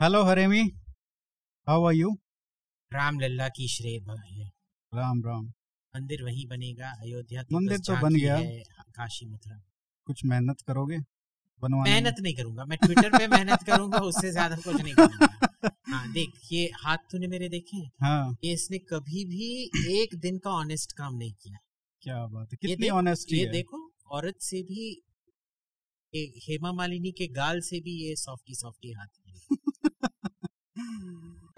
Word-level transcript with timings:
Hello 0.00 0.18
हरेमी 0.24 0.60
how 1.66 1.84
are 1.84 1.94
you 1.94 2.10
Ram 2.92 3.18
Lalla 3.20 3.48
की 3.54 3.66
श्रेय 3.68 3.96
है 4.00 4.44
राम 4.92 5.22
राम। 5.24 5.46
मंदिर 5.94 6.22
वहीं 6.24 6.46
बनेगा 6.48 6.90
अयोध्या 7.00 7.42
मंदिर 7.52 7.78
तो 7.78 7.96
बन 8.02 8.14
गया। 8.14 8.36
काशी 8.96 9.26
मथुरा। 9.26 9.58
कुछ 10.06 10.24
मेहनत 10.24 10.60
करोगे? 10.66 10.98
बनवाने 11.62 11.90
मेहनत 11.90 12.20
नहीं 12.20 12.34
करूँगा। 12.34 12.64
मैं 12.64 12.78
ट्विटर 12.84 13.18
पे 13.18 13.26
मेहनत 13.28 13.62
करूँगा 13.66 13.98
उससे 14.10 14.30
ज़्यादा 14.30 14.56
कुछ 14.56 14.80
नहीं 14.82 14.94
करूँगा। 14.94 15.70
हाँ 15.88 16.12
देख 16.12 16.38
ये 16.52 16.64
हाथ 16.84 17.10
तूने 17.10 17.26
मेरे 17.34 17.48
देखे 17.48 17.82
हाँ? 18.04 18.36
ये 18.44 18.52
इसने 18.52 18.78
कभी 18.94 19.24
भी 19.34 19.50
एक 19.98 20.14
दिन 20.20 20.38
का 20.38 20.50
ऑनेस्ट 20.60 20.96
काम 20.98 21.14
नहीं 21.14 21.32
किया। 21.32 21.58
क्या 22.02 22.24
बात 22.28 22.52
है। 22.52 22.58
कितनी 22.62 22.88
ऑनेस्टी 23.02 23.38
ये 23.38 23.50
देखो 23.52 23.86
औरत 24.12 24.40
से 24.42 24.62
भी 24.62 24.90
हेमा 26.42 26.72
मालिनी 26.74 27.10
के 27.12 27.26
गाल 27.34 27.60
से 27.62 27.80
भी 27.80 28.02
ये 28.02 28.14
सॉफ्टी 28.18 28.54
सॉफ्टी 28.56 28.92
हाथ 28.92 29.06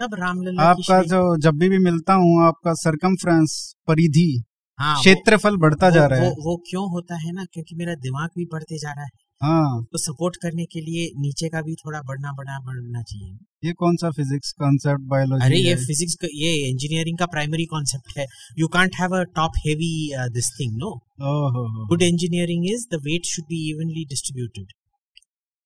तब 0.01 0.09
रामलला 0.13 0.63
आपका 0.63 1.01
जो 1.03 1.37
जब 1.37 1.53
भी 1.55 1.69
भी 1.69 1.77
मिलता 1.77 2.13
हूँ 2.13 2.47
आपका 2.47 2.73
सरकमफ्रेंस 2.73 3.73
परिधि 3.87 4.43
हाँ 4.79 4.93
वो- 4.93 5.01
क्षेत्रफल 5.01 5.57
बढ़ता 5.57 5.89
जा 5.89 6.05
रहा 6.05 6.19
है। 6.19 6.29
वो, 6.29 6.31
वो 6.31 6.57
क्यों 6.69 6.91
होता 6.91 7.15
है 7.15 7.31
ना? 7.31 7.45
क्योंकि 7.53 7.75
मेरा 7.75 7.95
दिमाग 7.95 8.29
भी 8.37 8.45
बढ़ते 8.45 8.77
जा 8.77 8.91
रहा 8.91 9.01
है। 9.01 9.09
हाँ। 9.43 9.83
तो 9.83 9.97
सपोर्ट 9.97 10.35
करने 10.35 10.65
के 10.65 10.81
लिए 10.81 11.11
नीचे 11.19 11.49
का 11.49 11.61
भी 11.61 11.75
थोड़ा 11.75 12.01
बढ़ना 12.01 12.31
बढ़ना 12.31 12.59
बढ़ना 12.59 13.01
चाहिए। 13.01 13.37
ये 13.67 13.73
कौन 13.73 13.95
सा 13.95 14.09
फिजिक्स 14.11 14.51
कॉन्सेप्ट 14.51 15.01
बायोलॉजी 15.01 15.45
अरे 15.45 15.57
ये 15.57 15.75
फिजिक्स 15.75 16.15
ये 16.33 16.69
इंजीनियरिंग 16.69 17.17
का 17.17 17.25
प्राइमरी 17.25 17.65
कॉन्सेप्ट 17.65 18.17
है। 18.17 18.25
You 18.59 18.67
can't 18.67 18.91
have 18.99 19.15
a 19.15 19.23
top 19.23 19.51
heavy 19.57 20.11
this 20.15 20.57
thing 20.59 20.73
no 20.73 20.99
good 21.85 22.01
engineering 22.01 22.65
is 22.65 22.95
the 22.95 22.95
weight 22.95 23.25
should 23.25 23.45
be 23.45 23.69
evenly 23.69 24.05
distributed 24.05 24.65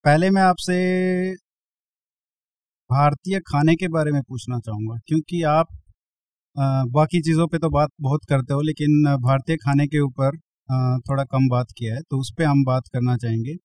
पहले 0.06 0.30
मैं 0.30 0.42
आपसे 0.42 0.76
भारतीय 2.89 3.39
खाने 3.48 3.75
के 3.75 3.88
बारे 3.89 4.12
में 4.12 4.21
पूछना 4.23 4.59
चाहूँगा, 4.59 4.98
क्योंकि 5.07 5.41
आप 5.49 5.67
बाकी 6.89 7.22
चीज़ों 7.22 7.47
पे 7.47 7.58
तो 7.59 7.69
बात 7.72 7.89
बहुत 8.02 8.25
करते 8.30 8.53
हो, 8.53 8.61
लेकिन 8.61 9.03
भारतीय 9.22 9.55
खाने 9.58 9.88
के 9.88 10.00
ऊपर 10.02 10.38
थोड़ा 11.02 11.23
कम 11.25 11.47
बात 11.50 11.67
किया 11.77 11.95
है 11.95 12.02
तो 12.02 12.19
उस 12.19 12.31
पर 12.38 12.44
हम 12.45 12.64
बात 12.66 12.83
करना 12.94 13.16
चाहेंगे। 13.17 13.55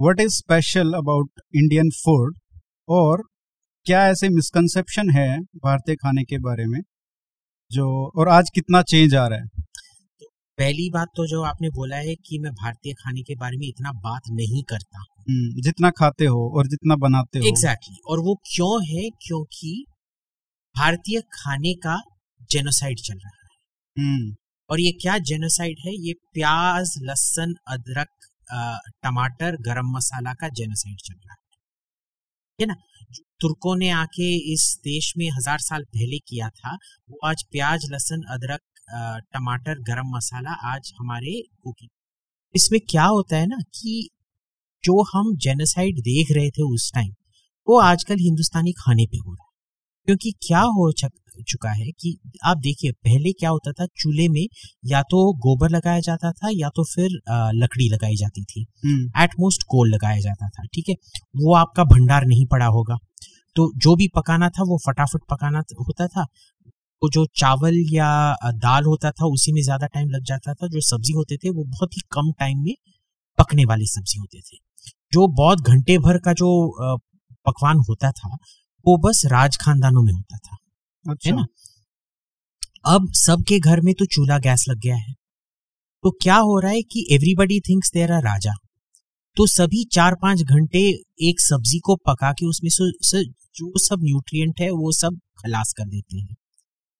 What 0.00 0.20
is 0.20 0.36
special 0.36 0.92
about 0.94 1.40
Indian 1.56 1.90
food 1.96 2.36
और 2.88 3.22
क्या 3.86 4.06
ऐसे 4.08 4.28
मिसकनसेप्शन 4.30 5.10
है 5.10 5.28
भारतीय 5.58 5.96
खाने 5.96 6.24
के 6.24 6.38
बारे 6.40 6.66
में, 6.66 6.80
जो, 7.70 7.86
और 8.10 8.28
आज 8.30 8.50
कितना 8.54 8.82
चेंज 8.84 9.14
आ 9.16 9.26
रहा 9.26 9.38
है? 9.38 9.62
पहली 10.58 10.90
बात 10.90 11.08
तो 11.16 11.26
जो 11.26 11.42
आपने 11.42 11.68
बोला 11.68 11.96
है 11.96 12.14
कि 12.14 12.38
मैं 12.38 12.52
भारतीय 12.52 12.92
खाने 12.92 13.22
के 13.22 13.34
बारे 13.34 13.56
में 13.56 13.66
इतना 13.66 13.92
बात 13.92 14.22
नहीं 14.30 14.62
करता 14.62 14.98
हम्म, 14.98 15.62
जितना 15.62 15.90
खाते 15.90 16.24
हो 16.24 16.58
और 16.58 16.66
जितना 16.66 16.96
बनाते 16.96 17.38
हो। 17.38 17.44
Exactly 17.44 17.94
exactly. 17.94 18.10
और 18.10 18.20
वो 18.20 18.34
क्यों 18.54 18.84
है? 18.84 19.10
क्योंकि 19.10 19.84
भारतीय 20.76 21.20
खाने 21.20 21.74
का 21.74 21.96
जेनोसाइड 22.50 22.98
चल 22.98 23.14
रहा 23.14 23.36
है। 23.36 23.48
हम्म, 23.96 24.34
और 24.70 24.80
ये 24.80 24.92
क्या 24.92 25.18
जेनोसाइड 25.18 25.76
है? 25.86 25.92
ये 26.06 26.12
प्याज 26.12 26.94
लहसुन 27.02 27.54
अदरक 27.68 28.08
टमाटर 29.02 29.56
गरम 29.56 29.96
मसाला 29.96 30.32
का 30.32 30.48
जेनोसाइड 30.48 30.96
चल 31.04 31.14
रहा 31.14 31.32
है। 31.32 31.38
है 32.60 32.66
ना? 32.66 32.74
तुर्कों 33.40 33.76
ने 33.76 33.90
आके 33.90 34.52
इस 34.52 34.76
देश 34.78 35.12
में 35.18 35.30
हज़ार 35.30 35.58
साल 35.58 35.84
पहले 35.84 36.18
किया 36.18 36.48
था। 36.48 36.74
वो 37.10 37.18
आज 37.28 37.42
प्याज 37.42 37.86
लहसुन 37.90 38.22
अदरक 38.30 38.60
टमाटर 38.94 39.78
गरम 39.82 40.16
मसाला 40.16 40.52
आज 40.72 40.92
हमारे 41.00 41.40
कुकिंग 41.62 41.88
इसमें 42.54 42.80
क्या 42.90 43.04
होता 43.06 43.36
है 43.36 43.46
ना 43.46 43.56
कि 43.74 44.08
जो 44.84 45.02
हम 45.12 45.34
जेनोसाइड 45.36 46.00
देख 46.00 46.32
रहे 46.32 46.50
थे 46.50 46.62
उस 46.64 46.90
टाइम 46.94 47.12
वो 47.68 47.78
आजकल 47.80 48.16
हिंदुस्तानी 48.20 48.72
खाने 48.72 49.06
पे 49.06 49.16
हो 49.16 49.32
रहा 49.32 49.44
है। 49.44 49.50
क्योंकि 50.08 50.30
क्या 50.46 50.60
हो 50.70 50.90
चुका 51.48 51.70
है 51.70 51.90
कि 51.92 52.16
आप 52.44 52.56
देखिए 52.58 52.92
पहले 53.04 53.32
क्या 53.32 53.50
होता 53.50 53.72
था 53.72 53.86
चूल्हे 54.00 54.28
में 54.28 54.46
या 54.84 55.02
तो 55.02 55.20
गोबर 55.38 55.70
लगाया 55.70 56.00
जाता 56.00 56.32
था 56.32 56.48
या 56.52 56.68
तो 56.68 56.84
फिर 56.84 57.18
लकड़ी 57.54 57.88
लगाई 57.88 58.16
जाती 58.16 58.44
थी। 58.44 58.66
हम्म, 58.84 59.22
एटमोस्ट 59.22 59.62
कोल 59.68 59.94
लगाया 59.94 60.18
जाता 60.20 60.48
था 60.48 60.64
ठीक 60.74 60.88
है? 60.88 60.94
वो 61.36 61.54
आपका 61.54 61.84
भंडार 61.84 62.26
नहीं 62.26 62.46
पड़ा 62.46 62.66
होगा। 62.68 62.96
तो 63.56 63.70
जो 63.76 63.94
भी 63.96 64.08
पकाना 64.16 64.48
था 64.48 64.62
वो 64.62 64.78
फटाफट 64.86 65.20
पकाना 65.30 65.58
होता 65.80 66.06
था। 66.08 66.26
वो 67.02 67.08
जो 67.10 67.24
चावल 67.36 67.76
या 67.92 68.08
दाल 68.56 68.84
होता 68.84 69.10
था 69.10 69.26
उसी 69.28 69.52
में 69.52 69.60
ज़्यादा 69.62 69.86
टाइम 69.88 70.08
लग 70.10 70.24
जाता 70.24 70.54
था। 70.54 70.68
जो 70.68 70.80
सब्ज़ी 70.82 71.12
होते 71.14 71.36
थे 71.36 71.50
वो 71.50 71.64
बहुत 71.66 71.96
ही 71.96 72.00
कम 72.12 72.30
टाइम 72.40 72.58
में 72.58 72.74
पकने 73.38 73.64
वाली 73.64 73.86
सब्ज़ी 73.88 74.18
होते 74.18 74.40
थे। 74.40 74.56
जो 75.12 75.26
बहुत 75.34 75.60
घंटे 75.62 75.98
भर 76.00 76.18
का 76.18 76.32
जो 76.34 76.50
पकवान 77.46 77.78
होता 77.88 78.10
था 78.12 78.36
वो 78.86 78.96
बस 79.00 79.22
राज 79.26 79.56
खानदानों 79.56 80.02
में 80.02 80.12
होता 80.12 80.36
था। 80.36 80.56
अच्छा। 81.04 81.30
है 81.30 81.36
ना? 81.36 81.46
अब 82.86 83.10
सबके 83.16 83.58
घर 83.60 83.80
में 83.80 83.92
तो 83.94 84.04
चूल्हा 84.06 84.38
गैस 84.40 84.64
लग 84.68 84.78
गया 84.78 84.96
है। 84.96 85.12
तो 86.04 86.10
क्या 86.22 86.36
हो 86.38 86.58
रहा 86.58 86.70
है 86.72 86.82
कि 86.82 87.06
everybody 87.12 87.58
thinks 87.60 87.90
there 87.94 88.12
are 88.12 88.22
raja. 88.22 88.52
तो 89.36 89.46
सभी 89.48 89.84
चार 89.92 90.14
पाँच 90.14 90.42
घंटे 90.42 90.78
एक 91.28 91.40
सब्ज़ी 91.40 91.78
को 91.78 91.96
पका 92.06 92.32
के 92.32 92.46
उसमें 92.46 92.70
से 92.70 93.22
जो 93.24 93.72
सब 93.78 94.02
न्यूट्रिएंट 94.04 94.60
है 94.60 94.70
वो 94.72 94.92
सब 94.92 95.18
खलास 95.38 95.72
कर 95.72 95.84
देते 95.84 96.18
हैं। 96.18 96.34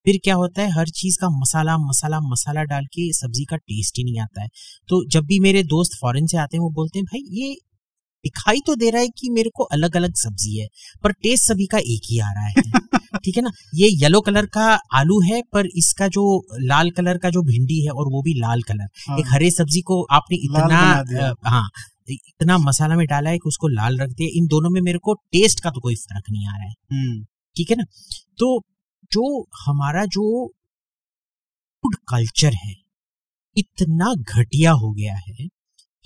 फिर 0.06 0.18
क्या 0.24 0.34
होता 0.34 0.62
है 0.62 0.70
हर 0.70 0.88
चीज़ 0.90 1.16
का 1.20 1.28
मसाला 1.30 1.76
मसाला 1.78 2.20
मसाला 2.20 2.62
डाल 2.64 2.84
के 2.86 3.12
सब्ज़ी 3.12 3.44
का 3.44 3.56
टेस्ट 3.56 3.98
ही 3.98 4.04
नहीं 4.04 4.20
आता 4.20 4.42
है। 4.42 4.48
तो 4.88 5.04
जब 5.10 5.24
भी 5.24 5.38
मेरे 5.40 5.62
दोस्त 5.62 5.98
फॉरेन 6.00 6.26
से 6.26 6.38
आते 6.38 6.56
हैं 6.56 6.62
वो 6.62 6.70
बोलते 6.70 6.98
हैं 6.98 7.04
भाई 7.06 7.20
ये 7.40 7.54
दिखाई 8.24 8.60
तो 8.66 8.74
दे 8.76 8.90
रहा 8.90 9.00
है 9.02 9.08
कि 9.08 9.28
मेरे 9.30 9.50
को 9.54 9.64
अलग 9.64 9.96
अलग 9.96 10.14
सब्ज़ी 10.14 10.58
है 10.58 10.66
पर 11.04 11.12
टेस्ट 11.12 11.44
सभी 11.44 11.66
का 11.66 11.78
एक 11.78 12.02
ही 12.10 12.18
आ 12.18 12.30
रहा 12.32 12.46
है। 12.46 12.54
ठीक 13.24 13.36
है 13.36 13.42
ना? 13.42 13.50
ये 13.74 13.88
येलो 14.02 14.20
कलर 14.20 14.46
का 14.46 14.66
आलू 14.94 15.20
है 15.22 15.42
पर 15.52 15.66
इसका 15.76 16.08
जो 16.08 16.22
लाल 16.60 16.90
कलर 16.90 17.18
का 17.18 17.30
जो 17.30 17.42
भिंडी 17.42 17.80
है 17.84 17.90
और 17.90 18.06
वो 18.12 18.22
भी 18.22 18.34
लाल 18.40 18.62
कलर 18.62 18.86
हाँ, 19.08 19.18
एक 19.18 19.24
हरे 19.28 19.50
सब्ज़ी 19.50 19.80
को 19.80 20.02
आपने 20.12 20.36
इतना 20.36 20.78
हाँ 21.46 21.68
इतना 22.10 22.58
मसाला 22.58 22.96
में 22.96 23.06
डाला 23.06 23.30
है 23.30 23.38
कि 23.38 23.48
उसको 23.48 23.68
लाल 23.68 23.98
रख 23.98 24.10
दिया। 24.10 24.28
इन 24.34 24.46
दोनों 24.46 24.70
में 24.70 24.80
मेरे 24.80 24.98
को 24.98 25.14
टेस्ट 25.14 25.60
का 25.60 25.70
तो 25.70 25.80
कोई 25.80 25.94
फ़र्क 25.94 26.24
नहीं 26.30 26.46
आ 26.48 26.56
रहा 26.56 26.68
है। 26.68 26.74
हम्म, 26.92 27.24
ठीक 27.56 27.70
है 27.70 27.76
ना? 27.76 27.84
तो 28.38 28.58
जो 29.12 29.48
हमारा 29.66 30.04
जो 30.04 30.48
फ़ूड 31.82 31.94
कल्चर 32.08 32.52
है, 32.54 32.74
इतना 33.56 34.14
घटिया 34.14 34.72
हो 34.72 34.92
गया 34.92 35.14
है 35.14 35.48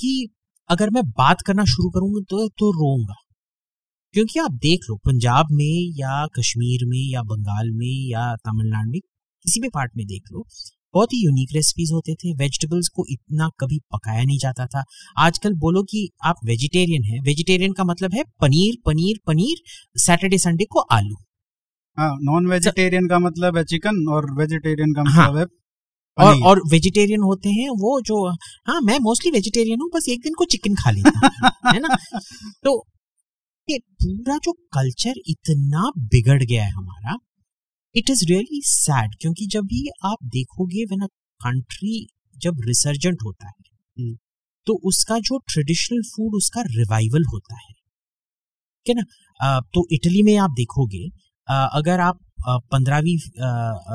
कि 0.00 0.28
अगर 0.68 0.90
मैं 0.90 1.02
बात 1.04 1.40
करना 1.46 1.64
शुरू 1.64 1.90
करूँगा 1.90 2.20
तो 2.30 2.48
तो 2.48 2.70
रोऊँगा। 2.70 3.14
क्योंकि 4.12 4.38
आप 4.38 4.52
देख 4.52 4.80
लो, 4.90 4.96
पंजाब 4.96 5.46
में 5.52 5.92
या 5.98 6.26
कश्मीर 6.26 6.86
में 6.86 7.12
या 7.12 7.22
बंगाल 7.22 7.70
में 7.70 8.10
या 8.10 8.36
तमिलनाडु 8.36 8.90
में, 8.90 9.00
किसी 9.42 9.60
भी 9.60 9.68
पार्ट 9.68 9.92
में 9.96 10.06
देख 10.06 10.22
लो, 10.32 10.46
बहुत 10.94 11.12
ही 11.12 11.24
यूनिक 11.24 11.48
रेसिपीज़ 11.52 11.92
होते 11.92 12.14
थे। 12.14 12.34
वेजिटेबल्स 12.34 12.88
को 12.88 13.04
इतना 13.10 13.48
कभी 13.60 13.78
पकाया 13.78 14.24
नहीं 14.24 14.38
जाता 14.38 14.66
था। 14.66 14.84
आजकल 15.18 15.54
बोलो 15.54 15.82
कि 15.82 16.10
आप 16.24 16.36
वेजिटेरियन 16.44 17.04
है। 17.04 17.20
वेजिटेरियन 17.20 17.72
का 17.72 17.84
मतलब 17.84 18.14
है 18.14 18.24
पनीर 18.40 18.82
पनीर 18.86 19.20
पनीर 19.26 19.56
सैटरडे 19.96 20.38
संडे 20.38 20.64
को 20.64 20.80
आलू। 20.80 21.25
नॉन 21.98 22.46
वेजिटेरियन 22.46 23.06
का 23.08 23.18
मतलब 23.18 23.56
है 23.56 23.64
चिकन 23.64 24.04
और 24.08 24.30
वेजिटेरियन 24.32 24.92
का 24.92 25.02
हाँ। 25.02 25.28
मतलब 25.28 25.38
है 25.38 25.46
और 26.18 26.42
और 26.42 26.60
वेजिटेरियन 26.70 27.22
होते 27.22 27.48
हैं 27.48 27.68
वो 27.78 28.00
जो 28.00 28.26
हाँ 28.66 28.80
मैं 28.80 28.98
मोस्टली 28.98 29.30
वेजिटेरियन 29.30 29.80
हूँ 29.80 29.90
बस 29.94 30.08
एक 30.08 30.20
दिन 30.22 30.34
को 30.34 30.44
चिकन 30.44 30.74
खा 30.74 30.90
लेता 30.90 31.30
है 31.66 31.80
ना 31.80 31.96
तो 32.64 32.72
ये 33.68 33.78
पूरा 33.78 34.36
जो 34.44 34.52
कल्चर 34.72 35.20
इतना 35.28 35.90
बिगड़ 36.06 36.42
गया 36.42 36.64
है 36.64 36.70
हमारा 36.70 37.16
इट 37.94 38.10
इज़ 38.10 38.24
रियली 38.28 38.60
सैड 38.66 39.14
क्योंकि 39.20 39.46
जब 39.46 39.64
भी 39.64 39.86
आप 40.04 40.18
देखोगे 40.30 40.84
व्हेन 40.84 41.02
अ 41.02 41.08
कंट्री 41.40 42.06
जब 42.36 42.60
रिसर्जेंट 42.66 43.22
होता 43.24 43.46
है 43.46 43.54
हम्म। 43.96 44.16
तो 44.66 44.74
उसका 44.84 45.18
जो 45.18 45.38
ट्रेडिशनल 45.48 46.02
फ़ूड 46.06 46.34
उसका 46.34 46.62
रिवाइवल 46.68 47.24
होता 47.24 47.56
है 47.56 47.72
ठीक 48.86 48.88
है 48.88 48.94
ना 48.94 49.60
तो 49.74 49.86
इटली 49.92 50.22
में 50.22 50.36
आप 50.38 50.50
देखोगे 50.50 51.06
अगर 51.50 52.00
आप 52.00 52.18
पंद्रहवीं 52.48 53.18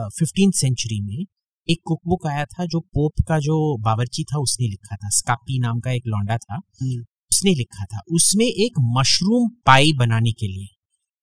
फिफ्टीन 0.09 0.51
सेंचुरी 0.51 1.01
में 1.01 1.25
एक 1.69 1.77
कुक 1.85 2.01
बुक 2.07 2.27
आया 2.27 2.45
था 2.45 2.65
जो 2.65 2.79
पोप 2.79 3.11
का 3.27 3.39
जो 3.39 3.77
बावर्ची 3.77 4.23
था 4.23 4.39
उसने 4.39 4.67
लिखा 4.67 4.95
था। 4.95 5.09
स्कापी 5.09 5.59
नाम 5.59 5.79
का 5.79 5.91
एक 5.91 6.03
लौंडा 6.07 6.37
था। 6.37 6.55
हम्म। 6.55 7.05
उसने 7.31 7.53
लिखा 7.55 7.85
था। 7.85 7.99
उसमें 8.11 8.45
एक 8.45 8.71
मशरूम 8.79 9.49
पाई 9.65 9.93
बनाने 9.93 10.31
के 10.31 10.47
लिए। 10.47 10.67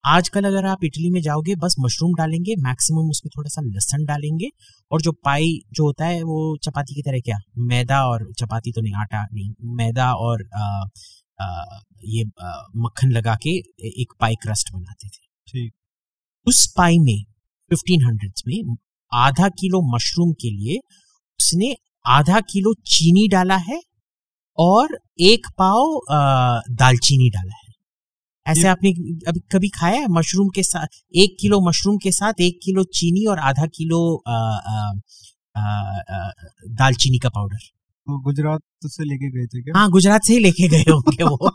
आजकल 0.07 0.45
अगर 0.45 0.67
आप 0.67 0.85
इटली 0.85 1.11
में 1.11 1.21
जाओगे 1.21 1.55
बस 1.57 1.77
मशरूम 1.81 2.15
डालेंगे 2.15 2.55
मैक्सिमम 2.59 3.11
उसमें 3.11 3.31
थोड़ा 3.37 3.49
सा 3.49 3.63
लहसन 3.63 4.05
डालेंगे 4.05 4.49
और 4.93 5.03
जो 5.03 5.13
पाई 5.13 5.59
जो 5.73 5.85
होता 5.85 6.07
है 6.07 6.23
वो 6.23 6.57
चपाती 6.57 6.95
की 6.95 7.03
तरह 7.03 7.19
क्या? 7.19 7.39
मैदा 7.59 8.05
और 8.05 8.33
चपाती 8.39 8.73
तो 8.73 8.81
नहीं 8.81 8.95
आटा 8.95 9.27
नहीं। 9.35 9.51
मैदा 9.65 10.13
और 10.13 10.49
आ, 10.57 10.85
आ, 11.41 11.65
ये 12.05 12.25
आ, 12.43 12.53
मक्खन 12.77 13.09
लगा 13.09 13.35
के 13.35 13.51
एक 14.01 14.13
पाई 14.21 14.35
क्रस्ट 14.35 14.73
बनाते 14.73 15.09
थे। 15.09 15.27
ठीक। 15.49 15.73
उस 16.46 16.75
पाई 16.76 16.99
में 16.99 17.25
1500s 17.73 18.43
में 18.49 18.76
आधा 19.12 19.49
किलो 19.49 19.94
मशरूम 19.94 20.32
के 20.32 20.50
लिए 20.50 20.79
उसने 21.40 21.76
आधा 22.06 22.40
किलो 22.40 22.75
चीनी 22.75 23.29
डाला 23.29 23.56
है 23.56 23.81
और 24.58 24.99
एक 25.20 25.46
पाव 25.46 26.00
दालचीनी 26.75 27.31
डाला 27.31 27.55
है। 27.55 27.69
ऐसे 28.46 28.69
आपने 28.69 28.90
अभी 29.29 29.40
कभी 29.52 29.69
खाया 29.69 30.00
है? 30.00 30.06
मशरूम 30.11 30.49
के 30.49 30.62
साथ 30.62 30.87
एक 31.17 31.37
किलो 31.40 31.61
मशरूम 31.61 31.96
के 31.96 32.12
साथ 32.12 32.32
एक 32.41 32.61
किलो 32.62 32.84
चीनी 32.84 33.26
और 33.26 33.38
आधा 33.38 33.67
किलो 33.67 34.23
दालचीनी 36.69 37.19
का 37.19 37.29
पाउडर? 37.29 37.58
वो 38.08 38.19
गुजरात 38.19 38.61
से 38.87 39.05
लेके 39.05 39.31
गए 39.31 39.46
थे 39.46 39.62
क्या? 39.62 39.79
हाँ 39.79 39.91
गुजरात 39.91 40.25
से 40.25 40.32
ही 40.32 40.38
लेके 40.38 40.69
गए 40.69 40.82
होंगे 40.91 41.25
वो। 41.25 41.50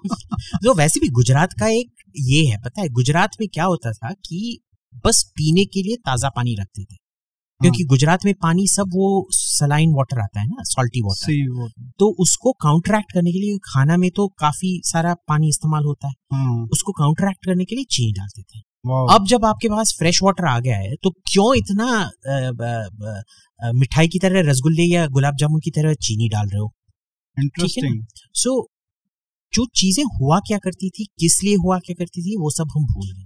तो 0.64 0.74
वैसे 0.74 1.00
भी 1.00 1.10
गुजरात 1.10 1.54
का 1.60 1.68
एक 1.68 1.94
ये 2.18 2.46
है 2.46 2.62
पता 2.62 2.82
है 2.82 2.90
गुजरात 2.90 3.30
में 3.42 3.50
क्या 3.54 3.64
होता 3.64 3.92
था 3.92 4.12
कि 4.12 4.60
बस 5.06 5.24
पीने 5.30 5.66
के 5.68 5.82
लिए 5.84 5.96
ताज़ा 6.06 6.30
पानी 6.32 6.56
रखते 6.56 6.84
थे। 6.84 6.96
क्योंकि 7.62 7.84
गुजरात 7.86 8.26
में 8.26 8.34
पानी 8.42 8.68
सब 8.68 8.90
वो 8.94 9.08
सलाइन 9.32 9.94
वाटर 9.96 10.20
आता 10.20 10.42
है 10.42 10.48
ना 10.48 10.64
सॉल्टी 10.66 11.02
वाटर 11.02 11.70
तो 12.00 12.10
उसको 12.22 12.52
काउंटरैक्ट 12.62 13.12
करने 13.14 13.32
के 13.32 13.40
लिए 13.40 13.58
खाना 13.66 13.98
में 13.98 14.10
तो 14.12 14.28
काफ़ी 14.40 14.72
सारा 14.86 15.14
पानी 15.28 15.50
इस्तेमाल 15.50 15.86
होता 15.86 16.08
है। 16.08 16.14
हाँ। 16.34 16.68
उसको 16.72 16.92
काउंटरैक्ट 16.94 17.46
करने 17.46 17.66
के 17.66 17.76
लिए 17.76 17.86
चीनी 17.92 18.12
डालते 18.12 18.42
थे। 18.44 18.60
अब 19.10 19.26
जब 19.28 19.46
आपके 19.46 19.70
पास 19.70 19.96
फ्रेश 20.00 20.20
वाटर 20.24 20.46
आ 20.48 20.60
गया 20.60 20.78
है 20.78 20.96
तो 21.04 21.10
क्यों 21.28 21.54
इतना 21.56 21.88
मिठाई 23.74 24.08
की 24.08 24.20
तरह 24.20 24.50
रसगुल्ले 24.50 24.84
या 24.86 25.06
गुलाब 25.10 25.36
जामुन 25.40 25.60
की 25.60 25.72
तरह 25.72 25.94
चीनी 26.02 26.30
डाल 26.30 26.48
रहे 26.48 26.60
हो? 26.60 26.72
इंटरेस्टिंग 27.38 28.04
सो 28.36 28.56
जो 29.54 29.66
चीज़ें 29.76 30.04
हुआ 30.14 30.40
क्या 30.48 30.58
करती 30.60 30.90
थी 30.90 31.06
किस 31.20 31.44
लिए 31.44 31.56
हुआ 31.58 31.78
क्या 31.80 31.96
करती 31.96 32.22
थी 32.22 32.36
वो 32.38 32.50
सब 32.52 32.68
हम 32.76 32.86
भूल 32.86 33.08
गए। 33.08 33.26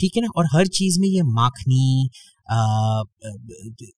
ठीक 0.00 0.12
है 0.16 0.22
ना? 0.22 0.28
और 0.36 0.46
हर 0.52 0.66
चीज़ 0.66 1.00
में 1.00 1.08
ये 1.08 1.22
माखनी 1.22 2.10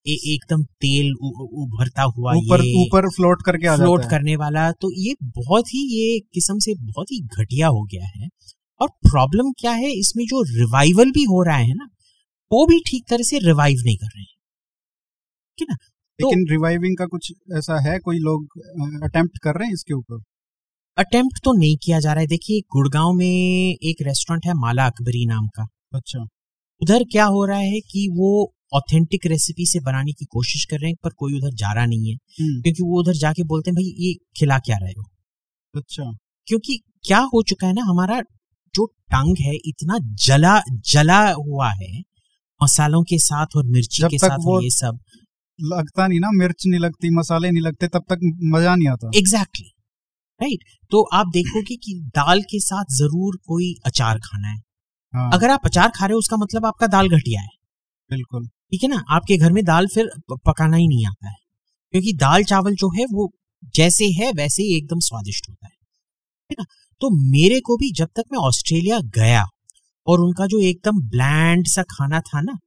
एकदम 0.07 0.63
तेल 0.63 1.13
उभरता 1.13 2.01
हुआ 2.01 2.33
ऊपर 2.33 2.61
ऊपर 2.79 3.09
फ्लोट 3.09 3.37
करके 3.45 3.67
आ 3.67 3.75
फ्लोट 3.75 4.01
जाता 4.01 4.15
है। 4.15 4.19
करने 4.19 4.35
वाला 4.35 4.71
तो 4.71 4.91
ये 5.01 5.15
बहुत 5.23 5.67
ही 5.67 5.81
ये 5.99 6.19
किस्म 6.19 6.59
से 6.59 6.75
बहुत 6.75 7.11
ही 7.11 7.19
घटिया 7.19 7.67
हो 7.67 7.83
गया 7.83 8.05
है। 8.05 8.27
और 8.81 8.87
प्रॉब्लम 8.87 9.51
क्या 9.51 9.71
है? 9.71 9.91
इसमें 9.91 10.25
जो 10.25 10.41
रिवाइवल 10.41 11.11
भी 11.11 11.23
हो 11.23 11.43
रहा 11.43 11.57
है 11.57 11.73
ना 11.73 11.87
वो 12.51 12.65
भी 12.65 12.79
ठीक 12.79 13.03
तरह 13.09 13.23
से 13.23 13.39
रिवाइव 13.39 13.77
नहीं 13.85 13.97
कर 13.97 14.07
रहे 14.07 14.21
हैं। 14.21 14.35
ठीक 15.59 15.67
है 15.69 15.73
ना? 15.73 15.75
तो- 15.75 16.31
लेकिन 16.31 16.45
रिवाइविंग 16.51 16.97
का 16.97 17.05
कुछ 17.05 17.33
ऐसा 17.53 17.91
है? 17.91 17.99
कोई 17.99 18.17
लोग 18.17 18.45
अटेम्प्ट 19.03 19.37
कर 19.43 19.59
रहे 19.59 19.67
हैं 19.67 19.73
इसके 19.73 19.93
ऊपर? 19.93 20.23
अटेम्प्ट 20.97 21.39
तो 21.43 21.53
नहीं 21.53 21.77
किया 21.77 21.99
जा 21.99 22.13
रहा 22.13 22.21
है। 22.21 22.27
देखिए 22.27 22.59
गुड़गांव 22.59 23.13
में 23.13 23.75
एक 23.83 23.95
रेस्टोरेंट 24.01 24.45
है 24.45 24.53
माला 24.53 24.85
अकबरी 24.85 25.25
नाम 25.25 25.47
का। 25.47 25.67
अच्छा। 25.93 26.27
उधर 26.81 27.03
क्या 27.03 27.25
हो 27.25 27.45
रहा 27.45 27.57
है 27.57 27.79
कि 27.79 28.07
वो 28.17 28.53
ऑथेंटिक 28.73 29.25
रेसिपी 29.25 29.65
से 29.65 29.79
बनाने 29.79 30.11
की 30.11 30.25
कोशिश 30.25 30.65
कर 30.65 30.79
रहे 30.79 30.89
हैं 30.89 30.97
पर 31.03 31.09
कोई 31.09 31.33
उधर 31.33 31.53
जा 31.53 31.71
रहा 31.73 31.85
नहीं 31.85 32.09
है। 32.09 32.15
हम्म, 32.15 32.61
क्योंकि 32.61 32.83
वो 32.83 32.99
उधर 32.99 33.13
जाके 33.13 33.43
बोलते 33.43 33.71
हैं 33.71 33.75
भाई 33.75 34.07
ये 34.07 34.13
खिला 34.39 34.59
क्या 34.59 34.77
रहे 34.81 34.91
हो? 34.91 35.03
अच्छा। 35.75 36.11
क्योंकि 36.47 36.81
क्या 37.03 37.19
हो 37.19 37.43
चुका 37.43 37.67
है 37.67 37.73
ना 37.73 37.81
हमारा 37.81 38.21
जो 38.75 38.85
टंग 38.85 39.35
है 39.39 39.55
इतना 39.65 39.97
जला 40.25 40.61
जला 40.69 41.31
हुआ 41.31 41.69
है 41.69 41.99
मसालों 42.63 43.03
के 43.03 43.17
साथ 43.19 43.45
और 43.55 43.65
मिर्ची 43.65 44.03
के 44.03 44.17
साथ 44.17 44.63
ये 44.63 44.69
सब। 44.69 44.99
लगता 45.59 46.07
नहीं 46.07 46.19
ना 46.19 46.31
मिर्च 46.31 46.63
नहीं 46.67 46.79
लगती 46.79 47.09
मसाले 47.17 47.51
नहीं 47.51 47.63
लगते 47.63 47.87
तब 47.87 48.03
तक 48.09 48.19
मज़ा 48.43 48.75
नहीं 48.75 48.87
आता। 48.87 49.11
Exactly 49.15 49.63
exactly. 49.63 50.41
Right 50.41 50.59
right? 50.59 50.89
तो 50.91 51.01
आप 51.13 51.27
देखोगे 51.27 51.75
कि 51.75 51.93
दाल 52.07 52.41
के 52.41 52.59
साथ 52.59 52.85
ज़रूर 52.91 53.37
कोई 53.47 53.75
अचार 53.85 54.19
खाना 54.19 54.47
है। 54.47 54.57
हाँ। 55.13 55.29
अगर 55.33 55.49
आप 55.49 55.61
अचार 55.65 55.89
खा 55.89 56.05
रहे 56.05 56.13
हो 56.13 56.19
उसका 56.19 56.37
मतलब 56.37 56.65
आपका 56.65 56.87
दाल 56.87 57.09
घटिया 57.09 57.41
है। 57.41 57.47
बिल्कुल। 58.11 58.45
ठीक 58.45 58.83
है 58.83 58.89
ना? 58.89 59.03
आपके 59.09 59.37
घर 59.37 59.51
में 59.51 59.63
दाल 59.65 59.87
फिर 59.87 60.09
पकाना 60.31 60.77
ही 60.77 60.87
नहीं 60.87 61.05
आता 61.05 61.29
है। 61.29 61.35
क्योंकि 61.93 62.13
दाल 62.13 62.43
चावल 62.43 62.75
जो 62.75 62.89
है 62.89 63.05
वो 63.13 63.31
जैसे 63.75 64.05
है 64.05 64.31
वैसे 64.31 64.63
ही 64.63 64.77
एकदम 64.77 64.99
स्वादिष्ट 64.99 65.49
होता 65.49 65.67
है। 65.67 65.73
ठीक 66.49 66.59
है 66.59 66.63
ना? 66.63 66.65
तो 67.01 67.09
मेरे 67.31 67.59
को 67.59 67.77
भी 67.77 67.91
जब 67.91 68.07
तक 68.15 68.23
मैं 68.31 68.39
ऑस्ट्रेलिया 68.39 68.99
गया 69.15 69.45
और 70.07 70.19
उनका 70.19 70.45
जो 70.45 70.61
एकदम 70.61 71.01
ब्लैंड 71.09 71.67
सा 71.67 71.83
खाना 71.83 72.19
था 72.19 72.41
ना 72.41 72.57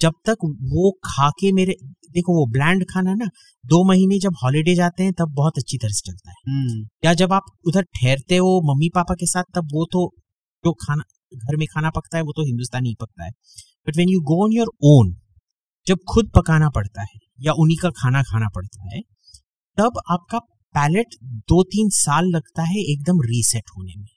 जब 0.00 0.12
तक 0.26 0.36
वो 0.44 0.90
खा 1.04 1.28
के 1.30 1.52
मेरे 1.52 1.74
देखो 2.12 2.34
वो 2.36 2.46
ब्लैंड 2.46 2.84
खाना 2.84 3.14
ना 3.14 3.26
दो 3.64 3.82
महीने 3.84 4.18
जब 4.18 4.34
हॉलीडे 4.44 4.74
जाते 4.74 5.02
हैं 5.02 5.12
तब 5.12 5.28
बहुत 5.34 5.58
अच्छी 5.58 5.78
तरह 5.78 5.90
से 5.90 6.10
चलता 6.10 6.30
है। 6.30 6.36
हम्म, 6.48 6.86
या 7.04 7.14
जब 7.14 7.32
आप 7.32 7.42
उधर 7.66 7.82
ठहरते 7.82 8.36
हो 8.36 8.60
मम्मी 8.64 8.88
पापा 8.94 9.14
के 9.14 9.26
साथ 9.26 9.44
तब 9.54 9.68
वो 9.74 9.84
तो 9.92 10.12
जो 10.64 10.72
खाना 10.72 11.02
घर 11.34 11.56
में 11.56 11.66
खाना 11.66 11.90
पकता 11.90 12.16
है 12.16 12.22
वो 12.22 12.32
तो 12.32 12.46
हिंदुस्तानी 12.46 12.88
ही 12.88 12.96
पकता 13.00 13.24
है। 13.24 13.30
But 13.86 13.96
when 13.96 14.08
you 14.08 14.20
go 14.20 14.44
on 14.44 14.52
your 14.52 14.70
own 14.82 15.16
जब 15.86 15.98
खुद 16.08 16.30
पकाना 16.36 16.70
पड़ता 16.70 17.02
है 17.02 17.20
या 17.40 17.52
उन्हीं 17.52 17.76
का 17.76 17.90
खाना 17.90 18.22
खाना 18.22 18.48
पड़ता 18.54 18.96
है 18.96 19.00
तब 19.78 20.00
आपका 20.10 20.38
पैलेट 20.74 21.14
दो 21.24 21.62
तीन 21.62 21.88
साल 21.88 22.26
लगता 22.26 22.62
है 22.62 22.76
एकदम 22.76 23.20
रीसेट 23.20 23.64
होने 23.76 23.94
में। 23.98 24.08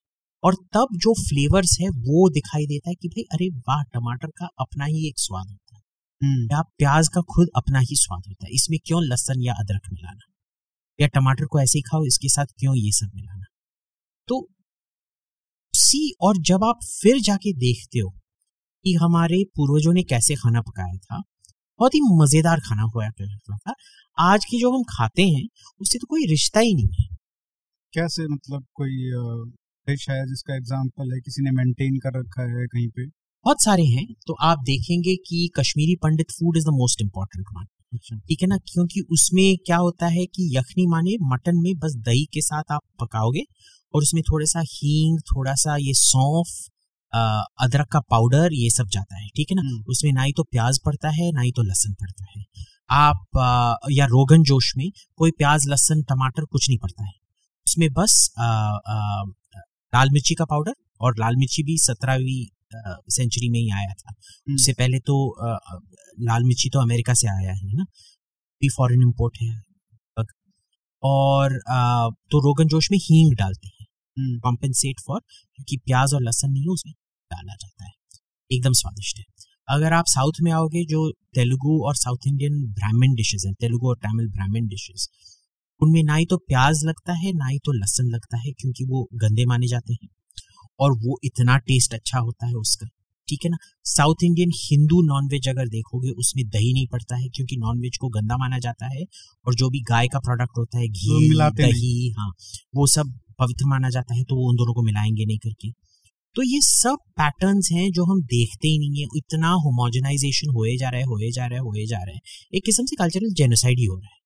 और 0.44 0.56
तब 0.56 0.88
जो 0.94 1.14
फ्लेवर्स 1.14 1.78
है 1.82 1.90
वो 1.90 2.30
दिखाई 2.30 2.66
देता 2.66 2.90
है 2.90 2.96
कि 2.96 3.08
भाई 3.08 3.24
अरे 3.32 3.50
वाह 3.50 3.84
टमाटर 3.84 4.28
का 4.28 4.48
अपना 4.60 4.86
ही 4.86 5.08
एक 5.08 5.20
स्वाद 5.20 5.48
होता 5.50 5.76
है। 5.76 5.82
हम्म, 6.24 6.46
या 6.52 6.62
प्याज 6.62 7.08
का 7.08 7.22
खुद 7.22 7.48
अपना 7.56 7.80
ही 7.80 7.96
स्वाद 7.96 8.24
होता 8.28 8.46
है। 8.46 8.52
इसमें 8.52 8.80
क्यों 8.86 9.04
लहसन 9.04 9.42
या 9.42 9.54
अदरक 9.54 9.82
मिलाना? 9.94 10.34
या 11.02 11.08
टमाटर 11.08 11.46
को 11.46 11.60
ऐसे 11.60 11.78
ही 11.78 11.82
खाओ 11.82 12.06
इसके 12.06 12.30
साथ 12.30 12.46
क्यों 12.46 12.76
ये 12.76 12.92
सब 12.92 13.12
मिलाना? 13.16 13.46
तो 14.28 14.50
सी 15.78 16.00
और 16.22 16.38
जब 16.44 16.64
आप 16.64 16.80
फिर 16.86 17.20
जाके 17.22 17.54
देखते 17.56 18.00
हो 18.00 18.10
कि 18.86 18.94
हमारे 18.96 19.44
पूर्वजों 19.56 19.94
ने 19.94 20.04
कैसे 20.04 20.36
खाना 20.36 20.62
पकाया 20.62 20.98
था 20.98 21.22
बहुत 21.80 21.96
ही 21.96 22.00
मज़ेदार 22.14 22.60
खाना 22.60 22.84
हुआ 22.86 23.08
करता 23.10 23.58
था। 23.58 23.74
आज 24.18 24.46
की 24.46 24.60
जो 24.60 24.72
हम 24.72 24.84
खाते 24.90 25.24
हैं 25.24 25.46
उससे 25.82 26.00
तो 26.00 26.08
कोई 26.08 26.26
रिश्ता 26.26 26.60
ही 26.60 26.74
नहीं 26.76 26.88
है। 27.02 27.08
कैसे 27.94 28.28
मतलब 28.28 28.66
कोई 28.76 28.96
डिश 29.88 30.10
है 30.10 30.26
जिसका 30.28 30.56
एग्जांपल 30.56 31.14
है 31.14 31.20
किसी 31.20 31.44
ने 31.44 31.52
मेंटेन 31.54 31.98
कर 31.98 32.20
रखा 32.20 32.44
है 32.52 32.66
कहीं 32.68 32.88
पे? 32.88 33.06
बहुत 33.06 33.64
सारे 33.64 33.84
हैं 33.86 34.06
तो 34.28 34.34
आप 34.44 34.64
देखेंगे 34.66 35.16
कि 35.28 35.50
Kashmiri 35.58 35.96
Pandit 36.04 36.32
food 36.32 36.58
is 36.58 36.66
the 36.66 36.74
most 36.76 37.02
important 37.02 37.46
one 37.56 37.66
ठीक 38.20 38.42
है 38.42 38.48
ना? 38.48 38.58
क्योंकि 38.68 39.02
उसमें 39.12 39.58
क्या 39.66 39.78
होता 39.78 40.08
है 40.08 40.26
कि 40.26 40.50
यखनी 40.58 40.86
माने 40.88 41.16
मटन 41.24 41.58
में 41.58 41.74
बस 41.80 41.94
दही 42.06 42.26
के 42.34 42.42
साथ 42.42 42.72
आप 42.72 42.82
पकाओगे 43.02 43.44
और 43.98 44.04
उसमें 44.04 44.22
थोड़ा 44.24 44.46
सा 44.48 44.62
हींग 44.68 45.20
थोड़ा 45.28 45.54
सा 45.58 45.76
ये 45.82 45.94
सौंफ 45.98 46.48
अदरक 47.64 47.88
का 47.92 48.00
पाउडर 48.12 48.54
ये 48.54 48.70
सब 48.70 48.88
जाता 48.94 49.18
है 49.18 49.28
ठीक 49.36 49.52
है 49.52 49.56
ना? 49.56 49.62
हम्म, 49.62 49.84
उसमें 49.90 50.12
ना 50.14 50.24
ही 50.24 50.34
तो 50.38 50.44
प्याज 50.44 50.80
पड़ता 50.86 51.10
है 51.12 51.32
ना 51.34 51.42
ही 51.42 51.52
तो 51.52 51.64
लहसुन 51.64 51.94
पड़ता 51.94 52.26
है। 52.32 52.44
आप 52.92 53.38
अ, 53.38 53.88
या 53.92 54.06
रोगन 54.08 54.44
जोश 54.44 54.72
में 54.78 54.90
कोई 55.18 55.32
प्याज 55.38 55.68
लहसुन 55.70 56.02
टमाटर 56.04 56.46
कुछ 56.46 56.70
नहीं 56.70 56.78
पड़ता 56.80 57.04
है। 57.06 57.14
उसमें 57.68 57.88
बस 57.94 58.14
लाल 59.94 60.10
मिर्ची 60.12 60.36
का 60.36 60.46
पाउडर 60.46 60.74
और 61.02 61.16
लाल 61.20 61.36
मिर्ची 61.36 61.64
भी 61.64 61.78
सत्रहवीं 61.80 62.46
सेंचुरी 63.10 63.50
में 63.50 63.60
ही 63.60 63.70
आया 63.72 63.94
था। 63.94 64.10
हम्म, 64.12 64.56
उससे 64.56 64.74
पहले 64.74 65.00
तो 65.00 65.18
अ, 65.30 65.58
लाल 66.22 66.44
मिर्ची 66.44 66.70
तो 66.70 66.80
अमेरिका 66.82 67.14
से 67.14 67.28
आया 67.30 67.54
है 67.54 67.74
ना? 67.74 67.86
भी 68.62 68.70
फॉरेन 68.78 69.02
इम्पोर्ट 69.02 69.38
है। 69.42 69.50
और 71.04 71.54
अ, 71.54 72.10
तो 72.32 72.40
रोगन 72.40 72.68
जोश 72.68 72.88
में 72.92 72.98
हींग 73.00 73.34
डालते 73.36 73.68
हैं। 73.68 73.77
कॉम्पेंसेट 74.44 75.00
फॉर 75.08 75.20
क्योंकि 75.20 75.78
प्याज 75.78 76.14
और 76.14 76.22
लहसुन 76.22 76.52
नहीं 76.52 76.64
है 76.64 76.70
उसमें 76.70 76.94
डाला 77.32 77.54
जाता 77.54 77.86
है। 77.86 77.92
एकदम 78.52 78.74
स्वादिष्ट 78.74 79.18
है। 79.18 79.24
अगर 79.68 79.94
आप 79.94 80.06
साउथ 80.08 80.42
में 80.42 80.52
आओगे 80.52 80.86
जो 80.86 81.10
तेलुगु 81.36 81.80
और 81.86 81.96
साउथ 81.96 82.28
इंडियन 82.28 82.62
ब्राह्मण 82.74 83.16
डिशेज 83.16 83.46
हैं 83.46 83.54
तेलुगु 83.54 83.88
और 83.88 83.96
तमिल 83.98 84.28
ब्राह्मण 84.28 84.68
डिशेज 84.68 85.08
उनमें 85.82 86.04
ना 86.04 86.16
ही 86.16 86.26
तो 86.26 86.38
प्याज 86.38 86.84
लगता 86.86 87.14
है 87.14 87.32
ना 87.34 87.48
ही 87.48 87.58
तो 87.60 87.72
लहसुन 87.72 88.10
लगता 88.10 88.38
है 88.38 88.52
क्योंकि 88.52 88.86
वो 88.86 89.08
गंदे 89.16 89.46
माने 89.46 89.68
जाते 89.68 89.94
हैं। 89.94 90.10
और 90.80 90.92
वो 90.98 91.18
इतना 91.24 91.58
टेस्ट 91.68 91.94
अच्छा 91.94 92.20
होता 92.20 92.48
है 92.48 92.54
उसका 92.56 92.88
ठीक 93.28 93.40
है 93.44 93.50
ना? 93.50 93.58
साउथ 93.86 94.24
इंडियन 94.24 94.52
हिंदू 94.56 95.02
नॉनवेज 95.02 95.48
अगर 95.50 95.68
देखोगे 95.68 96.10
उसमें 96.10 96.44
दही 96.48 96.74
नहीं 96.74 96.88
पड़ता 96.88 97.16
है 97.16 97.28
क्योंकि 97.28 97.58
नॉनवेज 97.58 97.98
को 97.98 98.10
गंदा 98.10 98.38
माना 98.38 98.60
जाता 98.60 98.88
है 98.88 99.04
और 99.46 99.56
जो 99.56 99.70
भी 99.70 99.80
गाय 99.82 100.08
का 100.08 100.20
प्रोडक्ट 100.20 100.58
होता 100.58 100.78
है 100.80 100.88
घी 100.88 101.38
दही 101.58 102.10
हाँ 102.20 102.32
वो 102.76 102.88
सब 102.88 103.14
पवित्र 103.40 103.66
माना 103.66 103.90
जाता 103.90 104.16
है 104.16 104.24
तो 104.24 104.36
वो 104.36 104.50
उन 104.50 104.56
दोनों 104.56 104.74
को 104.74 104.82
मिलाएँगे 104.82 105.26
नहीं 105.26 105.38
करके। 105.38 105.72
तो 106.36 106.44
ये 106.44 106.60
सब 106.62 106.98
पैटर्न्स 107.12 107.70
हैं 107.72 107.92
जो 107.92 108.04
हम 108.06 108.22
देखते 108.22 108.68
ही 108.68 108.80
नहीं 108.80 109.02
है। 109.02 109.08
इतना 109.16 109.50
होमोजनाइजेशन 109.50 110.50
होए 110.50 110.76
जा 110.78 110.90
रहा 110.90 111.00
है 111.00 111.06
होए 111.06 111.32
जा 111.32 111.46
रहा 111.46 111.56
है 111.56 111.62
होए 111.62 111.86
जा 111.86 111.98
रहा 111.98 112.12
है। 112.12 112.20
एक 112.54 112.64
किस्म 112.66 112.86
से 112.86 112.96
कल्चरल 112.96 113.34
जेनोसाइड 113.34 113.80
ही 113.80 113.86
हो 113.86 113.96
रहा 113.96 114.10
है। 114.14 114.18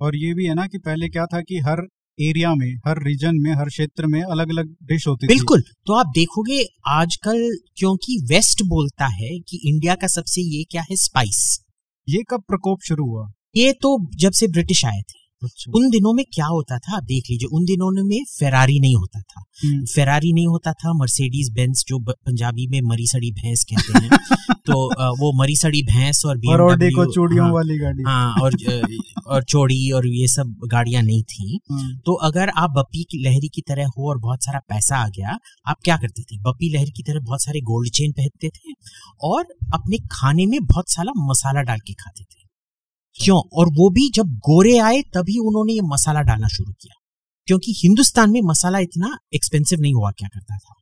और 0.00 0.16
ये 0.16 0.34
भी 0.34 0.46
है 0.46 0.54
ना 0.54 0.66
कि 0.66 0.78
पहले 0.78 1.08
क्या 1.08 1.26
था 1.26 1.40
कि 1.40 1.58
हर 1.58 1.86
एरिया 2.18 2.54
में 2.54 2.74
हर 2.86 3.02
रीजन 3.02 3.34
में 3.34 3.52
हर 3.52 3.68
क्षेत्र 3.68 4.06
में 4.06 4.22
अलग 4.22 4.48
अलग 4.48 4.74
डिश 4.82 5.06
होती 5.06 5.26
थी। 5.26 5.28
बिल्कुल। 5.28 5.62
तो 5.86 5.92
आप 5.92 6.06
देखोगे 6.14 6.64
आजकल 6.88 7.56
क्योंकि 7.76 8.18
वेस्ट 8.30 8.62
बोलता 8.62 9.06
है 9.06 9.38
कि 9.38 9.60
इंडिया 9.64 9.94
का 9.94 10.06
सबसे 10.06 10.40
ये 10.40 10.64
क्या 10.64 10.82
है? 10.82 10.96
स्पाइस 10.96 11.60
ये 12.08 12.22
कब 12.30 12.40
प्रकोप 12.40 12.78
शुरू 12.88 13.04
हुआ? 13.04 13.30
ये 13.56 13.72
तो 13.72 14.10
जब 14.16 14.32
से 14.32 14.48
ब्रिटिश 14.48 14.84
आए 14.84 15.00
थे। 15.00 15.17
अच्छा। 15.44 15.72
उन 15.76 15.90
दिनों 15.90 16.12
में 16.12 16.24
क्या 16.34 16.46
होता 16.46 16.78
था? 16.78 16.96
आप 16.96 17.02
देख 17.02 17.24
लीजिए 17.30 17.48
उन 17.52 17.64
दिनों 17.64 18.04
में 18.04 18.24
फेरारी 18.38 18.80
नहीं 18.80 18.96
होता 18.96 19.20
था। 19.20 19.44
हम्म, 19.64 19.84
फेरारी 19.84 20.32
नहीं 20.32 20.46
होता 20.46 20.72
था 20.72 20.92
मर्सिडीज 20.92 21.50
बेंस 21.52 21.84
जो 21.88 21.98
पंजाबी 21.98 22.66
में 22.66 22.80
मरी 22.84 23.06
सड़ी 23.06 23.30
भैंस 23.32 23.64
कहते 23.64 23.98
हैं। 23.98 24.10
तो 24.66 24.86
वो 25.14 25.42
मरी 25.42 25.56
सड़ी 25.56 25.82
भैंस 25.82 26.22
और 26.26 26.38
BMW 26.38 26.90
को 26.94 27.12
चूड़ियों 27.12 27.44
हाँ, 27.44 27.52
वाली 27.52 27.78
गाड़ी। 27.78 28.02
हाँ 28.02 28.34
और 28.34 28.56
और 29.26 29.44
चौड़ी 29.44 29.90
और 29.90 30.06
ये 30.06 30.28
सब 30.28 30.60
गाड़ियाँ 30.64 31.02
नहीं 31.02 31.22
थी। 31.22 31.60
हाँ, 31.72 31.96
तो 32.06 32.12
अगर 32.12 32.48
आप 32.48 32.70
बप्पी 32.70 33.02
की 33.02 33.22
लहरी 33.24 33.48
की 33.48 33.60
तरह 33.60 33.86
हो 33.86 34.08
और 34.10 34.18
बहुत 34.18 34.44
सारा 34.44 34.58
पैसा 34.58 34.96
आ 34.96 35.08
गया 35.08 35.38
आप 35.66 35.76
क्या 35.84 35.96
करते 35.96 36.22
थे? 36.22 36.38
बप्पी 36.38 36.76
लहरी 36.76 36.90
की 36.90 37.02
तरह 37.02 37.20
बहुत 37.20 37.42
सारे 37.42 37.60
गोल्ड 37.60 37.90
चेन 37.90 38.12
पहनते 38.12 38.48
थे 38.48 38.72
और 39.22 39.42
अपने 39.74 39.96
खाने 40.12 40.46
में 40.46 40.64
बहुत 40.64 40.90
सारा 40.90 41.12
मसाला 41.16 41.62
डाल 41.62 41.78
के 41.78 41.92
खाते 41.92 42.24
थे। 42.24 42.47
क्यों? 43.24 43.38
और 43.52 43.66
वो 43.68 43.90
भी 43.90 44.10
जब 44.14 44.28
गोरे 44.48 44.78
आए 44.78 45.02
तभी 45.02 45.38
उन्होंने 45.38 45.72
ये 45.72 45.80
मसाला 45.84 46.20
डालना 46.20 46.48
शुरू 46.48 46.72
किया। 46.72 46.94
क्योंकि 47.46 47.74
हिंदुस्तान 47.78 48.30
में 48.30 48.40
मसाला 48.44 48.78
इतना 48.78 49.18
एक्सपेंसिव 49.34 49.80
नहीं 49.80 49.94
हुआ 49.94 50.10
क्या 50.10 50.28
करता 50.28 50.56
था। 50.56 50.74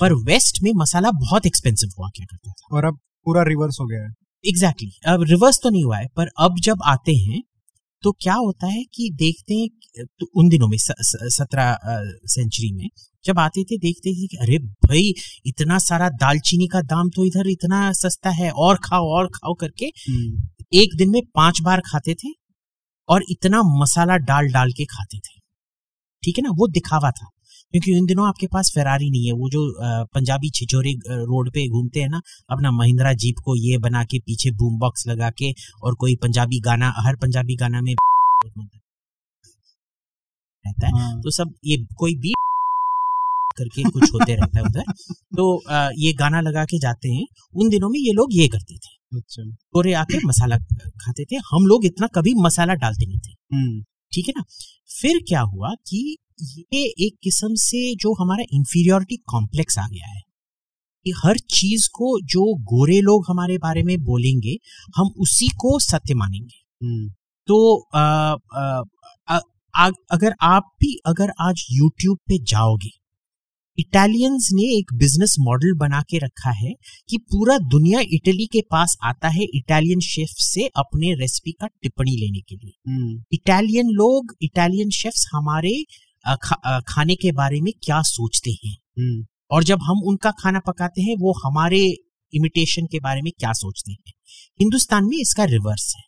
पर 0.00 0.12
वेस्ट 0.12 0.62
में 0.62 0.70
मसाला 0.76 1.10
बहुत 1.10 1.46
एक्सपेंसिव 1.46 1.90
हुआ 1.98 2.08
क्या 2.16 2.26
करता 2.30 2.50
था। 2.50 2.76
और 2.76 2.84
अब 2.84 2.98
पूरा 3.26 3.42
रिवर्स 3.42 3.78
हो 3.80 3.86
गया 3.86 4.02
है। 4.02 4.12
Exactly 4.44 4.88
exactly. 4.88 5.14
अब 5.14 5.22
रिवर्स 5.22 5.58
तो 5.62 5.70
नहीं 5.70 5.84
हुआ 5.84 5.98
है 5.98 6.06
पर 6.16 6.28
अब 6.38 6.54
जब 6.62 6.78
आते 6.84 7.12
हैं 7.16 7.42
तो 8.02 8.12
क्या 8.12 8.34
होता 8.34 8.66
है 8.66 8.82
कि 8.94 9.10
देखते 9.14 9.54
हैं 9.54 9.68
तो 10.20 10.26
उन 10.34 10.48
दिनों 10.48 10.68
में 10.68 10.76
सत्रह 10.78 11.78
सेंचुरी 12.26 12.72
में 12.72 12.88
जब 13.24 13.38
आते 13.38 13.64
थे 13.64 13.78
देखते 13.78 14.10
थे 14.10 14.26
कि 14.26 14.36
अरे 14.36 14.58
भाई 14.58 15.12
इतना 15.46 15.78
सारा 15.78 16.08
दालचीनी 16.08 16.66
का 16.66 16.82
दाम 16.82 17.08
तो 17.08 17.24
इधर 17.24 17.48
इतना 17.48 17.92
सस्ता 17.92 18.30
है 18.30 18.50
और 18.50 18.76
खाओ 18.84 19.08
और 19.08 19.26
खाओ 19.26 19.54
करके 19.54 19.86
हम्म, 19.86 20.48
एक 20.72 20.96
दिन 20.98 21.10
में 21.10 21.20
पाँच 21.34 21.60
बार 21.62 21.80
खाते 21.80 22.14
थे 22.14 22.28
और 23.08 23.24
इतना 23.30 23.62
मसाला 23.80 24.16
डाल 24.16 24.48
डाल 24.52 24.72
के 24.72 24.84
खाते 24.84 25.18
थे। 25.18 25.38
ठीक 26.22 26.38
है 26.38 26.42
ना? 26.42 26.50
वो 26.50 26.68
दिखावा 26.68 27.10
था। 27.10 27.30
क्योंकि 27.72 27.98
उन 27.98 28.06
दिनों 28.06 28.26
आपके 28.28 28.46
पास 28.46 28.70
फेरारी 28.74 29.10
नहीं 29.10 29.26
है। 29.26 29.32
वो 29.32 29.48
जो 29.50 29.60
पंजाबी 30.14 30.50
छिछोरे 30.50 30.92
रोड 31.10 31.50
पे 31.50 31.68
घूमते 31.68 32.00
हैं 32.00 32.08
ना 32.08 32.20
अपना 32.50 32.70
महिंद्रा 32.70 33.12
जीप 33.12 33.36
को 33.44 33.56
ये 33.56 33.78
बना 33.78 34.04
के 34.04 34.18
पीछे 34.18 34.50
बूम 34.50 34.78
बॉक्स 34.78 35.06
लगा 35.08 35.30
के 35.30 35.52
और 35.84 35.94
कोई 35.94 36.16
पंजाबी 36.16 36.60
गाना 36.60 36.92
हर 36.96 37.16
पंजाबी 37.16 37.56
गाना 37.56 37.80
में 37.80 37.94
रहता 40.64 40.86
है। 40.86 40.92
हाँ, 40.92 41.20
तो 41.22 41.30
सब 41.30 41.54
ये 41.64 41.76
कोई 41.96 42.14
भी 42.16 42.32
करके 43.58 43.82
कुछ 43.90 44.12
होते 44.14 44.34
रहता 44.34 44.58
है 44.58 44.64
उधर। 44.64 44.92
तो 45.36 45.62
ये 45.98 46.12
गाना 46.12 46.40
लगा 46.40 46.64
के 46.64 46.78
जाते 46.78 47.08
हैं। 47.08 47.26
उन 47.54 47.68
दिनों 47.68 47.88
में 47.88 47.98
ये 48.00 48.12
लोग 48.12 48.28
ये 48.32 48.48
करते 48.48 48.74
थे। 48.76 48.96
अच्छा। 49.16 49.42
गोरे 49.42 49.92
आके 49.92 50.18
मसाला 50.26 50.58
खाते 50.86 51.24
थे। 51.24 51.36
हम 51.36 51.66
लोग 51.66 51.84
इतना 51.84 52.06
कभी 52.06 52.34
मसाला 52.34 52.74
डालते 52.74 53.06
नहीं 53.06 53.18
थे। 53.18 53.56
हम्म, 53.56 53.84
ठीक 54.12 54.28
है 54.28 54.34
ना? 54.36 54.44
फिर 55.00 55.24
क्या 55.28 55.40
हुआ 55.40 55.68
कि 55.68 56.16
ये 56.42 56.82
एक 56.82 57.18
किस्म 57.22 57.54
से 57.54 57.94
जो 57.94 58.14
हमारा 58.14 58.44
इंफीरियोरिटी 58.52 59.16
कॉम्प्लेक्स 59.16 59.78
आ 59.78 59.86
गया 59.88 60.08
है 60.08 60.20
कि 61.04 61.10
हर 61.10 61.38
चीज़ 61.38 61.88
को 61.88 62.20
जो 62.20 62.54
गोरे 62.54 63.00
लोग 63.00 63.24
हमारे 63.28 63.58
बारे 63.58 63.82
में 63.82 64.02
बोलेंगे 64.02 64.56
हम 64.96 65.06
उसी 65.18 65.48
को 65.48 65.78
सत्य 65.78 66.14
मानेंगे। 66.14 66.86
हम्म, 66.86 67.10
तो 67.46 67.88
आ, 67.94 68.34
आ, 69.28 69.38
आ, 69.78 69.90
अगर 70.10 70.34
आप 70.40 70.62
भी 70.80 71.00
अगर 71.06 71.30
आज 71.40 71.66
YouTube 71.82 72.18
पे 72.28 72.38
जाओगे 72.38 73.05
इटालियंस 73.78 74.48
ने 74.52 74.62
एक 74.62 74.94
बिज़नेस 74.94 75.36
मॉडल 75.40 75.74
बना 75.74 76.02
के 76.02 76.18
रखा 76.18 76.50
है 76.50 76.72
कि 77.08 77.18
पूरा 77.18 77.58
दुनिया 77.58 78.00
इटली 78.00 78.46
के 78.46 78.60
पास 78.60 78.96
आता 79.04 79.28
है 79.28 79.44
इटालियन 79.54 80.00
शेफ 80.00 80.28
से 80.28 80.66
अपने 80.76 81.14
रेसिपी 81.14 81.52
का 81.52 81.66
टिप्पणी 81.66 82.10
लेने 82.10 82.40
के 82.40 82.56
लिए। 82.56 82.90
हम्म, 82.90 83.24
इटालियन 83.32 83.86
लोग 83.86 84.34
इटालियन 84.42 84.90
शेफ्स 84.90 85.26
हमारे 85.34 85.84
खा, 86.28 86.80
खाने 86.80 87.14
के 87.14 87.32
बारे 87.32 87.60
में 87.60 87.72
क्या 87.82 88.02
सोचते 88.02 88.50
हैं? 88.50 88.76
हम्म, 88.98 89.26
और 89.50 89.64
जब 89.64 89.78
हम 89.82 90.00
उनका 90.04 90.30
खाना 90.30 90.58
पकाते 90.58 91.02
हैं 91.02 91.16
वो 91.18 91.32
हमारे 91.44 91.96
इमिटेशन 92.34 92.86
के 92.86 93.00
बारे 93.00 93.22
में 93.22 93.32
क्या 93.38 93.52
सोचते 93.52 93.92
हैं? 93.92 94.12
हिंदुस्तान 94.60 95.04
में 95.04 95.18
इसका 95.18 95.44
रिवर्स 95.44 95.94
है। 95.96 96.02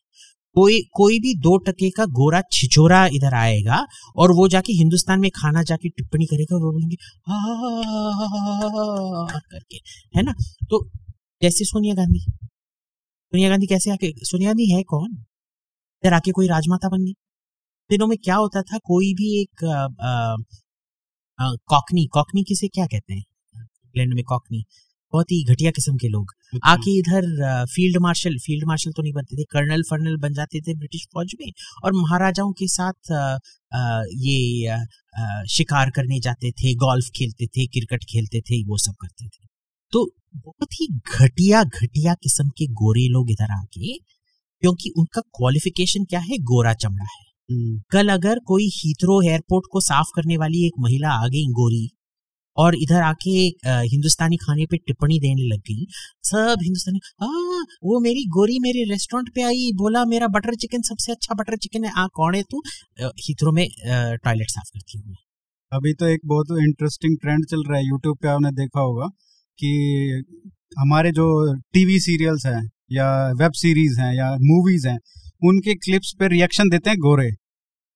कोई 0.56 0.80
कोई 0.92 1.18
भी 1.20 1.34
दो 1.40 1.56
टके 1.66 1.88
का 1.90 2.04
गोरा 2.12 2.40
छिचोरा 2.52 3.04
इधर 3.14 3.34
आएगा 3.34 3.76
और 4.16 4.32
वो 4.32 4.46
जाके 4.48 4.72
हिंदुस्तान 4.72 5.20
में 5.20 5.30
खाना 5.34 5.62
जाके 5.62 5.88
टिप्पणी 5.90 6.26
करेगा 6.26 6.56
वो 6.56 6.72
बोलेंगे 6.72 6.96
करके, 9.48 9.76
है 10.16 10.22
ना? 10.22 10.32
तो 10.70 10.84
जैसे 11.42 11.64
सोनिया 11.64 11.94
गांधी 11.94 12.20
सोनिया 12.20 13.48
गांधी 13.48 13.66
कैसे 13.66 13.90
आके, 13.90 14.12
सोनिया 14.20 14.50
गांधी 14.50 14.70
है 14.72 14.82
कौन? 14.84 15.10
इधर 16.04 16.14
आके 16.14 16.32
कोई 16.32 16.46
राजमाता 16.48 16.88
बन 16.88 17.04
गई। 17.04 17.12
दिनों 17.90 18.06
में 18.06 18.16
क्या 18.18 18.36
होता 18.36 18.62
था, 18.62 18.78
कोई 18.78 19.12
भी 19.14 19.28
एक 19.40 19.64
कॉकनी 21.70 22.06
कॉकनी 22.12 22.42
किसे 22.42 22.68
क्या 22.68 22.86
कहते 22.86 23.14
हैं? 23.14 23.24
इंग्लैंड 23.54 24.14
में 24.14 24.22
कॉकनी, 24.24 24.64
बहुत 25.12 25.32
ही 25.32 25.44
घटिया 25.44 25.70
किस्म 25.70 25.96
के 25.96 26.08
लोग। 26.08 26.32
आके 26.66 26.98
इधर 26.98 27.64
फ़ील्ड 27.66 27.96
मार्शल 28.02 28.36
फ़ील्ड 28.38 28.64
मार्शल 28.68 28.92
तो 28.92 29.02
नहीं 29.02 29.12
बनते 29.12 29.36
थे 29.36 29.44
कर्नल 29.50 29.82
फर्नल 29.90 30.16
बन 30.16 30.32
जाते 30.34 30.60
थे 30.60 30.74
ब्रिटिश 30.74 31.06
फौज 31.14 31.34
में 31.40 31.50
और 31.84 31.92
महाराजाओं 31.92 32.52
के 32.52 32.68
साथ 32.68 33.12
ये 34.18 34.76
शिकार 35.48 35.90
करने 35.90 36.20
जाते 36.20 36.50
थे 36.52 36.74
गोल्फ 36.74 37.10
खेलते 37.16 37.46
थे 37.46 37.66
क्रिकेट 37.66 38.04
खेलते 38.04 38.40
थे 38.40 38.62
वो 38.64 38.78
सब 38.78 38.94
करते 39.00 39.26
थे। 39.26 39.46
तो 39.92 40.04
बहुत 40.36 40.72
ही 40.74 40.86
घटिया 41.18 41.62
घटिया 41.64 42.14
किस्म 42.14 42.48
के 42.48 42.66
गोरे 42.74 43.06
लोग 43.08 43.30
इधर 43.30 43.52
आके 43.52 43.96
क्योंकि 44.62 44.90
उनका 44.98 45.20
क्वालिफिकेशन 45.36 46.04
क्या 46.04 46.20
है? 46.20 46.38
गोरा 46.42 46.74
चमड़ा 46.74 47.04
है। 47.04 47.26
हम्म, 47.50 47.80
कल 47.90 48.08
अगर 48.08 48.38
कोई 48.46 48.66
हीथ्रो 48.74 49.20
एयरपोर्ट 49.22 49.66
को 49.72 49.80
साफ़ 49.80 50.10
करने 50.16 50.36
वाली 50.36 50.66
एक 50.66 50.72
महिला 50.80 51.10
आ 51.24 51.26
गई 51.28 51.44
गोरी 51.52 51.88
और 52.58 52.74
इधर 52.76 53.02
आके 53.02 53.30
हिंदुस्तानी 53.88 54.36
खाने 54.36 54.66
पे 54.66 54.76
टिप्पणी 54.76 55.18
देने 55.20 55.48
लग 55.48 55.60
गई। 55.60 55.86
सब 56.22 56.64
हिंदुस्तानी 56.64 57.00
आ 57.22 57.26
वो 57.84 58.00
मेरी 58.00 58.24
गोरी 58.28 58.58
मेरे 58.58 58.84
रेस्टोरेंट 58.90 59.28
पे 59.34 59.42
आई 59.42 59.70
बोला 59.74 60.04
मेरा 60.04 60.28
बटर 60.28 60.54
चिकन 60.54 60.82
सबसे 60.82 61.12
अच्छा 61.12 61.34
बटर 61.34 61.56
चिकन 61.56 61.84
है। 61.84 61.92
आ 61.98 62.06
कौन 62.14 62.34
है 62.34 62.42
तू? 62.42 62.62
अ, 63.00 63.10
में 63.52 63.66
टॉयलेट 64.24 64.50
साफ़ 64.50 64.70
करती 64.74 64.98
हूँ। 64.98 65.14
अभी 65.72 65.92
तो 65.94 66.06
एक 66.06 66.20
बहुत 66.24 66.46
इंटरेस्टिंग 66.62 67.16
ट्रेंड 67.18 67.44
चल 67.46 67.62
रहा 67.68 67.78
है। 67.78 67.86
यूट्यूब 67.86 68.16
पे 68.22 68.28
आपने 68.28 68.50
देखा 68.52 68.80
होगा 68.80 69.06
कि 69.58 69.70
हमारे 70.78 71.10
जो 71.12 71.26
टीवी 71.74 71.98
सीरियल्स 72.00 72.46
हैं 72.46 72.62
या 72.92 73.08
वेब 73.32 73.52
सीरीज़ 73.54 74.00
हैं 74.00 74.12
या 74.14 74.30
मूवीज़ 74.42 74.88
हैं 74.88 74.98
उनके 75.42 75.74
क्लिप्स 75.76 76.12
पे 76.20 76.28
रिएक्शन 76.28 76.68
देते 76.68 76.90
हैं 76.90 76.98
गोरे। 76.98 77.30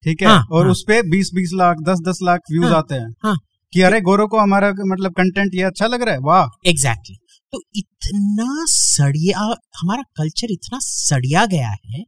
ठीक 0.02 0.22
है? 0.22 0.28
हाँ, 0.28 0.44
और 0.52 0.64
हाँ। 0.64 0.72
उस 0.72 0.84
पे 0.88 1.02
बीस 1.10 1.30
बीस 1.34 1.50
लाख 1.54 1.76
दस 1.88 2.00
दस 2.08 2.18
लाख 2.22 2.40
व्यूज़ 2.52 2.66
हाँ, 2.66 2.78
आते 2.78 2.94
हैं। 2.94 3.08
हाँ। 3.24 3.36
कि 3.72 3.80
अरे 3.80 4.00
गोरों 4.00 4.28
को 4.28 4.38
हमारा 4.38 4.74
मतलब 4.80 5.12
कंटेंट 5.12 5.54
ये 5.54 5.62
अच्छा 5.62 5.86
लग 5.86 6.02
रहा 6.02 6.14
है? 6.14 6.20
वाह। 6.20 6.70
Exactly 6.70 7.16
exactly. 7.16 7.50
तो 7.52 7.60
इतना 7.76 8.64
सड़िया 8.66 9.38
हमारा 9.80 10.02
कल्चर 10.16 10.46
इतना 10.50 10.78
सड़िया 10.82 11.46
गया 11.46 11.68
है 11.68 12.04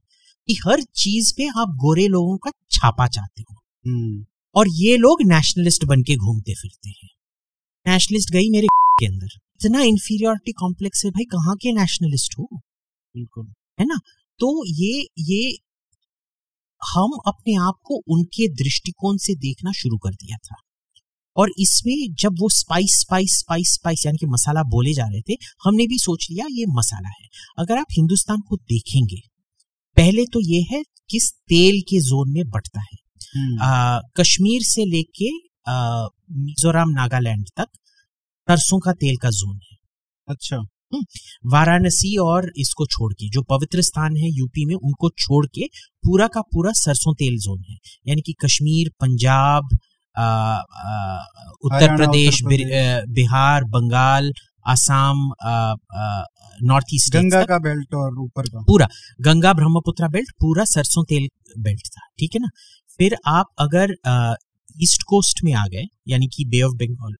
कि 0.46 0.54
हर 0.54 0.82
चीज़ 0.82 1.34
पे 1.36 1.48
आप 1.48 1.68
गोरे 1.68 2.08
लोगों 2.08 2.36
का 2.36 2.50
छापा 2.70 3.06
चाहते 3.06 3.42
हो। 3.42 3.56
हम्म, 3.86 4.26
और 4.54 4.66
ये 4.68 4.96
लोग 4.96 5.22
नेशनलिस्ट 5.22 5.84
बन 5.84 6.02
के 6.02 6.16
घूमते 6.16 6.54
फिरते 6.54 6.88
हैं। 6.88 7.08
नेशनलिस्ट 7.88 8.32
गई 8.32 8.50
मेरे 8.50 8.66
के 9.00 9.06
अंदर। 9.06 9.28
इतना 9.34 9.80
इंफीरियोरिटी 9.80 10.52
कॉम्प्लेक्स 10.52 11.04
है 11.04 11.10
भाई 11.10 11.24
कहाँ 11.24 11.56
के 11.56 11.72
नेशनलिस्ट 11.72 12.34
हो? 12.38 12.48
बिल्कुल। 13.14 13.52
है 13.80 13.86
ना? 13.86 14.00
तो 14.38 14.64
ये 14.66 15.08
ये 15.18 15.58
हम 16.94 17.10
अपने 17.26 17.54
आप 17.54 17.74
को 17.84 18.02
उनके 18.08 18.48
दृष्टिकोण 18.48 19.16
से 19.16 19.34
देखना 19.34 19.72
शुरू 19.72 19.96
कर 19.96 20.10
दिया 20.10 20.36
था। 20.36 20.56
और 21.36 21.50
इसमें 21.58 22.14
जब 22.14 22.36
वो 22.40 22.48
स्पाइस 22.48 22.98
स्पाइस 23.00 23.38
स्पाइस 23.38 23.72
स्पाइस 23.74 24.06
यानी 24.06 24.18
कि 24.18 24.26
मसाला 24.26 24.62
बोले 24.62 24.92
जा 24.94 25.04
रहे 25.04 25.20
थे 25.20 25.36
हमने 25.64 25.86
भी 25.86 25.98
सोच 25.98 26.26
लिया 26.30 26.46
ये 26.50 26.64
मसाला 26.68 27.08
है। 27.08 27.28
अगर 27.58 27.78
आप 27.78 27.86
हिंदुस्तान 27.92 28.40
को 28.40 28.56
देखेंगे 28.56 29.20
पहले 29.96 30.24
तो 30.24 30.40
ये 30.40 30.60
है 30.70 30.82
किस 31.10 31.30
तेल 31.48 31.80
के 31.80 32.00
जोन 32.00 32.32
में 32.32 32.44
बढ़ता 32.50 32.80
है। 32.80 32.96
हम्म, 33.36 33.62
आ, 33.62 34.00
कश्मीर 34.16 34.62
से 34.62 34.84
लेके 34.84 35.30
मिजोरम 36.44 36.90
नागालैंड 36.90 37.46
तक 37.56 37.68
सरसों 38.48 38.78
का 38.78 38.92
तेल 38.92 39.16
का 39.16 39.30
जोन 39.30 39.56
है। 39.56 39.76
अच्छा। 40.28 40.56
वाराणसी 41.46 42.16
और 42.16 42.50
इसको 42.56 42.86
छोड़ 42.86 43.12
के 43.12 43.28
जो 43.28 43.42
पवित्र 43.42 43.82
स्थान 43.82 44.16
है 44.16 44.28
यूपी 44.30 44.64
में 44.64 44.74
उनको 44.74 45.08
छोड़ 45.18 45.46
के 45.46 45.66
पूरा 46.04 46.26
का 46.26 46.40
पूरा 46.42 46.72
सरसों 46.72 47.14
तेल 47.14 47.38
जोन 47.38 47.62
है। 47.70 47.76
यानी 48.08 48.20
कि 48.20 48.32
कश्मीर 48.44 48.90
पंजाब 49.00 49.68
उत्तर 50.16 51.96
प्रदेश 51.96 52.40
बिहार 53.10 53.64
बंगाल 53.70 54.32
आसाम 54.66 55.16
नॉर्थ 56.62 56.94
ईस्ट 56.94 57.12
गंगा 57.12 57.42
का 57.44 57.58
बेल्ट 57.58 57.94
और 57.94 58.18
ऊपर 58.20 58.42
का। 58.44 58.60
पूरा। 58.68 58.86
गंगा 59.20 59.52
ब्रह्मपुत्रा 59.52 60.08
बेल्ट 60.08 60.30
पूरा 60.40 60.64
सरसों 60.66 61.04
तेल 61.04 61.28
बेल्ट 61.58 61.86
था 61.88 62.06
ठीक 62.18 62.34
है 62.34 62.40
ना? 62.40 62.48
फिर 63.00 63.16
आप 63.28 63.46
अगर 63.58 63.94
ईस्ट 64.76 65.02
कोस्ट 65.08 65.42
में 65.44 65.52
आ 65.54 65.64
गए 65.66 65.84
यानी 66.08 66.26
कि 66.26 66.44
बे 66.44 66.62
ऑफ़ 66.62 66.74
बंगाल 66.74 67.14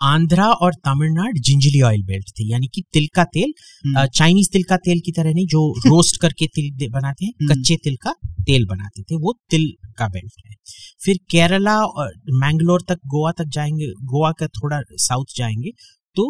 आंध्रा 0.00 0.46
और 0.64 0.74
तमिलनाडु 0.84 1.40
जिंजली 1.42 1.80
ऑयल 1.82 2.02
बेल्ट 2.06 2.30
थे 2.38 2.44
यानी 2.50 2.66
कि 2.74 2.82
तिल 2.92 3.06
का 3.14 3.24
तेल 3.26 3.52
हम्म, 3.86 4.06
चाइनीज़ 4.08 4.48
तिल 4.52 4.62
का 4.62 4.76
तेल 4.86 5.00
की 5.06 5.12
तरह 5.12 5.34
नहीं 5.34 5.46
जो 5.46 5.62
रोस्ट 5.86 6.20
करके 6.20 6.46
तिल 6.56 6.88
बनाते 6.90 7.24
हैं 7.24 7.32
हम्म। 7.32 7.54
कच्चे 7.54 7.76
तिल 7.84 7.96
का 8.02 8.12
तेल 8.46 8.66
बनाते 8.66 9.02
थे 9.02 9.16
वो 9.16 9.32
तिल 9.50 9.66
का 9.98 10.08
बेल्ट 10.08 10.32
है। 10.46 10.54
फिर 11.04 11.18
केरला 11.30 11.76
और 11.84 12.12
मैंगलोर 12.40 12.82
तक 12.88 12.98
गोवा 13.06 13.32
तक 13.32 13.48
जाएँगे 13.52 13.86
गोवा 14.12 14.30
का 14.40 14.46
थोड़ा 14.56 14.80
साउथ 15.04 15.36
जाएँगे 15.36 15.70
तो 16.16 16.28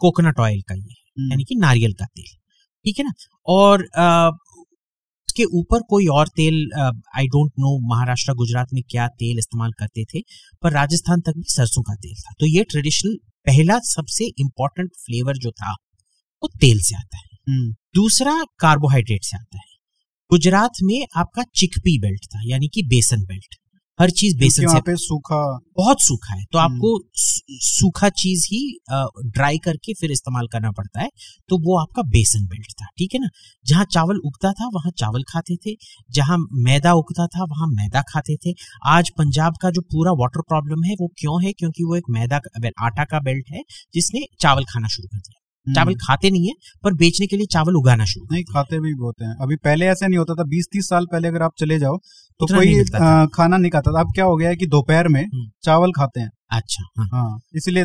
कोकोनट 0.00 0.40
ऑयल 0.40 0.60
का 0.62 0.74
ये 0.74 0.80
हम्म, 0.80 1.30
यानी 1.30 1.44
कि 1.44 1.54
नारियल 1.56 1.92
का 1.92 2.04
तेल 2.06 2.34
ठीक 2.84 2.98
है 2.98 3.04
ना? 3.04 3.12
और 3.48 3.82
उसके 5.34 5.44
ऊपर 5.58 5.82
कोई 5.90 6.06
और 6.08 6.28
तेल 6.28 6.56
I 7.18 7.26
don't 7.26 7.52
know 7.58 7.78
Maharashtra 7.88 8.32
Gujarat 8.34 8.68
में 8.74 8.82
क्या 8.90 9.06
तेल 9.20 9.38
इस्तेमाल 9.38 9.72
करते 9.78 10.04
थे 10.04 10.20
पर 10.62 10.72
राजस्थान 10.72 11.20
तक 11.20 11.36
भी 11.36 11.52
सरसों 11.52 11.82
का 11.82 11.94
तेल 11.94 12.14
था। 12.20 12.34
तो 12.40 12.46
ये 12.46 12.64
ट्रेडिशनल 12.64 13.16
पहला 13.46 13.78
सबसे 13.84 14.24
इंपॉर्टेंट 14.38 14.90
फ्लेवर 14.96 15.36
जो 15.36 15.50
था 15.52 15.72
वो 16.42 16.48
तेल 16.60 16.80
से 16.80 16.96
आता 16.96 17.18
है। 17.18 17.38
हम्म, 17.48 17.72
दूसरा 17.94 18.42
कार्बोहाइड्रेट 18.58 19.24
से 19.24 19.36
आता 19.36 19.58
है। 19.58 19.72
गुजरात 20.30 20.82
में 20.82 21.06
आपका 21.16 21.42
चिकपी 21.56 21.98
बेल्ट 22.00 22.26
था 22.26 22.40
यानी 22.44 22.68
कि 22.68 22.82
बेसन 22.86 23.24
बेल्ट 23.24 23.54
हर 24.00 24.10
चीज़ 24.10 24.36
बेसन 24.38 24.66
से 24.68 24.80
पे 24.80 24.94
सूखा 24.96 25.36
बहुत 25.76 26.00
सूखा 26.02 26.34
है। 26.34 26.44
तो 26.52 26.58
हम्म। 26.58 26.74
आपको 26.74 27.10
सूखा 27.64 28.08
चीज़ 28.08 28.46
ही 28.46 28.60
ड्राई 29.26 29.58
करके 29.58 29.94
फिर 29.94 30.10
इस्तेमाल 30.10 30.46
करना 30.46 30.70
पड़ता 30.70 31.00
है। 31.00 31.08
तो 31.48 31.58
वो 31.58 31.76
आपका 31.78 32.02
बेसन 32.08 32.46
बेल्ट 32.46 32.72
था 32.72 32.86
ठीक 32.98 33.14
है 33.14 33.20
ना? 33.20 33.28
जहाँ 33.66 33.84
चावल 33.84 34.18
उगता 34.26 34.52
था 34.52 34.68
वहाँ 34.74 34.92
चावल 34.98 35.22
खाते 35.28 35.56
थे। 35.56 35.76
जहाँ 36.10 36.38
मैदा 36.64 36.92
उगता 36.94 37.26
था 37.26 37.44
वहाँ 37.44 37.68
मैदा 37.68 38.02
खाते 38.02 38.36
थे। 38.36 38.54
आज 38.86 39.10
पंजाब 39.18 39.54
का 39.62 39.70
जो 39.70 39.80
पूरा 39.92 40.12
वाटर 40.22 40.40
प्रॉब्लम 40.40 40.84
है 40.84 40.94
वो 41.00 41.08
क्यों 41.18 41.42
है? 41.44 41.52
क्योंकि 41.52 41.84
वो 41.84 41.96
एक 41.96 42.10
मैदा 42.10 42.40
आटा 42.82 43.04
का 43.04 43.20
बेल्ट 43.20 43.50
है 43.52 43.62
जिसने 43.94 44.26
चावल 44.40 44.64
खाना 44.64 44.88
शुरू 44.88 45.08
कर 45.08 45.18
दिया। 45.18 45.34
हम्म, 45.34 45.43
चावल 45.66 45.94
खाते 45.96 46.30
नहीं 46.30 46.46
है 46.46 46.54
पर 46.84 46.94
बेचने 46.94 47.26
के 47.26 47.36
लिए 47.36 47.46
चावल 47.52 47.76
उगाना 47.76 48.04
शुरू 48.04 48.26
नहीं 48.32 48.44
खाते 48.44 48.80
भी 48.80 48.94
बहुत 48.94 49.22
हैं। 49.22 49.34
अभी 49.42 49.56
पहले 49.64 49.86
ऐसा 49.86 50.06
नहीं 50.06 50.18
होता 50.18 50.34
था 50.34 50.44
बीस 50.48 50.66
तीस 50.72 50.88
साल 50.88 51.06
पहले 51.12 51.28
अगर 51.28 51.42
आप 51.42 51.52
चले 51.58 51.78
जाओ 51.78 51.96
तो 52.40 52.46
कोई 52.46 52.66
नहीं 52.66 52.80
आ, 52.96 53.26
खाना 53.34 53.56
नहीं 53.56 53.70
खाता 53.70 53.92
था। 53.92 54.00
अब 54.00 54.12
क्या 54.14 54.24
हो 54.24 54.36
गया 54.36 54.48
है 54.48 54.56
कि 54.56 54.66
दोपहर 54.68 55.08
में 55.08 55.20
हम्म। 55.22 55.48
चावल 55.64 55.92
खाते 55.92 56.20
हैं। 56.20 56.30
अच्छा 56.52 56.84
हाँ। 56.98 57.06
हाँ 57.12 57.38
इसलिए 57.56 57.84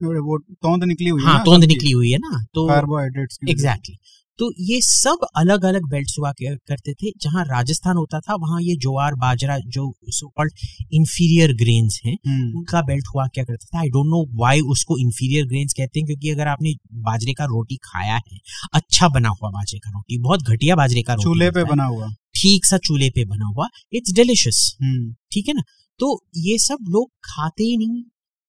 वो 0.00 0.38
तोंद 0.38 0.84
निकली 0.84 1.08
हुई 1.08 1.20
है 1.22 1.26
हाँ 1.26 1.36
ना 1.38 1.44
तोंद 1.44 1.64
निकली 1.64 1.90
हुई 1.90 2.10
है 2.10 2.18
ना 2.18 2.42
तो 2.54 2.66
कार्बोहाइड्रेट्स। 2.68 3.38
एग्जैक्टली 3.50 3.96
तो 4.40 4.50
ये 4.60 4.80
सब 4.82 5.26
अलग 5.36 5.64
अलग 5.64 5.88
बेल्ट 5.90 6.12
हुआ 6.18 6.30
किया 6.32 6.54
करते 6.68 6.92
थे 6.94 7.10
जहाँ 7.22 7.44
राजस्थान 7.44 7.96
होता 7.96 8.20
था 8.20 8.34
वहाँ 8.34 8.60
ये 8.62 8.76
ज्वार 8.76 9.14
बाजरा 9.24 9.58
जो 9.76 9.82
सो 10.10 10.28
कॉल्ड 10.28 10.52
इंफीरियर 10.92 11.52
ग्रेन्स 11.54 12.00
हैं 12.06 12.16
हम्म, 12.26 12.58
उनका 12.58 12.82
बेल्ट 12.82 13.08
हुआ 13.14 13.26
क्या 13.34 13.44
करता 13.44 13.66
था? 13.74 13.78
आई 13.80 13.88
डोंट 13.88 14.06
नो 14.06 14.22
व्हाई 14.38 14.60
उसको 14.74 14.96
इंफीरियर 14.98 15.46
ग्रेन्स 15.46 15.72
कहते 15.72 16.00
हैं 16.00 16.06
क्योंकि 16.06 16.30
अगर 16.30 16.48
आपने 16.48 16.72
बाजरे 17.08 17.32
का 17.32 17.44
रोटी 17.44 17.76
खाया 17.84 18.14
है 18.14 18.38
अच्छा 18.74 19.08
बना 19.08 19.28
हुआ 19.28 19.50
बाजरे 19.50 19.78
का 19.78 19.90
रोटी 19.90 20.18
बहुत 20.18 20.42
घटिया 20.42 20.76
बाजरे 20.76 21.02
का 21.02 21.14
रोटी 21.14 21.24
चूल्हे 21.24 21.50
पे 21.50 21.64
बना 21.64 21.84
हुआ। 21.84 22.08
ठीक 22.40 22.66
सा 22.66 22.78
चूल्हे 22.78 23.10
पे 23.14 23.24
बना 23.24 23.46
हुआ 23.46 23.68
इट्स 23.92 24.12
डिलिशियस 24.12 24.76
हम्म, 24.82 25.12
ठीक 25.32 25.48
है 25.48 25.54
ना? 25.54 25.62
तो 26.00 26.20
ये 26.36 26.58
सब 26.58 26.78
लोग 26.88 27.10
खाते 27.24 27.62
ही 27.64 27.76
नहीं 27.76 28.02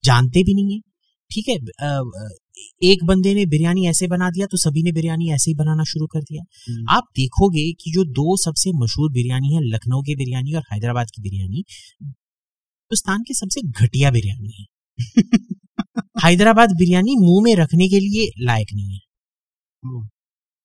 जानते 0.03 0.43
भी 0.43 0.53
नहीं 0.53 0.73
है 0.73 0.79
ठीक 1.31 1.49
है? 1.49 1.55
एक 2.83 3.03
बंदे 3.03 3.33
ने 3.33 3.45
बिरयानी 3.45 3.87
ऐसे 3.87 4.07
बना 4.07 4.29
दिया 4.29 4.45
तो 4.45 4.57
सभी 4.57 4.83
ने 4.83 4.91
बिरयानी 4.91 5.29
ऐसे 5.31 5.51
ही 5.51 5.55
बनाना 5.55 5.83
शुरू 5.83 6.07
कर 6.07 6.21
दिया। 6.21 6.43
हम्म, 6.69 6.85
आप 6.89 7.03
देखोगे 7.15 7.71
कि 7.73 7.91
जो 7.91 8.03
दो 8.03 8.37
सबसे 8.37 8.71
मशहूर 8.75 9.11
बिरयानी 9.11 9.53
है 9.55 9.61
लखनऊ 9.63 10.01
की 10.01 10.15
बिरयानी 10.15 10.53
और 10.53 10.63
हैदराबाद 10.73 11.07
की 11.15 11.21
बिरयानी 11.21 11.63
हिंदुस्तान 12.91 13.23
की 13.27 13.33
सबसे 13.33 13.61
घटिया 13.61 14.11
बिरयानी 14.11 14.53
है। 14.59 14.65
हैदराबाद 16.25 16.71
बिरयानी 16.71 17.15
मुँह 17.15 17.43
में 17.43 17.55
रखने 17.55 17.87
के 17.89 17.99
लिए 17.99 18.43
लायक 18.45 18.67
नहीं 18.73 18.93
है। 18.93 18.99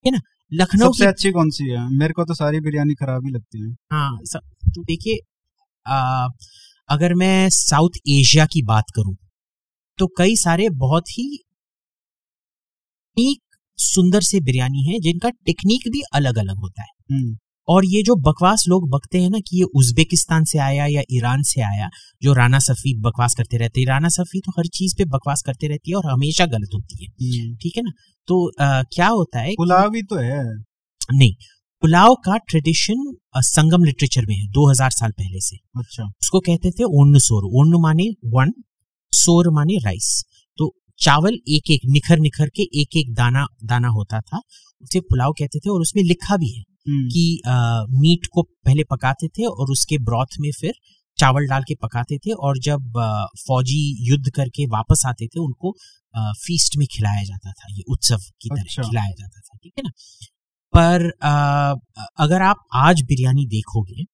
है 0.04 0.10
ना? 0.10 0.20
लखनऊ 0.52 0.86
सबसे 0.86 1.06
अच्छी 1.06 1.30
कौन 1.30 1.50
सी 1.50 1.70
है? 1.70 1.88
मेरे 1.98 2.12
को 2.12 2.24
तो 2.24 2.34
सारी 2.34 2.60
बिरयानी 2.60 2.94
खराब 2.94 3.26
ही 3.26 3.32
लगती 3.32 3.62
है। 3.62 3.72
हाँ 3.92 4.18
सब 4.24 4.40
तो 4.74 4.82
देखिए 4.84 5.16
अगर 6.88 7.14
मैं 7.14 7.48
साउथ 7.50 7.98
एशिया 8.08 8.44
की 8.46 8.62
बात 8.62 8.84
करूँ 8.96 9.16
तो 9.98 10.06
कई 10.18 10.36
सारे 10.36 10.68
बहुत 10.70 11.08
ही 11.10 11.26
टेक्निक 13.16 13.40
सुंदर 13.78 14.20
से 14.20 14.40
बिरयानी 14.40 14.82
है 14.84 14.98
जिनका 15.00 15.28
टेक्निक 15.46 15.88
भी 15.92 16.00
अलग 16.14 16.38
अलग 16.38 16.58
होता 16.58 16.82
है। 16.82 16.88
हम्म, 17.12 17.36
और 17.68 17.84
ये 17.86 18.02
जो 18.02 18.14
बकवास 18.22 18.64
लोग 18.68 18.88
बकते 18.90 19.20
हैं 19.22 19.30
ना 19.30 19.38
कि 19.38 19.56
ये 19.58 19.64
उज्बेकिस्तान 19.74 20.44
से 20.44 20.58
आया 20.58 20.86
या 20.86 21.02
ईरान 21.12 21.42
से 21.42 21.60
आया 21.62 21.88
जो 22.22 22.32
राना 22.32 22.58
सफी 22.58 22.94
बकवास 23.00 23.34
करते 23.34 23.56
रहते 23.56 23.80
हैं। 23.80 23.86
राना 23.86 24.08
सफी 24.08 24.40
तो 24.40 24.52
हर 24.52 24.66
चीज़ 24.74 24.94
पे 24.98 25.04
बकवास 25.04 25.42
करते 25.46 25.68
रहती 25.68 25.90
है 25.90 25.96
और 25.96 26.06
हमेशा 26.06 26.46
गलत 26.46 26.74
होती 26.74 27.04
है। 27.04 27.10
हम्म, 27.22 27.56
ठीक 27.56 27.76
है 27.76 27.82
ना? 27.82 27.92
तो 28.28 28.50
आ, 28.60 28.82
क्या 28.94 29.08
होता 29.08 29.40
है 29.40 29.54
पुलाव 29.54 29.94
ही 29.94 30.02
तो 30.02 30.16
है। 30.16 30.42
नहीं 31.14 31.32
पुलाव 31.82 32.14
का 32.24 32.36
ट्रेडिशन 32.48 33.12
संगम 33.46 33.84
लिटरेचर 33.84 34.26
में 34.26 34.34
है 34.34 34.46
2000 34.50 34.90
साल 34.90 35.10
पहले 35.10 35.40
से। 35.40 35.56
अच्छा। 35.78 36.04
उसको 36.22 36.40
कहते 36.40 36.70
थे 36.70 36.84
ओन्न 37.00 37.18
सोर 37.18 37.50
ओन्न 37.60 37.80
माने 37.82 38.08
वन 38.34 38.52
सोर 39.12 39.50
माने 39.50 39.76
राइस 39.84 40.08
चावल 40.98 41.34
एक 41.48 41.70
एक 41.70 41.80
निखर 41.84 42.18
निखर 42.18 42.48
के 42.48 42.62
एक 42.62 42.96
एक 42.96 43.14
दाना 43.14 43.46
दाना 43.64 43.88
होता 43.88 44.20
था। 44.20 44.40
उसे 44.82 45.00
पुलाव 45.00 45.32
कहते 45.32 45.58
थे 45.58 45.70
और 45.70 45.80
उसमें 45.80 46.02
लिखा 46.02 46.36
भी 46.36 46.52
है 46.52 46.60
हम्म, 46.60 47.08
कि 47.08 47.42
आ, 47.46 47.82
मीट 47.90 48.26
को 48.32 48.42
पहले 48.42 48.84
पकाते 48.84 49.28
थे 49.28 49.44
और 49.44 49.70
उसके 49.70 49.98
ब्रॉथ 49.98 50.26
में 50.40 50.50
फिर 50.60 50.72
चावल 51.18 51.46
डाल 51.46 51.62
के 51.62 51.74
पकाते 51.74 52.18
थे 52.18 52.30
और 52.32 52.58
जब 52.58 52.98
आ, 52.98 53.24
फौजी 53.24 54.10
युद्ध 54.10 54.30
करके 54.30 54.66
वापस 54.66 55.02
आते 55.06 55.26
थे 55.26 55.40
उनको 55.40 55.76
आ, 56.16 56.32
फीस्ट 56.32 56.76
में 56.76 56.86
खिलाया 56.86 57.22
जाता 57.24 57.52
था 57.52 57.66
ये 57.70 57.82
उत्सव 57.88 58.18
की 58.42 58.48
तरह 58.48 58.62
अच्छा। 58.62 58.82
खिलाया 58.82 59.10
जाता 59.10 59.40
था 59.40 59.58
ठीक 59.62 59.72
है 59.78 59.82
ना? 59.84 59.90
पर 60.74 61.26
आ, 61.26 61.74
अगर 62.24 62.42
आप 62.42 62.56
आज 62.74 63.02
बिरयानी 63.02 63.46
देखोगे 63.46 64.04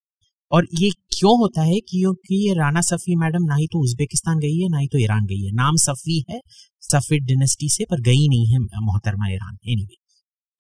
और 0.53 0.67
ये 0.81 0.91
क्यों 1.13 1.37
होता 1.39 1.63
है? 1.63 1.79
क्योंकि 1.81 2.37
ये 2.49 2.55
राना 2.55 2.81
सफ़ी 2.83 3.15
मैडम 3.17 3.45
ना 3.45 3.55
ही 3.55 3.67
तो 3.67 3.83
उज्बेकिस्तान 3.83 4.39
गई 4.39 4.59
है 4.59 4.69
ना 4.69 4.79
ही 4.79 4.87
तो 4.89 4.99
ईरान 4.99 5.25
गई 5.27 5.41
है। 5.45 5.53
नाम 5.55 5.77
सफ़ी 5.79 6.25
है 6.31 6.41
सफीद 6.83 7.25
डिनेस्टी 7.27 7.69
से 7.71 7.85
पर 7.91 8.01
गई 8.03 8.29
नहीं 8.29 8.47
है 8.47 8.59
मोहतरमा 8.83 9.29
ईरान। 9.31 9.57
एनीवे 9.67 9.97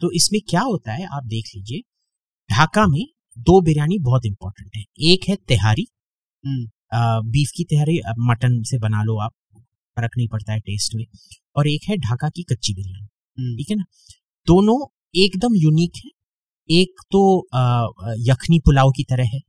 तो 0.00 0.10
इसमें 0.12 0.40
क्या 0.50 0.60
होता 0.62 0.92
है 0.92 1.06
आप 1.16 1.24
देख 1.26 1.50
लीजिए। 1.56 1.80
ढाका 2.50 2.86
में 2.86 3.04
दो 3.38 3.60
बिरयानी 3.60 3.98
बहुत 4.00 4.26
इंपॉर्टेंट 4.26 4.70
है। 4.76 4.84
एक 5.12 5.28
है 5.28 5.36
तिहारी। 5.48 5.86
हम्म, 6.44 7.30
बीफ 7.30 7.50
की 7.56 7.64
तिहारी 7.64 8.00
मटन 8.20 8.62
से 8.62 8.78
बना 8.78 9.02
लो 9.02 9.18
आप 9.18 9.32
फ़र्क 9.96 10.10
नहीं 10.16 10.28
पड़ता 10.28 10.52
है 10.52 10.60
टेस्ट 10.60 10.94
में। 10.94 11.04
और 11.56 11.68
एक 11.68 11.88
है 11.88 11.96
ढाका 11.98 12.28
की 12.28 12.42
कच्ची 12.42 12.74
बिरयानी। 12.74 13.06
हम्म, 13.38 13.56
ठीक 13.56 13.70
है 13.70 13.76
ना? 13.76 13.84
दोनों 14.46 14.78
एकदम 15.14 15.54
यूनिक 15.56 16.02
है। 16.04 16.10
एक 16.68 17.00
तो 17.12 17.22
यखनी 18.28 18.58
पुलाव 18.58 18.90
की 18.90 19.04
तरह 19.04 19.28
है। 19.34 19.40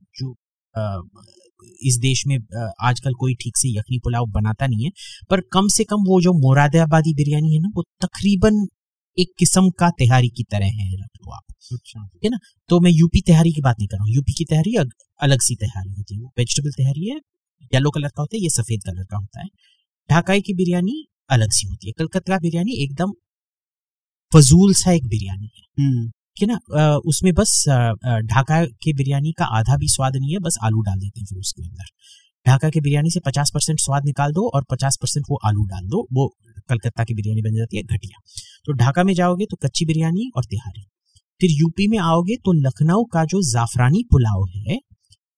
इस 1.81 1.97
देश 2.01 2.23
में 2.27 2.38
आजकल 2.83 3.13
कोई 3.19 3.33
ठीक 3.33 3.57
से 3.57 3.69
यखनी 3.69 3.99
पुलाव 3.99 4.25
बनाता 4.31 4.67
नहीं 4.67 4.86
है 4.86 4.91
पर 5.29 5.41
कम 5.53 5.67
से 5.67 5.83
कम 5.83 6.03
वो 6.07 6.21
जो 6.21 6.33
मुरादाबादी 6.39 7.13
बिरयानी 7.13 7.53
है 7.53 7.59
ना 7.62 7.69
वो 7.75 7.83
तकरीबन 8.01 8.65
एक 9.17 9.31
किस्म 9.39 9.69
का 9.79 9.89
तिहारी 9.97 10.29
की 10.29 10.43
तरह 10.43 10.65
है 10.75 10.91
रख 10.93 11.09
लो 11.17 11.31
आप। 11.31 11.43
अच्छा। 11.73 12.38
तो 12.69 12.79
मैं 12.79 12.91
यूपी 12.91 13.21
तिहारी 13.21 13.51
की 13.53 13.62
बात 13.62 13.75
नहीं 13.79 13.88
कर 13.88 13.97
रहा 13.97 14.03
हूँ। 14.03 14.13
यूपी 14.15 14.33
की 14.33 14.45
तिहारी 14.45 14.75
अलग 15.19 15.41
सी 15.41 15.55
तिहारी 15.55 15.91
होती 15.91 16.15
है 16.15 16.21
वो 16.21 16.31
वेजिटेबल 16.38 16.71
तिहारी 16.71 17.09
है 17.09 17.17
येलो 17.73 17.89
कलर 17.91 18.07
का 18.07 18.21
होता 18.21 18.36
है 18.38 18.41
ये 18.43 18.49
सफ़ेद 18.49 18.81
कलर 18.86 19.03
का 19.03 19.17
होता 19.17 19.41
है। 19.41 19.47
ढाकाई 20.09 20.41
की 20.41 20.53
बिरयानी 20.53 21.03
अलग 21.31 21.51
सी 21.51 21.67
होती 21.67 21.88
है। 21.88 21.93
कलकत्ता 21.97 22.38
बिरयानी 22.39 22.73
एकदम 22.83 23.12
फजूल 24.31 24.73
सा 24.73 24.91
एक 24.91 25.07
बिरयानी 25.07 25.49
है। 25.57 25.63
हम्म, 25.79 26.12
कि 26.38 26.46
ना 26.46 26.58
उसमें 27.06 27.34
बस 27.34 27.63
ढाका 28.26 28.63
के 28.84 28.93
बिरयानी 28.93 29.32
का 29.32 29.46
आधा 29.58 29.78
भी 29.78 29.88
स्वाद 29.89 30.15
नहीं 30.15 30.32
है 30.34 30.39
बस 30.39 30.58
आलू 30.63 30.82
डाल 30.82 31.00
देते 31.00 31.19
हैं 31.19 31.26
फिर 31.26 31.39
उसके 31.39 31.62
अंदर। 31.63 31.89
ढाका 32.46 32.69
की 32.69 32.82
बिरयानी 32.82 33.10
से 33.10 33.19
पचास 33.26 33.52
परसेंट 33.54 33.80
स्वाद 33.80 34.06
निकाल 34.06 34.32
दो 34.32 34.48
और 34.50 34.63
पचास 34.72 34.98
परसेंट 35.02 35.26
वो 35.30 35.39
आलू 35.46 35.63
डाल 35.65 35.86
दो 35.88 36.08
वो 36.13 36.28
कलकत्ता 36.69 37.04
की 37.04 37.13
बिरयानी 37.13 37.41
बन 37.41 37.56
जाती 37.56 37.78
है 37.78 37.84
घटिया। 37.86 38.22
तो 38.65 38.74
ढाका 38.76 39.04
में 39.04 39.13
जाओगे 39.13 39.46
तो 39.46 39.58
कच्ची 39.58 39.86
बिरयानी 39.86 40.30
और 40.38 40.46
तिहारी। 40.46 40.84
फिर 41.41 41.52
यूपी 41.52 41.88
में 41.88 41.98
आओगे 42.00 42.36
तो 42.36 42.52
लखनऊ 42.60 43.04
का 43.04 43.24
जो 43.26 43.41
जाफरानी 43.43 44.04
पुलाव 44.12 44.46
है 44.58 44.80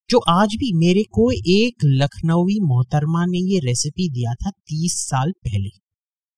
जो 0.09 0.19
आज 0.29 0.55
भी 0.55 0.71
मेरे 0.77 1.03
को 1.11 1.29
एक 1.31 1.85
लखनवी 1.85 2.59
मोहतरमा 2.63 3.25
ने 3.25 3.37
ये 3.45 3.59
रेसिपी 3.59 4.09
दिया 4.09 4.33
था 4.35 4.49
तीस 4.49 4.97
साल 5.01 5.31
पहले। 5.45 5.69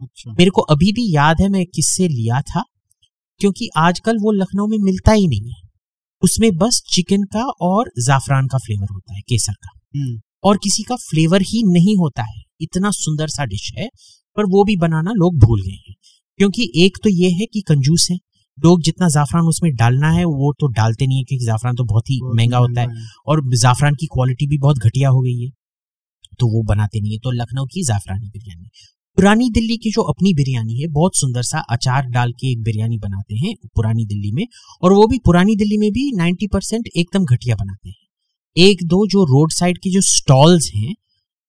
अच्छा। 0.01 0.31
मेरे 0.31 0.49
को 0.49 0.61
अभी 0.69 0.91
भी 0.91 1.05
याद 1.15 1.41
है 1.41 1.49
मैं 1.49 1.65
किससे 1.65 2.07
लिया 2.07 2.41
था। 2.41 2.63
क्योंकि 3.39 3.69
आजकल 3.77 4.17
वो 4.21 4.31
लखनऊ 4.31 4.67
में 4.67 4.77
मिलता 4.77 5.11
ही 5.11 5.27
नहीं 5.27 5.49
है। 5.49 5.61
उसमें 6.23 6.57
बस 6.57 6.81
चिकन 6.93 7.23
का 7.23 7.43
और 7.61 7.91
जाफरान 8.05 8.47
का 8.47 8.57
फ्लेवर 8.57 8.87
होता 8.93 9.13
है 9.15 9.21
केसर 9.21 9.53
का। 9.53 9.69
हम्म, 9.95 10.21
और 10.43 10.57
किसी 10.57 10.83
का 10.83 10.95
फ्लेवर 10.95 11.41
ही 11.41 11.63
नहीं 11.65 11.97
होता 11.97 12.23
है। 12.23 12.41
इतना 12.61 12.91
सुंदर 12.91 13.27
सा 13.27 13.45
डिश 13.45 13.71
है 13.77 13.89
पर 14.37 14.43
वो 14.43 14.63
भी 14.63 14.75
बनाना 14.77 15.11
लोग 15.11 15.37
भूल 15.39 15.61
गए 15.61 15.83
हैं। 15.89 15.95
क्योंकि 16.37 16.71
एक 16.77 16.97
तो 17.03 17.09
ये 17.09 17.29
है 17.31 17.45
कि 17.45 17.61
कंजूस 17.61 18.07
है। 18.11 18.17
लोग 18.65 18.81
जितना 18.81 19.09
जाफरान 19.09 19.43
उसमें 19.43 19.75
डालना 19.75 20.11
है 20.11 20.25
वो 20.25 20.53
तो 20.59 20.67
डालते 20.67 21.07
नहीं 21.07 21.17
है 21.17 21.23
क्योंकि 21.23 21.45
जाफरान 21.45 21.75
तो 21.75 21.83
बहुत 21.83 22.03
ही 22.09 22.19
महँगा 22.23 22.57
होता 22.57 22.81
है। 22.81 22.87
और 23.27 23.55
जाफरान 23.55 23.95
की 23.95 24.05
क्वालिटी 24.05 24.47
भी 24.47 24.57
बहुत 24.57 24.77
घटिया 24.77 25.09
हो 25.09 25.19
गई 25.21 25.39
है। 25.43 25.49
तो 26.39 26.57
वो 26.57 26.63
बनाते 26.63 27.01
नहीं 27.01 27.11
है। 27.11 27.19
तो 27.19 27.31
लखनऊ 27.31 27.65
की 27.65 27.83
जाफरानी 27.83 28.27
बिरयानी। 28.29 28.69
पुरानी 29.17 29.49
दिल्ली 29.49 29.77
की 29.77 29.89
जो 29.91 30.01
अपनी 30.01 30.33
बिरयानी 30.33 30.81
है 30.81 30.87
बहुत 30.87 31.15
सुंदर 31.15 31.41
सा 31.41 31.59
अचार 31.59 32.05
डाल 32.05 32.31
के 32.31 32.51
एक 32.51 32.63
बिरयानी 32.63 32.97
बनाते 32.97 33.35
हैं 33.35 33.55
पुरानी 33.75 34.05
दिल्ली 34.05 34.31
में 34.31 34.47
और 34.81 34.93
वो 34.93 35.07
भी 35.07 35.19
पुरानी 35.25 35.55
दिल्ली 35.55 35.77
में 35.77 35.91
भी 35.91 36.11
90 36.17 36.47
परसेंट 36.53 36.89
एकदम 36.97 37.25
घटिया 37.25 37.55
बनाते 37.55 37.89
हैं। 37.89 37.95
एक 38.57 38.77
दो 38.83 39.07
जो 39.07 39.23
रोड 39.23 39.51
साइड 39.51 39.77
की 39.77 39.91
जो 39.91 40.01
स्टॉल्स 40.01 40.71
हैं 40.75 40.93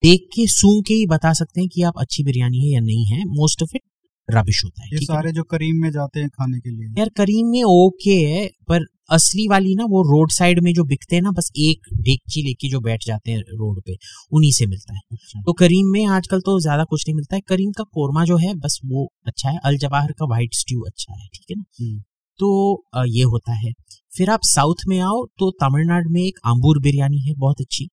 देख 0.02 0.20
के 0.20 0.46
सूंघ 0.46 0.84
के 0.84 0.94
ही 0.94 1.06
बता 1.06 1.32
सकते 1.32 1.60
हैं 1.60 1.68
कि 1.68 1.82
आप 1.82 1.94
अच्छी 1.98 2.24
बिरयानी 2.24 2.58
है 2.58 2.68
या 2.68 2.80
नहीं 2.80 3.06
है 3.06 3.24
मोस्ट 3.24 3.62
ऑफ़ 3.62 3.70
इट 3.76 3.82
रबिश 4.30 4.64
होता 4.64 4.82
है 4.82 4.88
ये 4.92 4.98
सारे 4.98 5.32
जो 5.32 5.42
करीम 5.42 5.76
में 5.76 5.90
जाते 5.90 6.20
हैं 6.20 6.28
खाने 6.28 6.58
के 6.58 6.70
लिए। 6.70 6.94
यार 6.98 7.08
करीम 7.08 7.46
में 7.46 7.62
ओके 7.62 8.14
है 8.14 8.50
पर 8.68 8.84
असली 9.10 9.46
वाली 9.48 9.74
ना 9.74 9.84
वो 9.86 10.02
रोड 10.04 10.30
साइड 10.32 10.60
में 10.62 10.72
जो 10.74 10.84
बिकते 10.86 11.16
हैं 11.16 11.22
ना 11.22 11.30
बस 11.32 11.50
एक 11.58 11.88
डेगची 12.00 12.42
लेके 12.42 12.68
जो 12.68 12.80
बैठ 12.80 13.04
जाते 13.06 13.30
हैं 13.30 13.40
रोड 13.52 13.80
पे 13.82 13.96
उन्हीं 14.32 14.50
से 14.52 14.66
मिलता 14.66 14.94
है। 14.94 15.00
अच्छा। 15.12 15.40
तो 15.42 15.52
करीम 15.54 15.92
में 15.92 16.04
आजकल 16.08 16.40
तो 16.40 16.58
ज़्यादा 16.60 16.84
कुछ 16.86 17.04
नहीं 17.06 17.14
मिलता 17.14 17.36
है। 17.36 17.42
करीम 17.48 17.72
का 17.72 17.84
कोरमा 17.90 18.24
जो 18.24 18.36
है 18.38 18.54
बस 18.56 18.78
वो 18.86 19.08
अच्छा 19.26 19.50
है। 19.50 19.58
अल 19.64 19.76
जवाहर 19.78 20.12
का 20.12 20.26
व्हाइट 20.26 20.54
स्ट्यू 20.54 20.80
अच्छा 20.82 21.12
है 21.14 21.26
ठीक 21.28 21.44
है 21.50 21.56
ना? 21.56 21.64
हम्म। 21.80 21.98
तो 22.40 22.84
ये 23.08 23.22
होता 23.26 23.52
है। 23.56 23.72
फिर 24.12 24.30
आप 24.30 24.40
साउथ 24.44 24.84
में 24.88 24.98
आओ 25.00 25.24
तो 25.38 25.50
तमिलनाडु 25.60 26.10
में 26.10 26.20
एक 26.22 26.38
आम्बूर 26.46 26.80
बिरयानी 26.82 27.18
है 27.20 27.34
बहुत 27.36 27.60
अच्छी। 27.60 27.88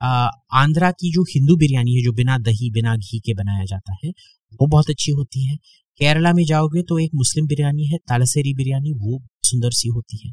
आंध्रा 0.00 0.90
की 0.92 1.10
जो 1.12 1.22
हिंदू 1.30 1.56
बिरयानी 1.56 1.94
है 1.94 2.02
जो 2.02 2.12
बिना 2.14 2.36
दही 2.40 2.70
बिना 2.70 2.94
घी 2.96 3.18
के 3.20 3.34
बनाया 3.34 3.64
जाता 3.66 3.96
है 4.04 4.10
वो 4.52 4.66
बहुत 4.66 4.90
अच्छी 4.90 5.12
होती 5.12 5.46
है। 5.46 5.56
केरला 6.00 6.32
में 6.32 6.44
जाओगे 6.44 6.82
तो 6.82 6.98
एक 6.98 7.10
मुस्लिम 7.14 7.46
बिरयानी 7.46 7.86
है 7.86 7.98
तालसेरी 8.08 8.54
बिरयानी 8.54 8.92
वो 8.94 9.20
सुंदर 9.44 9.70
सी 9.72 9.88
होती 9.88 10.18
है। 10.18 10.32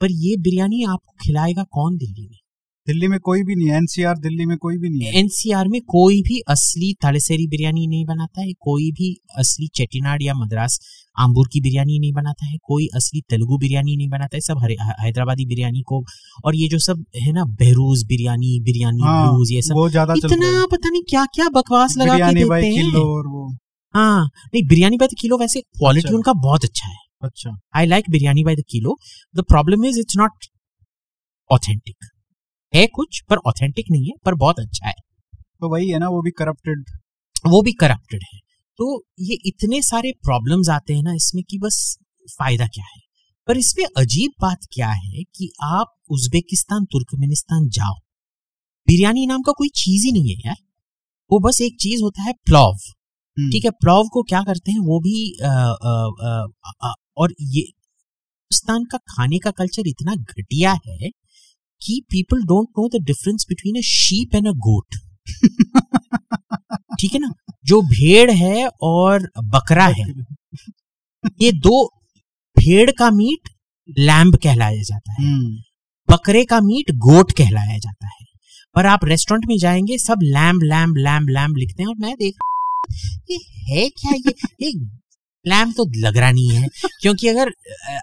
पर 0.00 0.08
ये 0.10 0.36
बिरयानी 0.36 0.84
आपको 0.84 1.14
खिलाएगा 1.24 1.62
कौन 1.62 1.96
दिल्ली 1.96 2.22
में? 2.22 2.36
दिल्ली 2.86 3.08
में 3.08 3.18
कोई 3.20 3.42
भी 3.42 3.54
नहीं 3.56 3.68
है 3.68 3.76
एनसीआर 3.76 4.18
दिल्ली 4.18 4.44
में 4.46 4.56
कोई 4.56 4.76
भी 4.78 4.88
नहीं 4.88 5.00
है। 5.00 5.18
एनसीआर 5.18 5.68
में 5.68 5.80
कोई 5.80 6.20
भी 6.22 6.38
असली 6.48 6.92
तालेसेरी 7.02 7.46
बिरयानी 7.46 7.86
नहीं 7.86 8.04
बनाता 8.06 8.40
है 8.40 8.52
कोई 8.52 8.90
भी 8.90 9.16
असली 9.38 9.66
चेटीनाड 9.74 10.22
या 10.22 10.34
मद्रास 10.34 10.78
आम्बूर 11.16 11.48
की 11.52 11.60
बिरयानी 11.60 11.98
नहीं 11.98 12.12
बनाता 12.12 12.46
है 12.46 12.56
कोई 12.64 12.86
असली 12.94 13.20
तेलुगु 13.20 13.58
बिरयानी 13.58 13.96
नहीं 13.96 14.08
बनाता 14.08 14.36
है 14.36 14.40
सब 14.40 14.58
हैदराबादी 15.02 15.46
बिरयानी 15.46 15.82
को 15.82 16.04
और 16.44 16.56
ये 16.56 16.68
जो 16.68 16.78
सब 16.78 17.04
है 17.16 17.32
ना 17.32 17.44
बहरूज 17.44 18.04
बिरयानी 18.04 18.60
बिरयानी 18.60 19.02
हाँ, 19.02 19.38
ये 19.50 19.62
सब 19.62 19.88
ज़्यादा 19.90 20.14
इतना 20.16 20.66
पता 20.66 20.90
नहीं 20.90 21.02
क्या 21.02 21.24
क्या 21.24 21.48
बकवास 21.48 21.96
लगा 21.98 22.16
के 22.18 22.34
देते 22.34 22.66
हैं। 22.66 22.90
हाँ 23.94 24.24
नहीं 24.24 24.62
बिरयानी 24.68 24.96
बाय 24.96 25.08
किलो 25.20 25.38
वैसे 25.38 25.60
क्वालिटी 25.60 26.08
अच्छा। 26.08 26.16
उनका 26.16 26.32
बहुत 26.32 26.64
अच्छा 26.64 26.88
है। 26.88 27.07
अच्छा 27.22 27.50
I 27.76 27.86
like 27.86 28.10
biryani 28.10 28.44
by 28.44 28.56
the 28.56 28.64
kilo 28.70 28.96
the 29.36 29.44
problem 29.48 29.84
is 29.84 29.98
it's 30.00 30.16
not 30.16 30.46
authentic 31.50 32.04
है 32.74 32.86
कुछ 32.86 33.22
पर 33.28 33.36
ऑथेंटिक 33.46 33.90
नहीं 33.90 34.06
है 34.06 34.12
पर 34.24 34.34
बहुत 34.34 34.60
अच्छा 34.60 34.86
है 34.86 34.94
तो 35.60 35.68
वही 35.68 35.88
है 35.90 35.98
ना 35.98 36.08
वो 36.08 36.22
भी 36.22 36.30
करप्टेड 36.30 36.84
वो 37.46 37.62
भी 37.62 37.72
करप्टेड 37.72 38.22
है 38.34 38.38
तो 38.78 39.04
ये 39.20 39.38
इतने 39.46 39.82
सारे 39.82 40.12
प्रॉब्लम्स 40.12 40.68
आते 40.68 40.94
हैं 40.94 41.02
ना 41.02 41.12
इसमें 41.12 41.44
कि 41.50 41.58
बस 41.58 41.98
फ़ायदा 42.38 42.66
क्या 42.66 42.84
है 42.84 43.00
पर 43.48 43.56
इसमें 43.56 43.84
अजीब 43.96 44.30
बात 44.40 44.66
क्या 44.72 44.88
है 44.88 45.22
कि 45.34 45.50
आप 45.62 45.94
उज्बेकिस्तान 46.10 46.84
तुर्कमेनिस्तान 46.84 47.68
जाओ 47.68 47.94
बिरयानी 48.88 49.26
नाम 49.26 49.42
का 49.42 49.52
कोई 49.52 49.68
चीज़ 49.68 50.06
ही 50.06 50.12
नहीं 50.12 50.34
है 50.34 50.40
यार 50.46 50.56
वो 51.30 51.38
बस 51.38 51.60
एक 51.60 51.76
चीज़ 51.80 52.02
होता 52.02 52.22
है 52.22 52.32
प्लॉव। 52.32 52.76
ठीक 53.50 53.64
है 53.64 53.70
प्लॉव 53.70 54.08
को 54.08 54.22
क्या 54.22 54.42
करते 54.42 54.72
हैं 54.72 54.78
वो 54.78 55.00
भी 55.00 55.40
आ, 55.44 55.50
आ, 55.50 56.46
आ, 56.82 56.92
और 57.18 57.34
ये 57.40 57.60
हिंदुस्तान 57.60 58.84
का 58.84 58.98
खाने 58.98 59.38
का 59.38 59.50
कल्चर 59.50 59.88
इतना 59.88 60.14
घटिया 60.14 60.72
है 60.86 61.10
कि 61.82 62.00
people 62.10 62.42
don't 62.42 62.68
know 62.78 62.88
the 62.88 63.02
difference 63.02 63.46
between 63.48 63.76
a 63.76 63.80
sheep 63.80 64.34
and 64.34 64.48
a 64.48 64.50
goat 64.50 64.96
ठीक 67.00 67.14
है 67.14 67.20
ना? 67.20 67.32
जो 67.64 67.80
भेड़ 67.82 68.30
है 68.30 68.68
और 68.82 69.28
बकरा 69.44 69.86
है। 69.86 70.04
ये 71.42 71.52
दो 71.52 71.86
भेड़ 72.56 72.90
का 72.90 73.10
मीट 73.10 73.48
लैम्ब 73.98 74.36
कहलाया 74.36 74.82
जाता 74.82 75.12
है। 75.12 75.26
हम्म। 75.26 75.58
बकरे 76.10 76.44
का 76.44 76.60
मीट 76.60 76.90
गोट 76.90 77.32
कहलाया 77.32 77.78
जाता 77.78 78.06
है। 78.06 78.26
पर 78.74 78.86
आप 78.86 79.04
रेस्टोरेंट 79.04 79.44
में 79.48 79.58
जाएँगे 79.58 79.98
सब 79.98 80.20
लैम्ब 80.22 80.62
लैम्ब 80.62 80.96
लैम्ब 80.96 81.28
लैम्ब 81.28 81.56
लिखते 81.56 81.82
हैं 81.82 81.88
और 81.88 81.96
मैं 81.98 82.14
देख 82.18 82.34
ये 83.30 83.38
है 83.68 83.88
क्या? 83.88 84.12
ये 84.12 84.34
ये 84.66 84.72
लैम्ब 85.48 85.74
तो 85.76 85.86
लग 85.98 86.16
रहा 86.16 86.30
नहीं 86.30 86.50
है 86.50 86.68
क्योंकि 87.00 87.28
अगर 87.28 87.52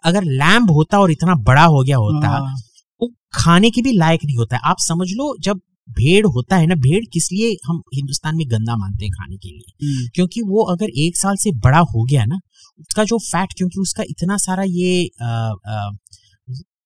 अगर 0.04 0.24
लैम्ब 0.36 0.72
होता 0.72 1.00
और 1.00 1.12
इतना 1.12 1.36
बड़ा 1.44 1.64
हो 1.66 1.84
गया 1.84 1.98
होता 1.98 2.28
हाँ। 2.30 2.56
वो 3.02 3.12
खाने 3.34 3.70
के 3.70 3.82
भी 3.82 3.98
लायक 3.98 4.26
नहीं 4.26 4.38
होता 4.38 4.56
है 4.56 4.62
आप 4.66 4.78
समझ 4.80 5.08
लो 5.12 5.36
जब 5.40 5.62
भेड़ 5.90 6.26
होता 6.28 6.58
है 6.58 6.68
ना 6.68 6.76
भेड़ 6.80 7.04
किस 7.14 7.32
लिए 7.32 7.56
हम 7.66 7.82
हिंदुस्तान 7.96 8.36
में 8.36 8.46
गंदा 8.52 8.76
मानते 8.76 9.06
हैं 9.06 9.12
खाने 9.12 9.38
के 9.38 9.50
लिए 9.50 9.88
हम्म। 9.88 10.08
क्योंकि 10.16 10.42
वो 10.44 10.64
अगर 10.72 10.90
एक 11.00 11.18
साल 11.18 11.36
से 11.36 11.52
बड़ा 11.60 11.80
हो 11.92 12.04
गया 12.04 12.26
ना 12.26 12.40
उसका 12.80 13.04
जो 13.04 13.18
फैट 13.22 13.54
क्योंकि 13.58 13.80
उसका 13.82 14.04
इतना 14.10 14.38
सारा 14.38 14.64
ये 14.70 15.06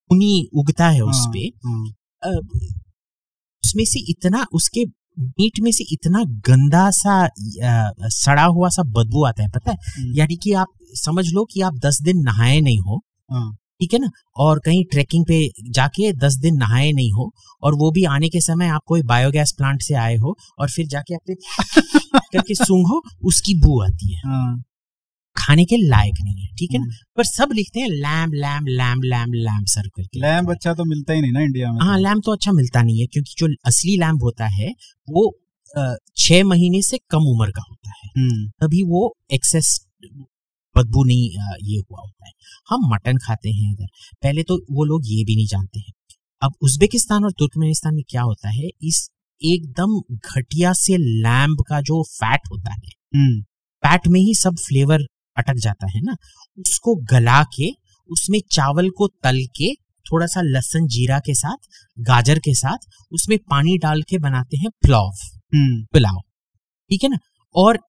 ऊनी 0.09 0.33
उगता 0.53 0.89
है 0.89 1.01
उस 1.01 1.17
हाँ, 1.17 1.31
पे 1.33 1.51
हाँ। 1.65 2.35
उसमें 3.63 3.83
से 3.85 3.99
इतना 4.11 4.45
उसके 4.53 4.85
मीट 5.19 5.59
में 5.61 5.71
से 5.71 5.83
इतना 5.93 6.23
गंदा 6.47 6.89
सा 6.91 7.15
सड़ा 8.15 8.43
हुआ 8.43 8.69
सा 8.69 8.83
बदबू 8.91 9.25
आता 9.25 9.43
है 9.43 9.49
पता 9.49 9.71
है 9.71 9.77
हम्म। 9.97 10.17
यानी 10.17 10.35
कि 10.43 10.53
आप 10.53 10.67
समझ 10.95 11.25
लो 11.33 11.45
कि 11.45 11.61
आप 11.61 11.79
दस 11.85 11.99
दिन 12.01 12.21
नहाए 12.23 12.59
नहीं 12.61 12.79
हो 12.79 13.01
हाँ। 13.31 13.51
ठीक 13.81 13.93
है 13.93 13.99
ना 13.99 14.09
और 14.35 14.59
कहीं 14.59 14.83
ट्रैकिंग 14.91 15.25
पे 15.25 15.39
जाके 15.71 16.11
दस 16.17 16.35
दिन 16.35 16.55
नहाए 16.57 16.91
नहीं 16.91 17.11
हो 17.11 17.31
और 17.63 17.75
वो 17.75 17.91
भी 17.91 18.03
आने 18.05 18.29
के 18.29 18.41
समय 18.41 18.67
आप 18.67 18.81
कोई 18.85 19.01
बायोगैस 19.03 19.53
प्लांट 19.57 19.81
से 19.81 19.93
आए 19.97 20.15
हो 20.15 20.35
और 20.59 20.69
फिर 20.69 20.87
जाके 20.87 21.15
अपने 21.15 21.35
करके 22.33 22.55
सूंघो 22.55 23.01
उसकी 23.25 23.53
बू 23.61 23.81
आती 23.81 24.13
है 24.13 24.21
हाँ। 24.25 24.63
खाने 25.39 25.65
के 25.65 25.77
लायक 25.87 26.21
नहीं 26.23 26.41
है 26.41 26.47
ठीक 26.59 26.71
है 26.73 26.79
ना? 26.79 26.83
हम्म। 26.83 27.15
पर 27.17 27.23
सब 27.25 27.51
लिखते 27.53 27.79
हैं 27.79 27.89
lamb 27.89 28.33
lamb 28.35 28.65
lamb 28.69 29.01
lamb 29.03 29.33
lamb 29.33 29.65
sir 29.65 29.87
करके 29.87 30.19
लैम्ब 30.19 30.51
अच्छा 30.51 30.73
तो 30.73 30.85
मिलता 30.85 31.13
ही 31.13 31.21
नहीं 31.21 31.31
ना 31.31 31.41
इंडिया 31.41 31.71
में 31.71 31.79
हाँ 31.81 31.99
लैम्ब 31.99 32.21
तो 32.25 32.31
अच्छा 32.31 32.51
मिलता 32.51 32.81
नहीं 32.81 32.99
है 32.99 33.05
क्योंकि 33.05 33.35
जो 33.37 33.53
असली 33.65 33.97
लैम्ब 33.97 34.23
होता 34.23 34.47
है 34.55 34.73
वो 35.09 35.31
छह 36.17 36.43
महीने 36.43 36.81
से 36.81 36.97
कम 37.11 37.25
उम्र 37.27 37.51
का 37.51 37.63
होता 37.69 37.91
है। 37.91 38.09
हम्म। 38.17 38.47
तभी 38.61 38.83
वो 38.83 39.01
एक्सेस 39.33 39.79
बदबू 40.75 41.03
नहीं 41.03 41.29
ये 41.63 41.77
हुआ 41.77 42.01
होता 42.01 42.25
है। 42.27 42.31
हम 42.69 42.89
मटन 42.93 43.17
खाते 43.17 43.49
हैं 43.49 43.71
इधर। 43.71 43.87
पहले 44.23 44.43
तो 44.43 44.57
वो 44.71 44.83
लोग 44.83 45.01
ये 45.05 45.23
भी 45.23 45.35
नहीं 45.35 45.47
जानते 45.47 45.79
हैं। 45.79 45.93
अब 46.41 46.53
उज्बेकिस्तान 46.61 47.23
और 47.23 47.31
तुर्कमेनिस्तान 47.31 47.95
में 47.95 48.03
क्या 48.09 48.21
होता 48.21 48.49
है 48.49 48.69
इस 48.83 49.09
एकदम 49.41 49.99
घटिया 50.17 50.73
से 50.73 50.97
लैम्ब 50.97 51.63
का 51.69 51.81
जो 51.81 52.01
फैट 52.03 52.49
होता 52.51 52.73
है 52.73 52.79
फैट 52.79 54.07
हम्म। 54.07 54.13
में 54.13 54.19
ही 54.19 54.33
सब 54.35 54.55
फ्लेवर 54.57 55.05
अटक 55.41 55.55
जाता 55.55 55.87
है 55.87 56.01
ना? 56.01 56.15
उसको 56.59 56.95
गला 56.95 57.43
के 57.43 57.69
उसमें 58.09 58.39
चावल 58.51 58.89
को 58.89 59.07
तल 59.07 59.45
के 59.57 59.73
थोड़ा 60.11 60.27
सा 60.27 60.41
लहसन 60.41 60.87
जीरा 60.87 61.19
के 61.19 61.33
साथ 61.33 61.57
गाजर 61.99 62.39
के 62.39 62.55
साथ 62.55 62.77
उसमें 63.11 63.37
पानी 63.37 63.77
डाल 63.77 64.01
के 64.01 64.17
बनाते 64.17 64.57
हैं 64.57 64.69
पुलाव। 64.69 65.11
हम्म। 65.55 65.85
पुलाव। 65.85 66.21
ठीक 66.89 67.03
है 67.03 67.09
ना? 67.09 67.17
और 67.55 67.79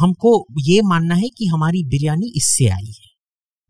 हमको 0.00 0.46
ये 0.60 0.82
मानना 0.82 1.14
है 1.14 1.28
कि 1.38 1.46
हमारी 1.46 1.84
बिरयानी 1.84 2.32
इससे 2.36 2.64
आई 2.64 2.86
है। 2.86 3.10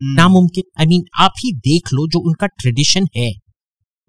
हम्म। 0.02 0.12
नामुमकिन। 0.14 0.80
आई 0.80 0.86
मीन 0.86 1.04
आप 1.18 1.32
ही 1.38 1.52
देख 1.52 1.92
लो 1.92 2.08
जो 2.08 2.18
उनका 2.18 2.46
ट्रेडिशन 2.46 3.06
है। 3.16 3.32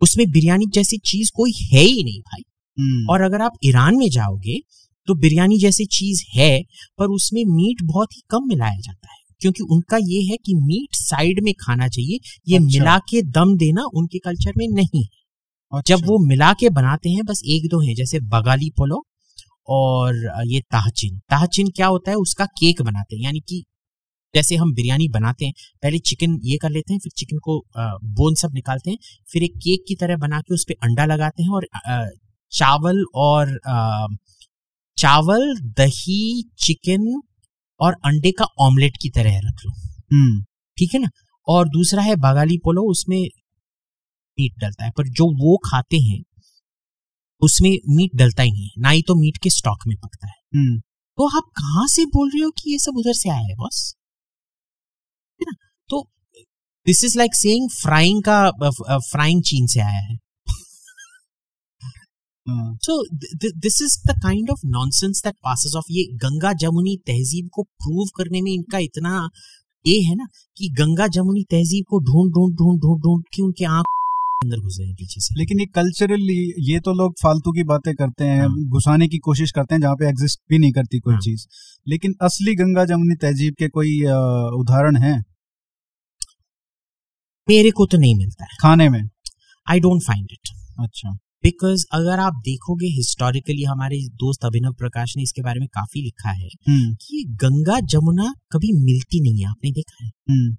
उसमें 0.01 0.29
बिरयानी 0.29 0.65
जैसी 0.73 0.97
चीज़ 0.97 1.31
कोई 1.35 1.51
है 1.51 1.81
ही 1.81 2.03
नहीं 2.03 2.21
भाई। 2.21 2.43
हम्म। 2.79 3.09
और 3.09 3.21
अगर 3.21 3.41
आप 3.41 3.51
ईरान 3.63 3.95
में 3.95 4.09
जाओगे 4.09 4.59
तो 5.07 5.15
बिरयानी 5.15 5.57
जैसी 5.59 5.85
चीज़ 5.91 6.23
है 6.31 6.51
पर 6.99 7.07
उसमें 7.09 7.43
मीट 7.47 7.83
बहुत 7.83 8.13
ही 8.13 8.21
कम 8.29 8.47
मिलाया 8.47 8.79
जाता 8.79 9.11
है 9.11 9.23
क्योंकि 9.41 9.63
उनका 9.71 9.97
ये 10.03 10.21
है 10.21 10.37
कि 10.37 10.53
मीट 10.57 10.95
साइड 10.95 11.43
में 11.43 11.53
खाना 11.59 11.87
चाहिए 11.87 12.19
ये 12.47 12.57
अच्छा। 12.57 12.65
मिला 12.67 12.97
के 13.09 13.21
दम 13.31 13.55
देना 13.57 13.83
उनके 13.93 14.19
कल्चर 14.19 14.53
में 14.57 14.67
नहीं 14.67 15.03
है 15.03 15.09
अच्छा। 15.73 15.95
जब 15.95 16.05
वो 16.05 16.17
मिला 16.27 16.53
के 16.53 16.69
बनाते 16.71 17.09
हैं 17.09 17.25
बस 17.25 17.41
एक 17.47 17.69
दो 17.69 17.81
है 17.81 17.93
जैसे 17.95 18.19
बगाली 18.29 18.69
पोलो 18.77 19.03
और 19.67 20.15
ये 20.47 20.59
ताहचिन 20.71 21.17
ताहचिन 21.29 21.69
क्या 21.75 21.87
होता 21.87 22.11
है 22.11 22.17
उसका 22.17 22.45
केक 22.59 22.81
बनाते 22.81 23.15
हैं 23.15 23.23
यानी 23.23 23.39
कि 23.39 23.63
जैसे 24.33 24.55
हम 24.55 24.73
बिरयानी 24.73 25.07
बनाते 25.09 25.45
हैं 25.45 25.53
पहले 25.83 25.99
चिकन 25.99 26.39
ये 26.43 26.57
कर 26.57 26.69
लेते 26.69 26.93
हैं 26.93 26.99
फिर 26.99 27.11
चिकन 27.17 27.37
को 27.37 27.63
बोन 28.15 28.35
सब 28.35 28.53
निकालते 28.53 28.91
हैं 28.91 28.97
फिर 29.29 29.43
एक 29.43 29.55
केक 29.57 29.83
की 29.87 29.95
तरह 29.95 30.17
बना 30.17 30.41
के 30.41 30.53
उस 30.53 30.65
पर 30.69 30.87
अंडा 30.87 31.05
लगाते 31.05 31.43
हैं 31.43 31.49
और 31.51 31.67
चावल 32.51 33.03
और 33.15 33.59
चावल 34.97 35.59
दही 35.61 36.43
चिकन 36.59 37.21
और 37.79 37.93
अंडे 38.05 38.31
का 38.31 38.45
ऑमलेट 38.59 38.97
की 39.01 39.09
तरह 39.09 39.37
रख 39.39 39.65
लो। 39.65 39.71
हम्म। 40.13 40.43
ठीक 40.77 40.93
है 40.93 40.99
ना? 40.99 41.09
और 41.47 41.69
दूसरा 41.69 42.01
है 42.01 42.15
बगाली 42.15 42.57
पोलो 42.57 42.81
उसमें 42.91 43.21
मीट 44.39 44.53
डलता 44.59 44.85
है। 44.85 44.91
पर 44.91 45.07
जो 45.07 45.25
वो 45.25 45.57
खाते 45.57 45.97
हैं 45.97 46.23
उसमें 47.41 47.69
मीट 47.89 48.11
डलता 48.15 48.43
ही 48.43 48.51
नहीं 48.51 48.63
है। 48.63 48.69
ना 48.79 48.89
ही 48.89 49.01
तो 49.01 49.15
मीट 49.15 49.37
के 49.37 49.49
स्टॉक 49.49 49.77
में 49.87 49.97
पकता 49.97 50.27
है। 50.27 50.33
हम्म। 50.55 50.79
तो 51.17 51.37
आप 51.37 51.43
कहाँ 51.43 51.87
से 51.87 52.05
बोल 52.05 52.29
रहे 52.29 52.43
हो 52.43 52.49
कि 52.51 52.71
ये 52.71 52.77
सब 52.79 52.97
उधर 52.97 53.13
से 53.13 53.29
आया 53.29 53.39
है 53.39 53.55
बॉस 53.55 53.95
है 55.41 55.45
ना? 55.51 55.53
तो 55.89 56.01
this 56.85 57.03
is 57.03 57.17
like 57.17 57.35
saying 57.35 57.69
frying 57.69 58.23
का 58.29 58.51
फ्राइंग 58.99 59.43
चीन 59.43 59.67
से 59.67 59.79
आया 59.79 59.99
है 59.99 60.13
हाँ, 60.13 60.24
so 62.49 63.03
this 63.59 63.81
is 63.81 63.97
the 64.07 64.15
kind 64.23 64.49
of 64.51 64.59
nonsense 64.65 65.21
that 65.25 65.35
passes 65.43 65.73
off 65.77 65.85
ये 65.91 66.03
गंगा 66.15 66.51
जमुनी 66.53 66.95
तहजीब 67.07 67.49
को 67.53 67.63
प्रूव 67.63 68.07
करने 68.17 68.41
में 68.41 68.51
इनका 68.51 68.77
इतना 68.79 69.29
ये 69.85 69.99
है 70.01 70.15
ना 70.15 70.25
कि 70.57 70.69
गंगा 70.79 71.07
जमुनी 71.07 71.43
तहजीब 71.43 71.85
को 71.89 71.99
ढूंढ 71.99 72.31
ढूंढ 72.33 72.55
ढूंढ 72.55 72.79
ढूंढ 72.81 73.01
ढूंढ 73.01 73.23
के 73.35 73.41
उनके 73.41 73.65
आँख 73.65 73.85
अंदर 74.43 74.59
घुसे 74.59 74.83
हैं 74.83 74.93
पीछे 74.95 75.21
से। 75.21 75.35
लेकिन 75.37 75.59
ये 75.59 75.65
कल्चरली 75.65 76.37
ये 76.71 76.79
तो 76.79 76.93
लोग 76.93 77.13
फालतू 77.23 77.51
की 77.51 77.63
बातें 77.63 77.93
करते 77.95 78.23
हैं 78.23 78.41
हाँ। 78.41 78.63
घुसाने 78.69 79.07
की 79.07 79.17
कोशिश 79.17 79.51
करते 79.51 79.75
हैं 79.75 79.81
जहाँ 79.81 79.95
पे 79.95 80.07
एग्जिस्ट 80.09 80.39
भी 80.49 80.57
नहीं 80.59 80.71
करती 80.71 80.99
कोई 80.99 81.13
हाँ। 81.13 81.21
चीज़। 81.21 81.45
लेकिन 81.87 82.13
असली 82.21 82.55
गंगा 82.55 82.85
जमुनी 82.85 83.15
तहजीब 83.15 83.53
के 83.59 83.67
कोई 83.69 83.99
उदाहरण 84.61 84.97
है? 84.97 85.17
मेरे 87.47 87.71
को 87.71 87.85
तो 87.85 87.97
नहीं 87.97 88.15
मिलता 88.15 88.43
है। 88.43 88.57
खाने 88.61 88.89
में? 88.89 89.01
आई 89.67 89.79
डोंट 89.79 90.01
फाइंड 90.01 90.27
इट 90.31 90.49
अच्छा। 90.79 91.17
बिकॉज़ 91.45 91.85
अगर 91.91 92.19
आप 92.19 92.33
देखोगे 92.33 92.85
हिस्टोरिकली 92.85 93.63
हमारे 93.63 93.97
दोस्त 94.07 94.45
अभिनव 94.45 94.73
प्रकाश 94.73 95.13
ने 95.17 95.23
इसके 95.23 95.41
बारे 95.41 95.59
में 95.59 95.67
काफ़ी 95.73 96.01
लिखा 96.01 96.29
है 96.29 96.47
हम्म। 96.69 96.93
कि 96.93 97.25
गंगा 97.29 97.79
जमुना 97.79 98.33
कभी 98.51 98.73
मिलती 98.73 99.21
नहीं 99.21 99.41
है 99.41 99.49
आपने 99.49 99.71
देखा 99.71 100.05
है? 100.05 100.11
हम्म। 100.29 100.57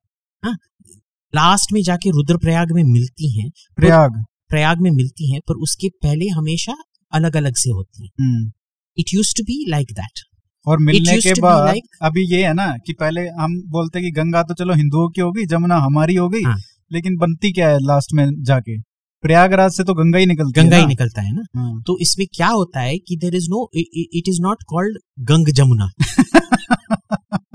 लास्ट 1.35 1.72
में 1.72 1.83
जाके 1.83 2.11
रुद्रप्रयाग 2.11 2.72
में 2.72 2.85
मिलती 2.85 3.40
हैं 3.40 3.51
प्रयाग। 3.77 4.25
प्रयाग 4.49 4.81
में 4.81 4.90
मिलती 4.90 5.33
हैं 5.33 5.40
पर 5.49 5.55
उसके 5.55 5.88
पहले 5.88 6.29
हमेशा 6.29 6.75
अलग 7.12 7.37
अलग 7.37 7.55
से 7.57 7.70
होती 7.70 8.07
हैं। 8.07 8.53
It 8.99 9.14
use 9.14 9.35
to 9.37 9.42
be 9.42 9.70
like 9.70 9.87
that 9.92 10.20
और 10.66 10.79
मिलने 10.79 11.20
के 11.20 11.40
बाद 11.40 11.68
like- 11.68 11.99
अभी 12.03 12.35
ये 12.35 12.46
है 12.46 12.55
ना 12.55 12.72
कि 12.87 12.92
पहले 12.92 13.20
हम 13.20 13.62
बोलते 13.66 14.01
कि 14.01 14.11
गंगा 14.11 14.42
तो 14.42 14.55
चलो 14.55 14.75
हिंदुओं 14.75 15.09
की 15.09 15.20
होगी 15.20 15.46
जमुना 15.46 15.77
हमारी 15.77 16.14
हो 16.14 16.29
गई 16.29 16.42
हाँ। 16.42 16.59
लेकिन 16.92 17.16
बनती 17.16 17.53
क्या 17.53 17.68
है 17.68 17.79
लास्ट 17.79 18.12
में 18.12 18.42
जाके? 18.42 18.95
प्रयागराज 19.22 19.72
से 19.72 19.85
तो 19.85 19.94
गंगा 19.94 20.18
ही 20.18 20.26
निकलती 20.26 20.62
गंगा 20.62 20.76
ही 20.76 20.87
निकलता 20.87 21.22
है 21.22 21.33
ना। 21.33 21.42
हाँ। 21.57 21.83
तो 21.87 21.98
इसमें 21.98 22.26
क्या 22.35 22.48
होता 22.48 22.81
है 22.81 22.98
कि 22.98 23.16
there 23.16 23.35
is 23.35 23.46
no 23.50 23.70
it 23.74 24.29
is 24.29 24.40
not 24.42 24.62
called 24.68 24.98
Ganga 25.20 25.48
Jamuna. 25.48 25.88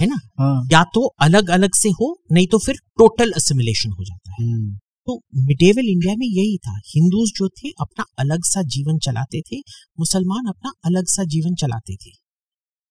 है 0.00 0.06
ना? 0.06 0.18
हाँ। 0.38 0.68
या 0.72 0.84
तो 0.84 1.06
अलग 1.20 1.50
अलग 1.50 1.74
से 1.74 1.88
हो 1.88 2.22
नहीं 2.32 2.46
तो 2.46 2.58
फिर 2.58 2.74
टोटल 2.98 3.32
असिमिलेशन 3.32 3.90
हो 3.90 4.04
जाता 4.04 4.32
है। 4.32 4.48
हम्म, 4.48 4.76
तो 5.06 5.22
मिडेवल 5.34 5.88
इंडिया 5.88 6.14
में 6.18 6.26
यही 6.26 6.56
था। 6.58 6.80
हिंदूज 6.86 7.28
जो 7.36 7.48
थे 7.48 7.68
अपना 7.80 8.04
अलग 8.18 8.44
सा 8.44 8.62
जीवन 8.62 8.98
चलाते 8.98 9.40
थे। 9.40 9.58
मुसलमान 10.00 10.46
अपना 10.48 10.70
अलग 10.84 11.04
सा 11.06 11.24
जीवन 11.24 11.54
चलाते 11.54 11.96
थे। 11.96 12.10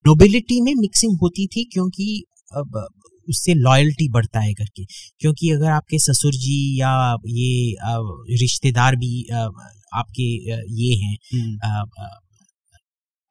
नोबिलिटी 0.06 0.62
में 0.62 0.74
मिक्सिंग 0.76 1.17
होती 1.21 1.48
थी 1.48 1.63
क्योंकि 1.63 2.24
उससे 3.30 3.54
लॉयल्टी 3.56 4.08
बढ़ता 4.10 4.40
है 4.40 4.54
करके। 4.54 4.86
क्योंकि 5.22 5.50
अगर 5.52 5.72
आपके 5.72 6.00
ससुर 6.02 6.34
जी 6.36 6.58
या 6.80 6.92
ये 7.30 8.38
रिश्तेदार 8.38 8.96
भी 8.96 9.14
आपके 9.32 10.24
ये 10.76 10.94
हैं 10.96 11.18
हम्म, 11.34 12.08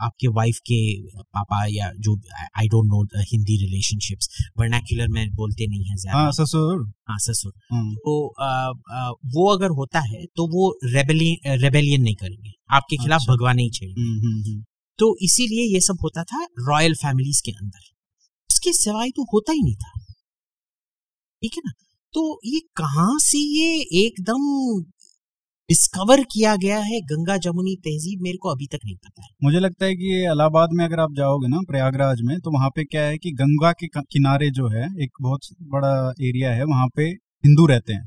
आपके 0.01 0.29
वाइफ 0.29 0.57
के 0.61 0.79
पापा 1.35 1.65
या 1.71 1.91
जो 1.99 2.15
I 2.59 2.69
don't 2.69 2.87
know 2.87 3.03
Hindi 3.23 3.57
relationships 3.57 4.29
vernacular 4.59 5.09
में 5.09 5.31
बोलते 5.35 5.67
नहीं 5.67 5.81
है 5.81 5.89
हाँ 5.89 5.97
ज़्यादा 5.97 6.31
ससुर। 6.45 6.83
हाँ 7.09 7.19
ससुर। 7.19 7.53
हम्म, 7.73 7.95
तो 7.95 8.27
आ, 8.41 8.49
आ, 8.93 9.11
वो 9.35 9.47
अगर 9.55 9.71
होता 9.77 10.01
है 10.01 10.25
तो 10.37 10.47
वो 10.49 10.69
रेबेलियन 10.85 11.59
रेबेलियन 11.63 12.03
नहीं 12.03 12.15
करेंगे। 12.15 12.53
आपके 12.71 12.97
खिलाफ 12.97 13.21
अच्छा। 13.21 13.33
भगवा 13.35 13.53
नहीं 13.53 13.71
चाहिए 13.71 13.95
हम्म। 13.95 14.63
तो 14.99 15.17
इसीलिए 15.23 15.73
ये 15.75 15.81
सब 15.81 15.99
होता 16.03 16.23
था 16.25 16.45
रॉयल 16.69 16.95
फैमिलीज़ 16.95 17.43
के 17.45 17.53
अंदर। 17.53 17.93
उसके 18.55 18.73
सिवाय 18.73 19.11
तो 19.11 19.23
होता 19.25 19.53
ही 19.53 19.63
नहीं 19.63 19.75
था। 19.75 19.93
ठीक 21.43 21.57
है 21.57 21.63
ना? 21.67 21.73
तो 22.15 22.41
ये 22.45 22.59
कहाँ 22.77 23.13
से 23.21 23.39
ये 23.39 23.71
एकदम 24.01 24.43
डिस्कवर 25.71 26.23
किया 26.23 26.55
गया 26.57 26.79
है 26.81 27.01
गंगा 27.03 27.37
जमुनी 27.37 27.75
तहजीब 27.77 28.21
मेरे 28.23 28.39
को 28.43 28.49
अभी 28.49 28.67
तक 28.67 28.85
नहीं 28.85 28.97
पता 28.97 29.23
है। 29.23 29.29
मुझे 29.45 29.59
लगता 29.59 29.87
है 29.87 29.95
कि 29.95 30.11
इलाहाबाद 30.25 30.69
में 30.73 30.85
अगर 30.85 31.01
आप 31.01 31.15
जाओगे 31.15 31.49
ना, 31.49 31.61
प्रयागराज 31.69 32.21
में 32.23 32.37
तो 32.41 32.51
वहाँ 32.51 32.69
पे 32.69 32.85
क्या 32.85 33.03
है 33.03 33.19
कि 33.19 33.33
गंगा 33.33 33.73
के 33.73 33.87
किनारे 33.97 34.51
जो 34.51 34.69
है, 34.69 34.85
एक 35.05 35.11
बहुत 35.21 35.41
बड़ा 35.63 35.95
एरिया 36.23 36.51
है, 36.55 36.65
वहाँ 36.65 36.89
पे 36.97 37.05
हिंदू 37.47 37.67
रहते 37.67 37.93
हैं। 37.93 38.07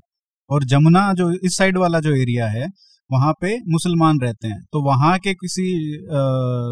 और 0.50 0.64
जमुना 0.64 1.14
जो 1.14 1.32
इस 1.44 1.58
साइड 1.58 1.78
वाला 1.78 2.00
जो 2.00 2.16
एरिया 2.16 2.48
है 2.50 2.68
वहाँ 3.10 3.32
पे 3.42 3.50
मुसलमान 3.72 4.20
रहते 4.20 4.48
हैं। 4.48 4.60
तो 4.74 4.82
वहाँ 4.86 5.18
के 5.20 5.34
किसी 5.34 5.66
अ, 5.98 6.22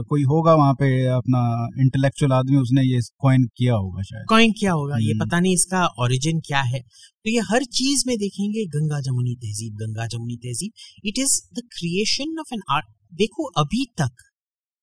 कोई 0.10 0.24
होगा 0.24 0.54
वहाँ 0.56 0.74
पे 0.74 0.88
अपना 1.10 1.42
इंटेलेक्चुअल 1.82 2.32
आदमी 2.32 2.58
उसने 2.58 2.82
ये 2.84 3.00
कॉइन 3.20 3.46
किया 3.58 3.76
होगा 3.76 4.02
शायद। 4.02 4.26
कॉइन 4.30 4.52
क्या 4.52 4.72
होगा 4.72 4.98
ये 4.98 5.12
हम्म। 5.12 5.26
पता 5.26 5.40
नहीं 5.40 5.54
इसका 5.54 5.86
ओरिजिन 6.04 6.40
क्या 6.48 6.62
है। 6.64 6.80
तो 6.80 7.30
ये 7.30 7.42
हर 7.52 7.64
चीज़ 7.80 8.04
में 8.08 8.16
देखेंगे 8.18 8.66
गंगा 8.76 9.00
जमुनी 9.02 9.36
तहजीब 9.36 9.76
गंगा 9.76 10.08
जमुनी 10.08 10.38
तहजीब। 10.38 10.72
It 11.06 11.20
is 11.20 11.40
the 11.54 11.68
creation 11.78 12.38
of 12.40 12.54
an 12.54 12.62
art 12.72 12.86
देखो 13.14 13.50
अभी 13.62 13.86
तक 14.02 14.24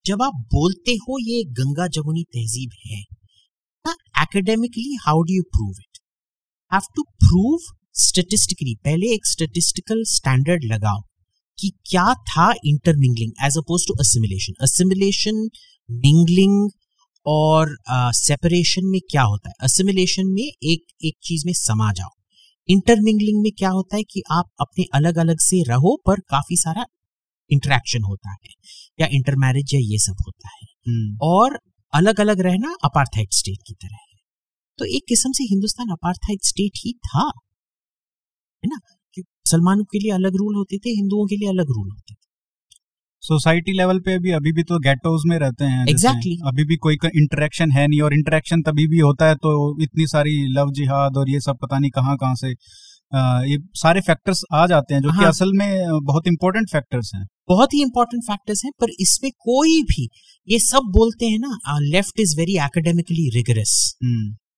जब 0.05 0.23
आप 0.23 0.43
बोलते 0.53 0.93
हो 1.03 1.19
ये 1.21 1.43
गंगा 1.61 1.87
जमुनी 1.97 2.25
तहजीब 2.33 2.71
है 2.87 3.03
academically 4.23 4.97
how 5.07 5.23
do 5.23 5.35
you 5.35 5.43
prove 5.53 5.71
it 5.81 5.99
have 6.73 6.93
to 6.97 7.03
prove 7.25 7.73
statistically 8.01 8.75
पहले 8.85 9.15
एक 9.15 9.27
स्टेटिस्टिकल 9.27 10.03
स्टैंडर्ड 10.09 10.65
लगाओ। 10.65 11.01
कि 11.59 11.73
क्या 11.87 12.15
था 12.15 12.53
intermingling 12.65 13.33
as 13.45 13.59
oppose 13.59 13.87
to 13.89 13.95
assimilation 13.95 14.53
assimilation 14.61 15.49
mingling 15.91 16.71
और 17.27 17.77
सेपरेशन 18.15 18.83
uh, 18.83 18.91
में 18.91 19.01
क्या 19.11 19.23
होता 19.23 19.49
है? 19.49 19.55
असिमिलेशन 19.61 20.23
में 20.27 20.53
एक 20.63 20.85
एक 21.05 21.15
चीज़ 21.23 21.43
में 21.47 21.53
समा 21.53 21.93
जाओ। 21.93 22.09
इंटरमिंगलिंग 22.69 23.43
में 23.43 23.53
क्या 23.59 23.71
होता 23.71 23.97
है 23.97 24.03
कि 24.03 24.23
आप 24.31 24.45
अपने 24.61 24.85
अलग 24.95 25.19
अलग 25.19 25.39
से 25.41 25.63
रहो 25.63 26.03
पर 26.07 26.21
काफ़ी 26.21 26.57
सारा 26.57 26.85
इंटरेक्शन 27.51 28.03
होता 28.03 28.31
है 28.31 28.51
या 29.01 29.07
इंटरमैरिज 29.07 29.75
या 29.75 29.81
ये 29.83 29.99
सब 29.99 30.17
होता 30.27 30.49
है। 30.49 30.67
हम्म, 30.89 31.19
और 31.23 31.59
अलग 31.95 32.21
अलग 32.21 32.41
रहना 32.41 32.77
अपार्थाइड 32.85 33.29
स्टेट 33.33 33.59
की 33.67 33.75
तरह 33.75 33.97
है। 33.97 34.19
तो 34.79 34.85
एक 34.85 35.03
किस्म 35.09 35.33
से 35.33 35.45
हिंदुस्तान 35.45 35.89
अपार्थाइड 35.89 36.39
स्टेट 36.45 36.73
ही 36.77 36.93
था। 36.93 37.33
है 38.65 38.69
ना? 38.69 38.79
मुसलमानों 39.47 39.85
के 39.85 39.99
लिए 39.99 40.13
अलग 40.13 40.37
रूल 40.37 40.55
होते 40.55 40.79
थे 40.79 40.91
हिंदुओं 40.91 41.27
के 41.27 41.37
लिए 41.37 41.49
अलग 41.49 41.71
रूल 41.71 41.89
होते 41.91 42.15
थे 42.15 42.21
सोसाइटी 43.23 43.73
लेवल 43.73 43.99
पे 43.99 44.19
भी 44.19 44.31
अभी 44.31 44.53
भी 44.53 44.63
तो 44.63 44.79
गेटोज 44.79 45.23
में 45.27 45.39
रहते 45.39 45.65
हैं 45.65 45.85
जैसे 45.87 45.97
Exactly. 45.97 46.33
अभी 46.47 46.65
भी 46.65 46.77
कोई 46.77 46.95
इंटरेक्शन 47.17 47.71
है 47.71 47.87
नहीं 47.89 48.01
और 48.01 48.15
इंटरेक्शन 48.15 48.63
तभी 48.63 48.87
भी 48.87 48.99
होता 48.99 49.27
है 49.27 49.35
तो 49.37 49.53
इतनी 49.83 50.07
सारी 50.07 50.33
लव 50.55 50.73
जिहाद 50.73 51.17
और 51.17 51.31
ये 51.31 51.41
सब 51.41 51.59
पता 51.63 51.79
नहीं 51.79 51.91
कहाँ 51.91 52.17
कहाँ 52.17 52.35
से 52.35 52.51
ये 53.51 53.59
सारे 53.75 54.01
फैक्टर्स 54.01 54.43
आ 54.55 54.67
जाते 54.67 54.95
हैं 54.95 55.03
जो 55.03 55.11
हाँ। 55.11 55.19
कि। 55.19 55.25
असल 55.25 55.53
में 55.53 56.01
बहुत 56.05 56.29
इंपॉर्टेंट 56.29 56.71
फैक्टर्स 56.71 57.11
हैं 57.15 57.25
बहुत 57.49 57.75
ही 57.75 57.83
इंपॉर्टेंट 57.83 58.23
फैक्टर्स 58.23 58.65
हैं 58.65 58.73
पर 58.81 58.91
इसमें 59.01 59.31
कोई 59.41 59.83
भी 59.83 60.09
ये 60.49 60.59
सब 60.59 60.91
बोलते 60.93 61.27
हैं 61.27 61.39
ना 61.39 61.79
left 61.87 62.21
is 62.21 62.37
very 62.39 62.57
academically 62.65 63.29
rigorous 63.35 63.75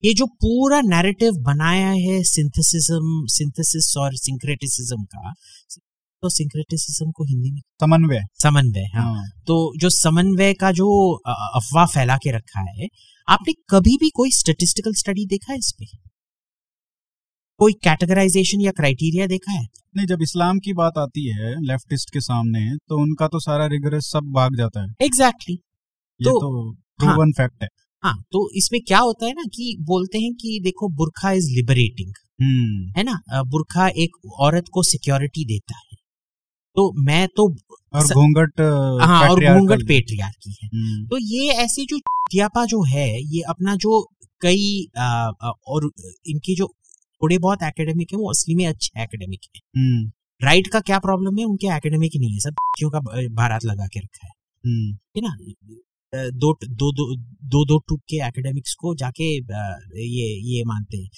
ये 0.05 0.15
जो 0.15 0.27
पूरा 0.27 0.81
नैरेटिव 0.81 1.33
बनाया 1.33 1.91
है 1.91 2.23
सिंथेसिज्म 2.23 3.27
सिंथेसिस 3.27 3.95
और 3.97 4.15
सिंक्रेटिसिज्म 4.15 5.05
का 5.05 5.33
तो 6.23 6.29
सिंक्रेटिसिज्म 6.29 7.11
को 7.11 7.25
हिंदी 7.25 7.51
में 7.51 7.61
समन्वय। 7.61 8.21
समन्वय 8.43 8.81
हाँ। 8.81 9.15
हाँ। 9.15 9.29
तो 9.29 9.73
जो 9.77 9.91
समन्वय 9.91 10.55
का 10.55 10.73
जो 10.73 11.17
अफवाह 11.57 11.87
फैला 11.87 12.17
के 12.17 12.33
रखा 12.33 12.61
है 12.61 12.87
आपने 13.29 13.53
कभी 13.53 13.97
भी 14.01 14.11
कोई 14.11 14.31
स्टेटिस्टिकल 14.31 14.93
स्टडी 14.93 15.27
देखा 15.27 15.53
है 15.53 15.59
इस 15.59 15.75
पे? 15.79 15.85
कोई 17.59 17.73
कैटेगराइजेशन 17.73 18.61
या 18.61 18.71
क्राइटेरिया 18.71 19.27
देखा 19.27 19.53
है? 19.53 19.67
नहीं 19.97 20.07
जब 20.07 20.23
इस्लाम 20.23 20.59
की 20.59 20.73
बात 20.73 20.93
आती 20.99 21.29
है 21.33 21.67
लेफ्टिस्ट 21.67 22.11
के 22.11 22.21
सामने 22.21 22.77
तो 22.77 23.03
उनका 23.03 23.29
तो 23.29 23.41
सारा 23.41 23.67
रिगरस 23.67 24.05
सब 24.05 24.33
भाग 24.35 24.57
जाता 24.57 24.83
है। 24.83 24.89
एग्जैक्टली 25.03 25.55
ये 25.55 26.25
तो- 26.25 26.41
तो 26.41 26.73
प्रूवन 26.73 27.33
फैक्ट 27.33 27.63
है। 27.63 27.69
हाँ 28.05 28.15
तो 28.33 28.51
इसमें 28.55 28.81
क्या 28.87 28.99
होता 28.99 29.27
है 29.27 29.33
ना 29.33 29.43
कि 29.55 29.77
बोलते 29.81 30.19
हैं 30.19 30.33
कि 30.35 30.61
देखो 30.65 30.89
बुरखा 30.89 31.31
इज़ 31.33 31.51
लिबरेटिंग 31.51 32.13
हम्म। 32.43 32.93
है 32.99 33.03
ना? 33.05 33.43
बुरखा 33.43 33.89
एक 33.89 34.17
औरत 34.41 34.65
को 34.73 34.83
सिक्योरिटी 34.83 35.45
देता 35.45 35.77
है। 35.79 35.97
तो 36.77 36.93
मैं 37.05 37.27
तो 37.29 37.45
और 37.95 38.07
घूंघट 38.07 38.61
हाँ 39.03 39.29
और 39.31 39.45
घूंघट। 39.45 39.87
पेट्रियार्की 39.89 40.57
है। 40.63 40.69
हम्म, 40.75 41.07
तो 41.07 41.19
ये 41.19 41.49
ऐसी 41.65 41.87
जो 41.87 41.99
तियापा 41.99 42.65
जो 42.65 42.83
है 42.83 43.09
ये 43.35 43.41
अपना 43.41 43.77
जो 43.77 44.01
कई 44.41 44.87
आ, 44.99 45.31
और 45.67 45.91
इनके 46.27 46.55
जो 46.55 46.67
थोड़े 47.23 47.39
बहुत 47.39 47.63
एकेडमिक 47.63 48.13
है 48.13 48.19
वो 48.19 48.31
असली 48.31 48.55
में 48.55 48.67
अच्छे 48.67 49.03
एकेडमिक 49.03 49.41
है। 49.57 49.61
राइट 50.43 50.67
का 50.67 50.81
क्या 50.81 50.99
प्रॉब्लम 50.99 51.39
है? 51.39 51.45
उनके 51.45 51.67
एकेडमिक 51.67 52.13
नहीं 52.17 52.33
है। 52.33 52.39
सब 52.39 52.55
का 52.85 53.01
भारत 53.35 53.65
लगा 53.65 53.87
के 53.87 54.01
रखा 54.01 54.27
है। 54.27 54.33
हम्म, 54.67 54.97
है 55.17 55.29
ना? 55.29 55.37
दो 56.15 56.59
दो 56.69 56.93
दो 56.93 57.17
दो 57.23 57.65
दो 57.65 57.79
टूक 57.79 58.01
के 58.01 58.17
एकेडमिक्स 58.17 58.75
को 58.75 58.95
जाके 58.95 59.37
ये 60.03 60.57
ये 60.57 60.65
मानते 60.65 60.97
हैं। 60.97 61.11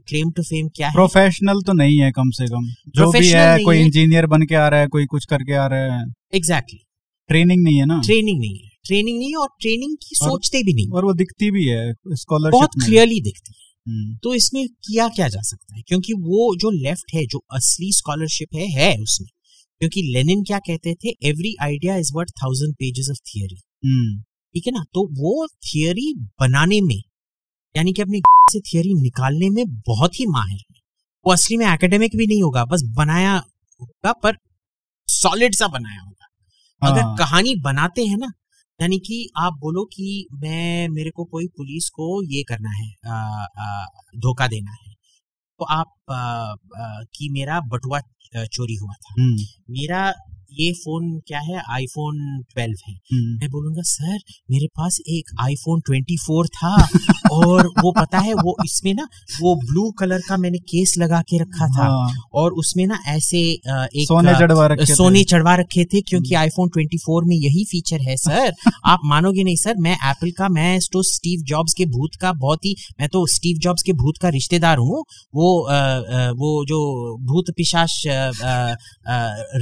क्लेम 0.00 0.30
टू 0.30 0.42
फेम 0.42 0.68
क्या 0.68 0.88
है? 0.88 0.94
प्रोफेशनल 0.94 1.62
तो 1.66 1.72
नहीं 1.72 1.98
है 1.98 2.10
कम 2.10 2.30
से 2.30 2.46
कम। 2.46 2.66
जो 2.88 3.12
भी 3.12 3.28
है 3.28 3.64
कोई 3.64 3.78
इंजीनियर 3.78 4.26
बन 4.26 4.42
के 4.42 4.54
आ 4.54 4.68
रहा 4.68 4.80
है 4.80 4.86
कोई 4.86 5.06
कुछ 5.06 5.24
करके 5.24 5.52
आ 5.52 5.66
रहा 5.66 6.00
है। 6.00 6.06
एग्जैक्टली 6.34 6.80
ट्रेनिंग 7.28 7.62
नहीं 7.62 7.78
है 7.78 7.86
ना? 7.86 8.02
ट्रेनिंग 8.04 8.40
नहीं 8.40 8.58
है। 8.58 8.68
ट्रेनिंग 8.84 9.18
नहीं 9.18 9.34
और 9.34 9.48
ट्रेनिंग 9.60 9.96
की 9.96 10.16
और- 10.22 10.32
सोचते 10.32 10.62
भी 10.62 10.72
नहीं। 10.72 10.88
और 10.88 11.04
वो 11.04 11.12
दिखती 11.12 11.50
भी 11.50 11.66
है 11.66 11.92
बहुत 11.92 12.18
स्कॉलरशिप 12.18 12.68
में। 12.78 12.86
क्लियरली 12.86 13.20
दिखती 13.20 13.54
है। 13.58 13.64
हम्म, 13.92 14.16
तो 14.16 14.34
इसमें 14.34 14.68
किया 14.68 15.08
क्या 15.08 15.28
जा 15.28 15.40
सकता 15.42 15.76
है? 15.76 15.82
क्योंकि 15.82 16.12
वो 16.12 16.56
जो 16.56 16.70
लेफ़्ट 16.70 17.14
है 17.14 17.26
जो 17.26 17.38
असली 17.52 17.92
स्कॉलरशिप 17.92 18.48
है 18.54 18.66
है 18.66 18.96
उसमें। 18.96 19.28
क्योंकि 19.78 20.02
लेनिन 20.02 20.42
क्या 20.42 20.58
कहते 20.58 20.94
थे? 20.94 21.08
Every 21.08 21.56
idea 21.62 21.96
is 21.96 22.12
worth 22.14 22.28
thousand 22.28 22.74
pages 22.74 23.08
of 23.10 23.16
theory 23.16 23.56
ठीक 23.84 24.62
है 24.66 24.72
ना? 24.72 24.84
तो 24.94 25.06
वो 25.06 25.46
थियोरी 25.46 26.14
बनाने 26.40 26.80
में 26.80 27.02
यानी 27.76 27.92
कि 27.92 28.02
अपने 28.02 28.20
से 28.50 28.60
थियरी 28.60 28.94
निकालने 28.94 29.50
में 29.50 29.64
बहुत 29.66 30.20
ही 30.20 30.26
माहिर 30.26 30.60
है। 30.70 30.80
वो 31.26 31.32
असली 31.32 31.56
में 31.56 31.66
एकेडमिक 31.66 32.16
भी 32.16 32.26
नहीं 32.26 32.42
होगा 32.42 32.64
बस 32.64 32.82
बनाया 32.84 33.34
होगा 33.80 34.12
पर 34.12 34.36
सॉलिड 35.08 35.54
सा 35.54 35.68
बनाया 35.68 36.00
होगा। 36.00 36.26
अगर 36.90 37.02
हाँ। 37.02 37.16
कहानी 37.16 37.54
बनाते 37.54 38.04
हैं 38.04 38.16
ना 38.16 38.32
यानी 38.82 38.98
कि 38.98 39.30
आप 39.36 39.52
बोलो 39.52 39.84
कि 39.84 40.26
मैं 40.32 40.88
मेरे 40.88 41.10
को 41.10 41.24
कोई 41.24 41.46
पुलिस 41.46 41.88
को 41.88 42.22
ये 42.22 42.42
करना 42.42 42.70
है 42.70 42.88
धोखा 44.18 44.48
देना 44.48 44.70
है 44.70 44.94
तो 45.58 45.64
आप 45.64 45.94
आ, 46.10 46.14
आ, 46.14 47.02
कि 47.04 47.28
मेरा 47.32 47.60
बटुआ 47.60 48.00
चोरी 48.36 48.74
हुआ 48.74 48.92
था। 48.92 49.22
हम्म। 49.22 49.36
मेरा 49.70 50.12
ये 50.60 50.70
फ़ोन 50.74 51.08
क्या 51.28 51.38
है? 51.40 51.62
आईफोन 51.74 52.18
12 52.52 52.82
है। 52.88 52.94
हम्म। 53.12 53.36
मैं 53.40 53.48
बोलूँगा 53.50 53.82
सर 53.86 54.18
मेरे 54.50 54.66
पास 54.76 54.98
एक 55.10 55.30
आईफोन 55.40 55.80
24 55.90 56.46
था 56.56 56.74
और 57.32 57.66
वो 57.82 57.92
पता 57.98 58.18
है 58.18 58.34
वो 58.36 58.56
इसमें 58.64 58.92
ना 58.94 59.06
वो 59.40 59.54
ब्लू 59.64 59.90
कलर 59.98 60.20
का 60.28 60.36
मैंने 60.36 60.58
केस 60.72 60.94
लगा 60.98 61.20
के 61.30 61.38
रखा 61.38 61.66
था 61.78 61.84
हाँ, 61.84 62.08
और 62.34 62.52
उसमें 62.62 62.86
ना 62.86 62.98
ऐसे 63.08 63.38
एक 63.40 64.06
सोने 64.08 64.34
चढ़वा 64.40 64.66
रखे 64.66 64.76
थे। 64.76 64.84
हम्म। 64.84 64.94
सोने 64.94 65.22
चढ़वा 65.24 65.54
रखे 65.56 65.84
थे 65.84 66.00
क्योंकि 66.00 66.34
आईफोन 66.34 66.68
24 66.78 67.24
में 67.26 67.36
यही 67.36 67.64
फीचर 67.70 68.00
है 68.08 68.16
सर। 68.24 68.52
आप 68.86 69.00
मानोगे 69.04 69.44
नहीं 69.44 69.56
सर 69.56 69.74
मैं 69.78 69.96
एप्पल 70.10 70.30
का 70.38 70.48
मैं 70.48 70.78
तो 70.92 71.02
स्टीव 71.04 71.40
जॉब्स 71.48 71.72
के 71.74 71.84
भूत 71.88 72.14
का 72.20 72.32
बहुत 72.44 72.64
ही 72.64 72.74
मैं 73.00 73.08
तो 73.08 73.26
स्टीव 73.26 73.58
जॉब्स 73.58 73.82
के 73.82 73.92
भूत 73.94 74.18
का 74.22 74.28
रिश्तेदार 74.28 74.78
हूँ। 74.78 75.02
वो 75.34 75.48
अ, 75.60 75.74
अ, 75.74 76.30
वो 76.36 76.64
जो 76.64 76.78
भूत 77.22 77.50
पिशाच 77.56 78.02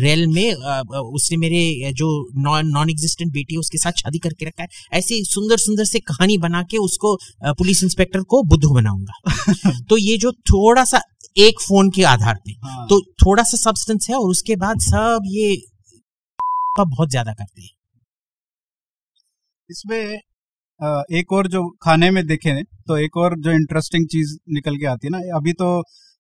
रेल 0.03 0.27
में 0.27 0.53
अ, 0.53 0.82
उसने 0.91 1.37
मेरे 1.39 1.93
जो 1.93 2.09
नॉन 2.43 2.69
नॉन 2.69 2.91
एग्जिस्टेंट 2.91 3.33
बेटी 3.33 3.55
है 3.55 3.59
उसके 3.61 3.79
साथ 3.79 3.93
शादी 3.99 4.19
करके 4.19 4.47
रखा 4.47 4.63
है। 4.63 4.69
ऐसे 4.93 5.23
सुंदर 5.25 5.57
सुंदर 5.59 5.85
से 5.85 5.99
कहानी 6.03 6.39
बना 6.39 6.63
के 6.63 6.79
उसको 6.79 7.17
पुलिस 7.45 7.83
इंस्पेक्टर 7.85 8.23
को 8.25 8.43
बुद्धू 8.45 8.75
बनाऊँगा। 8.75 9.81
तो 9.91 9.97
ये 9.99 10.17
जो 10.19 10.33
थोड़ा 10.33 10.85
सा 10.85 11.01
एक 11.39 11.61
फ़ोन 11.61 11.91
के 11.91 12.03
आधार 12.05 12.35
पे 12.37 12.53
हाँ, 12.53 12.87
तो 12.89 13.01
थोड़ा 13.25 13.43
सा 13.43 13.57
सब्सटेंस 13.59 14.07
है 14.11 14.17
और 14.17 14.31
उसके 14.31 14.57
बाद 14.57 14.81
सब 14.81 15.23
ये 15.27 15.57
बहुत 16.81 17.11
ज़्यादा 17.11 17.33
करते 17.33 17.63
हैं। 17.63 17.71
इसमें 19.71 20.19
एक 21.19 21.33
और 21.33 21.47
जो 21.49 21.63
खाने 21.83 22.11
में 22.11 22.27
देखे 22.27 22.63
तो 22.63 22.97
एक 22.97 23.17
और 23.17 23.35
जो 23.41 23.51
इंटरेस्टिंग 23.51 24.07
चीज़ 24.09 24.37
निकल 24.55 24.77
के 24.77 24.87
आती 24.87 25.07
है 25.07 25.11
ना 25.11 25.19
अभी 25.37 25.53
तो 25.53 25.69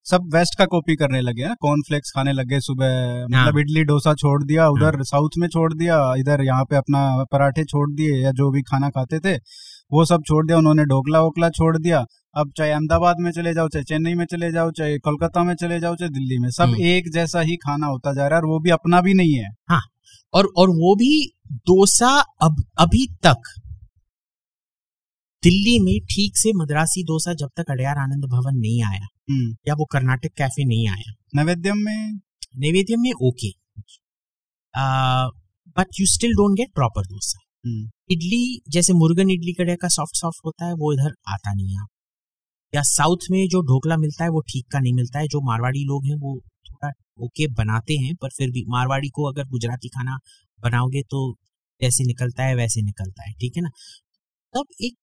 सब 0.06 0.24
वेस्ट 0.34 0.58
का 0.58 0.64
कॉपी 0.66 0.94
करने 0.96 1.20
लगे 1.20 1.42
हैं। 1.42 1.54
कॉर्नफ्लेक्स 1.60 2.10
खाने 2.10 2.32
लगे 2.32 2.60
सुबह। 2.60 2.94
मतलब 3.26 3.58
इडली 3.58 3.82
डोसा 3.84 4.14
छोड़ 4.14 4.42
दिया 4.44 4.68
उधर 4.70 5.02
साउथ 5.04 5.38
में 5.38 5.46
छोड़ 5.48 5.72
दिया 5.74 5.98
इधर 6.18 6.42
यहाँ 6.44 6.64
पे 6.64 6.76
अपना 6.76 7.02
पराठे 7.32 7.64
छोड़ 7.64 7.88
दिए 7.92 8.16
या 8.22 8.30
जो 8.32 8.50
भी 8.50 8.62
खाना 8.62 8.88
खाते 8.90 9.18
थे 9.20 9.36
वो 9.90 10.04
सब 10.04 10.22
छोड़ 10.28 10.44
दिया 10.46 10.58
उन्होंने 10.58 10.84
ढोकला 10.86 11.20
वोकला 11.20 11.48
छोड़ 11.50 11.76
दिया। 11.78 12.04
अब 12.36 12.52
चाहे 12.56 12.70
अहमदाबाद 12.70 13.16
में 13.20 13.30
चले 13.32 13.52
जाओ 13.54 13.68
चाहे 13.68 13.84
चेन्नई 13.84 14.14
में 14.14 14.24
चले 14.26 14.50
जाओ 14.52 14.70
चाहे 14.70 14.98
कोलकाता 15.00 15.42
में 15.44 15.54
चले 15.54 15.78
जाओ 15.80 15.96
चाहे 15.96 16.10
दिल्ली 16.10 16.38
में 16.38 16.48
सब 16.50 16.62
हम्म। 16.64 16.84
एक 16.86 17.10
जैसा 17.14 17.40
ही 17.40 17.56
खाना 17.58 17.86
होता 17.86 18.12
जा 18.14 18.26
रहा 18.26 18.38
है 18.38 18.42
और 18.42 18.48
वो 18.48 18.58
भी 18.60 18.70
अपना 18.70 19.00
भी 19.00 19.14
नहीं 19.14 19.34
है 19.34 19.80
और 20.34 20.48
और 20.56 20.70
वो 20.76 20.94
भी 20.96 21.12
डोसा 21.70 22.12
अब 22.42 22.62
अभी 22.80 23.06
तक। 23.26 23.50
दिल्ली 25.42 25.78
में 25.80 25.98
ठीक 26.06 26.36
से 26.38 26.52
मद्रासी 26.56 27.02
डोसा 27.04 27.34
जब 27.34 27.48
तक 27.56 27.70
अड़यार 27.70 27.98
आनंद 27.98 28.24
भवन 28.32 28.58
नहीं 28.58 28.82
आया 28.84 29.06
या 29.68 29.74
वो 29.74 29.84
कर्नाटक 29.92 30.32
कैफ़े 30.38 30.64
नहीं 30.64 30.88
आया। 30.88 31.12
नैवेद्यम 31.34 31.78
में? 31.78 32.20
नैवेद्यम 32.56 33.00
में 33.00 33.12
okay. 33.22 33.48
But 35.76 36.00
you 36.00 36.06
still 36.06 36.32
don't 36.32 36.56
get 36.56 36.72
proper 36.74 37.02
dosa 37.02 37.38
hmm, 37.64 37.88
idli 38.10 38.60
जैसे 38.68 38.92
मुर्गन 38.92 39.30
इडली 39.30 39.52
कड़े 39.52 39.76
का 39.76 39.88
सॉफ्ट 39.88 40.16
सॉफ्ट 40.16 40.40
होता 40.46 40.66
है 40.66 40.74
वो 40.74 40.92
इधर 40.92 41.12
आता 41.28 41.52
नहीं 41.54 41.68
है। 41.68 41.84
या 42.72 42.82
साउथ 42.84 43.26
में 43.30 43.46
जो 43.48 43.60
ढोकला 43.62 43.96
मिलता 43.96 44.24
है 44.24 44.30
वो 44.30 44.40
ठीक 44.42 44.66
का 44.72 44.80
नहीं 44.80 44.92
मिलता 44.94 45.18
है। 45.18 45.26
जो 45.28 45.40
मारवाड़ी 45.46 45.84
लोग 45.84 46.06
हैं 46.06 46.16
वो 46.16 46.38
थोड़ा 46.70 46.90
ओके 47.24 47.46
बनाते 47.54 47.94
हैं 47.96 48.14
पर 48.22 48.28
फिर 48.28 48.50
भी 48.50 48.64
मारवाड़ी 48.68 49.08
को 49.08 49.28
अगर 49.32 49.44
गुजराती 49.48 49.88
खाना 49.88 50.18
बनाओगे 50.60 51.02
तो 51.10 51.20
जैसे 51.80 52.04
निकलता 52.04 52.44
है 52.44 52.54
वैसे 52.56 52.82
निकलता 52.82 53.26
है 53.26 53.32
ठीक 53.32 53.56
है 53.56 53.62
ना? 53.62 53.70
तब 54.54 54.66
एक 54.80 54.96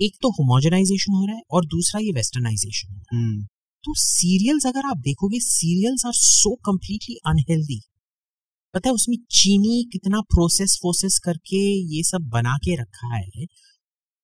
एक 0.00 0.16
तो 0.22 0.30
होमोजेनाइजेशन 0.30 1.12
हो 1.12 1.24
रहा 1.26 1.36
है 1.36 1.42
और 1.50 1.64
दूसरा 1.66 2.00
ये 2.00 2.12
वेस्टर्नाइजेशन 2.14 2.92
हो 2.92 2.98
रहा 2.98 3.16
है। 3.16 3.22
हम्म, 3.22 3.46
तो 3.88 3.94
सीरियल्स 3.94 4.66
अगर 4.66 4.86
आप 4.86 4.96
देखोगे 4.96 5.38
serials 5.40 6.02
are 6.06 6.12
so 6.12 6.54
completely 6.54 7.14
unhealthy 7.26 7.80
पता 8.74 8.88
है 8.88 8.94
उसमें 8.94 9.16
चीनी 9.30 9.88
कितना 9.92 10.20
प्रोसेस 10.20 10.78
फोसेस 10.82 11.18
करके 11.24 11.60
ये 11.96 12.02
सब 12.02 12.28
बना 12.28 12.56
के 12.56 12.74
रखा 12.76 13.14
है 13.16 13.46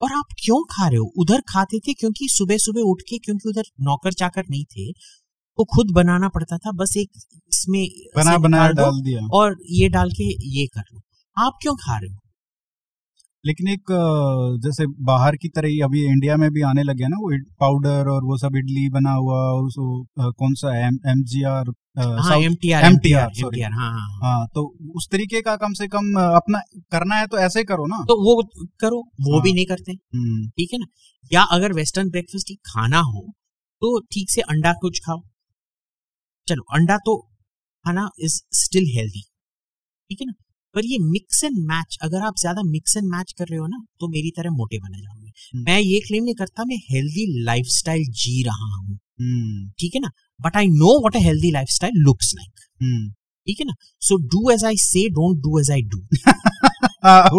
और 0.02 0.12
आप 0.12 0.34
क्यों 0.44 0.64
खा 0.64 0.88
रहे 0.88 0.96
हो? 0.96 1.12
उधर 1.16 1.40
खाते 1.48 1.78
थे 1.78 1.92
क्योंकि 1.92 2.28
सुबह 2.30 2.56
सुबह 2.56 2.80
उठ 2.80 3.00
के 3.00 3.18
क्योंकि 3.18 3.48
उधर 3.48 3.62
नौकर 3.80 4.12
चाकर 4.12 4.42
नहीं 4.50 4.64
थे 4.64 4.92
तो 4.92 5.64
खुद 5.64 5.90
बनाना 5.90 6.28
पड़ता 6.28 6.58
था 6.58 6.72
बस 6.72 6.94
एक 6.96 7.10
इसमें 7.54 7.88
बना 8.16 8.36
दो 8.68 8.82
डाल 8.82 9.00
दिया। 9.02 9.26
और 9.32 9.56
ये 9.70 9.88
डाल 9.88 10.10
के 10.10 10.28
ये 10.60 10.66
कर 10.66 10.82
लो। 10.94 11.00
आप 11.36 11.58
क्यों 11.62 11.74
खा 11.76 11.98
रहे 11.98 12.10
हो? 12.12 12.18
लेकिन 13.44 13.68
एक 13.68 13.90
जैसे 14.64 14.86
बाहर 15.06 15.36
की 15.36 15.48
तरह 15.48 15.68
ही 15.68 15.80
अभी 15.80 16.04
इंडिया 16.06 16.36
में 16.36 16.50
भी 16.50 16.62
आने 16.62 16.82
लगे 16.82 17.02
हैं 17.02 17.10
ना 17.10 17.16
वो 17.16 17.30
पाउडर 17.60 18.08
और 18.10 18.24
वो 18.24 18.36
सब 18.38 18.56
इडली 18.56 18.88
बना 18.90 19.12
हुआ 19.12 19.38
और 19.52 19.64
उस 19.64 19.74
कौन 20.38 20.54
सा 20.54 20.76
एम 20.86 20.98
एम 21.08 21.22
जी 21.24 21.42
आर 21.52 21.72
हाँ 21.98 22.38
M 22.38 22.54
T 22.54 22.70
R 22.72 22.84
MTR, 22.84 23.26
sorry. 23.40 23.62
हाँ 23.62 23.70
हाँ 23.72 23.90
हाँ। 23.90 24.08
हाँ 24.22 24.46
तो 24.54 24.62
उस 24.96 25.08
तरीके 25.12 25.40
का 25.40 25.56
कम 25.56 25.72
से 25.72 25.86
कम 25.88 26.12
अपना 26.22 26.60
करना 26.92 27.14
है 27.14 27.26
तो 27.26 27.38
ऐसे 27.38 27.58
ही 27.58 27.64
करो 27.64 27.86
ना। 27.86 27.98
तो 28.08 28.16
वो 28.24 28.42
करो 28.80 28.98
वो 29.28 29.40
भी 29.40 29.48
हाँ। 29.50 29.54
नहीं 29.54 29.66
करते। 29.66 29.92
हम्म, 29.92 30.48
ठीक 30.48 30.72
है 30.72 30.78
ना? 30.78 30.86
या 31.32 31.42
अगर 31.52 31.72
वेस्टर्न 31.72 32.10
ब्रेकफास्ट 32.10 32.50
ही 32.50 32.56
खाना 32.66 33.00
हो 33.10 33.20
तो 33.82 33.98
ठीक 34.12 34.30
से 34.30 34.40
अंडा 34.40 34.72
कुछ 34.80 34.98
खाओ। 35.06 35.22
चलो 36.48 36.62
अंडा 36.74 36.96
तो 37.06 37.16
खाना 37.84 38.08
इज़ 38.20 38.40
स्टिल 38.56 38.90
हेल्दी 38.96 39.22
ठीक 40.10 40.20
है 40.20 40.26
ना? 40.26 40.32
पर 40.74 40.86
ये 40.86 40.98
मिक्स 41.00 41.42
एंड 41.44 41.58
मैच 41.66 41.98
अगर 42.02 42.22
आप 42.26 42.34
ज़्यादा 42.40 42.62
मिक्स 42.66 42.96
एंड 42.96 43.06
मैच 43.10 43.32
कर 43.38 43.46
रहे 43.50 43.58
हो 43.58 43.66
ना 43.66 43.84
तो 44.00 44.08
मेरी 44.10 44.30
तरह 44.36 44.50
मोटे 44.52 44.78
बने 44.78 44.98
जाओगे। 44.98 45.28
हम्म। 45.28 45.64
मैं 45.64 45.80
ये 45.80 46.00
क्लेम 46.06 46.24
नहीं 46.24 46.34
करता 46.34 46.64
मैं 46.64 46.76
हेल्दी 46.90 47.26
लाइफ 47.44 47.66
जी 48.14 48.42
रहा 48.42 48.74
हूँ। 48.74 48.98
हम्म, 49.20 49.68
ठीक 49.80 49.94
है 49.94 50.00
ना? 50.00 50.10
But 50.40 50.56
I 50.56 50.66
know 50.68 50.98
what 51.02 51.16
a 51.16 51.20
lifestyle 51.70 52.02
looks 52.04 52.32
like. 52.36 52.50
ठीक 53.46 53.60
है 53.60 53.66
ना? 53.66 53.74
So 54.02 54.16
do 54.28 54.50
as 54.50 54.64
I 54.64 54.76
say 54.80 55.08
don't 55.12 55.38
do 55.42 55.58
as 55.60 55.70
I 55.70 55.82
do 55.84 55.98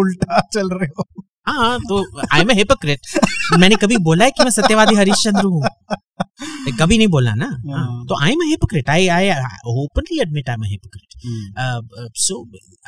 उल्टा 0.00 0.40
चल 0.52 0.68
रहे 0.72 0.88
हो। 0.88 1.04
हाँ 1.48 1.78
तो 1.88 1.96
आई 2.34 2.40
एम 2.40 2.50
हिपोक्रेट 2.58 3.06
मैंने 3.60 3.76
कभी 3.82 3.96
बोला 4.06 4.24
है 4.24 4.30
कि 4.36 4.44
मैं 4.44 4.50
सत्यवादी 4.50 4.94
हरिश्चंद्र 4.96 5.44
हूँ? 5.44 5.62
कभी 6.78 6.96
नहीं 6.98 7.08
बोला 7.08 7.34
ना? 7.34 7.46
हाँ, 7.46 7.84
हाँ। 7.86 8.04
तो 8.08 8.20
I 8.24 8.30
am 8.32 8.42
hypocrite 8.48 8.90
I 8.90 9.06
I 9.16 9.28
openly 9.72 10.20
admit 10.22 10.48
I 10.48 10.54
am 10.54 10.64
hypocrite 10.70 11.14
hmm, 11.26 12.08
so 12.22 12.34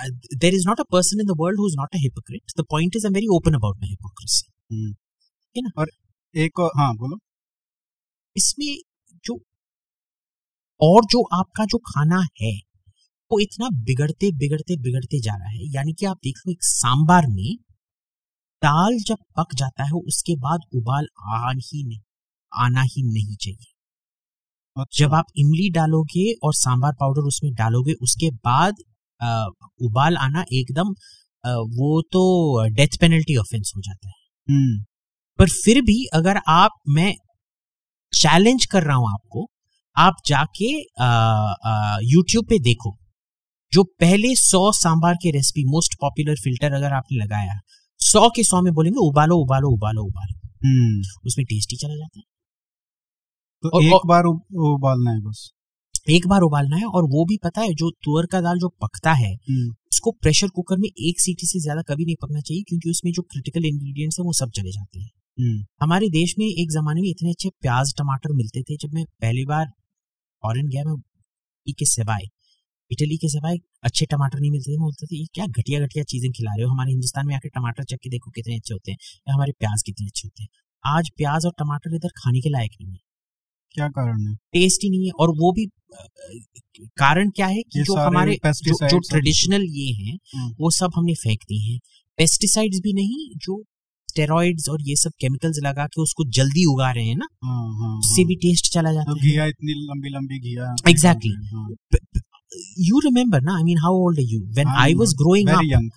uh, 0.03 0.09
there 0.43 0.57
is 0.57 0.65
not 0.69 0.81
a 0.83 0.87
person 0.95 1.23
in 1.23 1.29
the 1.31 1.37
world 1.43 1.61
who 1.61 1.69
is 1.71 1.77
not 1.79 1.95
a 1.99 2.01
hypocrite. 2.03 2.55
The 2.57 2.65
point 2.75 2.99
is 2.99 3.07
i'm 3.09 3.15
very 3.19 3.31
open 3.37 3.55
about 3.59 3.79
my 3.83 3.89
hmm. 3.93 4.91
है 5.57 5.63
ना? 5.63 5.71
और 5.79 5.91
एक 6.35 6.59
और 6.61 6.71
हाँ 6.79 6.93
बोलो। 6.97 7.19
इसमें 8.37 8.77
जो 9.25 9.39
और 10.81 11.05
जो 11.11 11.23
आपका 11.39 11.65
जो 11.65 11.79
खाना 11.93 12.21
है 12.43 12.53
वो 13.31 13.39
इतना 13.41 13.69
बिगड़ते 13.87 14.31
बिगड़ते 14.43 14.77
बिगड़ते 14.83 15.21
जा 15.21 15.35
रहा 15.37 15.49
है। 15.49 15.73
यानी 15.75 15.93
कि 15.93 16.07
आप 16.07 16.17
देख 16.25 16.39
लो 16.47 16.53
एक 16.53 16.65
सांबार 16.65 17.27
में 17.29 17.57
दाल 18.63 18.99
जब 19.07 19.17
पक 19.39 19.55
जाता 19.59 19.85
है 19.85 20.01
उसके 20.07 20.37
बाद 20.41 20.61
उबाल 20.77 21.07
आ 21.35 21.51
ही 21.53 21.83
नहीं 21.85 22.01
आना 22.53 22.83
ही 22.85 23.03
नहीं 23.05 23.37
चाहिए। 23.37 23.73
अच्छा, 24.77 24.85
जब 24.99 25.15
आप 25.15 25.27
इमली 25.39 25.69
डालोगे 25.71 26.33
और 26.45 26.55
सांबार 26.55 26.93
पाउडर 27.01 27.27
उसमें 27.29 27.53
डालोगे 27.55 27.93
उसके 28.03 28.31
बाद 28.45 28.75
अ, 29.21 29.47
उबाल 29.81 30.17
आना 30.19 30.45
एकदम 30.53 30.93
अ, 31.45 31.51
वो 31.79 32.01
तो 32.13 32.23
डेथ 32.77 32.99
पेनल्टी 33.01 33.37
ऑफेंस 33.37 33.73
हो 33.77 33.81
जाता 33.83 34.09
है। 34.09 34.15
हम्म, 34.49 34.85
पर 35.39 35.49
फिर 35.57 35.81
भी 35.83 36.05
अगर 36.15 36.39
आप 36.51 36.79
मैं 36.89 37.13
चैलेंज 38.13 38.65
कर 38.67 38.83
रहा 38.83 38.97
हूँ 38.97 39.09
आपको 39.13 39.47
आप 39.97 40.17
जाके 40.27 40.69
यूट्यूब 42.07 42.45
पे 42.49 42.59
देखो 42.61 42.97
जो 43.73 43.83
पहले 44.01 44.35
सौ 44.37 44.61
सांबार 44.73 45.15
के 45.15 45.31
रेसिपी 45.31 45.65
मोस्ट 45.71 45.95
पॉपुलर 46.01 46.37
फ़िल्टर 46.45 46.75
अगर 46.75 46.93
आपने 46.93 47.19
लगाया 47.19 47.59
सौ 48.13 48.29
के 48.29 48.43
सौ 48.43 48.63
में 48.63 48.73
बोलेंगे 48.75 48.99
उबालो 48.99 49.37
उबालो 49.37 49.69
उबालो 49.69 50.03
उबालो। 50.03 50.49
हम्म। 50.49 51.03
उसमें 51.27 51.45
टेस्ट 51.45 51.71
ही 51.71 51.77
चला 51.77 51.97
जाता 51.97 52.19
है। 52.19 52.25
तो 53.63 53.69
और- 53.69 53.85
एक 53.85 53.93
और- 53.93 54.09
बार 54.09 54.25
उबालना 54.75 55.11
है 55.11 55.21
बस। 55.21 55.51
एक 56.11 56.27
बार 56.27 56.41
उबालना 56.41 56.77
है 56.77 56.85
और 56.85 57.03
वो 57.05 57.25
भी 57.25 57.39
पता 57.45 57.61
है 57.61 57.75
जो 57.75 57.91
तुअर 57.91 58.27
का 58.27 58.41
दाल 58.41 58.59
जो 58.59 58.69
पकता 58.69 59.13
है 59.13 59.35
हम्म, 59.35 59.75
उसको 59.93 60.11
प्रेशर 60.11 60.49
कुकर 60.49 60.77
में 60.79 60.89
एक 60.89 61.21
सीटी 61.21 61.47
से 61.47 61.61
ज़्यादा 61.61 61.83
कभी 61.83 62.05
नहीं 62.05 62.17
पकना 62.23 62.41
चाहिए 62.41 62.63
क्योंकि 62.63 62.91
उसमें 62.91 63.13
जो 63.13 63.23
क्रिटिकल 63.23 63.65
इंग्रेडिएंट्स 63.65 64.21
हैं 64.21 64.25
वो 64.27 64.33
सब 64.33 64.51
चले 64.51 64.71
जाते 64.71 65.01
हैं। 65.01 65.11
हम्म, 65.41 65.67
हमारे 65.83 66.09
देश 66.09 66.35
में 66.39 66.47
एक 66.47 66.71
जमाने 66.71 67.01
में 67.01 67.09
इतने 67.09 67.31
अच्छे 67.31 67.49
प्याज 67.49 67.95
टमाटर 67.99 68.33
मिलते 68.33 68.63
थे 68.63 68.77
जब 68.77 68.95
मैं 68.95 69.05
पहली 69.05 69.45
बार 69.45 69.67
फॉरेन 70.43 70.69
गया 70.69 70.85
मैं 70.85 71.03
ई 71.69 71.73
के 71.73 71.85
सिवाय 71.85 72.29
इटली 72.91 73.17
के 73.17 73.29
सिवाय 73.29 73.57
अच्छे 73.85 74.07
टमाटर 74.07 74.41
नहीं 74.41 74.51
मिलते 74.51 74.73
थे। 74.73 74.77
बोलते 74.79 75.07
थे 75.07 75.17
ये 75.17 75.27
क्या 75.35 75.47
घटिया 75.49 75.81
घटिया 75.81 76.05
चीज़ें 76.05 76.31
खिला 76.33 76.51
रहे 76.53 76.65
हो? 76.65 76.71
हमारे 76.71 76.91
हिंदुस्तान 76.91 77.27
में 77.27 77.35
आके 77.35 77.49
टमाटर 77.51 77.85
चख 77.85 77.99
के 78.03 78.11
देखो 78.11 78.31
कितने 78.31 78.57
अच्छे 78.57 78.75
होते 78.75 78.93
हैं 78.93 78.99
या 79.29 79.35
हमारे 79.35 79.53
प्याज 79.59 79.83
कितने 79.87 80.07
अच्छे 80.07 80.27
होते 80.27 80.43
हैं। 80.43 80.49
आज 80.85 81.11
प्याज 81.17 81.47
और 81.47 81.53
टमाटर 81.59 81.95
इधर 81.97 82.09
खाने 82.19 82.41
के 82.41 82.51
लायक 82.51 82.71
नहीं 82.81 82.93
है। 82.93 82.99
क्या 83.75 83.89
कारण 83.91 84.27
है? 84.29 84.35
टेस्ट 84.53 84.85
ही 84.85 84.91
नहीं 84.91 85.05
है 85.05 85.11
और 85.21 85.31
वो 85.39 85.53
भी 85.53 85.67
कारण 86.99 87.31
क्या 87.31 87.47
है 87.49 87.63
कि 87.63 87.83
जो 87.83 87.95
हमारे 87.97 88.39
जो, 88.45 88.89
जो 88.89 88.99
ट्रेडिशनल 89.01 89.65
ये 89.71 89.93
हैं 89.95 90.19
हम्म। 90.35 90.55
वो 90.61 90.71
सब 90.73 90.91
हमने 90.97 91.15
फेंक 91.17 91.43
दी 91.49 91.59
हैं। 91.63 91.79
पेस्टिसाइड्स 92.19 92.81
भी 92.85 92.93
नहीं 92.95 93.19
जो 93.39 93.63
स्टेरॉइड्स 94.09 94.69
और 94.69 94.83
ये 94.83 94.95
सब 94.97 95.11
केमिकल्स 95.21 95.59
लगा 95.65 95.87
के 95.87 96.01
उसको 96.03 96.25
जल्दी 96.37 96.65
उगा 96.67 96.91
रहे 96.93 97.05
हैं 97.05 97.17
ना 97.17 97.27
हाँ, 97.45 97.67
हाँ, 97.81 97.99
उससे 97.99 98.25
भी 98.25 98.35
टेस्ट 98.45 98.73
चला 98.73 98.93
जाता 98.93 99.13
तो 99.13 99.19
है। 99.19 99.29
घिया 99.29 99.45
इतनी 99.47 99.73
लंबी 99.83 100.09
लंबी 100.11 100.39
घिया 100.41 100.75
एग्जैक्टली 100.89 101.33
you 102.89 103.01
remember 103.07 103.41
ना 103.43 103.59
I 103.59 103.65
mean 103.65 103.81
how 103.85 103.93
old 103.95 104.19
are 104.19 104.29
you? 104.35 104.41
When 104.59 104.69
I 104.83 104.91
was 105.01 105.15
growing 105.23 105.49
up 105.49 105.65
young. 105.71 105.89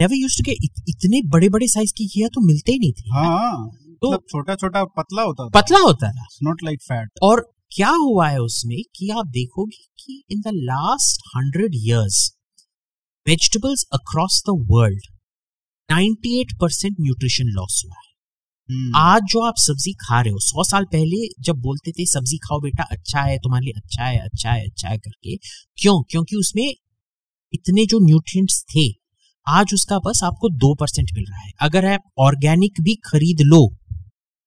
never 0.00 0.14
used 0.14 0.38
to 0.38 0.44
get 0.44 0.56
इतने 0.88 1.22
बड़े 1.28 1.48
बड़े 1.48 1.68
साइज़ 1.68 1.92
की 1.96 2.06
घिया 2.06 2.28
तो 2.28 2.40
मिलते 2.40 2.72
ही 2.72 2.78
नहीं 2.78 2.92
थे 2.92 3.10
हाँ 3.10 3.70
तो 4.02 4.12
मतलब 4.12 4.22
छोटा 4.30 4.54
छोटा 4.54 4.84
पतला 4.84 5.22
होता 5.22 5.44
था। 5.44 5.60
पतला 5.60 5.78
होता 5.78 6.10
था। 6.12 6.26
नॉट 6.42 6.62
लाइक 6.64 6.82
फैट 6.82 7.08
और 7.22 7.52
क्या 7.76 7.90
हुआ 7.90 8.28
है 8.28 8.38
उसमें 8.38 8.78
कि 8.96 9.08
आप 9.08 9.26
देखोगे 9.26 9.84
कि 10.04 10.24
in 10.30 10.40
the 10.40 10.44
last 10.46 11.22
hundred 11.36 11.74
years 11.74 12.36
vegetables 13.28 13.84
across 13.92 14.42
the 14.46 14.66
world 14.70 15.00
98 15.92 16.52
percent 16.60 16.96
nutrition 17.00 17.44
loss 17.44 17.82
हुआ 17.86 17.94
है. 17.96 18.13
आज 18.68 19.22
जो 19.22 19.40
आप 19.40 19.54
सब्ज़ी 19.58 19.92
खा 20.00 20.20
रहे 20.20 20.32
हो 20.32 20.38
सौ 20.40 20.62
साल 20.64 20.84
पहले 20.84 21.16
जब 21.40 21.56
बोलते 21.62 21.90
थे 21.92 22.04
सब्ज़ी 22.06 22.36
खाओ 22.38 22.60
बेटा 22.60 22.82
अच्छा 22.92 23.20
है 23.20 23.36
तुम्हारे 23.38 23.64
लिए 23.64 23.72
अच्छा 23.76 24.04
है 24.04 24.18
अच्छा 24.18 24.50
है 24.50 24.64
अच्छा 24.66 24.88
है 24.88 24.98
करके। 24.98 25.36
क्यों? 25.36 26.02
क्योंकि 26.02 26.36
उसमें 26.36 26.64
इतने 27.52 27.84
जो 27.86 27.98
न्यूट्रिएंट्स 28.06 28.62
थे 28.68 28.86
आज 29.46 29.74
उसका 29.74 29.98
बस 29.98 30.20
आपको 30.24 30.48
दो 30.56 30.74
परसेंट 30.74 31.10
मिल 31.14 31.24
रहा 31.30 31.40
है। 31.40 31.52
अगर 31.60 31.86
आप 31.86 32.02
ऑर्गेनिक 32.18 32.80
भी 32.80 32.94
खरीद 33.04 33.40
लो 33.42 33.60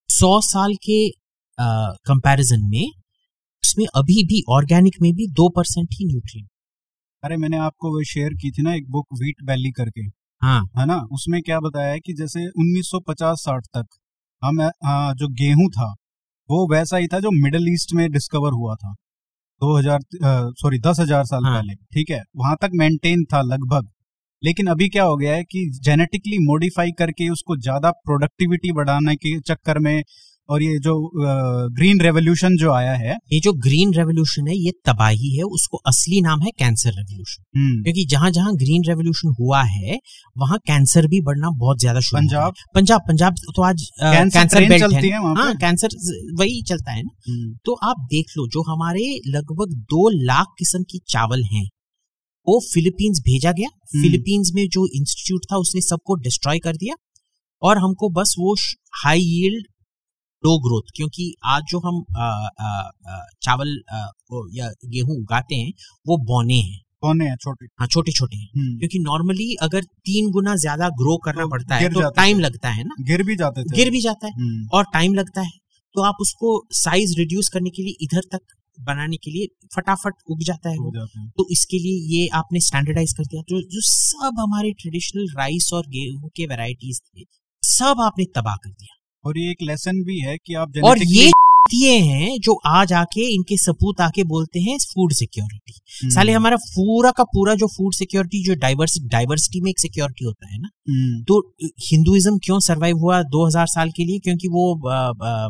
सौ 0.09 0.39
साल 0.41 0.74
के 0.84 0.99
कंपैरिजन 2.07 2.68
में 2.70 2.88
उसमें 3.63 3.86
अभी 3.95 4.24
भी 4.24 4.41
ऑर्गेनिक 4.49 4.95
में 5.01 5.11
भी 5.13 5.28
दो 5.34 5.49
परसेंट 5.49 5.88
ही 5.93 6.05
न्यूट्रिएंट 6.05 6.49
अरे 7.24 7.38
मैंने 7.38 7.57
आपको 7.59 7.89
वो 7.89 8.03
शेयर 8.05 8.34
की 8.34 8.51
थी 8.51 8.63
ना 8.63 8.74
एक 8.74 8.89
बुक 8.89 9.07
वीट 9.22 9.43
बैली 9.43 9.72
करके। 9.72 10.01
हाँ। 10.41 10.61
है 10.78 10.86
ना? 10.86 10.97
उसमें 11.11 11.41
क्या 11.41 11.59
बताया 11.59 11.91
है 11.91 11.99
कि 11.99 12.13
जैसे 12.13 12.45
1950-60 12.59 13.68
तक 13.78 13.88
हम 14.42 14.62
आ, 14.62 15.14
जो 15.14 15.28
गेहूँ 15.36 15.70
था 15.72 15.94
वो 16.50 16.68
वैसा 16.74 16.98
ही 16.98 17.08
था 17.08 17.20
जो 17.20 17.32
मिडल 17.34 17.68
ईस्ट 17.70 17.94
में 17.94 18.10
डिस्कवर 18.12 18.54
हुआ 18.54 18.76
था। 18.76 18.94
2000 19.62 20.00
सॉरी 20.56 20.80
दस 20.80 21.00
हज़ार 21.00 21.24
साल 21.26 21.46
हाँ. 21.46 21.54
पहले 21.56 21.74
ठीक 21.76 22.10
है? 22.12 22.22
वहाँ 22.38 22.56
तक 22.62 22.72
मेंटेन 22.76 23.24
था 23.34 23.42
लगभग। 23.44 23.90
लेकिन 24.44 24.68
अभी 24.68 24.88
क्या 24.90 25.04
हो 25.04 25.16
गया 25.18 25.34
है 25.36 25.44
कि 25.46 25.66
जेनेटिकली 25.84 26.38
मॉडिफाई 26.48 26.92
करके 27.00 27.30
उसको 27.30 27.58
ज़्यादा 27.58 27.92
प्रोडक्टिविटी 28.06 28.72
बढ़ाने 28.74 29.16
के 29.16 29.40
चक्कर 29.42 29.80
में 29.80 30.02
और 30.50 30.64
ये 30.64 30.78
जो 30.80 30.93
ग्रीन 31.76 32.00
रेवोल्यूशन 32.02 32.56
जो 32.58 32.72
आया 32.72 32.93
है। 32.95 33.16
ये 33.34 33.39
जो 33.39 33.54
ग्रीन 33.60 33.93
रेवोल्यूशन 33.93 34.48
है 34.48 34.56
ये 34.58 34.72
तबाही 34.86 35.36
है 35.38 35.43
उसको 35.56 35.78
असली 35.88 36.22
नाम 36.22 36.41
है 36.41 36.52
कैंसर 36.60 36.91
रेवोल्यूशन 36.91 37.43
हम्म। 37.58 37.84
क्योंकि 37.84 38.06
जहाँ 38.06 38.32
जहाँ 38.32 38.54
ग्रीन 38.56 38.84
रेवोल्यूशन 38.88 39.34
हुआ 39.39 39.62
है 39.64 39.98
वहाँ 40.36 40.58
कैंसर 40.68 41.08
भी 41.08 41.22
बढ़ना 41.22 41.50
बहुत 41.58 41.80
ज़्यादा 41.80 42.00
शुरू 42.00 42.22
पंजाब? 42.22 42.54
पंजाब 42.76 43.02
पंजाब 43.08 43.36
तो 43.56 43.62
आज 43.64 43.88
कैंसर 44.02 44.68
बेल्ट 44.70 44.93
है, 44.93 45.02
है 45.02 45.54
कैंसर 45.56 45.98
वही 46.39 46.62
चलता 46.64 46.91
है 46.91 47.04
ना। 47.04 47.12
हम्म। 47.30 47.54
तो 47.66 47.74
आप 47.84 48.08
देख 48.12 48.38
लो 48.38 48.48
जो 48.50 48.62
हमारे 48.64 49.06
लगभग 49.30 49.74
दो 49.91 50.10
लाख 50.26 50.56
किस्म 50.60 50.84
की 50.84 51.02
चावल 51.10 51.43
हैं 51.54 51.68
वो 52.48 52.60
फिलीपींस 52.66 53.20
भेजा 53.22 53.52
गया। 53.52 53.70
फिलीपींस 53.93 54.48
हम्म। 54.48 54.56
में 54.56 54.68
जो 54.70 54.88
इंस्टीट्यूट 54.95 55.45
था 55.52 55.58
उसने 55.60 55.82
सबको 55.84 56.16
डिस्ट्रॉय 56.22 56.60
कर 56.60 56.76
दिया। 56.78 56.95
और 57.62 57.78
हमको 57.78 58.10
बस 58.12 58.36
वो 58.39 58.54
हाई 58.95 59.20
यील्ड 59.20 59.66
लो 60.48 60.58
ग्रोथ 60.66 60.91
क्योंकि 60.95 61.34
आज 61.48 61.64
जो 61.72 61.80
हम 61.86 62.04
आ, 62.18 62.26
आ, 62.26 62.70
आ, 63.10 63.22
चावल 63.43 63.78
आ, 63.93 64.02
या 64.56 64.70
गेहूँ 64.88 65.22
उगाते 65.22 65.56
हैं 65.56 65.72
वो 66.06 66.18
बौने 66.26 66.60
हैं। 66.60 66.82
बौने 67.04 67.26
हैं 67.26 67.36
छोटे। 67.38 67.66
हाँ 67.80 67.88
छोटे 67.88 68.12
छोटे 68.12 68.38
हैं। 68.38 68.48
हम्म। 68.56 68.78
क्योंकि 68.80 69.00
नॉर्मली 69.00 69.54
अगर 69.64 69.84
तीन 70.06 70.30
गुना 70.32 70.56
ज़्यादा 70.58 70.88
ग्रो 71.02 71.18
करना 71.26 71.43
तो 71.43 71.50
पड़ता 71.50 71.76
है 71.76 71.89
तो 71.89 72.10
टाइम 72.16 72.39
लगता 72.39 72.70
है 72.70 72.84
ना? 72.84 72.95
गिर 73.08 73.24
भी 73.24 73.36
जाते 73.36 73.64
थे। 73.64 73.76
गिर 73.76 73.91
भी 73.91 74.02
जाता 74.02 74.28
है 74.28 74.34
हम्म। 74.34 74.68
और 74.78 74.86
टाइम 74.93 75.14
लगता 75.16 75.41
है। 75.41 75.52
तो 75.95 76.02
आप 76.04 76.18
उसको 76.22 76.50
साइज़ 76.76 77.16
रिड्यूस 77.18 77.50
करने 77.50 77.70
के 77.70 77.84
लिए 77.84 78.06
इधर 78.06 78.28
तक 78.32 78.56
बनाने 78.78 79.18
के 79.18 79.32
लिए 79.32 79.48
फटाफट 79.76 80.14
उग 80.32 80.41
जाता 80.43 80.70
है 80.70 80.78
तो 81.38 81.45
इसके 81.52 81.78
लिए 81.78 82.18
ये 82.18 82.28
आपने 82.36 82.60
स्टैंडर्डाइज 82.62 83.14
कर 83.14 83.24
दिया। 83.26 83.41
जो 83.50 83.62
जो 83.72 83.82
सब 83.84 84.39
हमारे 84.39 84.72
ट्रेडिशनल 84.82 85.34
राइस 85.38 85.70
और 85.74 85.88
गेहूँ 85.89 86.30
के 86.38 86.45
वेराइटीज 86.48 87.02
थे 87.02 87.24
सब 87.64 88.02
आपने 88.02 88.26
तबाह 88.36 88.56
कर 88.56 88.70
दिया। 88.72 88.97
और 89.28 89.38
ये 89.38 89.51
एक 89.51 89.61
लेसन 89.63 90.03
भी 90.03 90.19
है 90.19 90.38
कि 90.38 90.53
आप 90.55 90.78
और 90.84 91.03
ये 91.05 91.32
ये 91.73 91.97
हैं 91.99 92.38
जो 92.39 92.53
आज 92.67 92.91
आके 92.93 93.21
इनके 93.34 93.57
सपूत 93.57 94.01
आके 94.01 94.23
बोलते 94.25 94.59
हैं 94.59 94.78
फ़ूड 94.84 95.13
सिक्योरिटी 95.13 95.73
हम्म। 95.93 96.09
साले 96.11 96.32
हमारा 96.32 96.57
पूरा 96.57 97.11
का 97.11 97.23
पूरा 97.30 97.55
जो 97.55 97.67
फ़ूड 97.67 97.93
सिक्योरिटी 97.93 98.43
जो 98.43 98.55
डाइवर्स 98.55 98.97
डाइवर्सिटी 99.07 99.61
में 99.61 99.69
एक 99.69 99.80
सिक्योरिटी 99.80 100.25
होता 100.25 100.51
है 100.51 100.61
ना 100.61 100.69
हम्म। 100.89 101.21
तो 101.23 101.41
हिंदुइज्म 101.84 102.38
क्यों 102.38 102.59
सरवाइव 102.61 102.97
हुआ 102.97 103.21
2000 103.34 103.67
साल 103.67 103.91
के 103.91 104.05
लिए 104.05 104.19
क्योंकि 104.19 104.47
वो 104.47 104.65
आ, 104.89 104.97
आ, 105.23 105.49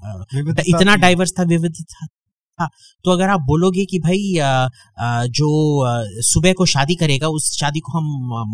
आ, 0.00 0.24
इतना 0.66 0.96
डाइवर्स 0.96 1.32
था 1.38 1.42
विविध 1.46 1.84
था 1.84 2.06
था 2.52 2.68
तो 3.04 3.10
अगर 3.10 3.28
आप 3.28 3.40
बोलोगे 3.46 3.84
कि 3.84 3.98
भाई 3.98 4.38
आ, 4.38 4.50
आ, 4.98 5.24
जो 5.28 5.48
सुबह 6.22 6.52
को 6.52 6.66
शादी 6.66 6.94
करेगा 6.94 7.28
उस 7.30 7.50
शादी 7.58 7.80
को 7.80 7.92
हम 7.92 8.04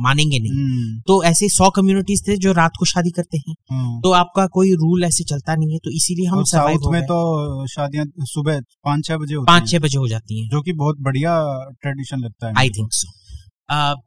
मानेंगे 0.03 0.39
नहीं। 0.39 0.53
हम्म। 0.53 1.01
तो 1.09 1.23
ऐसे 1.25 1.49
सौ 1.49 1.71
कम्युनिटीज 1.71 2.27
थे 2.29 2.37
जो 2.37 2.53
रात 2.53 2.73
को 2.79 2.85
शादी 2.85 3.11
करते 3.11 3.39
हैं। 3.39 3.55
हम्म। 3.73 4.01
तो 4.01 4.13
आपका 4.15 4.47
कोई 4.53 4.73
रूल 4.77 5.05
ऐसे 5.05 5.25
चलता 5.25 5.55
नहीं 5.55 5.73
है 5.73 5.79
तो 5.79 5.91
इसीलिए 5.91 6.27
हम 6.27 6.43
साउथ 6.47 6.91
में 6.93 7.03
तो 7.03 7.67
शादियाँ 7.67 8.07
सुबह 8.29 8.61
पाँच 8.85 9.05
छह 9.07 9.17
बजे 9.17 9.45
पाँच 9.47 9.71
छह 9.71 9.79
बजे 9.79 9.99
हो 9.99 10.09
जाती 10.09 10.41
हैं। 10.41 10.49
जो 10.49 10.63
कि 10.63 10.73
बहुत 10.75 11.01
बढ़िया 11.01 11.37
ट्रेडिशन 11.83 12.21
लगता 12.21 12.47
है 12.47 12.55
आई 12.59 12.71
थिंक 12.71 12.93
सो 12.93 13.13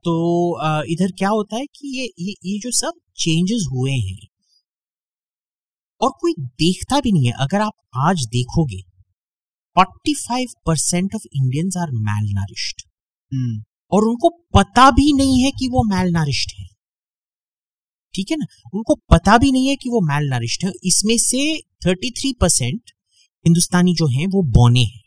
तो 0.03 0.13
आ, 0.55 0.81
इधर 0.89 1.11
क्या 1.17 1.29
होता 1.29 1.55
है 1.55 1.65
कि 1.65 1.97
ये 1.97 2.05
ये, 2.19 2.33
ये 2.45 2.59
जो 2.59 2.71
सब 2.71 2.93
चेंजेस 3.17 3.65
हुए 3.71 3.91
हैं 3.91 4.27
और 6.01 6.09
कोई 6.21 6.33
देखता 6.59 6.99
भी 6.99 7.11
नहीं 7.11 7.25
है। 7.25 7.33
अगर 7.39 7.61
आप 7.61 7.73
आज 8.03 8.25
देखोगे 8.27 8.81
45 9.79 10.53
percent 10.65 11.15
of 11.15 11.21
Indians 11.35 11.77
are 11.77 11.91
malnourished 12.33 12.81
और 13.91 14.03
उनको 14.03 14.29
पता 14.29 14.91
भी 14.91 15.13
नहीं 15.13 15.43
है 15.43 15.51
कि 15.51 15.67
वो 15.67 15.83
मैल 15.83 16.11
नरिश्ड 16.11 16.51
है। 16.59 16.67
ठीक 18.15 18.31
है 18.31 18.37
ना? 18.37 18.45
उनको 18.73 18.95
पता 18.95 19.37
भी 19.37 19.51
नहीं 19.51 19.67
है 19.67 19.75
कि 19.75 19.89
वो 19.89 20.01
मैल 20.01 20.29
नरिश्ड 20.29 20.65
है। 20.65 20.71
इसमें 20.85 21.17
से 21.17 21.61
33 21.83 22.33
परसेंट 22.41 22.81
हिंदुस्तानी 23.45 23.93
जो 23.93 24.07
हैं 24.07 24.27
वो 24.27 24.43
बोने 24.43 24.83
हैं। 24.83 25.00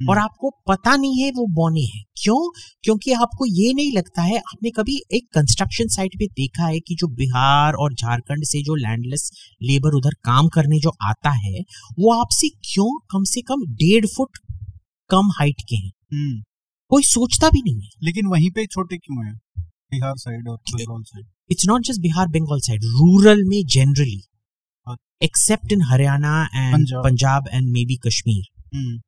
और 0.00 0.16
हम्म। 0.16 0.24
आपको 0.24 0.50
पता 0.68 0.96
नहीं 0.96 1.22
है 1.22 1.30
वो 1.30 1.46
बौने 1.46 1.80
हैं। 1.80 2.04
क्यों? 2.22 2.52
क्योंकि 2.82 3.12
आपको 3.12 3.46
ये 3.46 3.72
नहीं 3.72 3.92
लगता 3.92 4.22
है 4.22 4.38
आपने 4.38 4.70
कभी 4.70 5.00
एक 5.12 5.28
कंस्ट्रक्शन 5.34 5.88
साइट 5.88 6.10
पे 6.18 6.26
देखा 6.26 6.66
है 6.66 6.80
कि 6.80 6.94
जो 6.94 7.06
बिहार 7.06 7.72
और 7.72 7.94
झारखंड 7.94 8.44
से 8.44 8.62
जो 8.62 8.74
लैंडलेस 8.74 9.30
लेबर 9.62 9.96
उधर 9.96 10.10
काम 10.10 10.48
करने 10.48 10.80
जो 10.80 10.92
आता 11.02 11.30
है 11.30 11.60
वो 11.98 12.20
आपसे 12.22 12.48
क्यों 12.48 12.98
कम 13.10 13.24
से 13.24 13.40
कम 13.40 13.66
डेढ़ 13.66 14.06
फुट 14.06 14.38
कम 15.10 15.30
हाइट 15.38 15.62
के 15.68 15.76
हैं? 15.76 15.92
हम्म। 16.12 16.42
कोई 16.88 17.02
सोचता 17.02 17.48
भी 17.48 17.62
नहीं 17.62 17.82
है। 17.82 17.88
लेकिन 18.02 18.26
वहीं 18.26 18.50
पे 18.50 18.66
छोटे 18.66 18.96
क्यों 18.96 19.26
है? 19.26 19.32
बिहार 19.60 20.14
साइड 20.16 20.48
और 20.48 20.56
Bengal 20.56 21.02
side 21.02 21.26
it's 21.50 21.64
not 21.68 21.82
just 21.82 22.00
Bihar 22.00 22.28
Bengal 22.28 22.60
side 22.60 22.84
rural 22.84 23.44
में 23.44 23.62
generally 23.66 24.22
except 25.22 25.72
in 25.72 25.82
Haryana 25.82 26.48
and 26.54 26.88
Punjab. 27.04 27.48
And 27.52 27.70
maybe 27.84 27.96
Kashmir 27.96 29.00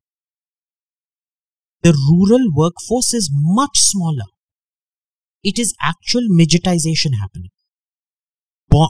the 1.84 1.92
rural 1.92 2.46
workforce 2.54 3.14
is 3.14 3.30
much 3.32 3.78
smaller. 3.78 4.28
It 5.44 5.58
is 5.58 5.74
actual 5.82 6.28
midgetization 6.40 7.18
happening. 7.20 7.50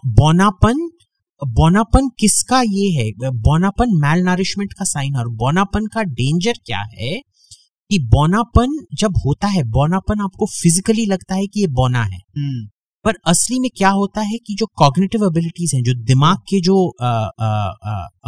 बोनापन 0.06 0.88
बोनापन 1.42 2.08
किसका 2.18 2.60
ये 2.62 2.88
है 2.90 3.30
बोनापन 3.30 3.94
मैल 4.00 4.22
नरिशमेंट 4.24 4.72
का 4.72 4.84
sign 4.84 5.16
और 5.16 5.28
बोनापन 5.28 5.86
का 5.86 6.02
danger 6.02 6.52
क्या 6.66 6.80
है 6.94 7.12
कि 7.90 7.98
बोनापन 7.98 8.86
जब 8.94 9.16
होता 9.26 9.48
है 9.48 9.62
बोनापन 9.62 10.20
आपको 10.20 10.46
फिजिकली 10.46 11.06
लगता 11.06 11.34
है 11.34 11.46
कि 11.46 11.60
ये 11.60 11.66
बोना 11.66 12.02
है 12.02 12.18
hmm. 12.38 12.70
पर 13.04 13.14
असली 13.26 13.58
में 13.60 13.68
क्या 13.76 13.88
होता 13.90 14.20
है 14.22 14.38
कि 14.38 14.54
जो 14.54 14.66
कॉग्निटिव 14.78 15.24
एबिलिटीज 15.26 15.74
हैं 15.74 15.82
जो 15.82 15.94
दिमाग 16.04 16.38
के 16.48 16.60
जो 16.60 16.76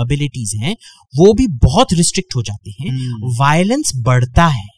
एबिलिटीज 0.03 0.55
हैं 0.62 0.77
वो 1.14 1.33
भी 1.35 1.47
बहुत 1.62 1.93
रिस्ट्रिक्ट 1.93 2.37
हो 2.37 2.43
जाते 2.43 2.70
हैं 2.70 2.93
वायलेंस 3.39 3.93
हम्म। 3.95 4.05
बढ़ता 4.05 4.47
है 4.49 4.68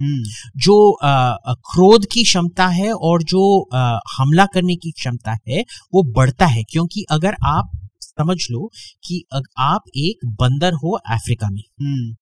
हम्म। 0.00 0.22
जो 0.56 0.76
क्रोध 1.02 2.06
की 2.12 2.22
क्षमता 2.22 2.66
है 2.68 2.92
और 2.92 3.22
जो 3.24 3.42
आ, 3.74 3.98
हमला 4.18 4.44
करने 4.46 4.76
की 4.76 4.90
क्षमता 4.92 5.36
है 5.48 5.64
वो 5.94 6.02
बढ़ता 6.12 6.46
है 6.46 6.62
क्योंकि 6.62 7.04
अगर 7.10 7.36
आप 7.46 7.70
समझ 8.02 8.36
लो 8.50 8.70
कि 9.04 9.24
आप 9.60 9.84
एक 9.96 10.26
बंदर 10.40 10.74
हो 10.74 10.92
अफ्रीका 11.08 11.48
में 11.50 11.62
हम्म। 11.82 12.14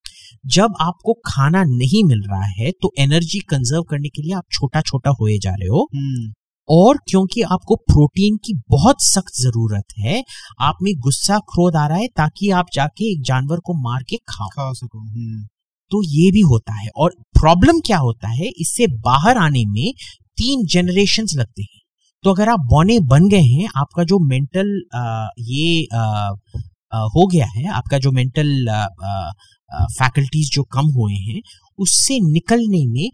जब 0.48 0.74
आपको 0.80 1.12
खाना 1.26 1.62
नहीं 1.66 2.02
मिल 2.04 2.22
रहा 2.22 2.46
है 2.52 2.70
तो 2.82 2.92
एनर्जी 2.98 3.38
कंजर्व 3.48 3.82
करने 3.82 4.08
के 4.08 4.22
लिए 4.22 4.34
आप 4.34 4.44
छोटा 4.52 4.80
छोटा 4.82 5.10
होए 5.20 5.38
जा 5.38 5.50
रहे 5.50 5.68
हो 5.68 5.88
और 6.68 6.98
क्योंकि 7.08 7.42
आपको 7.42 7.76
प्रोटीन 7.88 8.36
की 8.36 8.54
बहुत 8.70 9.02
सख्त 9.02 9.40
ज़रूरत 9.40 9.94
है 9.98 10.22
आप 10.60 10.78
में 10.82 10.92
गुस्सा 10.98 11.38
क्रोध 11.52 11.76
आ 11.76 11.86
रहा 11.86 11.98
है 11.98 12.06
ताकि 12.16 12.50
आप 12.50 12.66
जाके 12.74 13.10
एक 13.12 13.22
जानवर 13.26 13.60
को 13.60 13.74
मार 13.82 14.02
के 14.02 14.16
खाओ। 14.16 14.48
खा 14.48 14.72
सको 14.72 14.98
हम्म, 15.00 15.42
तो 15.90 16.02
ये 16.04 16.30
भी 16.32 16.40
होता 16.42 16.74
है 16.74 16.88
और 16.96 17.14
प्रॉब्लम 17.40 17.80
क्या 17.86 17.98
होता 17.98 18.28
है 18.28 18.50
इससे 18.60 18.86
बाहर 19.00 19.38
आने 19.38 19.64
में 19.66 19.92
तीन 20.38 20.66
जनरेशन 20.66 21.26
लगते 21.36 21.62
हैं। 21.62 21.80
तो 22.24 22.30
अगर 22.30 22.48
आप 22.48 22.60
बौने 22.70 22.98
बन 23.10 23.28
गए 23.28 23.42
हैं 23.42 23.68
आपका 23.76 24.04
जो 24.04 24.18
मेंटल 24.28 24.68
ये 25.40 25.86
आ, 25.94 26.00
आ, 26.00 26.98
हो 27.14 27.26
गया 27.26 27.46
है 27.46 27.68
आपका 27.72 27.98
जो 27.98 28.10
मेंटल 28.12 28.48
फैकल्टीज 29.92 30.50
जो 30.52 30.62
कम 30.72 30.86
हुए 30.96 31.14
हैं 31.14 31.40
उससे 31.78 32.18
निकलने 32.22 32.84
में 32.86 33.08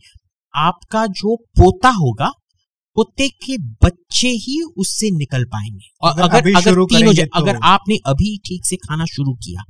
आपका 0.55 1.07
जो 1.07 1.37
पोता 1.59 1.89
होगा 1.91 2.31
पोते 2.95 3.29
के 3.29 3.59
बच्चे 3.59 4.29
ही 4.29 4.63
उससे 4.77 5.11
निकल 5.11 5.45
पाएँगे। 5.45 5.89
और 6.03 6.11
अगर 6.13 6.37
अगर 6.57 6.71
अगर 6.97 7.15
तो- 7.15 7.17
अगर 7.35 7.59
आपने 7.63 7.97
अभी 8.07 8.39
ठीक 8.39 8.67
से 8.67 8.77
खाना 8.77 9.05
शुरू 9.05 9.35
किया 9.35 9.63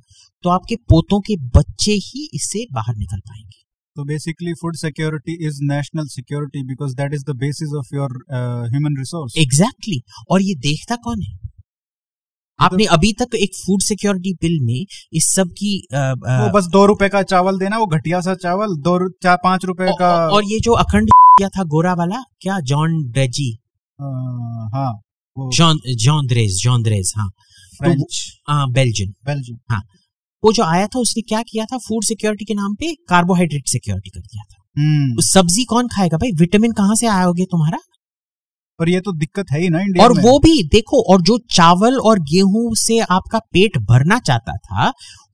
तो 0.43 0.51
आपके 0.51 0.77
पोतों 0.77 1.21
के 1.21 1.37
बच्चे 1.37 1.93
ही 1.93 2.31
इससे 2.35 2.67
बाहर 2.73 2.97
निकल 2.97 3.19
पाएँगे। 3.19 3.63
तो 3.97 4.05
basically 4.05 4.53
food 4.53 4.77
security 4.77 5.49
is 5.49 5.57
national 5.71 6.07
security 6.07 6.61
because 6.71 6.99
that 7.01 7.11
is 7.15 7.23
the 7.31 7.39
basis 7.45 7.71
of 7.81 7.99
your 7.99 8.11
uh, 8.39 8.75
human 8.75 9.03
resource. 9.03 9.39
Exactly 9.39 10.03
और 10.31 10.43
ये 10.43 10.55
देखता 10.55 10.97
कौन 10.97 11.23
है? 11.23 11.39
आपने 12.61 12.85
अभी 12.85 13.13
तक 13.13 13.35
एक 13.35 13.51
फ़ूड 13.67 13.83
सिक्योरिटी 13.83 14.35
बिल 14.35 14.59
में 14.63 14.87
इस 15.13 15.35
सब 15.35 15.49
की 15.49 15.89
अ, 15.95 15.97
अ, 15.97 16.11
वो 16.11 16.51
बस 16.51 16.67
दो 16.67 16.87
रुपए 16.87 17.09
का 17.09 17.23
चावल 17.23 17.59
देना 17.59 17.79
वो 17.79 17.87
घटिया 17.87 18.21
सा 18.21 18.35
चावल 18.35 18.67
दो 18.67 19.11
चार 19.11 19.37
पाँच 19.45 19.65
रुपए 19.65 19.87
का 19.99 20.29
और 20.29 20.45
ये 20.45 20.61
जो 20.61 20.73
अखंड 20.73 21.11
किया 21.39 21.49
था 21.49 21.65
गोरा 21.65 21.93
वाला? 21.95 22.23
क्या? 22.41 22.61
जॉन 22.61 23.03
ड्रेजी 23.13 23.59
हाँ 24.75 25.01
John 25.37 25.79
John 25.97 26.27
Dreze 26.27 26.63
John 26.63 26.83
Dreze 26.83 27.13
हाँ। 27.17 27.29
फ्रेंच 27.79 28.41
हाँ 28.49 28.71
बेल्जियन 28.71 29.15
बेल्जियम 29.27 29.81
वो 30.45 30.53
जो 30.53 30.63
आया 30.63 30.87
था 30.87 30.99
उसने 30.99 31.23
क्या 31.23 31.43
किया 31.43 31.65
था? 31.65 31.79
फ़ूड 31.79 32.05
सिक्योरिटी 32.05 32.45
के 32.45 32.55
नाम 32.55 32.75
पे 32.75 32.95
कार्बोहाइड्रेट 33.09 33.69
सिक्योरिटी 33.69 34.11
कर 34.11 34.21
दिया 34.21 34.43
था। 34.43 34.63
हम्म। 34.77 35.15
तो 35.15 35.23
सब्ज़ी 35.23 35.65
कौन 35.65 35.89
खाएगा 35.89 36.17
भाई? 36.17 36.31
विटामिन 36.33 36.73
कहाँ 36.73 36.95
से 36.95 37.07
आया 37.07 37.17
आयोगे 37.17 37.45
तुम्हारा? 37.45 37.79
पर 38.79 38.89
ये 38.89 39.01
तो 39.01 39.13
दिक्कत 39.13 39.51
है 39.53 39.61
ही 39.61 39.69
ना 39.69 39.81
इंडिया 39.81 40.05
और 40.05 40.13
में। 40.13 40.23
वो 40.23 40.39
भी 40.39 40.63
देखो 40.63 41.13
और 41.13 41.23
जो 41.23 41.39
चावल 41.51 41.99
और 42.01 42.19
गेहूँ 42.19 42.75
से 42.75 42.99
आपका 42.99 43.39
पेट 43.39 43.79
भरना 43.79 44.19
चाहता 44.19 44.57
था 44.57 44.89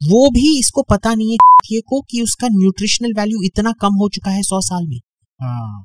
वो 0.09 0.31
भी 0.31 0.59
इसको 0.59 0.83
पता 0.83 1.15
नहीं 1.15 1.33
है 1.33 1.81
को 1.81 2.01
कि 2.01 2.23
उसका 2.23 2.49
न्यूट्रिशनल 2.49 3.13
वैल्यू 3.13 3.43
इतना 3.43 3.73
कम 3.73 3.95
हो 3.95 4.09
चुका 4.09 4.31
है 4.31 4.43
सौ 4.43 4.61
साल 4.61 4.87
में। 4.87 5.01
हाँ। 5.41 5.85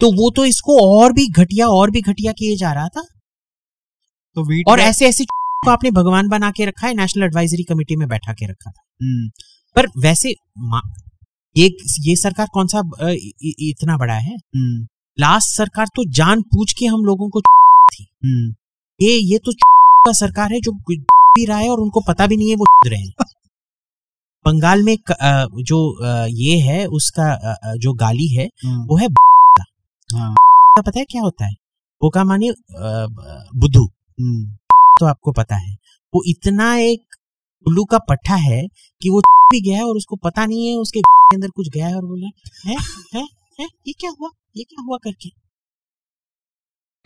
तो 0.00 0.10
वो 0.12 0.30
तो 0.30 0.44
इसको 0.44 0.78
और 0.98 1.12
भी 1.12 1.28
घटिया 1.30 1.66
और 1.68 1.90
भी 1.90 2.00
घटिया 2.00 2.32
किए 2.32 2.56
जा 2.56 2.72
रहा 2.72 2.88
था। 2.88 3.02
तो 4.36 4.42
वीट 4.42 4.68
और 4.68 4.80
ऐसे 4.80 5.08
ऐसे 5.08 5.24
को 5.64 5.70
आपने 5.70 5.90
भगवान 5.90 6.28
बना 6.28 6.50
के 6.50 6.64
रखा 6.64 6.86
है 6.86 6.94
नेशनल 6.94 7.24
एडवाइजरी 7.24 7.62
कमेटी 7.64 7.96
में 7.96 8.08
बैठा 8.08 8.32
के 8.32 8.46
रखा 8.46 8.70
था। 8.70 8.82
हम्म, 9.02 9.28
पर 9.76 9.86
वैसे 10.00 10.30
ये 11.56 11.66
ये 12.00 12.16
सरकार 12.16 12.46
कौन 12.54 12.66
सा 12.66 12.82
इतना 13.70 13.96
बड़ा 13.96 14.14
है? 14.14 14.34
हम्म, 14.34 14.86
लास्ट 15.18 15.56
सरकार 15.56 15.86
तो 15.86 16.04
जान 16.12 16.42
पूछ 16.42 16.72
के 16.72 16.86
हम 16.86 17.04
लोगों 17.04 17.28
को 17.30 17.40
थी। 17.92 18.04
ये 19.00 19.16
ये 19.16 19.38
तो 19.38 19.52
का 20.06 20.12
सरकार 20.12 20.52
है 20.52 20.60
जो 20.60 20.72
भी 20.72 21.44
रहा 21.44 21.58
है 21.58 21.68
और 21.70 21.80
उनको 21.80 22.00
पता 22.08 22.26
भी 22.26 22.36
नहीं 22.36 22.50
है 22.50 22.56
वो 22.56 22.64
रहे 22.86 23.00
हैं। 23.00 23.12
बंगाल 24.44 24.82
में 24.82 24.96
जो 25.62 25.78
ये 26.28 26.58
है 26.58 26.84
उसका 26.86 27.26
जो 27.76 27.92
गाली 27.92 28.28
है 28.34 28.44
हम्म, 28.64 28.84
वो 28.86 28.96
है 28.96 29.06
हाँ, 29.06 30.34
का। 30.34 30.82
पता 30.82 30.98
है 30.98 31.04
क्या 31.04 31.22
होता 31.22 31.46
है? 31.46 31.52
वो 32.02 32.10
का 32.10 32.24
माने 32.24 32.50
बुद्धू। 33.58 33.84
हम्म, 34.20 34.56
तो 35.00 35.06
आपको 35.06 35.32
पता 35.32 35.56
है। 35.56 35.74
वो 36.14 36.22
इतना 36.26 36.74
एक 36.76 37.16
उल्लू 37.66 37.84
का 37.84 37.98
पट्टा 37.98 38.34
है 38.34 38.62
कि 39.02 39.10
वो 39.10 39.20
भी 39.52 39.60
गया 39.60 39.76
है 39.78 39.84
और 39.84 39.96
उसको 39.96 40.16
पता 40.16 40.46
नहीं 40.46 40.66
है 40.66 40.76
उसके 40.76 41.00
अंदर 41.34 41.48
कुछ 41.48 41.68
गया 41.68 41.86
है 41.86 41.96
और 41.96 42.04
बोला 42.04 42.30
है? 42.66 42.76
है? 43.14 43.26
है? 43.60 43.66
ये 43.86 43.92
क्या 43.92 44.10
हुआ? 44.20 44.30
ये 44.56 44.64
क्या 44.64 44.82
हुआ 44.82 44.98
करके? 45.04 45.30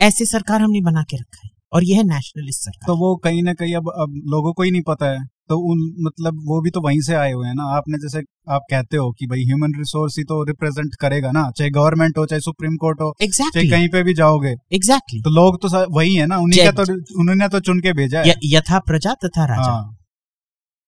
ऐसे 0.01 0.27
सरकार 0.27 0.63
हमने 0.63 0.81
बना 0.81 1.03
के 1.03 1.17
रखा 1.17 1.41
है 1.45 1.51
और 1.73 1.85
यह 1.85 1.97
है 1.97 2.05
नेशनलिस्ट 2.05 2.61
सरकार। 2.61 2.87
तो 2.87 2.97
वो 2.97 3.17
कहीं 3.17 3.43
ना 3.43 3.55
कहीं 3.55 3.75
अब 3.75 3.89
अब 3.99 4.23
लोगों 4.27 4.53
को 4.53 4.63
ही 4.63 4.71
नहीं 4.71 4.83
पता 4.83 5.07
है। 5.07 5.32
तो 5.51 5.57
उन 5.71 5.79
मतलब 6.01 6.43
वो 6.47 6.61
भी 6.63 6.71
तो 6.71 6.81
वहीं 6.81 7.01
से 7.01 7.15
आए 7.15 7.33
हुए 7.33 7.47
हैं 7.47 7.55
ना। 7.55 7.65
आपने 7.77 7.99
जैसे 7.99 8.21
आप 8.49 8.63
कहते 8.71 8.97
हो 8.97 9.11
कि 9.13 9.27
भाई 9.27 9.45
ह्यूमन 9.45 9.73
रिसोर्स 9.79 10.19
ही 10.19 10.25
तो 10.25 10.43
रिप्रेजेंट 10.45 10.95
करेगा 11.01 11.31
ना 11.31 11.43
चाहे 11.57 11.71
गवर्नमेंट 11.71 12.19
हो 12.19 12.27
चाहे 12.27 12.41
सुप्रीम 12.41 12.77
कोर्ट 12.77 13.01
हो 13.01 13.13
exactly. 13.23 13.55
चाहे 13.55 13.69
कहीं 13.71 13.89
पे 13.89 14.03
भी 14.03 14.15
जाओगे। 14.15 14.51
Exactly 14.51 15.19
exactly. 15.19 15.25
तो 15.25 15.31
लोग 15.31 15.59
तो 15.63 15.97
वही 15.97 16.15
है 16.15 16.27
ना 16.27 16.39
उन्हीं 16.39 16.65
का 16.65 16.85
तो 16.85 16.93
उन्होंने 17.21 17.49
तो 17.49 17.61
चुन 17.61 17.81
के 17.81 17.93
भेजा 17.95 18.21
है। 18.21 18.35
यथा 18.47 18.79
प्रजा 18.87 19.15
तथा 19.25 19.45
राजा। 19.47 19.71
हाँ। 19.71 19.97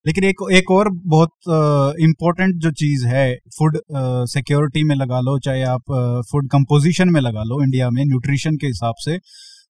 लेकिन 0.06 0.24
एक 0.24 0.42
एक 0.52 0.70
और 0.70 0.88
बहुत 1.06 1.30
इम्पोर्टेंट 2.02 2.54
जो 2.62 2.70
चीज़ 2.80 3.06
है 3.06 3.26
फ़ूड 3.58 3.78
सिक्योरिटी 4.30 4.82
में 4.84 4.94
लगा 4.96 5.20
लो 5.20 5.38
चाहे 5.38 5.62
आप 5.68 5.92
फ़ूड 6.30 6.48
कंपोजिशन 6.48 7.08
में 7.08 7.20
लगा 7.20 7.42
लो 7.42 7.62
इंडिया 7.62 7.88
में 7.90 8.04
न्यूट्रिशन 8.04 8.56
के 8.56 8.66
हिसाब 8.66 8.94
से 8.98 9.16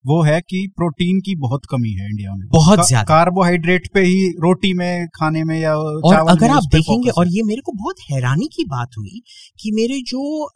वो 0.04 0.22
है 0.22 0.40
कि 0.40 0.66
प्रोटीन 0.76 1.20
की 1.20 1.34
बहुत 1.36 1.60
कमी 1.70 1.90
है 1.90 2.06
इंडिया 2.06 2.34
में। 2.34 2.46
बहुत 2.48 2.78
का- 2.78 2.86
ज़्यादा। 2.86 3.04
कार्बोहाइड्रेट 3.04 3.88
पे 3.94 4.00
ही 4.00 4.28
रोटी 4.40 4.72
में 4.74 5.06
खाने 5.08 5.44
में 5.44 5.58
या 5.60 5.76
और 5.76 6.14
चावल 6.14 6.30
अगर 6.30 6.48
में 6.48 6.54
आप 6.54 6.62
देखेंगे 6.72 7.10
और 7.10 7.28
ये 7.28 7.42
मेरे 7.42 7.60
को 7.60 7.72
बहुत 7.72 8.00
हैरानी 8.10 8.46
की 8.46 8.64
बात 8.64 8.98
हुई 8.98 9.22
कि 9.60 9.70
मेरे 9.72 10.00
जो 10.00 10.48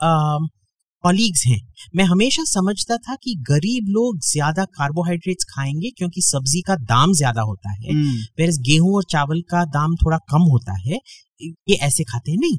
कॉलीग्स 1.05 1.45
हैं 1.47 1.61
मैं 1.97 2.05
हमेशा 2.05 2.43
समझता 2.45 2.97
था 2.97 3.15
कि 3.15 3.35
गरीब 3.51 3.87
लोग 3.89 4.19
ज़्यादा 4.21 4.65
कार्बोहाइड्रेट्स 4.65 5.45
खाएँगे 5.45 5.91
क्योंकि 5.91 6.23
सब्ज़ी 6.23 6.61
का 6.61 6.77
दाम 6.77 7.13
ज़्यादा 7.13 7.43
होता 7.43 7.71
है 7.71 7.95
फिर 8.37 8.51
गेहूँ 8.61 8.95
और 8.95 9.05
चावल 9.11 9.41
का 9.41 9.65
दाम 9.65 9.95
थोड़ा 9.97 10.17
कम 10.17 10.43
होता 10.43 10.73
है 10.79 10.99
ये 11.43 11.75
ऐसे 11.75 12.05
खाते 12.05 12.31
हैं। 12.31 12.39
नहीं 12.39 12.59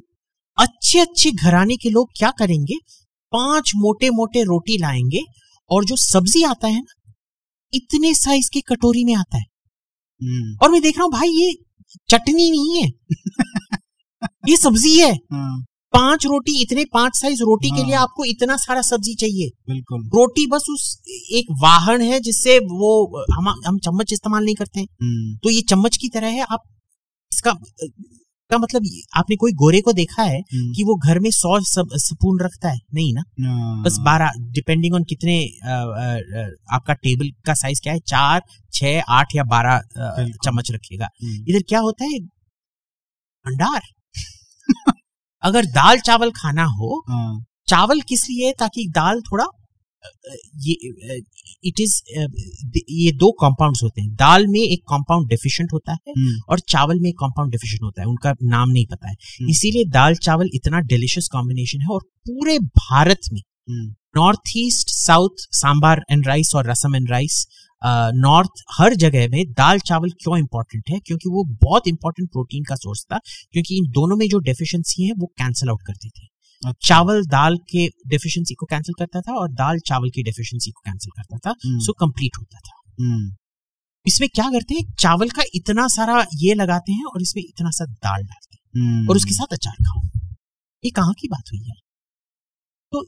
अच्छे 0.57 0.99
अच्छे 0.99 1.31
घराने 1.31 1.75
के 1.77 1.89
लोग 1.89 2.09
क्या 2.17 2.31
करेंगे? 2.39 2.75
पाँच 3.33 3.71
मोटे 3.75 4.09
मोटे 4.09 4.43
रोटी 4.43 4.77
लाएँगे 4.77 5.21
और 5.71 5.85
जो 5.85 5.95
सब्ज़ी 5.95 6.43
आता 6.43 6.67
है 6.67 6.81
ना 6.81 7.13
इतने 7.73 8.13
साइज़ 8.15 8.49
की 8.53 8.61
कटोरी 8.61 9.03
में 9.05 9.13
आता 9.15 9.37
है। 9.37 9.43
हम्म, 10.21 10.57
और 10.63 10.71
मैं 10.71 10.81
देख 10.81 10.97
रहा 10.97 11.03
हूँ 11.03 11.11
भाई 11.11 11.29
ये 11.29 11.53
चटनी 12.09 12.49
नहीं 12.51 12.77
है। 12.77 12.87
ये 14.49 14.55
सब्ज़ी 14.57 14.97
है। 14.99 15.11
हाँ, 15.33 15.65
पाँच 15.93 16.25
रोटी 16.25 16.61
इतने 16.61 16.83
पाँच 16.85 17.15
साइज़ 17.15 17.41
रोटी 17.41 17.69
के 17.69 17.75
हाँ। 17.75 17.85
लिए 17.85 17.95
आपको 17.95 18.25
इतना 18.25 18.55
सारा 18.57 18.81
सब्ज़ी 18.81 19.13
चाहिए। 19.15 19.49
बिल्कुल। 19.69 20.03
रोटी 20.15 20.45
बस 20.47 20.65
उस 20.69 20.83
एक 21.33 21.51
वाहन 21.63 22.01
है 22.01 22.19
जिससे 22.19 22.57
वो 22.59 22.91
हम 23.31 23.47
हम 23.67 23.79
चम्मच 23.79 24.13
इस्तेमाल 24.13 24.43
नहीं 24.43 24.55
करते। 24.55 24.79
हैं 24.79 24.87
हम्म, 25.01 25.37
तो 25.37 25.49
ये 25.49 25.61
चम्मच 25.69 25.97
की 25.97 26.09
तरह 26.09 26.27
है 26.29 26.41
आप 26.43 26.63
इसका 27.31 27.51
का 28.51 28.57
मतलब 28.57 28.85
आपने 29.17 29.35
कोई 29.35 29.51
गोरे 29.53 29.79
को 29.81 29.93
देखा 29.93 30.23
है 30.23 30.37
हम्म, 30.39 30.71
कि 30.73 30.83
वो 30.83 30.95
घर 30.97 31.19
में 31.19 31.29
सौ 31.31 31.59
स्पून 32.03 32.39
रखता 32.41 32.69
है? 32.69 32.79
नहीं 32.93 33.13
ना? 33.13 33.23
बस 33.83 33.97
बारह 34.05 34.31
डिपेंडिंग 34.53 34.95
ऑन 34.95 35.03
कितने 35.03 35.37
अ, 35.43 35.67
अ, 35.67 36.75
आपका 36.75 36.93
टेबल 37.03 37.29
का 37.45 37.53
साइज़ 37.53 37.81
क्या 37.83 37.93
है? 37.93 37.99
चार 38.07 38.41
छह 38.73 39.01
आठ 39.09 39.35
या 39.35 39.43
बारह 39.53 39.79
चम्मच 40.45 40.71
रखेगा। 40.71 41.09
हम्म, 41.23 41.43
इधर 41.49 41.63
क्या 41.69 41.79
होता 41.79 42.05
है? 42.05 42.19
भंडार 43.45 43.81
अगर 45.43 45.65
दाल 45.75 45.99
चावल 45.99 46.31
खाना 46.35 46.63
हो 46.71 47.03
हाँ, 47.09 47.45
चावल 47.67 48.01
किस 48.09 48.27
लिए? 48.29 48.51
ताकि 48.59 48.87
दाल 48.95 49.21
थोड़ा 49.21 49.45
ये 50.57 50.73
इट 51.65 51.79
इज़ 51.79 52.01
ये 52.89 53.11
दो 53.11 53.31
कंपाउंड्स 53.31 53.83
होते 53.83 54.01
हैं। 54.01 54.13
दाल 54.15 54.47
में 54.47 54.59
एक 54.59 54.81
कंपाउंड 54.83 55.29
डेफिशिएंट 55.29 55.73
होता 55.73 55.91
है 55.91 56.13
हम्म, 56.17 56.39
और 56.49 56.59
चावल 56.59 56.99
में 56.99 57.09
एक 57.09 57.15
कंपाउंड 57.15 57.51
डेफिशिएंट 57.51 57.83
होता 57.83 58.01
है। 58.01 58.07
उनका 58.07 58.33
नाम 58.43 58.69
नहीं 58.69 58.85
पता 58.85 59.09
है। 59.09 59.13
हम्म। 59.13 59.49
इसीलिए 59.49 59.85
दाल 59.89 60.15
चावल 60.15 60.49
इतना 60.53 60.79
डिलिशियस 60.79 61.27
कॉम्बिनेशन 61.27 61.81
है 61.81 61.87
और 61.87 62.01
पूरे 62.27 62.59
भारत 62.59 63.29
में 63.33 63.41
north 64.17 64.51
east 64.57 64.89
south 64.89 65.47
sambar 65.55 66.01
and 66.11 66.27
rice 66.27 66.51
और 66.55 66.69
rasam 66.69 66.95
and 66.95 67.09
rice 67.11 67.47
north 68.15 68.49
uh, 68.49 68.63
हर 68.77 68.95
जगह 68.95 69.27
में 69.29 69.51
दाल 69.51 69.79
चावल 69.79 70.09
क्यों 70.09 70.37
इंपॉर्टेंट 70.37 70.83
है? 70.89 70.99
क्योंकि 70.99 71.29
वो 71.29 71.43
बहुत 71.61 71.87
इंपॉर्टेंट 71.87 72.29
प्रोटीन 72.29 72.63
का 72.63 72.75
सोर्स 72.75 73.03
था 73.03 73.19
क्योंकि 73.51 73.77
इन 73.77 73.91
दोनों 73.91 74.17
में 74.17 74.27
जो 74.29 74.39
डेफिशिएंसी 74.39 75.05
है 75.07 75.13
वो 75.17 75.25
कैंसिल 75.37 75.69
आउट 75.69 75.81
करती 75.87 76.09
थी। 76.09 76.27
चावल 76.81 77.25
दाल 77.25 77.57
के 77.57 77.87
डेफिशिएंसी 78.07 78.53
को 78.53 78.65
कैंसिल 78.65 78.93
करता 78.99 79.21
था 79.21 79.33
और 79.33 79.51
दाल 79.51 79.79
चावल 79.79 80.09
की 80.09 80.23
डेफिशिएंसी 80.23 80.71
को 80.71 80.81
कैंसिल 80.85 81.11
करता 81.17 81.37
था 81.37 81.53
सो 81.53 81.79
सो 81.85 81.93
कंप्लीट 81.93 82.37
होता 82.37 82.59
था 82.59 82.81
hmm. 83.01 83.37
इसमें 84.05 84.29
क्या 84.29 84.49
करते 84.49 84.73
हैं 84.73 84.93
चावल 84.93 85.29
का 85.29 85.43
इतना 85.53 85.87
सारा 85.87 86.25
ये 86.35 86.53
लगाते 86.53 86.91
हैं 86.91 87.05
और 87.05 87.21
इसमें 87.21 87.43
इतना 87.43 87.69
सा 87.69 87.85
दाल 87.85 88.23
डालते 88.23 88.57
हैं 88.57 88.99
hmm. 88.99 89.09
और 89.09 89.15
उसके 89.15 89.31
साथ 89.31 89.53
अचार 89.53 89.73
खाओ 89.73 90.01
ये 90.83 90.91
कहाँ 90.91 91.13
की 91.13 91.27
बात 91.27 91.51
हुई 91.51 91.63
है 91.67 91.75
तो 92.91 93.05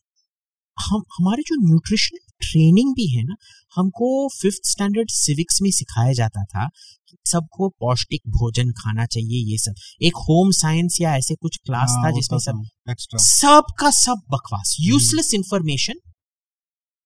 हम 0.78 1.04
हमारे 1.20 1.41
जो 1.41 1.68
न्यूट्रिशनल 1.68 2.31
ट्रेनिंग 2.42 2.94
भी 2.96 3.08
है 3.08 3.24
ना 3.24 3.36
हमको 3.76 4.08
फिफ्थ 4.42 4.70
स्टैंडर्ड 4.70 5.10
सिविक्स 5.10 5.62
में 5.62 5.70
सिखाया 5.72 6.14
जाता 6.14 6.44
था 6.44 6.68
कि 7.10 7.18
सबको 7.32 7.70
पौष्टिक 7.80 8.22
भोजन 8.30 8.72
खाना 8.72 9.06
चाहिए 9.06 9.52
ये 9.52 9.58
सब। 9.58 9.76
एक 10.02 10.18
होम 10.18 10.52
साइंस 10.52 10.98
या 11.02 11.16
ऐसे 11.18 11.36
कुछ 11.36 11.58
क्लास 11.58 11.89
हाँ, 11.89 12.04
था 12.04 12.12
जिसमें 12.12 12.39
सब 12.39 12.64
था, 12.89 13.18
सब 13.18 13.74
का 13.80 13.92
सब 13.92 14.22
बकवास 14.32 14.76
हम्म। 14.80 14.89
यूजलेस 14.89 15.34
इंफॉर्मेशन 15.34 16.00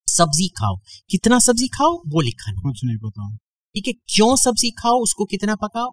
सब्ज़ी 0.07 0.47
खाओ। 0.47 0.75
कितना 1.09 1.39
सब्ज़ी 1.39 1.67
खाओ 1.67 1.97
वो 2.07 2.21
लिखा 2.21 2.51
नहीं 2.51 2.61
कुछ 2.63 2.83
नहीं 2.85 2.97
पता। 2.97 3.29
ठीक 3.75 3.87
है 3.87 3.93
क्यों 3.93 4.35
सब्ज़ी 4.35 4.71
खाओ 4.71 5.01
उसको 5.03 5.25
कितना 5.25 5.55
पकाओ 5.55 5.89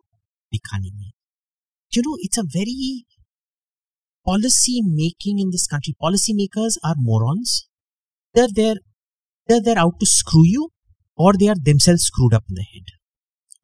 लिखा 0.52 0.78
नहीं। 0.78 0.92
है 0.92 1.10
you 1.92 2.02
know 2.02 2.18
it's 2.24 2.38
a 2.38 2.42
very 2.42 3.04
policy 4.26 4.72
making 4.88 5.38
in 5.42 5.48
this 5.50 5.62
country. 5.70 5.92
Policy 6.00 6.32
makers 6.32 6.74
are 6.88 6.94
morons. 7.06 7.54
They're 8.34 8.52
there 8.58 8.76
they're 9.48 9.62
they're 9.62 9.78
out 9.78 9.94
to 10.00 10.06
screw 10.06 10.46
you 10.46 10.68
or 11.18 11.32
they 11.34 11.48
are 11.48 11.60
themselves 11.70 12.04
screwed 12.10 12.34
up 12.34 12.44
in 12.48 12.60
the 12.60 12.66
head 12.72 12.98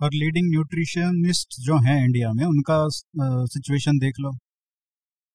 और 0.03 0.11
leading 0.15 0.51
nutritionist 0.51 1.55
जो 1.61 1.77
हैं 1.85 1.97
India 2.05 2.33
में 2.33 2.45
उनका 2.45 2.77
situation 3.53 3.99
देख 3.99 4.21
लो 4.21 4.31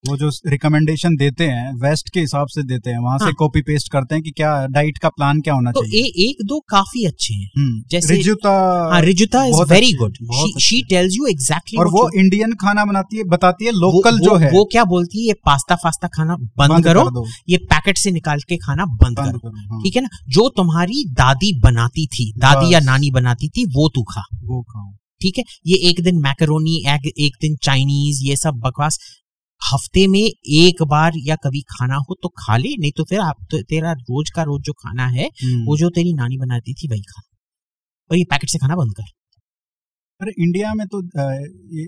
वो 0.09 0.17
जो 0.17 0.29
recommendation 0.47 1.15
देते 1.15 1.43
हैं 1.43 1.73
वेस्ट 1.73 2.09
के 2.09 2.19
हिसाब 2.19 2.47
से 2.47 2.63
देते 2.63 2.89
हैं 2.89 2.97
वहाँ 2.97 3.17
से 3.17 3.25
हाँ। 3.25 3.33
कॉपी 3.33 3.61
पेस्ट 3.61 3.91
करते 3.91 4.15
हैं 4.15 4.23
कि 4.23 4.31
क्या 4.31 4.67
डाइट 4.67 4.97
का 4.97 5.09
प्लान 5.09 5.41
क्या 5.41 5.53
होना 5.53 5.71
तो 5.71 5.81
चाहिए। 5.81 6.01
ए, 6.01 6.29
एक 6.29 6.45
दो 6.45 6.59
काफ़ी 6.59 7.05
अच्छे 7.05 7.33
हैं। 7.33 7.51
हम्म, 7.57 7.83
जैसे- 7.91 8.11
रिजुता 8.11 8.89
हाँ 8.93 9.01
Rujuta 9.01 9.45
is 9.45 9.55
very 9.55 9.93
good 9.93 10.13
she 10.61 10.81
tells 10.81 11.13
you 11.15 11.25
exactly 11.25 11.79
और 11.79 11.87
वो 11.87 12.19
इंडियन 12.19 12.53
खाना 12.53 12.85
बनाती 12.85 13.17
है 13.17 13.23
बताती 13.23 13.65
है 13.65 13.71
लोकल 13.71 14.19
जो 14.19 14.35
है। 14.35 14.51
वो 14.51 14.69
क्या 14.71 14.83
बोलती 14.83 15.21
है 15.21 15.27
ये 15.27 15.33
पास्ता 15.33 15.75
फास्ता 15.75 16.07
खाना 16.07 16.35
बंद, 16.35 16.83
करो 16.83 17.27
ये 17.49 17.57
पैकेट 17.57 17.97
से 17.97 18.11
निकाल 18.11 18.39
के 18.39 18.57
खाना 18.57 18.85
बंद 18.85 19.17
करो। 19.17 19.49
हाँ, 19.49 19.81
ठीक 19.83 19.95
है 19.95 20.01
ना? 20.01 20.09
जो 20.29 20.49
तुम्हारी 20.49 21.05
दादी 21.07 21.59
बनाती 21.59 22.05
थी 22.05 22.33
दादी 22.37 22.73
या 22.73 22.79
नानी 22.79 23.11
बनाती 23.11 23.47
थी 23.47 23.65
वो 23.65 23.89
तू 23.89 24.03
खा। 24.03 24.21
वो 24.35 24.61
खाओ। 24.61 24.95
ठीक 25.21 25.37
है? 25.37 25.43
ये 25.67 25.75
एक 25.77 26.01
दिन 26.01 26.17
मैकरोनी 26.17 26.83
एक, 26.87 27.13
एक 27.19 27.35
दिन 27.41 27.55
चाइनीज़ 27.63 28.23
ये 28.23 28.35
सब 28.35 28.51
बकवास। 28.51 28.99
हफ़्ते 29.71 30.05
में 30.07 30.19
एक 30.19 30.83
बार 30.83 31.11
या 31.25 31.35
कभी 31.35 31.61
खाना 31.71 31.95
हो 32.09 32.15
तो 32.23 32.29
खा 32.39 32.57
ले 32.57 32.69
नहीं 32.79 32.91
तो 32.97 33.03
फिर 33.03 33.19
आप 33.19 33.35
तो 33.51 33.61
तेरा 33.63 33.91
रोज 33.91 34.29
का 34.29 34.43
रोज 34.43 34.61
जो 34.61 34.73
खाना 34.73 35.07
है 35.07 35.25
हम्म। 35.43 35.63
वो 35.65 35.77
जो 35.77 35.89
तेरी 35.89 36.13
नानी 36.13 36.37
बनाती 36.37 36.73
थी 36.73 36.87
वही 36.87 37.01
खा। 37.01 37.21
और 38.11 38.17
ये 38.17 38.23
पैकेट 38.23 38.49
से 38.49 38.57
खाना 38.57 38.75
बंद 38.75 38.93
कर। 38.97 39.03
अरे 40.21 40.31
इंडिया 40.39 40.73
में 40.73 40.85
तो 40.87 40.99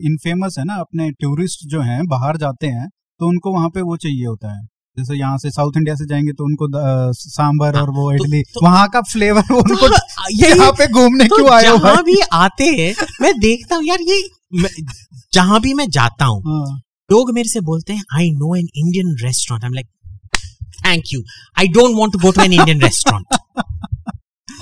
इनफेमस 0.07 0.55
है 0.59 0.65
ना 0.65 0.75
अपने 0.75 1.09
टूरिस्ट 1.21 1.67
जो 1.69 1.81
हैं 1.81 1.99
बाहर 2.07 2.37
जाते 2.37 2.67
हैं 2.67 2.87
तो 3.19 3.27
उनको 3.27 3.53
वहाँ 3.53 3.69
पे 3.69 3.81
वो 3.81 3.97
चाहिए 3.97 4.25
होता 4.25 4.55
है। 4.55 4.63
जैसे 4.97 5.15
यहाँ 5.15 5.37
से 5.37 5.49
साउथ 5.51 5.77
इंडिया 5.77 5.95
से 5.95 6.05
जाएँगे 6.07 6.31
तो 6.31 6.43
उनको 6.43 6.67
सांबर 7.13 7.79
और 7.79 7.89
वो 7.89 8.11
तो- 8.11 8.25
इडली 8.25 8.41
तो- 8.53 8.63
वहाँ 8.63 8.87
का 8.89 9.01
फ्लेवर 9.11 9.53
उनको 9.53 9.87
तो 9.87 9.93
यही 10.31 10.49
यहाँ 10.51 10.71
पे 10.71 10.87
घूमने 10.87 11.25
तो 11.25 11.35
क्यों 11.35 11.49
आए 11.53 11.67
हो? 11.67 12.03
भी 12.03 12.19
आते 12.33 12.65
हैं 12.79 12.93
मैं 13.21 13.33
देखता 13.39 13.75
हूँ 13.75 13.83
यार 13.85 14.01
ये 14.01 14.21
जहाँ 15.33 15.59
भी 15.61 15.73
मैं 15.73 15.87
जाता 15.89 16.25
हूँ 16.25 16.41
हाँ, 16.43 16.79
लोग 17.11 17.31
मेरे 17.33 17.49
से 17.49 17.59
बोलते 17.61 17.93
हैं 17.93 18.03
I 18.17 18.29
know 18.31 18.55
an 18.55 18.67
Indian 18.75 19.15
restaurant 19.23 19.63
I 19.63 19.67
am 19.67 19.73
like 19.73 19.87
thank 20.85 21.03
you 21.13 21.21
I 21.59 21.67
don't 21.67 21.97
want 21.97 22.13
to 22.13 22.19
go 22.19 22.31
to 22.31 22.41
an 22.41 22.53
Indian 22.53 22.81
restaurant 22.81 23.25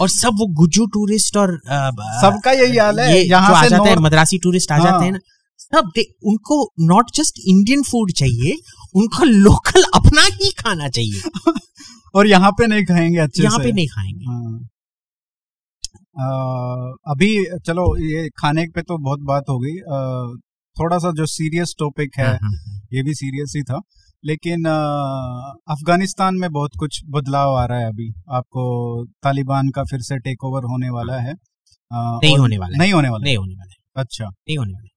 और 0.01 0.09
सब 0.09 0.37
वो 0.39 0.47
गुज्जू 0.55 0.85
टूरिस्ट 0.93 1.37
और 1.37 1.57
सबका 2.21 2.51
यही 2.51 2.77
हाल 2.77 2.99
है 2.99 3.07
ये 3.17 3.23
जो 3.23 3.29
यहाँ 3.29 3.55
आ 3.55 3.67
जाते 3.67 3.89
हैं 3.89 3.95
मद्रासी 3.97 4.37
टूरिस्ट 4.43 4.71
आ 4.71 4.77
हाँ। 4.77 4.83
जाते 4.85 5.05
हैं। 5.05 5.11
ना 5.11 5.19
सब 5.59 5.89
दे, 5.95 6.01
उनको 6.23 6.73
नॉट 6.79 7.11
जस्ट 7.15 7.39
इंडियन 7.47 7.83
फ़ूड 7.83 8.11
चाहिए 8.11 8.57
उनको 8.95 9.23
लोकल 9.25 9.83
अपना 9.95 10.21
ही 10.23 10.51
खाना 10.59 10.89
चाहिए। 10.89 11.51
और 12.15 12.27
यहाँ 12.27 12.51
पे 12.51 12.67
नहीं 12.67 12.85
खाएँगे 12.85 13.17
अच्छे 13.17 13.43
यहाँ 13.43 13.57
से। 13.57 13.63
पे 13.63 13.71
नहीं 13.71 13.87
खाएँगे। 13.87 14.25
हाँ। 14.25 14.69
आ, 16.19 16.25
अभी 17.11 17.29
चलो 17.67 17.85
ये 18.05 18.29
खाने 18.37 18.65
पे 18.75 18.81
तो 18.81 18.97
बहुत 18.97 19.19
बात 19.19 19.43
हो 19.49 19.57
गई। 19.59 19.75
थोड़ा 20.77 20.97
सा 20.97 21.11
जो 21.11 21.25
सीरियस 21.25 21.75
टॉपिक 21.79 22.11
है 22.17 22.25
हाँ, 22.25 22.33
हाँ, 22.33 22.51
हाँ। 22.67 22.79
ये 22.93 23.03
भी 23.03 23.13
सीरियस 23.13 23.53
ही 23.57 23.63
था। 23.63 23.81
लेकिन 24.23 24.65
अफ़गानिस्तान 25.71 26.35
में 26.35 26.49
बहुत 26.51 26.71
कुछ 26.79 27.01
बदलाव 27.09 27.55
आ 27.55 27.65
रहा 27.65 27.79
है 27.79 27.87
अभी। 27.87 28.09
आपको 28.31 28.63
तालिबान 29.23 29.69
का 29.69 29.83
फिर 29.83 29.99
से 30.01 30.17
टेक 30.19 30.43
ओवर 30.43 30.63
होने 30.63 30.89
वाला 30.89 31.19
है। 31.21 31.33
नहीं 31.91 32.37
होने 32.37 32.57
वाला 32.57 32.77
नहीं 32.77 32.93
होने 32.93 33.09
वाला 33.09 33.23
नहीं 33.23 33.37
होने 33.37 33.55
वाला 33.55 34.01
अच्छा। 34.01 34.25
नहीं 34.25 34.57
होने 34.57 34.73
वाला 34.73 34.87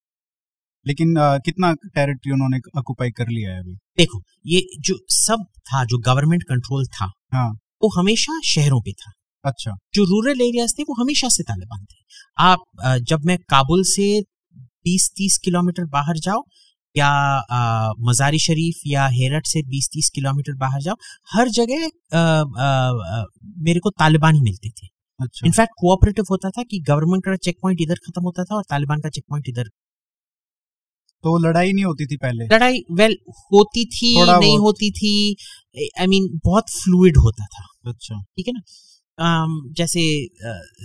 लेकिन 0.87 1.17
आ, 1.19 1.39
कितना 1.39 1.73
टेरिटरी 1.73 2.33
उन्होंने 2.33 2.59
ऑक्युपाई 2.79 3.11
कर 3.11 3.29
लिया 3.29 3.53
है 3.55 3.61
अभी? 3.61 3.73
देखो 3.99 4.23
ये 4.47 4.61
जो 4.81 4.95
सब 5.11 5.45
था 5.69 5.85
जो 5.85 5.99
गवर्नमेंट 6.07 6.43
कंट्रोल 6.43 6.87
था 6.87 7.11
हाँ। 7.35 7.49
वो 7.83 7.89
हमेशा 7.99 8.39
शहरों 8.45 8.81
पे 8.81 8.93
था। 8.93 9.13
अच्छा। 9.45 9.73
जो 9.95 10.05
रूरल 10.05 10.41
एरियाज़ 10.41 10.75
थे 10.79 10.83
वो 10.83 10.95
हमेशा 11.01 11.29
से 11.29 11.43
तालिबान 11.43 11.85
थे। 11.85 11.99
आप 12.39 12.99
जब 13.09 13.25
मैं 13.25 13.37
काबुल 13.51 13.83
से 13.87 14.07
20-30 14.87 15.39
किलोमीटर 15.45 15.85
बाहर 15.91 16.19
जाओ 16.21 16.43
या 16.95 17.09
मजारी 18.01 18.39
शरीफ 18.41 18.81
या 18.87 19.07
हेरठ 19.13 19.47
से 19.47 19.63
20-30 19.71 20.09
किलोमीटर 20.11 20.55
बाहर 20.59 20.83
जाओ 20.83 20.97
हर 21.29 21.49
जगह 21.53 21.89
मेरे 23.63 23.81
को 23.81 23.91
तालिबान 23.93 24.35
ही 24.35 24.41
मिलते 24.43 24.69
थे। 24.71 24.87
अच्छा। 25.21 25.47
इनफैक्ट 25.47 25.73
कोऑपरेटिव 25.79 26.25
होता 26.31 26.51
था 26.51 26.63
कि 26.63 26.79
गवर्नमेंट 26.89 27.25
का 27.25 27.37
चेक 27.39 27.59
पॉइंट 27.63 27.81
इधर 27.81 27.99
खत्म 28.07 28.23
होता 28.23 28.45
था 28.45 28.57
और 28.57 28.63
तालिबान 28.71 29.01
का 29.01 29.09
चेक 29.11 29.25
पॉइंट 29.31 29.49
इधर। 29.49 29.69
तो 31.25 31.37
लड़ाई 31.39 31.73
नहीं 31.73 31.85
होती 31.85 32.07
थी 32.07 32.17
पहले? 32.17 32.45
लड़ाई 32.47 32.81
वेल 32.93 33.17
होती 33.53 33.85
थी 33.87 34.15
नहीं 34.19 34.59
होती 34.59 34.91
थी 34.93 35.15
आई 35.77 36.07
मीन 36.07 36.23
mean, 36.23 36.41
बहुत 36.45 36.71
फ्लूड 36.73 37.17
होता 37.19 37.47
था। 37.47 37.65
अच्छा। 37.87 38.21
ठीक 38.21 38.47
है 38.49 38.53
ना? 38.53 38.61
जैसे 39.77 40.03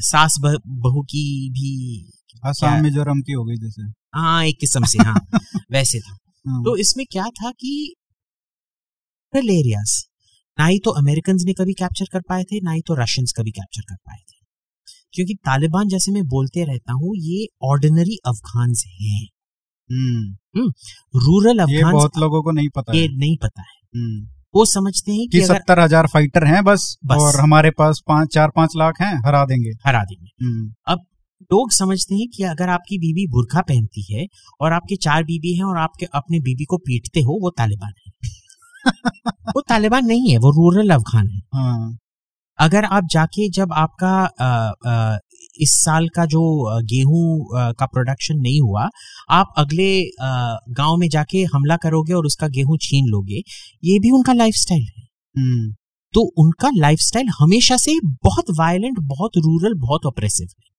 सास 0.01 0.35
बहू 0.39 1.01
की 1.03 1.49
भी 1.51 1.71
आसाम 2.45 2.83
मिजोरम 2.83 3.21
की 3.21 3.31
हो 3.31 3.43
गई 3.43 3.55
जैसे। 3.55 3.81
हाँ 4.15 4.45
एक 4.45 4.57
किस्म 4.59 4.85
से 4.85 5.03
हाँ 5.03 5.15
वैसे 5.71 5.99
था। 5.99 6.17
हाँ, 6.47 6.63
तो 6.63 6.77
इसमें 6.77 7.05
क्या 7.11 7.23
था 7.23 7.51
कि 7.51 7.95
एरियाज़ 9.35 10.03
ना 10.59 10.65
ही 10.65 10.79
तो 10.79 10.91
अमेरिकन 10.91 11.35
ने 11.45 11.53
कभी 11.53 11.73
कैप्चर 11.73 12.05
कर 12.11 12.21
पाए 12.21 12.43
थे 12.43 12.61
ना 12.61 12.71
ही 12.71 12.81
तो 12.81 12.93
रशियंस 12.93 13.33
कभी 13.37 13.51
कैप्चर 13.51 13.81
कर 13.81 13.95
पाए 13.95 14.17
थे। 14.17 14.41
क्योंकि 15.13 15.33
तालिबान 15.33 15.87
जैसे 15.87 16.11
मैं 16.11 16.23
बोलते 16.23 16.63
रहता 16.63 16.93
हूँ 16.93 17.15
ये 17.17 17.47
ऑर्डिनरी 17.63 18.17
अफगान 18.25 18.73
हैं। 19.01 19.27
रूरल 21.15 21.59
अफगान 21.59 21.91
बहुत 21.91 22.11
लोगों 22.17 22.43
को 22.43 22.51
नहीं 22.51 22.69
पता 22.69 22.97
ये 22.97 23.01
है। 23.01 23.17
नहीं 23.17 23.37
पता 23.37 23.61
है। 23.61 24.01
हम्म, 24.01 24.27
वो 24.55 24.65
समझते 24.65 25.11
हैं 25.11 25.27
कि 25.27 25.39
कि 25.39 25.45
सत्तर 25.45 25.79
हज़ार 25.79 26.07
फाइटर 26.07 26.43
हैं 26.43 26.63
बस, 26.63 26.97
बस। 27.05 27.17
और 27.17 27.39
हमारे 27.39 27.71
पास 27.71 28.01
पाँच 28.07 28.33
चार 28.33 28.49
पाँच 28.55 28.73
लाख 28.77 29.01
हैं 29.01 29.27
हरा 29.27 29.45
देंगे। 29.45 29.69
हरा 29.69 30.03
देंगे। 30.03 30.45
हम्म, 30.45 30.73
लोग 31.51 31.71
समझते 31.71 32.15
हैं 32.15 32.27
कि 32.35 32.43
अगर 32.43 32.69
आपकी 32.69 32.97
बीबी 32.97 33.25
बुरखा 33.27 33.61
पहनती 33.61 34.03
है 34.13 34.25
और 34.61 34.73
आपके 34.73 34.95
चार 35.03 35.23
बीबी 35.23 35.55
हैं 35.57 35.63
और 35.63 35.77
आपके 35.77 36.05
अपने 36.15 36.39
बीबी 36.39 36.65
को 36.65 36.77
पीटते 36.77 37.21
हो 37.21 37.39
वो 37.41 37.49
तालिबान 37.57 37.93
है। 37.99 38.11
वो 39.55 39.61
तालिबान 39.69 40.05
नहीं 40.05 40.31
है 40.31 40.37
वो 40.37 40.51
रूरल 40.51 40.89
अफगान 40.89 41.27
है। 41.29 41.39
हाँ। 41.55 41.97
अगर 42.59 42.85
आप 42.85 43.07
जाके 43.11 43.49
जब 43.49 43.73
आपका 43.73 44.13
अ, 44.25 44.73
अ, 44.87 45.19
इस 45.59 45.71
साल 45.75 46.07
का 46.09 46.25
जो 46.25 46.41
गेहूँ 46.85 47.23
का 47.79 47.85
प्रोडक्शन 47.85 48.37
नहीं 48.37 48.61
हुआ 48.61 48.87
आप 49.31 49.53
अगले 49.57 49.89
गाँव 50.73 50.97
में 50.97 51.07
जाके 51.09 51.43
हमला 51.53 51.77
करोगे 51.77 52.13
और 52.13 52.25
उसका 52.25 52.47
गेहूँ 52.49 52.77
छीन 52.81 53.07
लोगे 53.07 53.41
ये 53.83 53.99
भी 53.99 54.11
उनका 54.11 54.33
लाइफस्टाइल 54.33 54.83
है। 54.97 55.03
हम्म, 55.35 55.71
तो 56.13 56.21
उनका 56.37 56.69
लाइफस्टाइल 56.77 57.27
हमेशा 57.39 57.77
से 57.77 57.99
बहुत 58.23 58.51
वायलेंट 58.59 58.99
बहुत 59.07 59.37
रूरल 59.37 59.73
बहुत 59.79 60.05
ऑपरेसिव 60.05 60.47
है। 60.59 60.70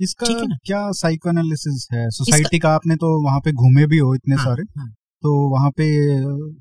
इसका? 0.00 0.26
क्या 0.66 0.80
साइकोएनालिसिस 0.92 1.86
है? 1.92 2.08
सोसाइटी 2.10 2.58
का 2.58 2.70
आपने 2.70 2.96
तो 2.96 3.08
वहाँ 3.24 3.40
पे 3.40 3.52
घूमे 3.52 3.86
भी 3.86 3.98
हो 3.98 4.14
इतने 4.14 4.34
हाँ, 4.34 4.44
सारे। 4.44 4.62
हाँ। 4.78 4.88
तो 5.22 5.30
वहाँ 5.50 5.70
पे 5.70 5.86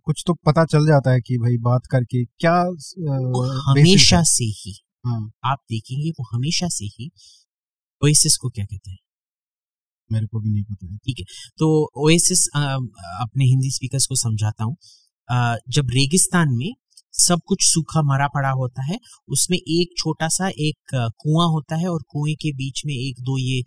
कुछ 0.02 0.24
तो 0.28 0.34
पता 0.46 0.64
चल 0.66 0.86
जाता 0.88 1.12
है 1.12 1.20
कि 1.22 1.38
भाई 1.38 1.58
बात 1.62 1.82
करके 1.92 2.24
क्या 2.26 2.56
वो 2.64 3.44
हमेशा 3.64 4.22
से 4.28 4.46
ही 4.60 4.74
हाँ। 5.06 5.20
आप 5.46 5.58
देखेंगे 5.72 6.10
वो 6.10 6.26
हमेशा 6.34 6.68
से 6.70 6.86
ही 6.88 7.10
ओएसिस 8.02 8.38
को 8.38 8.50
क्या 8.50 8.66
कहते 8.66 8.92
हैं? 8.92 8.98
मेरे 10.10 10.28
को 10.28 10.40
भी 10.40 10.50
नहीं 10.50 10.64
पता 10.64 10.86
है। 10.86 10.98
ठीक 10.98 11.20
है। 11.20 11.26
तो 11.58 11.68
ओएसिस 11.98 12.46
अपने 12.56 13.46
हिंदी 13.46 13.72
स्पीकर्स 13.72 14.06
को 14.06 14.16
समझाता 14.16 14.64
हूँ। 14.64 14.76
जब 15.70 15.88
रेगिस्तान 15.92 16.54
में 16.54 16.74
सब 17.18 17.42
कुछ 17.48 17.64
सूखा 17.64 18.02
मरा 18.04 18.28
पड़ा 18.28 18.50
होता 18.52 18.84
है। 18.84 18.98
उसमें 19.30 19.58
एक 19.58 19.98
छोटा 19.98 20.28
सा 20.28 20.48
एक 20.50 20.94
कुआँ 20.94 21.48
होता 21.48 21.76
है 21.76 21.88
और 21.88 22.04
कुएँ 22.10 22.36
के 22.36 22.52
बीच 22.54 22.82
में 22.86 22.94
एक 22.94 23.22
दो 23.22 23.38
ये 23.38 23.62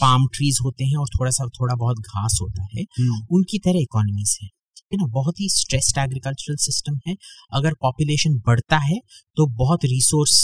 पाम 0.00 0.26
ट्रीज 0.34 0.58
होते 0.64 0.84
हैं 0.84 0.96
और 0.96 1.08
थोड़ा 1.08 1.30
सा 1.30 1.46
थोड़ा 1.60 1.74
बहुत 1.74 1.98
घास 1.98 2.38
होता 2.42 2.62
है। 2.64 2.82
हम्म, 2.82 3.26
उनकी 3.30 3.58
तरह 3.58 3.80
इकोनॉमीज 3.80 4.38
है। 4.42 4.48
ना? 4.92 5.06
बहुत 5.06 5.40
ही 5.40 5.48
स्ट्रेस्ड 5.50 5.98
एग्रीकल्चरल 5.98 6.56
सिस्टम 6.56 6.98
है। 7.08 7.14
अगर 7.52 7.72
पॉपुलेशन 7.80 8.34
बढ़ता 8.46 8.76
है 8.78 8.98
तो 9.36 9.46
बहुत 9.56 9.84
रिसोर्स 9.84 10.36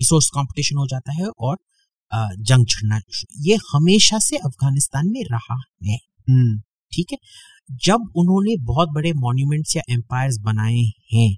रिसोर्स 0.00 0.28
कंपटीशन 0.30 0.76
हो 0.76 0.86
जाता 0.86 1.12
है 1.12 1.28
और 1.40 1.56
जंग 2.40 2.66
छिड़ना 2.68 3.00
ये 3.42 3.56
हमेशा 3.72 4.18
से 4.18 4.36
अफ़गानिस्तान 4.38 5.08
में 5.08 5.22
रहा 5.32 5.56
है। 5.84 5.96
हम्म, 6.28 6.58
ठीक 6.92 7.12
है? 7.12 7.18
जब 7.70 8.12
उन्होंने 8.16 8.56
बहुत 8.64 8.88
बड़े 8.88 9.12
मॉन्यूमेंट्स 9.16 9.76
या 9.76 9.82
एम्पायर्स 9.90 10.38
बनाए 10.40 10.84
हैं 11.12 11.30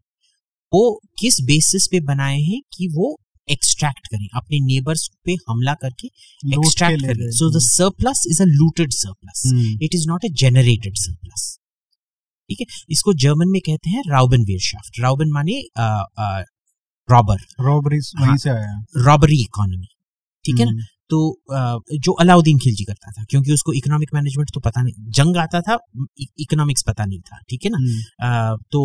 वो 0.72 0.82
किस 1.18 1.40
बेसिस 1.42 1.86
पे 1.86 2.00
बनाए 2.06 2.38
हैं 2.40 2.60
कि 2.76 2.88
वो 2.88 3.16
एक्सट्रैक्ट 3.48 4.06
करें 4.06 4.26
अपने 4.36 4.58
नेबर्स 4.60 5.08
पे 5.24 5.32
हमला 5.48 5.74
करके 5.74 6.06
एक्सट्रैक्ट 6.06 7.02
करें। 7.02 7.30
So 7.32 7.50
the 7.50 7.62
surplus 7.64 8.24
is 8.28 8.42
a 8.42 8.46
looted 8.48 8.92
surplus 8.92 9.42
it 9.82 9.94
is 9.94 10.08
not 10.08 10.24
a 10.24 10.28
generated 10.34 10.96
surplus 10.96 11.46
ठीक 12.50 12.60
है? 12.60 12.66
इसको 12.90 13.12
जर्मन 13.14 13.48
में 13.48 13.60
कहते 13.60 13.90
हैं 13.90 14.02
राउबन 14.10 14.44
वेयरशाफ्ट 14.44 15.00
राउबन 15.00 15.30
माने 15.30 15.60
रॉबर 17.08 17.38
हाँ। 18.18 18.36
आया। 18.48 18.84
रॉबरी 18.96 19.40
इकोनॉमी 19.42 19.86
ठीक 20.44 20.58
है 20.58 20.64
ना? 20.64 20.70
हम्म, 20.70 20.82
तो 21.10 21.18
जो 21.98 22.12
अलाउद्दीन 22.20 22.58
खिलजी 22.58 22.84
करता 22.84 23.10
था 23.10 23.24
क्योंकि 23.24 23.52
उसको 23.52 23.72
इकोनॉमिक 23.72 24.10
मैनेजमेंट 24.14 24.50
तो 24.54 24.60
पता 24.60 24.82
नहीं 24.82 25.10
जंग 25.10 25.36
आता 25.36 25.60
था 25.60 25.78
इकोनॉमिक्स 26.40 26.82
पता 26.86 27.04
नहीं 27.04 27.20
था 27.20 27.38
ठीक 27.50 27.64
है 27.64 27.70
ना? 27.70 27.78
हम्म, 27.78 28.56
तो 28.72 28.82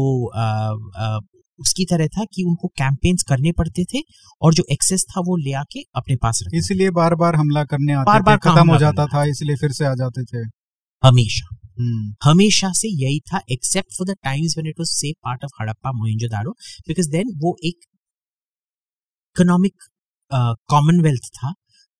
उसकी 1.59 1.85
तरह 1.85 2.07
था 2.07 2.23
कि 2.33 2.43
उनको 2.43 2.67
कैंपेन्स 2.77 3.23
करने 3.23 3.51
पड़ते 3.51 3.83
थे 3.83 4.01
और 4.41 4.53
जो 4.53 4.63
एक्सेस 4.71 5.05
था 5.09 5.21
वो 5.21 5.35
ले 5.37 5.51
आके 5.53 5.81
अपने 5.95 6.15
पास 6.15 6.39
रखते 6.43 6.57
इसलिए 6.57 6.89
बार 6.91 7.15
बार 7.15 7.35
हमला 7.35 7.63
करने 7.63 7.93
आते 7.93 8.05
बार-बार 8.05 8.37
खत्म 8.37 8.69
हो 8.71 8.77
जाता 8.77 9.05
था 9.05 9.23
इसलिए 9.25 9.55
फिर 9.55 9.71
से 9.71 9.85
आ 9.85 9.93
जाते 9.93 10.23
थे। 10.23 10.45
हमेशा। 11.03 11.55
हम्म, 11.79 12.13
हमेशा 12.23 12.71
से 12.73 12.87
यही 13.03 13.19
था 13.19 13.39
except 13.51 13.97
for 13.97 14.07
the 14.07 14.15
times 14.23 14.57
when 14.57 14.67
it 14.67 14.79
was 14.79 14.87
से 14.89 15.11
part 15.23 15.43
of 15.43 15.51
Harappa 15.61 15.91
Mohenjodaro 15.91 16.51
because 16.87 17.09
then 17.11 17.31
वो 17.37 17.55
एक 17.65 17.79
इकोनॉमिक 19.35 19.73
कॉमनवेल्थ 20.69 21.29
था 21.35 21.53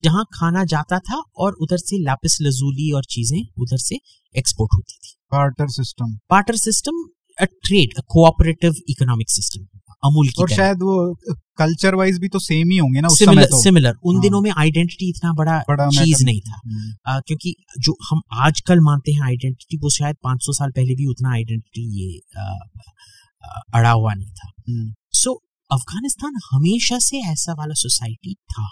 जहाँ 0.04 0.24
खाना 0.34 0.64
जाता 0.66 1.00
था 1.00 1.24
और 1.38 1.54
उधर 1.54 1.78
से 1.78 2.04
लापिस 2.04 2.38
लजूली 2.42 2.92
और 2.92 3.04
चीज़ें 3.04 3.42
उधर 3.58 3.78
से 3.78 3.96
एक्सपोर्ट 4.36 4.70
होती 4.76 4.94
थी। 4.94 5.14
Barter 5.34 5.68
system 5.68 6.18
barter 6.30 6.56
system 6.56 7.04
a 7.42 7.46
trade 7.46 7.98
a 7.98 8.02
cooperative 8.08 8.74
economic 8.90 9.30
system 9.30 9.80
Amul 10.06 10.28
की 10.28 10.42
और 10.42 10.50
शायद 10.50 10.78
वो 10.78 11.16
कल्चर 11.58 11.96
वाइज 11.96 12.20
भी 12.20 12.28
तो 12.28 12.40
सेम 12.40 12.70
ही 12.70 12.78
होंगे 12.78 13.02
ना 13.02 13.08
उस 13.08 13.20
समय 13.20 13.26
सिमिलर 13.26 13.46
तो। 13.46 13.64
सिमिलर 13.64 13.94
उन 14.04 14.16
हाँ। 14.16 14.22
दिनों 14.22 14.42
में 14.42 14.52
आइडेंटिटी 14.52 15.10
इतना 15.10 15.34
बड़ा 15.34 15.60
बड़ा 15.60 15.90
चीज़ 15.90 16.26
नहीं 16.26 16.42
था। 16.42 16.62
हम्म, 16.66 16.94
आ, 17.08 17.20
क्योंकि 17.20 17.56
जो 17.80 17.98
हम 18.10 18.22
आजकल 18.34 18.80
मानते 18.80 19.12
हैं 19.12 19.22
आइडेंटिटी 19.22 19.78
वो 19.78 19.90
शायद 19.90 20.16
500 20.24 20.54
साल 20.54 20.72
पहले 20.72 20.96
भी 20.96 21.06
उतना 21.06 21.32
आइडेंटिटी 21.32 22.04
ये 22.04 22.20
आ, 22.40 22.44
आ, 22.44 23.62
अड़ा 23.74 23.92
हुआ 23.92 24.14
नहीं 24.14 24.30
था। 24.30 24.52
हम्म, 24.70 24.94
सो 25.14 25.42
अफ़गानिस्तान 25.72 26.34
हमेशा 26.52 27.00
से 27.00 27.18
ऐसा 27.32 27.54
वाला 27.54 27.74
सोसाइटी 27.74 28.34
था। 28.34 28.70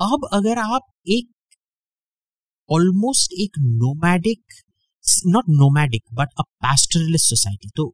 अब 0.00 0.28
अगर 0.32 0.58
आप 0.58 0.82
एक 1.08 1.28
ऑलमोस्ट 2.70 3.32
एक 3.40 3.58
nomadic 3.58 4.54
not 5.26 5.44
nomadic 5.50 6.02
but 6.14 6.28
a 6.38 6.42
pastoralist 6.62 7.28
society 7.28 7.68
तो 7.76 7.86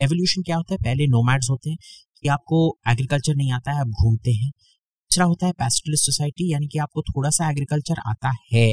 एवोल्यूशन 0.00 0.42
क्या 0.42 0.56
होता 0.56 0.74
है? 0.74 0.78
पहले 0.78 1.06
नोमैड्स 1.06 1.50
होते 1.50 1.70
हैं 1.70 1.78
कि 2.22 2.28
आपको 2.28 2.58
एग्रीकल्चर 2.88 3.34
नहीं 3.34 3.52
आता 3.52 3.72
है 3.72 3.80
आप 3.80 3.88
घूमते 4.02 4.32
हैं। 4.32 4.50
दूसरा 4.50 5.24
होता 5.24 5.46
है 5.46 5.52
पैस्टरलिस्ट 5.52 6.06
सोसाइटी 6.06 6.52
यानी 6.52 6.66
कि 6.66 6.78
आपको 6.78 7.02
थोड़ा 7.02 7.30
सा 7.30 7.50
एग्रीकल्चर 7.50 8.00
आता 8.06 8.32
है 8.52 8.68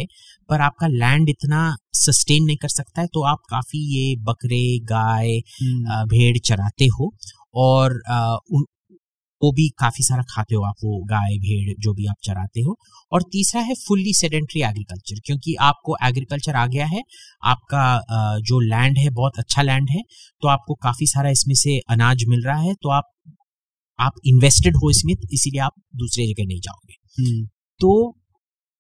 पर 0.50 0.62
आपका 0.62 0.88
लैंड 0.88 1.30
इतना 1.30 1.62
सस्टेन 1.96 2.44
नहीं 2.44 2.58
कर 2.58 2.70
सकता 2.70 3.02
है 3.02 3.08
तो 3.14 3.24
आप 3.26 3.40
काफ़ी 3.50 3.80
ये 3.96 4.16
बकरे 4.24 4.64
गाय 4.86 5.38
हम्म, 5.62 6.06
भेड़ 6.08 6.38
चराते 6.38 6.86
हो 7.00 7.12
और 7.66 8.02
उन 8.52 8.66
वो 9.46 9.52
भी 9.54 9.68
काफ़ी 9.80 10.04
सारा 10.04 10.24
खाते 10.30 10.56
हो 10.56 10.62
आप 10.66 10.76
वो 10.84 11.00
गाय 11.06 11.38
भेड़ 11.40 11.74
जो 11.80 11.94
भी 11.94 12.06
आप 12.08 12.16
चराते 12.24 12.62
हो। 12.62 12.76
और 13.12 13.24
तीसरा 13.32 13.62
है 13.62 13.74
फुल्ली 13.80 14.14
सेडेंट्री 14.14 14.62
एग्रीकल्चर 14.64 15.20
क्योंकि 15.26 15.56
आपको 15.62 15.96
एग्रीकल्चर 16.04 16.56
आ 16.56 16.66
गया 16.68 16.86
है 16.86 17.02
आपका 17.46 17.84
जो 18.42 18.60
लैंड 18.62 18.98
है 18.98 19.10
बहुत 19.14 19.40
अच्छा 19.40 19.62
लैंड 19.62 19.90
है 19.90 20.02
तो 20.44 20.48
आपको 20.48 20.76
काफ़ी 20.84 21.08
सारा 21.08 21.30
इसमें 21.30 21.56
से 21.56 21.78
अनाज 21.90 22.24
मिल 22.28 22.44
रहा 22.46 22.62
है 22.62 22.74
तो 22.84 22.90
आप 22.92 23.12
आप 24.00 24.14
इन्वेस्टेड 24.28 24.76
हो 24.76 24.90
इसमें 24.90 25.14
इसीलिए 25.34 25.62
आप 25.62 25.74
दूसरी 25.96 26.28
जगह 26.28 26.46
नहीं 26.48 26.60
जाओगे। 26.60 26.96
हम्म, 27.18 27.46
तो 27.80 27.90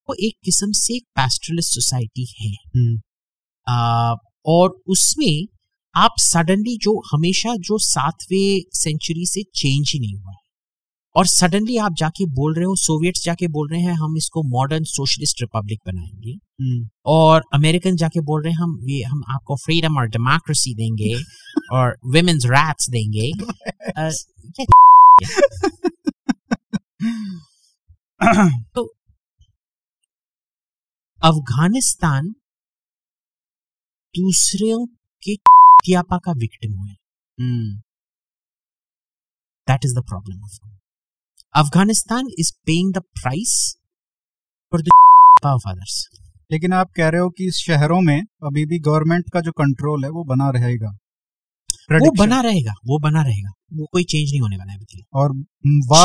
वो 0.09 0.16
एक 0.24 0.36
किस्म 0.45 0.72
से 0.76 0.95
एक 0.95 1.03
पैस्ट्रलिस्ट 1.16 1.74
सोसाइटी 1.74 2.26
है। 2.39 2.51
हम्म, 2.76 2.99
आ, 3.68 4.16
और 4.45 4.70
उसमें 4.88 5.47
आप 5.95 6.16
सडनली 6.20 6.78
जो 6.78 6.93
हमेशा 7.11 7.55
जो 7.59 7.78
सातवें 7.82 8.61
सेंचुरी 8.74 9.26
से 9.26 9.43
चेंज 9.55 9.91
ही 9.93 9.99
नहीं 9.99 10.16
हुआ 10.16 10.32
है। 10.32 10.45
और 11.16 11.26
सडनली 11.26 11.78
आप 11.78 11.93
जाके 11.93 12.26
बोल 12.26 12.55
रहे 12.55 12.66
हो 12.66 12.76
सोवियट्स 12.76 13.24
जाके 13.26 13.47
बोल 13.47 13.70
रहे 13.72 13.82
हैं 13.82 13.93
हम 13.93 14.18
इसको 14.18 14.43
मॉडर्न 14.43 14.84
सोशलिस्ट 14.84 15.41
रिपब्लिक 15.41 15.80
बनाएँगे। 15.88 16.32
हम्म, 16.32 16.89
और 17.05 17.43
अमेरिकन 17.53 17.95
जाके 17.95 18.22
बोल 18.22 18.43
रहे 18.43 18.53
हैं 18.53 18.59
हम 18.59 18.80
ये 18.84 19.03
हम 19.03 19.24
आपको 19.30 19.55
फ्रीडम 19.55 19.97
और 19.97 20.07
डेमोक्रेसी 20.07 20.76
देंगे 20.76 21.16
और 21.72 21.97
वेमेन्स 22.05 22.45
राइट्स 22.45 22.89
देंगे। 22.89 23.32
तो 28.76 28.93
अफ़गानिस्तान 31.24 32.28
दूसरों 34.16 34.86
के 35.24 35.36
का 36.20 36.32
विक्टिम 36.32 36.74
हुए 36.74 36.93
that 39.68 39.86
is 39.86 39.95
the 39.95 39.99
problem 39.99 40.43
of 40.43 40.85
Afghanistan 41.56 42.28
is 42.39 42.51
paying 42.66 42.93
the 42.93 43.01
price 43.20 43.51
for 44.72 44.82
the 44.82 44.89
of 45.45 45.70
others 45.70 45.93
लेकिन 46.51 46.74
आप 46.74 46.89
कह 46.95 47.10
रहे 47.10 47.22
हो 47.22 47.30
कि 47.30 47.47
इस 47.47 47.58
शहरों 47.58 47.99
में 48.01 48.18
अभी 48.18 48.66
भी 48.66 48.80
गवर्नमेंट 48.80 49.30
का 49.34 49.41
जो 49.41 49.51
कंट्रोल 49.51 50.03
है 50.03 50.10
वो 50.10 50.24
बना 50.24 50.49
रहेगा। 50.49 50.89
वो 51.93 52.12
बना 52.18 52.41
रहेगा 52.41 52.74
वो 52.86 52.99
बना 52.99 53.22
रहेगा। 53.22 53.51
वो 53.74 53.88
कोई 53.93 54.03
चेंज 54.03 54.32
नहीं 54.32 54.41
होने 54.41 54.58
वाला 54.58 54.74
है 54.74 55.01
और 55.14 55.34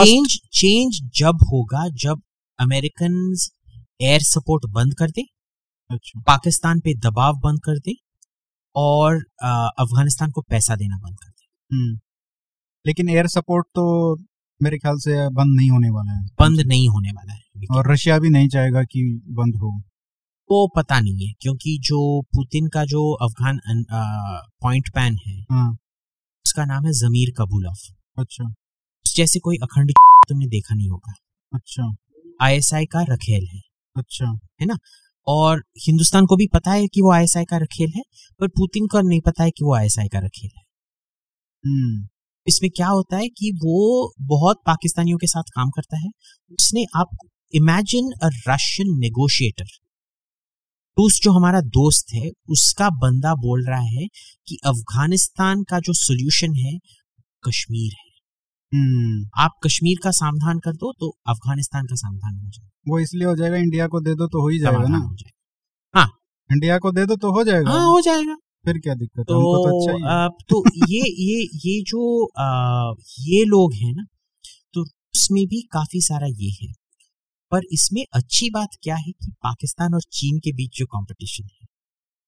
चेंज 0.06 0.38
चेंज 0.52 1.00
जब 1.18 1.44
होगा 1.52 1.88
जब 1.96 2.22
अमेरिकन 2.58 3.18
एयर 4.00 4.20
सपोर्ट 4.22 4.70
बंद 4.70 4.94
कर 4.98 5.10
दे 5.10 5.22
अच्छा। 5.90 6.20
पाकिस्तान 6.20 6.80
पे 6.80 6.94
दबाव 7.08 7.40
बंद 7.44 7.60
कर 7.64 7.78
दे 7.78 7.94
और 8.76 9.16
अफ़गानिस्तान 9.44 10.30
को 10.30 10.42
पैसा 10.50 10.76
देना 10.76 10.96
बंद 10.96 11.16
कर 11.18 11.28
दे। 11.28 11.76
हम्म, 11.76 11.98
लेकिन 12.86 13.08
एयर 13.08 13.26
सपोर्ट 13.28 13.66
तो 13.66 13.86
मेरे 14.62 14.78
ख्याल 14.78 14.96
से 14.96 15.28
बंद 15.28 15.56
नहीं 15.56 15.70
होने 15.70 15.90
वाला 15.90 16.12
है। 16.12 16.26
बंद 16.40 16.60
नहीं 16.60 16.88
होने 16.88 17.10
वाला 17.10 17.32
है। 17.32 17.40
और 17.70 17.92
रशिया 17.92 18.18
भी 18.18 18.30
नहीं 18.30 18.48
चाहेगा 18.48 18.82
कि 18.82 19.22
बंद 19.26 19.56
हो। 19.56 19.82
वो 20.50 20.68
पता 20.76 21.00
नहीं 21.00 21.26
है 21.26 21.32
क्योंकि 21.40 21.78
जो 21.82 22.22
पुतिन 22.22 22.68
का 22.68 22.84
जो 22.84 23.12
अफगान 23.12 23.58
पॉइंट 24.62 24.88
पैन 24.88 25.18
है 25.26 25.40
हाँ। 25.50 25.72
उसका 26.46 26.64
नाम 26.64 26.86
है 26.86 26.92
जमीर 26.92 27.32
कबूलफ 27.38 27.96
अच्छा। 28.18 28.54
जैसे 29.16 29.40
कोई 29.40 29.56
अखंड 29.56 29.90
तुमने 30.28 30.46
देखा 30.46 30.74
नहीं 30.74 30.88
होगा। 30.88 31.14
अच्छा। 31.54 31.94
आईएसआई 32.42 32.86
का 32.86 33.02
रखेल 33.02 33.46
है। 33.54 33.60
अच्छा। 33.96 34.26
है 34.60 34.66
ना? 34.66 34.78
और 35.26 35.64
हिंदुस्तान 35.86 36.26
को 36.26 36.36
भी 36.36 36.46
पता 36.46 36.70
है 36.70 36.86
कि 36.86 37.02
वो 37.02 37.12
आईएसआई 37.12 37.44
का 37.44 37.56
रखेल 37.56 37.92
है 37.96 38.02
पर 38.40 38.48
पुतिन 38.48 38.86
को 38.86 39.00
नहीं 39.00 39.20
पता 39.20 39.44
है 39.44 39.50
कि 39.50 39.64
वो 39.64 39.74
आईएसआई 39.74 40.08
का 40.08 40.18
रखेल 40.18 40.50
है। 40.56 40.62
हम्म। 41.66 42.08
इसमें 42.50 42.70
क्या 42.76 42.88
होता 42.88 43.16
है 43.16 43.28
कि 43.28 43.50
वो 43.56 43.80
बहुत 44.28 44.62
पाकिस्तानियों 44.66 45.18
के 45.18 45.26
साथ 45.26 45.50
काम 45.54 45.70
करता 45.70 45.98
है। 45.98 46.10
उसने 46.50 46.84
आप 46.96 47.16
इमेजिन 47.54 48.10
अ 48.22 48.28
रशियन 48.48 48.98
नेगोशिएटर 48.98 49.64
रूस 50.96 51.18
जो 51.22 51.32
हमारा 51.32 51.60
दोस्त 51.74 52.12
है 52.14 52.30
उसका 52.48 52.88
बंदा 52.90 53.34
बोल 53.34 53.64
रहा 53.66 53.80
है 53.80 54.06
कि 54.48 54.58
अफ़गानिस्तान 54.66 55.62
का 55.62 55.78
जो 55.80 55.92
सोल्यूशन 55.92 56.54
है 56.54 56.72
कश्मीर 57.44 57.92
है। 57.92 58.08
हम्म। 58.72 59.28
आप 59.38 59.52
कश्मीर 59.64 59.98
का 60.04 60.10
समाधान 60.10 60.58
कर 60.58 60.72
दो 60.72 60.92
तो 60.92 61.08
अफ़गानिस्तान 61.28 61.86
का 61.86 61.96
समाधान 61.96 62.34
हो 62.34 62.50
जाएगा। 62.50 62.70
वो 62.88 62.98
इसलिए 62.98 63.26
हो 63.26 63.34
जाएगा 63.36 63.56
इंडिया 63.56 63.86
को 63.86 64.00
दे 64.00 64.14
दो 64.14 64.26
तो 64.26 64.42
हो 64.42 64.48
ही 64.48 64.58
जाएगा 64.58 64.88
ना? 64.88 64.98
हो 64.98 65.14
जाएगा। 65.14 66.00
हाँ। 66.00 66.08
इंडिया 66.50 66.78
को 66.78 66.92
दे 66.92 67.06
दो 67.06 67.16
तो 67.16 67.32
हो 67.32 67.44
जाएगा। 67.44 67.70
हाँ 67.70 67.86
हो 67.86 68.00
जाएगा। 68.00 68.36
फिर 68.64 68.78
क्या 68.78 68.94
दिक्कत 68.94 69.18
है? 69.20 69.24
तो 69.26 69.34
तो 69.56 69.68
अच्छा 69.68 70.28
तो 70.50 70.62
ये 70.86 71.00
ये 71.20 71.36
ये 71.66 71.80
जो 71.88 72.00
आ, 72.38 72.92
ये 73.20 73.44
लोग 73.44 73.74
हैं 73.74 73.92
ना 73.94 74.04
तो 74.74 74.82
उसमें 74.82 75.44
भी 75.48 75.60
काफ़ी 75.72 76.00
सारा 76.02 76.26
ये 76.30 76.50
है। 76.62 76.72
पर 77.52 77.62
इसमें 77.72 78.04
अच्छी 78.14 78.50
बात 78.50 78.76
क्या 78.82 78.96
है 78.96 79.12
कि 79.12 79.30
पाकिस्तान 79.44 79.94
और 79.94 80.02
चीन 80.14 80.38
के 80.44 80.52
बीच 80.54 80.78
जो 80.78 80.86
कंपटीशन 80.86 81.44
है 81.44 81.66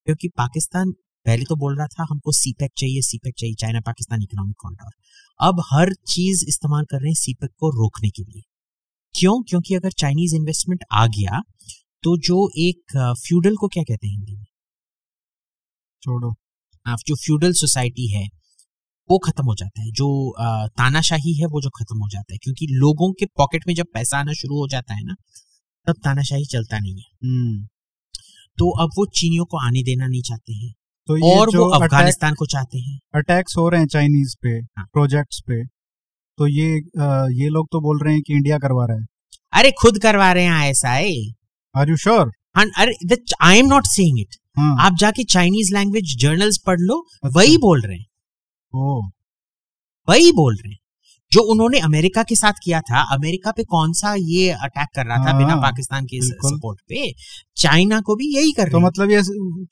क्योंकि 0.07 0.28
पाकिस्तान 0.39 0.93
पहले 1.26 1.45
तो 1.45 1.57
बोल 1.57 1.76
रहा 1.78 1.87
था 1.89 2.07
हमको 2.11 2.33
सीपेक 2.33 2.70
चाहिए 2.78 3.03
सीपेक 3.03 3.35
चाहिए 3.39 3.55
चाइना 3.61 3.80
पाकिस्तान 3.87 4.22
इकोनॉमिक 4.22 4.57
कॉरिडोर 4.61 4.93
अब 5.41 5.62
हर 5.72 5.93
चीज़ 6.09 6.45
इस्तेमाल 6.49 6.85
कर 6.85 6.99
रहे 6.99 7.09
हैं 7.09 7.14
सीपेक 7.16 7.51
को 7.61 7.70
रोकने 7.76 8.11
के 8.11 8.22
लिए। 8.24 8.43
क्यों? 9.14 9.43
क्योंकि 9.43 9.74
अगर 9.74 9.91
चाइनीज़ 9.99 10.37
इन्वेस्टमेंट 10.37 10.85
आ 10.95 11.07
गया 11.18 11.41
तो 12.03 12.16
जो 12.28 12.49
एक 12.61 12.99
फ्यूडल 13.26 13.57
को 13.57 13.68
क्या 13.68 13.83
कहते 13.83 14.07
हैं 14.09 14.14
हिंदी 14.14 14.37
में? 14.37 14.45
छोड़ो। 16.03 16.33
जो 17.07 17.15
फ्यूडल 17.17 17.53
सोसाइटी 17.53 18.07
है 18.13 18.27
वो 19.11 19.19
खत्म 19.19 19.45
हो 19.45 19.55
जाता 19.55 19.83
है। 19.83 19.91
जो 19.91 20.09
तानाशाही 20.79 21.35
है 21.35 21.47
वो 21.47 21.61
जो 21.63 21.71
खत्म 21.71 21.99
हो 21.99 22.09
जाता 22.09 22.33
है। 22.35 22.39
क्योंकि 22.39 22.67
लोगों 22.73 23.13
के 23.13 23.27
पॉकेट 23.37 23.63
में 23.69 23.75
जब 23.75 23.87
पैसा 23.95 24.19
आना 24.19 24.33
शुरू 24.33 24.59
हो 24.59 24.69
जाता 24.69 24.95
है 24.95 25.03
ना 25.05 25.15
तब 25.87 25.95
तानाशाही 26.05 26.45
चलता 26.45 26.79
नहीं 26.79 26.95
है। 26.95 27.05
हम्म। 27.25 27.67
तो 28.59 28.71
अब 28.83 28.91
वो 28.99 29.07
चीनियों 29.19 29.45
को 29.45 29.59
आने 29.67 29.83
देना 29.83 30.07
नहीं 30.07 30.23
चाहते 30.23 30.53
हैं। 30.55 30.73
तो 31.09 31.17
ये 31.17 31.35
और 31.39 31.51
जो 31.51 31.65
वो 31.65 31.71
अफ़गानिस्तान 31.75 32.35
को 32.35 32.47
चाहते 32.47 32.79
हैं। 32.79 32.99
अटैक्स 33.15 33.57
हो 33.57 33.69
रहे 33.69 33.81
हैं 33.81 33.89
चाइनीज़ 33.89 34.35
पे 34.43 34.49
हाँ। 34.49 34.85
प्रोजेक्ट्स 34.93 35.41
पे 35.49 35.65
तो 36.39 36.47
ये 36.49 36.69
अ, 36.75 37.07
ये 37.33 37.49
लोग 37.49 37.67
तो 37.73 37.81
बोल 37.81 38.05
रहे 38.05 38.15
हैं 38.15 38.23
कि 38.27 38.35
इंडिया 38.35 38.59
करवा 38.59 38.85
रहा 38.87 38.97
है। 38.97 39.07
अरे 39.53 39.71
खुद 39.81 39.99
करवा 40.03 40.33
रहे 40.33 40.45
हैं 40.45 40.71
ऐसा 40.71 40.91
है 40.91 41.11
आर 41.77 41.91
यू 41.91 41.97
श्योर 41.97 42.31
अरे 42.57 43.17
I 43.43 43.59
am 43.59 43.67
not 43.67 43.87
saying 43.87 44.21
it 44.21 44.37
हाँ 44.57 44.75
आप 44.87 44.97
जाके 44.99 45.25
चाइनीज़ 45.25 45.75
लैंग्वेज 45.75 46.17
जर्नल्स 46.21 46.59
पढ़ 46.67 46.81
लो 46.81 46.99
अच्छा। 47.25 47.39
वही 47.39 47.57
बोल 47.59 47.81
रहे 47.81 47.97
हैं। 47.97 48.07
वही 50.09 50.33
बोल 50.33 50.57
रहे 50.57 50.71
हैं। 50.73 50.79
जो 51.33 51.41
उन्होंने 51.43 51.79
अमेरिका 51.79 52.23
के 52.23 52.35
साथ 52.37 52.53
किया 52.65 52.81
था 52.81 53.03
अमेरिका 53.15 53.51
पे 53.51 53.65
कौन 53.65 53.93
सा 53.93 54.15
ये 54.19 54.51
अटैक 54.51 54.89
कर 54.95 55.07
रहा 55.07 55.17
था 55.17 55.31
हाँ, 55.31 55.39
बिना 55.39 55.57
पाकिस्तान 55.57 56.05
के 56.05 56.21
सपोर्ट 56.23 56.81
पे 56.89 57.13
चाइना 57.57 58.01
को 58.01 58.17
भी 58.17 58.27
यही 58.37 58.53
कर 58.53 58.63
तो 58.63 58.69
रहे 58.69 58.81
हैं। 58.81 58.87
मतलब 58.87 59.11
ये 59.11 59.19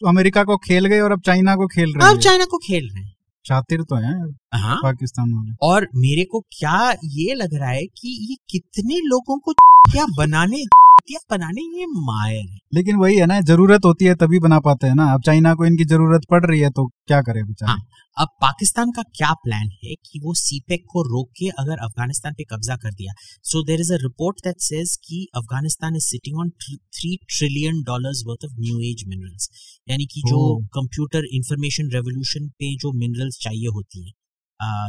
अमेरिका 0.08 0.44
को 0.44 0.56
खेल 0.56 0.86
गए 0.86 1.00
और 1.00 1.12
अब 1.12 1.20
चाइना 1.20 1.54
को 1.56 1.66
खेल 1.66 1.92
रहे 1.96 2.10
अब 2.10 2.18
चाइना 2.18 2.44
को 2.44 2.58
खेल 2.58 2.88
रहे 2.94 3.02
हैं। 3.04 3.12
शातिर 3.44 3.82
तो 3.82 3.96
है 3.96 4.12
हाँ। 4.60 4.76
पाकिस्तान 4.82 5.32
वाले। 5.32 5.52
और 5.62 5.86
मेरे 5.96 6.24
को 6.24 6.40
क्या 6.40 6.90
ये 7.04 7.34
लग 7.34 7.54
रहा 7.54 7.70
है 7.70 7.84
कि 7.86 8.16
ये 8.30 8.36
कितने 8.50 8.98
लोगों 9.04 9.38
को 9.38 9.52
क्या 9.92 10.06
बनाने 10.16 10.64
क्या 11.00 11.18
बनाने 11.30 11.62
ये 11.78 11.86
मायर 11.88 12.42
है। 12.42 12.58
लेकिन 12.74 12.96
वही 12.96 13.16
है 13.16 13.26
ना 13.26 13.40
ज़रूरत 13.42 13.84
होती 13.84 14.04
है 14.04 14.14
तभी 14.16 14.38
बना 14.40 14.58
पाते 14.60 14.86
हैं 14.86 14.94
ना। 14.94 15.12
अब 15.14 15.22
चाइना 15.22 15.54
को 15.54 15.66
इनकी 15.66 15.84
ज़रूरत 15.86 16.26
पड़ 16.30 16.44
रही 16.46 16.60
है 16.60 16.70
तो 16.70 16.86
क्या 16.86 17.20
करे 17.22 17.42
बेचारे? 17.42 17.70
हाँ। 17.70 17.80
अब 18.16 18.28
पाकिस्तान 18.42 18.90
का 18.92 19.02
क्या 19.16 19.32
प्लान 19.44 19.68
है 19.84 19.94
कि 20.06 20.20
वो 20.24 20.34
सीपेक 20.34 20.84
को 20.92 21.02
रोक 21.02 21.28
के 21.38 21.48
अगर 21.60 21.82
अफ़गानिस्तान 21.84 22.32
पे 22.32 22.44
कब्जा 22.44 22.76
कर 22.76 22.92
दिया। 22.92 23.12
So 23.44 23.62
there 23.64 23.80
is 23.80 23.92
a 23.92 23.96
report 24.02 24.40
that 24.46 24.60
says 24.60 24.96
कि 25.04 25.26
Afghanistan 25.36 25.96
is 25.96 26.04
sitting 26.04 26.38
on 26.40 26.50
three 26.60 27.16
trillion 27.28 27.82
dollars 27.82 28.22
worth 28.28 28.44
of 28.44 28.60
new 28.60 28.80
age 28.90 29.04
minerals 29.08 29.48
यानी 29.88 30.06
कि 30.06 30.22
जो 30.28 30.40
कंप्यूटर 30.74 31.28
इंफॉर्मेशन 31.32 31.90
रेवोल्यूशन 31.90 32.48
पे 32.58 32.74
जो 32.76 32.92
मिनरल्स 32.98 33.38
चाहिए 33.42 33.74
होती 33.74 34.06
हैं 34.06 34.12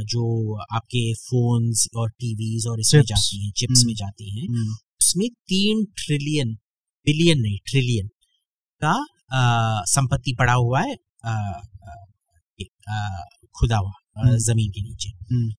जो 0.06 0.24
आपके 0.74 1.04
फोन्स 1.22 1.88
और 1.96 2.10
टीवीज 2.12 2.68
और 2.68 2.80
इसमें 2.80 3.02
जाती 3.04 3.46
हैं 3.46 3.52
चिप्स 3.58 3.84
में 3.86 3.94
हम्म। 3.94 3.98
जाती 3.98 4.40
हैं 4.40 4.48
हम्म, 5.02 5.08
उसमें 5.08 5.30
तीन 5.30 5.86
ट्रिलियन 5.86 6.54
बिलियन 7.08 7.40
नहीं 7.40 7.58
ट्रिलियन 7.72 8.08
का 8.82 8.96
संपत्ति 9.86 10.36
पड़ा 10.40 10.54
हुआ 10.54 10.82
है 10.82 10.96
आ, 11.26 11.34
आ, 12.90 13.24
खुदा 13.56 13.78
हुआ 13.78 13.92
हम्म। 14.18 14.38
ज़मीन 14.38 14.72
के 14.72 14.82
नीचे 14.82 15.10
हम्म। 15.10 15.52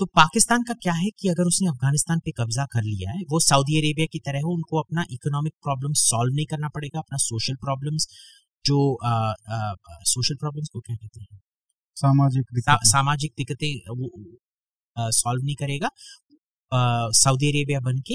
तो 0.00 0.06
पाकिस्तान 0.06 0.62
का 0.62 0.74
क्या 0.74 0.92
है 0.92 1.10
कि 1.18 1.28
अगर 1.28 1.42
उसने 1.42 1.68
अफ़गानिस्तान 1.68 2.18
पे 2.18 2.30
कब्जा 2.30 2.64
कर 2.64 2.82
लिया 2.82 3.10
है 3.10 3.22
वो 3.30 3.40
सऊदी 3.40 3.78
अरेबिया 3.78 4.06
की 4.12 4.18
तरह 4.18 4.40
हो 4.44 4.52
उनको 4.54 4.78
अपना 4.78 5.04
इकोनॉमिक 5.10 5.52
प्रॉब्लम 5.62 5.92
सॉल्व 5.92 6.34
नहीं 6.34 6.46
करना 6.46 6.68
पड़ेगा 6.68 6.98
अपना 6.98 7.18
सोशल 7.18 7.54
प्रॉब्लम्स 7.54 8.08
जो 8.64 8.98
सोशल 10.06 10.34
प्रॉब्लम्स 10.34 10.68
को 10.68 10.80
क्या 10.80 10.96
कहते 10.96 11.20
हैं 11.20 11.40
सामाजिक 11.96 12.60
सा। 12.60 12.78
सामाजिक 12.84 13.32
दिक्कतें 13.36 13.90
वो 13.90 14.10
सॉल्व 15.10 15.44
नहीं 15.44 15.54
करेगा 15.54 15.90
सऊदी 17.12 17.50
अरेबिया 17.50 17.80
बन 17.80 17.98
के 17.98 18.14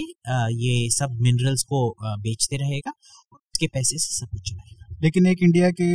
ये 0.55 0.89
सब 0.89 1.17
मिनरल्स 1.21 1.63
को 1.63 1.95
बेचते 2.01 2.55
रहेगा 2.55 2.91
और 3.33 3.39
उसके 3.53 3.67
पैसे 3.67 3.97
से 3.97 4.15
सब 4.17 4.27
कुछ 4.31 4.41
चलाएगा। 4.49 4.95
लेकिन 5.03 5.25
एक 5.25 5.37
इंडिया 5.43 5.71
के 5.71 5.89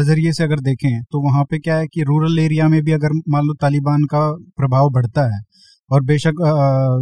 नज़रिए 0.00 0.32
से 0.32 0.44
अगर 0.44 0.60
देखें 0.60 1.02
तो 1.02 1.30
वहाँ 1.30 1.44
पे 1.44 1.58
क्या 1.58 1.76
है 1.76 1.86
कि 1.86 2.02
रूरल 2.02 2.38
एरिया 2.38 2.68
में 2.68 2.82
भी 2.82 2.92
अगर 2.92 3.20
मान 3.28 3.42
लो 3.44 3.54
तालिबान 3.54 4.04
का 4.04 4.32
प्रभाव 4.32 4.90
बढ़ता 4.90 5.36
है 5.36 5.42
और 5.90 6.02
बेशक 6.02 6.32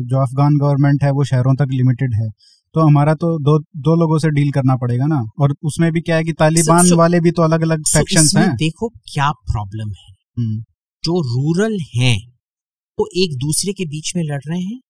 जो 0.05 0.23
अफगान 0.23 0.57
गवर्नमेंट 0.57 1.05
है 1.05 1.11
वो 1.11 1.25
शहरों 1.25 1.55
तक 1.55 1.67
लिमिटेड 1.71 2.15
है 2.15 2.31
तो 2.75 2.81
हमारा 2.81 3.15
तो 3.15 3.39
दो 3.39 3.59
दो 3.59 4.01
लोगों 4.01 4.19
से 4.19 4.31
डील 4.31 4.51
करना 4.51 4.77
पड़ेगा 4.77 5.07
ना। 5.07 5.23
और 5.39 5.55
उसमें 5.63 5.93
भी 5.93 6.01
क्या 6.01 6.17
है 6.17 6.25
कि 6.25 6.33
तालिबान 6.33 6.87
so- 6.87 6.99
वाले 6.99 7.21
भी 7.21 7.31
तो 7.31 7.43
अलग 7.43 7.63
अलग 7.63 7.81
इसमें 7.81 8.43
हैं। 8.43 8.57
देखो 8.57 8.89
क्या 8.89 9.31
प्रॉब्लम 9.31 9.89
है। 9.89 10.15
हम्म, 10.39 10.61
जो 11.05 11.21
रूरल 11.21 11.79
हैं 11.97 12.34
वो 12.99 13.09
एक 13.17 13.37
दूसरे 13.39 13.73
के 13.73 13.85
बीच 13.87 14.13
में 14.17 14.23
लड़ 14.25 14.41
रहे 14.49 14.61
हैं 14.61 14.81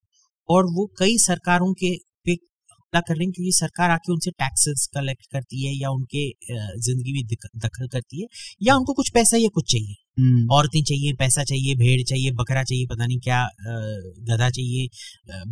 और 0.48 0.66
वो 0.72 0.86
कई 0.98 1.16
सरकारों 1.18 1.72
के 1.74 1.90
पे 2.26 2.32
हमला 2.32 3.00
कर 3.00 3.14
रहे 3.14 3.24
हैं 3.24 3.32
क्योंकि 3.32 3.52
सरकार 3.52 3.90
आके 3.90 4.12
उनसे 4.12 4.30
टैक्सेस 4.32 4.86
कलेक्ट 4.94 5.26
करती 5.32 5.66
है 5.66 5.72
या 5.74 5.90
उनके 5.90 6.28
ज़िंदगी 6.80 7.12
में 7.12 7.22
दखल 7.58 7.88
करती 7.88 8.20
है 8.22 8.26
या 8.62 8.76
उनको 8.76 8.92
कुछ 8.92 9.10
पैसा 9.10 9.36
या 9.36 9.48
कुछ 9.54 9.70
चाहिए। 9.72 9.94
हम्म, 10.18 10.46
औरतें 10.52 10.82
चाहिए 10.82 11.12
पैसा 11.18 11.44
चाहिए 11.44 11.74
भेड़ 11.74 12.02
चाहिए 12.02 12.30
बकरा 12.32 12.62
चाहिए 12.64 12.86
पता 12.86 13.06
नहीं 13.06 13.18
क्या 13.20 13.42
गधा 14.30 14.50
चाहिए 14.50 14.88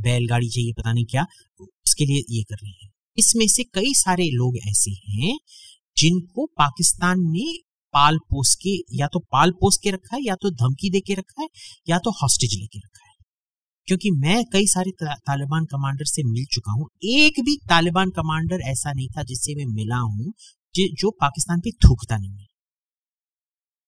बैलगाड़ी 0.03 0.49
चाहिए 0.49 0.73
पता 0.73 0.93
नहीं 0.93 1.05
क्या 1.11 1.27
उसके 1.61 2.05
लिए 2.05 2.23
ये 2.31 2.43
कर 2.43 2.57
रही 2.63 2.77
है। 2.83 2.91
इसमें 3.19 3.47
से 3.49 3.65
कई 3.75 3.93
सारे 3.97 4.29
लोग 4.33 4.57
ऐसे 4.69 4.91
हैं 5.09 5.37
जिनको 5.97 6.47
पाकिस्तान 6.59 7.21
ने 7.31 7.47
पाल 7.95 8.19
पोस 8.31 8.55
के 8.63 8.77
या 8.97 9.07
तो 9.07 9.19
पाल 9.33 9.51
पोस 9.61 9.79
के 9.83 9.91
रखा 9.91 10.17
है 10.17 10.23
या 10.25 10.35
तो 10.43 10.51
धमकी 10.57 10.91
दे 10.91 11.01
के 11.01 11.15
रखा 11.15 11.43
है 11.43 11.49
या 11.89 11.99
तो 11.99 12.11
हॉस्टेज 12.13 12.55
लेके 12.55 12.79
रखा 12.79 13.07
है। 13.07 13.11
क्योंकि 13.89 14.11
मैं 14.19 14.43
कई 14.53 14.67
सारे 14.69 14.91
तालिबान 15.03 15.65
कमांडर 15.67 16.05
से 16.07 16.23
मिल 16.25 16.45
चुका 16.53 16.73
हूँ। 16.73 16.89
एक 17.13 17.41
भी 17.41 17.57
तालिबान 17.69 18.11
कमांडर 18.11 18.61
ऐसा 18.71 18.93
नहीं 18.93 19.09
था 19.09 19.23
जिससे 19.25 19.55
मैं 19.55 19.67
मिला 19.75 19.99
हूँ 19.99 20.33
जो 20.75 21.11
पाकिस्तान 21.21 21.61
पे 21.61 21.71
थूकता 21.79 22.17
नहीं 22.17 22.31
है। 22.33 22.47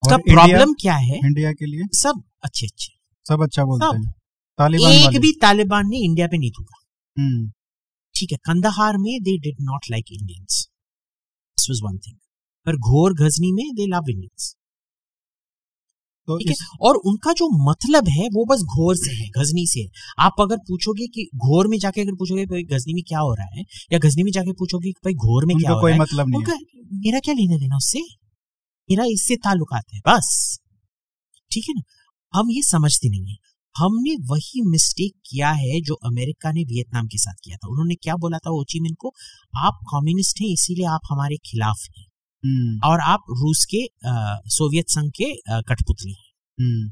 उसका 0.03 0.17
प्रॉब्लम 0.25 0.73
क्या 0.81 0.95
है? 0.97 1.17
इंडिया 1.19 1.53
के 1.53 1.67
लिए? 1.67 1.85
सब 1.95 2.23
अच्छे 2.45 2.67
अच्छे। 2.67 2.93
सब 3.27 3.43
अच्छा 3.43 3.65
बोलते 3.65 3.87
सब। 3.87 3.95
हैं। 3.97 4.13
तालिबान 4.59 4.93
एक 4.93 5.21
भी 5.21 5.33
तालिबान 5.43 5.89
ने 5.89 5.99
इंडिया 6.05 6.27
पे 6.27 6.39
नहीं 6.39 6.51
थूका। 6.51 6.77
हम्म, 7.17 7.49
ठीक 8.15 8.33
है 8.33 8.39
कंदाहार 8.45 8.97
में 8.99 9.13
they 9.23 9.37
did 9.41 9.57
not 9.63 9.91
like 9.91 10.13
Indians 10.13 10.61
this 11.59 11.71
was 11.71 11.81
one 11.85 11.99
thing 11.99 12.17
पर 12.67 12.77
घोर 12.77 13.15
गजनी 13.15 13.53
में 13.53 13.65
दे 13.75 13.87
लव 13.87 14.11
इंडियंस 14.11 14.55
तो 16.29 16.39
ठीक 16.39 16.49
है 16.49 16.53
इस 16.53 16.59
और 16.81 16.97
उनका 16.97 17.33
जो 17.33 17.71
मतलब 17.71 18.09
है 18.09 18.29
वो 18.29 18.45
बस 18.45 18.61
घोर 18.61 18.97
से 18.97 19.15
है 19.15 19.29
गजनी 19.29 19.67
से 19.67 19.81
है। 19.81 19.89
आप 20.19 20.41
अगर 20.41 20.57
पूछोगे 20.57 21.07
कि 21.07 21.29
घोर 21.37 21.69
में 21.69 21.79
जाके 21.79 22.01
अगर 22.01 22.13
पूछोगे 22.13 22.47
भाई 22.47 22.63
गजनी 22.63 22.95
में 22.95 23.03
क्या 23.09 23.19
हो 23.19 23.35
रहा 23.35 23.47
है? 23.47 23.65
या 23.93 23.99
गजनी 23.99 24.23
में 24.23 24.31
जाके 24.33 24.53
पूछोगे 24.53 24.89
कि 24.89 25.01
भाई 25.05 25.15
घोर 25.15 25.47
में 25.47 25.57
क्या 25.57 25.73
हो 25.73 25.81
कोई 25.81 25.91
रहा 25.91 25.97
है? 25.97 26.03
मतलब 26.03 26.29
नहीं 26.29 26.43
है। 26.43 26.53
उनका 26.53 26.99
मेरा 26.99 27.21
क्या 27.21 27.35
लेना 27.35 27.57
देना 27.57 27.77
उससे? 27.77 28.01
मेरा 28.91 29.05
इससे 29.05 29.37
ताल्लुकात 29.37 29.85
है 29.95 30.01
बस। 30.07 30.59
ठीक 31.51 31.65
है 31.69 31.75
ना? 31.75 31.83
हम 32.35 32.51
ये 32.51 32.63
समझते 32.63 33.09
नहीं 33.09 33.31
है। 33.31 33.37
हमने 33.77 34.17
वही 34.21 34.63
मिस्टेक 34.71 35.13
किया 35.31 35.51
है 35.51 35.81
जो 35.81 35.95
अमेरिका 35.95 36.53
ने 36.53 36.65
वियतनाम 36.65 37.07
के 37.07 37.19
साथ 37.19 37.35
किया 37.45 37.57
था। 37.57 37.69
उन्होंने 37.69 37.95
क्या 37.95 38.17
बोला 38.17 38.39
था 38.39 38.51
ओचिमिन 38.51 38.95
को? 38.95 39.13
आप 39.57 39.79
कम्युनिस्ट 39.95 40.41
हैं 40.41 40.49
इसीलिए 40.49 40.87
आप 40.87 41.01
हमारे 41.11 41.37
खिलाफ 41.37 41.77
हैं। 41.99 42.04
और 42.85 43.01
आप 43.01 43.25
रूस 43.31 43.65
के 43.65 43.85
अ, 43.85 44.41
सोवियत 44.49 44.89
संघ 44.89 45.11
के 45.11 45.33
कठपुतली 45.69 46.13
हैं। 46.13 46.33
हम्म, 46.59 46.89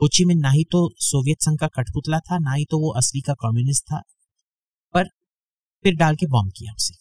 होचिमिन 0.00 0.38
ना 0.38 0.50
ही 0.50 0.64
तो 0.64 0.88
सोवियत 0.98 1.42
संघ 1.42 1.58
का 1.58 1.66
कठपुतला 1.66 2.18
था 2.18 2.38
ना 2.38 2.52
ही 2.52 2.64
तो 2.70 2.78
वो 2.78 2.90
असली 2.92 3.20
का 3.20 3.34
कम्युनिस्ट 3.34 3.84
था 3.84 4.00
पर 4.94 5.08
फिर 5.84 5.94
डाल 5.96 6.16
के 6.16 6.26
बॉम्ब 6.26 6.52
किया 6.56 6.72
उसे 6.72 6.94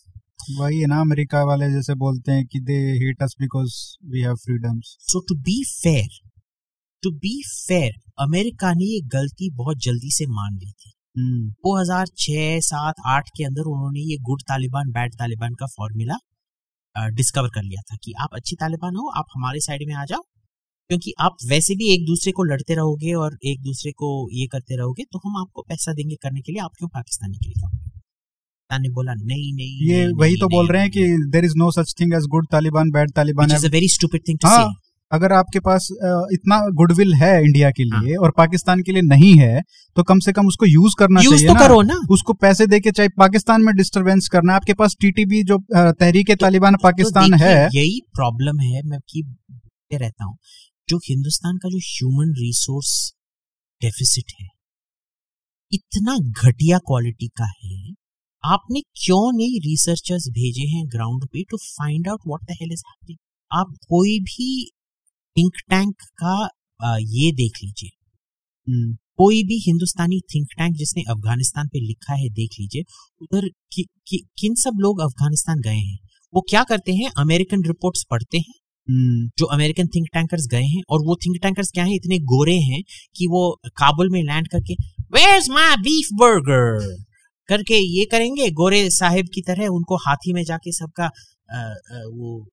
वही 0.60 0.80
है 0.80 0.88
ना 0.88 1.00
अमेरिका 1.02 1.44
वाले 1.44 1.70
जैसे 1.72 1.94
बोलते 1.96 2.32
हैं 2.32 2.46
कि 2.46 2.60
they 2.60 2.74
hate 2.74 3.24
us 3.24 3.36
because 3.40 3.74
we 4.12 4.22
have 4.22 4.36
freedoms 4.36 4.96
so 5.12 5.20
to 5.20 5.36
be 5.36 5.64
fair 5.64 6.08
to 7.04 7.12
be 7.12 7.42
fair 7.68 7.94
America 8.20 8.74
ने 8.74 8.86
ये 8.86 9.00
गलती 9.02 9.50
बहुत 9.56 9.78
जल्दी 9.78 10.12
से 10.12 10.26
मान 10.26 10.58
ली 10.58 10.72
थी। 10.72 10.92
2006 11.66 12.60
7 12.62 13.02
8 13.08 13.30
के 13.38 13.44
अंदर 13.44 13.62
उन्होंने 13.62 14.00
ये 14.00 14.18
गुड 14.22 14.42
तालिबान 14.42 14.92
बैड 14.92 15.14
तालिबान 15.14 15.54
का 15.54 15.66
फॉर्मूला 15.66 16.16
डिस्कवर 16.96 17.50
कर 17.50 17.64
लिया 17.64 17.82
था 17.82 17.96
कि 18.04 18.14
आप 18.20 18.30
अच्छी 18.34 18.56
तालिबान 18.56 18.96
हो 18.96 19.10
आप 19.18 19.26
हमारे 19.36 19.60
साइड 19.60 19.88
में 19.88 19.96
आ 19.96 20.06
जाओ। 20.06 20.22
क्योंकि 20.90 21.14
आप 21.20 21.36
वैसे 21.48 21.76
भी 21.76 21.94
एक 21.94 22.06
दूसरे 22.06 22.32
को 22.32 22.44
लड़ते 22.44 22.76
रहोगे 22.76 23.14
और 23.14 23.38
एक 23.46 23.62
दूसरे 23.62 23.92
को 23.92 24.30
ये 24.32 24.48
करते 24.48 24.78
रहोगे 24.78 25.04
तो 25.04 25.20
हम 25.26 25.38
आपको 25.42 25.62
पैसा 25.62 25.94
देंगे 25.94 26.16
करने 26.16 26.42
के 26.42 26.52
लिए 26.52 26.62
आप 26.62 26.72
क्यों 26.78 26.90
पाकिस्तानी 26.90 27.38
के 27.38 27.50
लिए 27.50 27.62
पाकिस्तान 27.62 28.82
ने 28.82 28.90
बोला 28.90 29.14
नहीं 29.14 29.54
नहीं 29.54 29.90
ये 29.90 30.06
नहीं, 30.06 30.14
वही 30.14 30.30
नहीं, 30.30 30.40
तो 30.40 30.48
नहीं, 30.48 30.60
बोल 30.60 30.68
रहे 30.68 30.82
हैं 30.82 30.92
कि 30.92 31.06
there 31.30 31.46
is 31.46 31.54
no 31.58 31.72
such 31.72 31.94
thing 32.00 32.14
as 32.14 32.26
good 32.28 32.48
Taliban 32.52 32.92
bad 32.92 33.12
Taliban 33.12 33.50
which 33.50 33.60
is 33.60 33.70
a 33.70 33.74
हाँ. 35.12 35.20
अगर 35.20 35.34
आपके 35.34 35.60
पास 35.60 35.88
इतना 36.34 36.60
गुडविल 36.74 37.14
है 37.16 37.34
इंडिया 37.44 37.72
के 37.72 37.84
हाँ। 37.86 38.02
लिए 38.02 38.16
और 38.18 38.32
पाकिस्तान 38.38 38.82
के 38.82 38.92
लिए 38.92 39.02
नहीं 39.04 39.34
है 39.36 39.62
तो 39.96 40.04
कम 40.04 40.20
से 40.20 40.32
कम 40.32 40.48
उसको 40.48 40.66
यूज़ 40.68 40.96
करना 41.00 41.22
यूज़ 41.22 41.36
चाहिए 41.36 41.48
तो 41.48 41.54
ना 41.54 41.60
करो 41.60 41.82
ना 41.84 42.00
उसको 42.12 42.34
पैसे 42.42 42.68
दे 42.68 42.80
के 42.80 42.92
चाहे 42.92 43.10
पाकिस्तान 43.18 43.62
में 43.62 43.76
डिस्टरबेंस 43.76 44.28
करना 44.28 44.56
आपके 44.56 44.74
पास 44.76 44.96
टीटीबी 45.02 45.44
जो 45.44 45.58
तहरीक 45.72 46.32
तालिबान 46.42 46.76
पाकिस्तान 46.84 47.32
तो 47.32 47.44
है 47.44 47.56
यही 47.66 48.00
प्रॉब्लम 48.16 48.60
है 48.62 48.82
मैं 48.86 49.00
की 49.10 49.24
रहता 49.94 50.26
हूँ 50.26 50.38
जो 50.90 50.98
हिंदुस्तान 51.06 51.58
का 51.58 51.70
जो 51.70 51.78
ह्यूमन 51.84 52.34
रिसोर्स 52.38 52.92
डेफिसिट 53.82 54.32
है 54.40 54.48
इतना 55.72 56.18
घटिया 56.42 56.78
क्वालिटी 56.88 57.28
का 57.38 57.46
है 57.46 57.94
आपने 58.44 58.82
क्यों 58.98 59.22
नहीं 59.32 59.60
रिसर्चर्स 59.62 60.28
भेजे 60.30 60.68
हैं 60.68 60.86
ग्राउंड 60.88 61.26
पे 61.26 61.44
to 61.52 61.58
find 61.58 62.08
out 62.08 62.22
what 62.28 62.44
the 62.44 62.56
hell 62.62 62.72
is 62.74 62.84
happening 62.88 63.18
आप 63.52 63.76
कोई 63.90 64.20
भी 64.26 64.48
थिंक 65.38 65.54
टैंक 65.70 65.96
का 66.24 66.50
ये 67.00 67.32
देख 67.32 67.52
लीजिए। 67.64 67.90
हम्म, 68.70 68.94
कोई 69.18 69.44
भी 69.44 69.58
हिंदुस्तानी 69.60 70.20
थिंक 70.36 70.48
टैंक 70.58 70.76
जिसने 70.76 71.04
अफ़गानिस्तान 71.10 71.68
पे 71.68 71.80
लिखा 71.80 72.14
है 72.14 72.30
देख 72.30 72.50
लीजिए। 72.60 72.84
उधर 73.22 73.48
कि, 73.74 73.86
कि, 74.08 74.18
किन 74.40 74.56
सब 74.56 74.78
लोग 74.80 75.00
अफ़गानिस्तान 75.02 75.60
गए 75.60 75.78
हैं? 75.78 75.98
वो 76.34 76.42
क्या 76.42 76.64
करते 76.64 76.94
हैं? 76.94 77.12
अमेरिकन 77.18 77.64
रिपोर्ट्स 77.68 78.06
पढ़ते 78.12 78.38
हैं 78.38 78.54
हम्म, 78.90 79.30
जो 79.38 79.46
अमेरिकन 79.46 79.88
थिंक 79.88 80.08
टैंकर्स 80.14 80.48
गए 80.52 80.64
हैं 80.64 80.82
और 80.90 81.00
वो 81.06 81.16
थिंक 81.16 81.38
टैंकर्स 81.42 81.72
क्या 81.72 81.84
है? 81.84 81.96
इतने 81.96 82.20
गोरे 82.20 82.58
हैं 82.60 82.82
कि 83.16 83.28
वो 83.28 83.60
काबुल 83.68 84.10
में 84.10 84.22
लैंड 84.24 84.48
करके 84.48 84.74
वेयर्स 85.14 85.50
माय 85.50 85.76
बीफ 85.78 86.08
बर्गर 86.14 86.98
करके 87.48 87.78
ये 88.00 88.06
करेंगे 88.06 88.50
गोरे 88.52 88.90
साहिब 88.90 89.28
की 89.34 89.42
तरह 89.42 89.68
उनको 89.68 89.96
हाथी 89.96 90.34
में 90.34 90.44
जाके 90.44 90.72
सबका 90.72 91.08
वो 92.06 92.48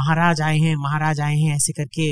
महाराज 0.00 0.40
आए 0.40 0.58
हैं 0.58 0.76
महाराज 0.76 1.20
आए 1.20 1.36
हैं 1.36 1.56
ऐसे 1.56 1.72
करके 1.72 2.02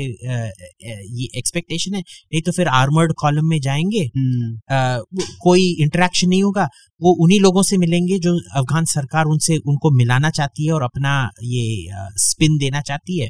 ये 1.21 1.37
एक्सपेक्टेशन 1.37 1.93
है। 1.93 2.01
नहीं 2.01 2.41
तो 2.41 2.51
फिर 2.51 2.67
आर्मर्ड 2.67 3.13
कॉलम 3.13 3.45
में 3.45 3.61
जाएँगे। 3.61 4.11
हम्म, 4.17 4.57
अ, 4.69 4.97
वो- 5.13 5.25
कोई 5.41 5.71
इंटरेक्शन 5.79 6.27
नहीं 6.29 6.43
होगा। 6.43 6.69
वो 7.01 7.23
उन्हीं 7.23 7.39
लोगों 7.39 7.63
से 7.63 7.77
मिलेंगे 7.77 8.19
जो 8.19 8.39
अफगान 8.55 8.85
सरकार 8.85 9.25
उनसे 9.25 9.57
उनको 9.57 9.91
मिलाना 9.91 10.29
चाहती 10.29 10.65
है 10.65 10.73
और 10.73 10.83
अपना 10.83 11.29
ये 11.43 11.87
स्पिन 12.15 12.57
देना 12.57 12.81
चाहती 12.81 13.19
है। 13.19 13.29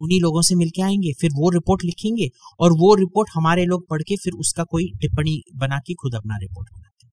उन्हीं 0.00 0.20
लोगों 0.20 0.42
से 0.42 0.54
मिलके 0.54 0.82
आएँगे 0.82 1.12
फिर 1.12 1.30
वो 1.30 1.50
रिपोर्ट 1.50 1.84
लिखेंगे 1.84 2.30
और 2.60 2.72
वो 2.72 2.94
रिपोर्ट 2.94 3.28
हमारे 3.34 3.64
लोग 3.64 3.88
पढ़ 3.88 4.02
के 4.02 4.16
फिर 4.16 4.32
उसका 4.32 4.64
कोई 4.64 4.92
टिप्पणी 5.00 5.42
बना 5.56 5.78
के 5.78 5.94
खुद 5.94 6.14
अपना 6.14 6.36
रिपोर्ट 6.36 6.68
बनाते 6.72 7.06
हैं। 7.06 7.12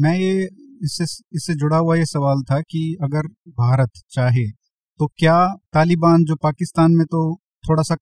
मैं 0.00 0.18
ये 0.20 0.48
इससे 0.82 1.04
इससे 1.32 1.54
जुड़ा 1.54 1.76
हुआ 1.76 1.96
ये 1.96 2.06
सवाल 2.06 2.42
था 2.42 2.60
कि 2.60 2.96
अगर 3.02 3.22
भारत 3.48 3.90
चाहे 4.10 4.65
तो 5.00 5.06
क्या 5.18 5.36
तालिबान 5.72 6.24
जो 6.24 6.34
पाकिस्तान 6.36 6.92
में 6.92 7.04
तो 7.06 7.20
थोड़ा 7.64 7.82
सा 7.82 7.94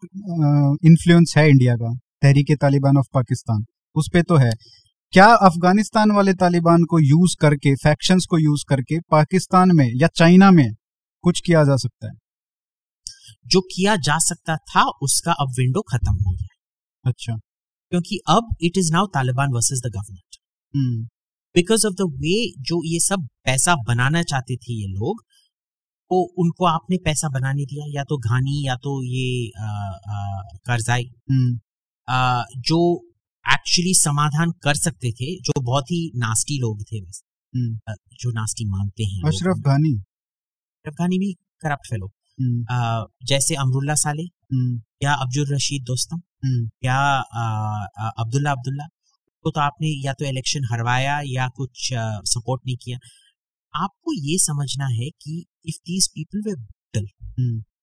इन्फ्लुएंस 0.87 1.35
है 1.39 1.49
इंडिया 1.51 1.75
का? 1.77 1.93
तहरीक 2.23 2.53
तालिबान 2.61 2.97
ऑफ़ 2.97 3.07
पाकिस्तान। 3.15 3.65
उस 3.97 4.09
पे 4.13 4.23
तो 4.23 4.37
है। 4.37 4.51
क्या 5.13 5.27
अफ़गानिस्तान 5.47 6.11
वाले 6.11 6.35
तालिबान 6.35 6.85
को 6.85 7.01
यूज़ 7.01 7.37
करके 7.41 7.75
फैक्शंस 7.75 8.27
को 8.31 8.39
यूज़ 8.39 8.65
करके 8.69 9.01
पाकिस्तान 9.11 9.77
में 9.77 9.89
या 9.95 10.09
चाइना 10.17 10.51
में 10.51 10.67
कुछ 11.25 11.41
किया 11.41 11.65
जा 11.65 11.77
सकता 11.77 12.07
है? 12.07 12.15
जो 13.47 13.61
किया 13.61 13.97
जा 13.97 14.19
सकता 14.19 14.57
था 14.57 14.85
उसका 15.03 15.33
अब 15.33 15.51
विंडो 15.59 15.81
खत्म 15.83 16.15
हो 16.15 16.33
गया। 16.33 16.55
अच्छा। 17.05 17.37
क्योंकि 17.93 18.19
अब 18.29 18.55
it 18.63 18.79
is 18.79 18.93
now 18.93 19.07
Taliban 19.07 19.53
versus 19.53 19.83
the 19.87 19.91
government 19.91 21.09
because 21.55 21.87
of 21.87 21.95
the 21.95 22.11
way 22.21 22.37
जो 22.63 22.83
ये 22.85 23.01
सब 23.01 23.29
पैसा 23.45 23.75
बनाना 23.89 24.23
चाहते 24.23 24.57
थे 24.57 24.73
ये 24.73 24.87
लोग 24.89 25.23
तो 26.11 26.21
उनको 26.39 26.65
आपने 26.67 26.97
पैसा 27.05 27.29
बनाने 27.29 27.65
दिया 27.65 27.85
या 27.95 28.03
तो 28.05 28.17
घानी 28.19 28.67
या 28.67 28.75
तो 28.77 28.93
ये 29.05 29.51
करजाई। 30.67 31.05
हम्म। 31.31 32.61
जो 32.63 32.81
एक्चुअली 33.45 33.95
समाधान 33.95 34.51
कर 34.65 34.75
सकते 34.75 35.11
थे 35.13 35.35
जो 35.41 35.61
बहुत 35.61 35.91
ही 35.91 36.01
नास्टी 36.17 36.59
लोग 36.61 36.83
थे 36.83 37.01
वैसे 37.01 37.23
हम्म। 37.55 37.95
जो 38.21 38.31
नास्टी 38.31 38.65
मानते 38.69 39.05
हैं 39.05 39.23
अशरफ 39.29 39.67
घानी? 39.67 39.93
अशरफ 39.95 40.95
घानी 40.99 41.19
भी 41.19 41.33
करप्ट 41.63 41.91
फेलो 41.91 42.07
हम्म। 42.39 43.27
जैसे 43.27 43.55
अमरुल्ला 43.55 43.95
साले 44.05 44.29
या 45.03 45.15
अब्दुल 45.15 45.55
रशीद 45.55 45.83
दोस्तम 45.87 46.21
या 46.85 46.99
अब्दुल्ला 48.19 48.53
अब्दुल्ला 48.53 48.87
को 49.45 49.51
तो 49.51 49.61
आपने 49.61 49.89
या 50.05 50.13
तो 50.13 50.25
इलेक्शन 50.25 50.65
हरवाया 50.73 51.21
या 51.27 51.49
कुछ 51.57 51.89
सपोर्ट 52.33 52.61
नहीं 52.67 52.77
किया। 52.83 52.99
आपको 53.75 54.13
ये 54.15 54.39
समझना 54.39 54.87
है 54.95 55.09
कि 55.23 55.45
if 55.67 55.77
these 55.87 56.09
people 56.09 56.43
were 56.47 56.55
brutal 56.57 57.07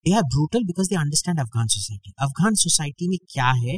they 0.05 0.13
are 0.15 0.21
brutal 0.25 0.63
because 0.63 0.89
they 0.89 0.95
understand 0.95 1.39
Afghan 1.39 1.67
society 1.67 2.13
Afghan 2.19 2.55
society 2.55 3.07
में 3.07 3.17
क्या 3.31 3.49
है? 3.57 3.77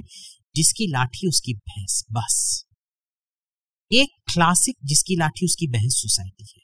जिसकी 0.56 0.88
लाठी 0.88 1.28
उसकी 1.28 1.54
भैंस 1.54 2.04
बस। 2.12 2.66
एक 3.92 4.10
क्लासिक 4.34 4.76
जिसकी 4.86 5.16
लाठी 5.16 5.46
उसकी 5.46 5.68
भैंस 5.68 5.94
सोसाइटी 5.94 6.48
है। 6.56 6.62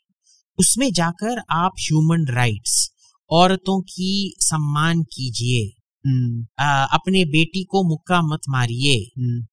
उसमें 0.60 0.92
जाकर 0.92 1.42
आप 1.52 1.72
ह्यूमन 1.80 2.26
राइट्स 2.28 2.90
औरतों 3.32 3.82
की 3.82 4.12
सम्मान 4.40 5.02
कीजिए। 5.04 5.66
हम्म 6.06 6.46
अपने 6.94 7.24
बेटी 7.26 7.64
को 7.64 7.84
मुक्का 7.90 8.22
मत 8.24 8.50
मारिए। 8.50 8.96
हम्म 9.18 9.46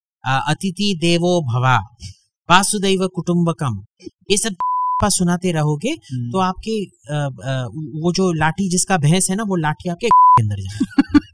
अतिथि 0.51 0.95
देवो 1.01 1.41
भवा 1.43 1.77
वासुदैव 2.49 3.07
कुटुंबकम। 3.15 3.85
ये 4.31 4.37
सब 4.37 4.55
सुनाते 5.05 5.53
रहोगे 5.53 5.91
हम्म। 5.91 6.31
तो 6.31 6.39
आपके 6.41 6.77
आ, 7.13 7.17
आ, 7.17 7.65
वो 7.97 8.13
जो 8.13 8.33
लाठी 8.35 8.69
जिसका 8.71 8.97
भैंस 8.99 9.27
है 9.31 9.37
ना 9.37 9.43
वो 9.43 9.57
लाठी 9.59 9.91
आपके 9.91 10.07
अंदर 10.41 10.61
जाए 10.61 10.79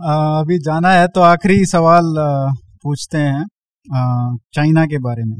अभी 0.00 0.58
जाना 0.58 0.90
है 0.90 1.06
तो 1.08 1.20
आखिरी 1.22 1.64
सवाल 1.66 2.14
पूछते 2.82 3.18
हैं 3.18 3.44
चाइना 4.54 4.84
के 4.86 4.98
बारे 4.98 5.24
में 5.24 5.36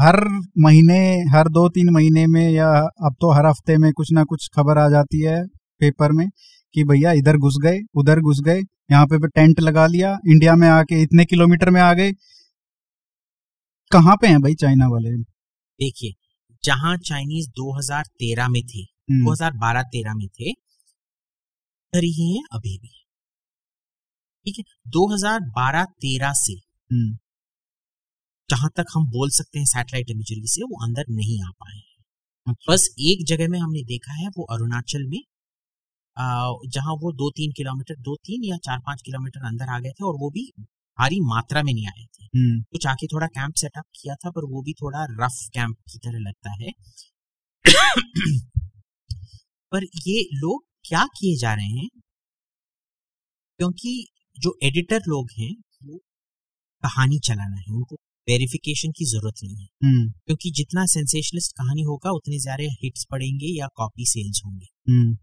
हर 0.00 0.16
महीने 0.58 0.98
हर 1.32 1.48
दो 1.48 1.68
तीन 1.68 1.90
महीने 1.90 2.26
में 2.26 2.48
या 2.50 2.68
अब 3.06 3.14
तो 3.20 3.32
हर 3.32 3.46
हफ़्ते 3.46 3.76
में 3.78 3.92
कुछ 3.92 4.12
ना 4.12 4.24
कुछ 4.24 4.48
खबर 4.56 4.78
आ 4.78 4.88
जाती 4.88 5.22
है 5.22 5.42
पेपर 5.80 6.12
में 6.12 6.28
कि 6.74 6.84
भैया 6.84 7.12
इधर 7.12 7.36
घुस 7.38 7.56
गए 7.62 7.78
उधर 7.96 8.20
घुस 8.20 8.40
गए 8.40 8.60
यहाँ 8.90 9.06
पे 9.06 9.28
टेंट 9.28 9.60
लगा 9.60 9.86
लिया 9.86 10.10
इंडिया 10.28 10.54
में 10.54 10.68
आके 10.68 11.00
इतने 11.02 11.24
किलोमीटर 11.24 11.70
में 11.70 11.80
आ 11.80 11.92
गए 11.92 12.10
कहाँ 13.92 14.16
पे 14.16 14.26
हैं 14.26 14.40
भाई 14.40 14.54
चाइना 14.54 14.86
वाले? 14.88 15.10
देखिए 15.80 16.12
जहाँ 16.64 16.96
चाइनीज़ 16.96 17.48
2013 17.50 18.48
में 18.48 18.62
थे 18.62 18.80
हम्म, 18.80 19.24
2012-13 19.24 20.14
में 20.14 20.28
थे 20.28 20.52
ही 21.92 22.36
हैं 22.36 22.42
अभी 22.52 22.78
भी। 22.78 22.88
ठीक 24.46 24.58
है 24.58 24.64
2012-13 24.86 26.32
से 26.32 26.52
हम्म, 26.52 27.16
जहाँ 28.50 28.70
तक 28.76 28.84
हम 28.94 29.06
बोल 29.06 29.30
सकते 29.30 29.58
हैं 29.58 29.66
सैटेलाइट 29.66 30.10
इमेजरी 30.10 30.46
से 30.46 30.62
वो 30.62 30.84
अंदर 30.86 31.04
नहीं 31.10 31.42
आ 31.44 31.50
पाए 31.50 31.76
हैं। 31.76 32.04
अच्छा, 32.46 32.72
बस 32.72 32.88
एक 33.00 33.24
जगह 33.26 33.48
में 33.48 33.58
हमने 33.58 33.82
देखा 33.82 34.12
है 34.12 34.28
वो 34.28 34.44
अरुणाचल 34.44 35.06
में 35.06 35.20
जहाँ 36.70 36.94
वो 36.94 37.12
दो 37.12 37.30
तीन 37.30 37.52
किलोमीटर 37.52 37.94
दो 38.00 38.14
तीन 38.16 38.44
या 38.44 38.56
चार 38.56 38.78
पाँच 38.78 39.02
किलोमीटर 39.02 39.46
अंदर 39.46 39.68
आ 39.68 39.78
गए 39.78 39.90
थे 39.90 40.04
और 40.04 40.14
वो 40.14 40.30
भी 40.30 40.52
भारी 40.98 41.20
मात्रा 41.20 41.62
में 41.62 41.72
नहीं 41.74 41.86
आए 41.86 42.04
थे। 42.04 42.24
हम्म, 42.24 42.62
कुछ 42.62 42.86
आके 42.86 43.06
थोड़ा 43.06 43.26
कैंप 43.26 43.54
सेटअप 43.54 43.84
किया 43.94 44.14
था 44.14 44.30
पर 44.30 44.44
वो 44.44 44.62
भी 44.62 44.72
थोड़ा 44.72 45.04
रफ 45.10 45.38
कैंप 45.54 45.76
की 45.92 45.98
तरह 45.98 46.18
लगता 46.18 46.52
है। 46.62 46.72
पर 49.72 49.84
ये 50.06 50.20
लोग 50.34 50.64
क्या 50.88 51.04
किए 51.18 51.36
जा 51.36 51.54
रहे 51.54 51.66
हैं? 51.66 51.88
क्योंकि 53.60 54.06
जो 54.38 54.58
एडिटर 54.62 55.00
लोग 55.08 55.28
हैं 55.38 55.54
वो 55.84 55.96
कहानी 56.84 57.18
चलाना 57.18 57.56
है 57.56 57.74
उनको 57.74 57.96
वेरिफिकेशन 58.28 58.90
की 58.90 59.04
ज़रूरत 59.04 59.34
नहीं 59.44 59.56
है। 59.56 59.68
हम्म, 59.84 60.08
क्योंकि 60.26 60.50
जितना 60.50 60.84
सेंसेशनलिस्ट 60.86 61.52
कहानी 61.52 61.82
होगा 61.82 62.10
उतने 62.10 62.38
ज़्यादा 62.38 62.64
हिट्स 62.82 63.06
पड़ेंगे 63.10 63.46
या 63.58 63.68
कॉपी 63.76 64.06
सेल्स 64.06 64.42
होंगे। 64.46 64.66
हम्म, 64.88 65.16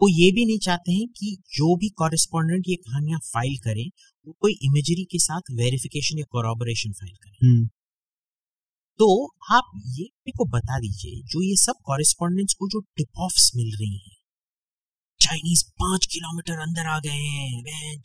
वो 0.00 0.08
ये 0.08 0.30
भी 0.32 0.44
नहीं 0.46 0.58
चाहते 0.58 0.92
हैं 0.92 1.06
कि 1.08 1.36
जो 1.54 1.74
भी 1.76 1.88
कॉरेस्पॉन्डेंट 1.98 2.68
ये 2.68 2.76
कहानियाँ 2.76 3.18
फ़ाइल 3.24 3.56
करें 3.64 3.86
वो 4.26 4.32
कोई 4.40 4.52
इमेजरी 4.64 5.04
के 5.04 5.18
साथ 5.18 5.50
वेरिफिकेशन 5.54 6.18
या 6.18 6.24
कोरोबोरेशन 6.30 6.92
फ़ाइल 6.92 7.14
करें। 7.16 7.36
हम्म, 7.42 7.66
तो 9.00 9.06
आप 9.52 9.70
ये 9.76 10.04
मेरे 10.04 10.32
को 10.38 10.44
बता 10.44 10.78
दीजिए 10.78 11.22
जो 11.24 11.42
ये 11.42 11.56
सब 11.56 11.74
कॉरेस्पॉन्डेंट्स 11.84 12.54
को 12.54 12.68
जो 12.68 12.80
टिप 12.96 13.20
ऑफ्स 13.26 13.50
मिल 13.56 13.76
रही 13.76 13.96
हैं 13.98 14.16
चाइनीज़ 15.20 15.64
पाँच 15.80 16.06
किलोमीटर 16.06 16.60
अंदर 16.60 16.86
आ 16.86 16.98
गए 16.98 17.10
हैं 17.10 18.00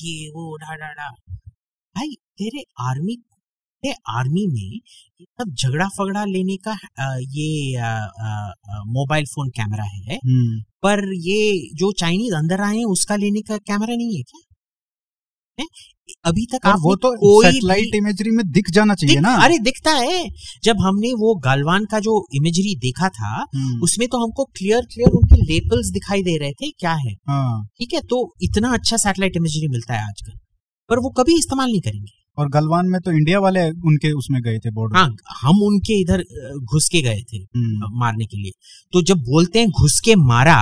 ये 0.00 0.28
वो 0.30 0.56
डा 0.56 0.74
डा 0.74 0.92
डा 0.92 1.10
भाई 1.10 2.14
तेरे 2.38 2.64
आर्मी 2.80 3.16
तेरे 3.16 3.37
आर्मी 3.86 4.46
में 4.46 4.80
सब 5.22 5.54
झगड़ा 5.54 5.88
फगड़ा 5.88 6.24
लेने 6.24 6.56
का 6.56 6.72
ये 7.18 7.76
मोबाइल 8.90 9.24
फ़ोन 9.24 9.48
कैमरा 9.48 9.84
है। 9.84 10.14
हम्म, 10.14 10.60
पर 10.60 11.14
ये 11.14 11.70
जो 11.74 11.92
चाइनीज़ 11.92 12.34
अंदर 12.34 12.60
आए 12.60 12.78
उसका 12.78 13.16
लेने 13.16 13.40
का 13.40 13.56
कैमरा 13.56 13.96
नहीं 13.96 14.16
है 14.16 14.22
क्या? 14.22 14.40
है? 15.60 15.66
अभी 16.24 16.46
तक 16.46 16.66
और 16.66 16.70
आपने 16.70 16.82
वो 16.82 16.96
तो 16.96 17.42
सैटेलाइट 17.42 17.94
इमेजरी 17.94 18.30
में 18.30 18.50
दिख 18.50 18.70
जाना 18.70 18.94
चाहिए 18.94 19.16
दिख- 19.16 19.22
ना। 19.22 19.34
अरे 19.34 19.58
दिखता 19.58 19.90
है। 19.90 20.28
जब 20.64 20.76
हमने 20.80 21.12
वो 21.12 21.34
गालवान 21.34 21.84
का 21.84 22.00
जो 22.00 22.26
इमेजरी 22.34 22.76
देखा 22.76 23.08
था 23.08 23.46
हम्म, 23.54 23.82
उसमें 23.82 24.08
तो 24.08 24.24
हमको 24.24 24.44
क्लियर 24.44 24.80
क्लियर 24.80 25.10
उनके 25.10 25.36
लेबल्स 25.36 25.86
दिखाई 25.86 26.22
दे 26.22 26.38
रहे 26.38 26.52
थे 26.52 26.70
क्या 26.70 26.92
है। 26.92 27.12
हाँ। 27.12 27.66
ठीक 27.66 27.94
है 27.94 28.00
तो 28.00 28.34
इतना 28.42 28.72
अच्छा 28.72 28.96
सैटेलाइट 28.96 29.36
इमेजरी 29.36 29.68
मिलता 29.68 29.94
है 29.94 30.04
आजकल। 30.08 30.38
पर 30.88 30.98
वो 30.98 31.10
कभी 31.10 31.38
इस्तेमाल 31.38 31.70
नहीं 31.70 31.80
करेंगे। 31.80 32.17
और 32.38 32.48
गलवान 32.48 32.86
में 32.86 33.00
तो 33.00 33.12
इंडिया 33.12 33.38
वाले 33.40 33.62
उनके 33.88 34.12
उसमें 34.12 34.40
गए 34.42 34.58
थे 34.58 34.70
बॉर्डर 34.70 34.96
हाँ 34.96 35.08
हम 35.42 35.62
उनके 35.62 36.00
इधर 36.00 36.22
घुस 36.64 36.88
के 36.92 37.00
गए 37.02 37.22
थे 37.32 37.36
हम्म, 37.36 37.98
मारने 37.98 38.26
के 38.26 38.36
लिए। 38.36 38.50
तो 38.92 39.02
जब 39.02 39.18
बोलते 39.24 39.58
हैं 39.58 39.68
घुस 39.80 40.00
के 40.04 40.14
मारा 40.16 40.60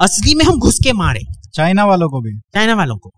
असली 0.00 0.34
में 0.34 0.44
हम 0.44 0.58
घुस 0.58 0.78
के 0.84 0.92
मारे। 0.92 1.20
चाइना 1.54 1.84
वालों 1.84 2.08
को 2.08 2.20
भी। 2.20 2.38
चाइना 2.54 2.74
वालों 2.74 2.96
को। 2.96 3.12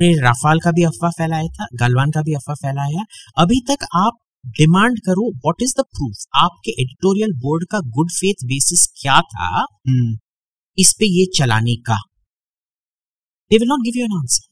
राफाल 0.00 0.58
का 0.60 0.70
भी 0.70 0.84
अफवाह 0.84 1.10
फैलाया 1.10 1.48
था 1.48 1.66
गलवान 1.74 2.10
का 2.10 2.22
भी 2.22 2.34
अफवाह 2.34 2.54
फैलाया। 2.54 3.04
अभी 3.38 3.60
तक 3.70 3.86
आप 3.96 4.12
डिमांड 4.46 4.98
करो 4.98 5.30
व्हाट 5.36 5.62
इज़ 5.62 5.74
द 5.78 5.80
प्रूफ 5.80 6.24
आपके 6.36 6.70
एडिटोरियल 6.70 7.32
बोर्ड 7.32 7.64
का 7.70 7.80
गुड 7.80 8.10
फेथ 8.10 8.44
बेसिस 8.44 8.86
क्या 9.02 9.20
था? 9.20 9.66
हम्म, 9.88 10.16
इस 10.78 10.92
पे 10.98 11.06
ये 11.06 11.26
चलाने 11.38 11.76
का। 11.76 11.98
They 13.50 13.56
will 13.56 13.68
not 13.68 13.80
give 13.80 13.92
you 13.96 14.04
an 14.04 14.12
answer 14.12 14.49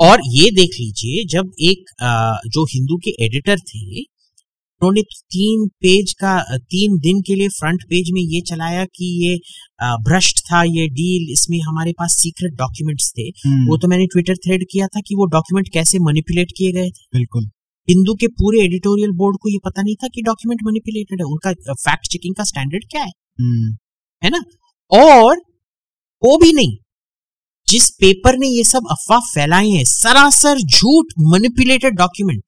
और 0.00 0.20
ये 0.28 0.50
देख 0.50 0.70
लीजिए 0.80 1.24
जब 1.24 1.52
एक 1.60 1.90
जो 2.46 2.64
हिंदू 2.64 2.96
के 2.96 3.10
एडिटर 3.24 3.58
थे 3.58 4.02
उन्होंने 4.82 5.02
तीन 5.02 5.66
पेज 5.80 6.12
का 6.12 6.56
तीन 6.56 6.98
दिन 6.98 7.20
के 7.20 7.34
लिए 7.34 7.48
फ्रंट 7.48 7.82
पेज 7.82 8.10
में 8.12 8.20
ये 8.20 8.40
चलाया 8.40 8.84
कि 8.84 9.08
ये 9.24 9.36
भ्रष्ट 10.02 10.38
था 10.40 10.62
ये 10.62 10.86
डील 10.88 11.32
इसमें 11.32 11.58
हमारे 11.60 11.92
पास 11.92 12.16
सीक्रेट 12.18 12.52
डॉक्यूमेंट्स 12.52 13.10
थे। 13.18 13.22
हम्म, 13.22 13.66
वो 13.68 13.76
तो 13.76 13.88
मैंने 13.88 14.06
ट्विटर 14.06 14.36
थ्रेड 14.36 14.64
किया 14.72 14.86
था 14.86 15.00
कि 15.00 15.14
वो 15.14 15.26
डॉक्यूमेंट 15.26 15.68
कैसे 15.72 15.98
मैनिपुलेट 15.98 16.52
किए 16.56 16.72
गए 16.72 16.88
थे। 16.88 17.04
बिल्कुल। 17.14 17.44
हिंदू 17.88 18.14
के 18.14 18.28
पूरे 18.28 18.62
एडिटोरियल 18.64 19.10
बोर्ड 19.10 19.36
को 19.42 19.48
ये 19.48 19.58
पता 19.64 19.82
नहीं 19.82 19.94
था 19.94 20.08
कि 20.08 20.22
डॉक्यूमेंट 20.22 20.60
मैनिपुलेटेड 20.66 21.20
है। 21.20 21.24
उनका 21.24 21.74
फैक्ट 21.74 22.08
चेकिंग 22.12 22.34
का 22.34 22.44
स्टैंडर्ड 22.44 22.84
क्या 22.90 23.02
है? 23.02 23.12
हम्म, 23.40 23.76
है 24.22 24.30
ना? 24.30 24.42
और 24.92 25.36
वो 26.22 26.36
भी 26.38 26.52
नहीं। 26.52 26.76
जिस 27.70 27.90
पेपर 27.90 28.38
ने 28.38 28.48
ये 28.48 28.64
सब 28.64 28.82
अफवाह 28.90 29.20
फैलाई 29.20 29.70
है 29.70 29.84
सरासर 29.84 30.58
झूठ 30.58 31.04
मनिपुलेटेड 31.20 31.94
डॉक्यूमेंट 31.94 32.42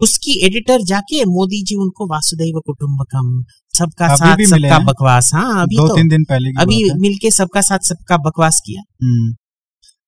उसकी 0.00 0.46
एडिटर 0.46 0.82
जाके 0.82 1.24
मोदी 1.24 1.62
जी 1.62 1.74
उनको 1.74 2.06
वासुदेव 2.06 2.60
कुटुंबकम 2.66 3.44
सबका 3.78 4.08
साथ 4.16 4.36
सबका 4.44 4.78
बकवास। 4.78 5.30
हाँ 5.34 5.62
अभी 5.62 5.76
दो 5.76 5.88
तो 5.88 5.96
तीन 5.96 6.08
दिन 6.08 6.24
पहले 6.24 6.50
अभी 6.58 6.90
मिलके 7.00 7.30
सबका 7.30 7.60
साथ 7.60 7.78
सबका 7.78 8.16
बकवास 8.16 8.60
किया। 8.66 8.82
हम्म। 9.02 9.34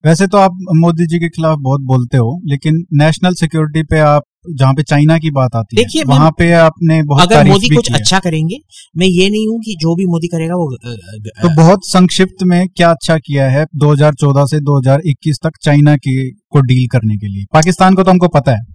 वैसे 0.07 0.27
तो 0.27 0.39
आप 0.39 0.59
मोदी 0.77 1.07
जी 1.07 1.19
के 1.19 1.29
खिलाफ 1.29 1.59
बहुत 1.59 1.81
बोलते 1.81 2.17
हो 2.17 2.41
लेकिन 2.45 2.85
नेशनल 2.93 3.35
सिक्योरिटी 3.35 3.83
पे 3.83 3.99
आप 3.99 4.23
जहाँ 4.55 4.75
पे 4.75 4.83
चाइना 4.83 5.19
की 5.19 5.31
बात 5.31 5.57
आती 5.57 5.77
देखिए, 5.77 6.03
है 6.03 6.05
वहाँ 6.05 6.31
पे 6.39 6.53
आपने 6.53 7.03
बहुत 7.03 7.33
अगर 7.33 7.49
मोदी 7.49 7.69
कुछ 7.69 7.93
अच्छा 7.93 8.19
करेंगे 8.19 8.57
मैं 8.97 9.07
ये 9.07 9.31
नहीं 9.31 9.49
हूँ 9.49 9.61
कि 9.61 9.77
जो 9.81 9.95
भी 9.95 10.07
मोदी 10.07 10.27
करेगा 10.27 10.55
वो 10.55 10.67
अ, 10.75 10.91
अ, 10.91 11.43
तो 11.43 11.57
बहुत 11.57 11.81
संक्षिप्त 11.85 12.43
में 12.43 12.69
क्या 12.69 12.91
अच्छा 12.91 13.17
किया 13.19 13.49
है 13.51 13.65
2014 13.77 14.45
से 14.47 14.61
2021 14.61 15.39
तक 15.43 15.51
चाइना 15.63 15.97
के 15.97 16.31
को 16.31 16.61
डील 16.61 16.87
करने 16.87 17.17
के 17.17 17.29
लिए? 17.29 17.45
पाकिस्तान 17.53 17.95
को 17.95 18.03
तो 18.03 18.11
हमको 18.11 18.29
पता 18.29 18.53
है। 18.53 18.75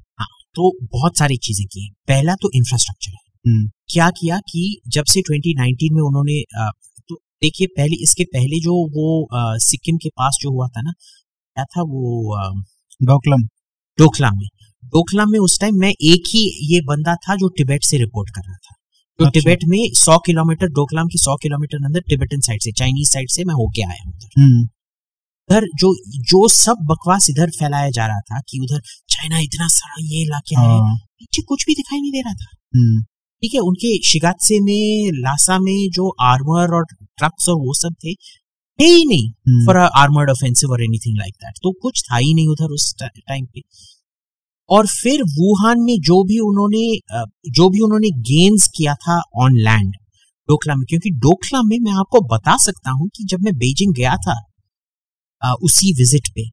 तो 0.56 0.78
बहुत 0.84 1.18
सारी 1.18 1.38
चीज़ें 1.38 1.66
की 1.68 1.84
हैं। 1.84 1.92
पहला 2.08 2.34
तो 2.34 2.50
इंफ्रास्ट्रक्चर 2.56 3.12
है। 3.12 3.52
हम्म, 3.52 3.70
क्या 3.88 4.10
किया 4.10 4.38
कि 4.38 4.82
जब 4.88 5.04
से 5.04 5.22
2019 5.22 5.90
में 5.92 6.02
उन्होंने 6.02 6.42
तो 7.10 7.16
देखिए 7.16 7.68
पहले 7.68 8.04
इसके 8.04 8.24
पहले 8.24 8.60
जो 8.60 8.74
वो 8.98 9.28
सिक्किम 9.60 9.98
के 9.98 10.10
पास 10.10 10.38
जो 10.42 10.50
हुआ 10.52 10.68
था 10.68 10.82
ना 10.82 10.94
क्या 11.60 11.64
था 11.64 11.82
वो 11.82 12.38
डोकलम 13.02 13.48
डोकलाम 13.98 14.38
में। 14.38 14.48
डोकलाम 14.86 15.32
में 15.32 15.40
उस 15.40 15.60
टाइम 15.62 15.76
मैं 15.76 15.90
एक 15.90 16.24
ही 16.28 16.76
ये 16.76 16.82
बंदा 16.82 17.16
था 17.16 17.36
जो 17.36 17.48
टिबेट 17.48 17.84
से 17.84 17.98
रिपोर्ट 17.98 18.30
कर 18.30 18.42
रहा 18.42 18.56
था। 18.56 18.76
जो 19.20 19.26
अच्छा। 19.26 19.40
टिबेट 19.40 19.60
में 19.68 19.80
100 19.80 20.18
किलोमीटर 20.26 20.68
डोकलाम 20.68 21.08
की 21.08 21.18
100 21.18 21.36
किलोमीटर 21.36 21.86
अंदर 21.86 22.00
टिबेटन 22.00 22.40
साइड 22.40 22.62
से 22.62 22.72
चाइनीज़ 22.72 23.10
साइड 23.10 23.30
से 23.30 23.44
मैं 23.44 23.54
होके 23.54 23.82
आया 23.82 24.04
हूँ 24.06 24.14
उधर। 24.14 24.42
हम्म, 24.42 24.62
उधर 25.50 25.66
जो 25.76 25.94
जो 26.32 26.48
सब 26.48 26.76
बकवास 26.84 27.30
इधर 27.30 27.50
फैलाया 27.50 27.90
जा 27.90 28.06
रहा 28.08 28.20
था 28.20 28.40
कि 28.50 28.60
उधर 28.60 28.82
चाइना 29.10 29.40
इतना 29.40 29.68
सारा 29.68 29.96
ये 30.00 30.22
इलाके 30.22 30.56
है 30.56 30.68
हाँ, 30.68 30.96
पीछे 31.20 31.42
कुछ 31.42 31.66
भी 31.68 31.74
दिखाई 31.74 32.02
नहीं 32.02 32.12
दे 32.12 32.22
रहा 32.22 32.34
था। 32.34 32.50
हम्म, 32.76 33.04
ठीक 33.44 33.54
है 33.54 33.60
उनके 33.60 34.04
शिगात्से 34.08 34.60
में 34.60 35.12
लासा 35.14 35.60
में 35.60 35.90
जो 35.90 36.10
आर्मर 36.22 36.76
और 36.76 36.86
ट्रक्स 37.02 37.50
और 37.50 37.56
वो 37.56 37.74
सब 37.74 37.96
थे 38.06 38.14
थे 38.80 38.86
ही 38.86 39.06
नहीं 39.06 39.66
फॉर 39.66 39.78
आर्मर्ड 39.78 40.30
ऑफेंसिव 40.30 40.72
और 40.72 40.84
एनीथिंग 40.84 41.18
लाइक 41.18 41.34
दैट 41.36 41.58
तो 41.64 41.72
कुछ 41.82 42.04
था 42.04 42.18
ही 42.18 42.34
नहीं 42.34 42.48
उधर 42.48 42.74
उस 42.74 42.94
टाइम 43.02 43.46
पे। 43.46 43.62
और 44.70 44.88
फिर 44.88 45.22
वुहान 45.30 45.80
में 45.82 45.96
जो 46.02 46.24
भी 46.24 46.40
उन्होंने 46.40 46.84
जो 47.52 47.70
भी 47.70 47.80
उन्होंने 47.80 48.10
गेन्स 48.28 48.68
किया 48.76 48.94
था 48.98 49.22
ऑन 49.44 49.56
लैंड 49.60 49.94
डोकला 50.50 50.76
में 50.76 50.86
क्योंकि 50.90 51.10
डोकला 51.20 51.62
में 51.64 51.78
मैं 51.80 51.92
आपको 52.00 52.20
बता 52.28 52.56
सकता 52.58 52.92
हूँ 52.92 53.10
कि 53.16 53.24
जब 53.30 53.42
मैं 53.42 53.54
बेजिंग 53.58 53.94
गया 53.96 54.16
था 54.18 54.36
अ, 55.42 55.54
उसी 55.64 55.94
विज़िट 55.94 56.28
पे 56.36 56.50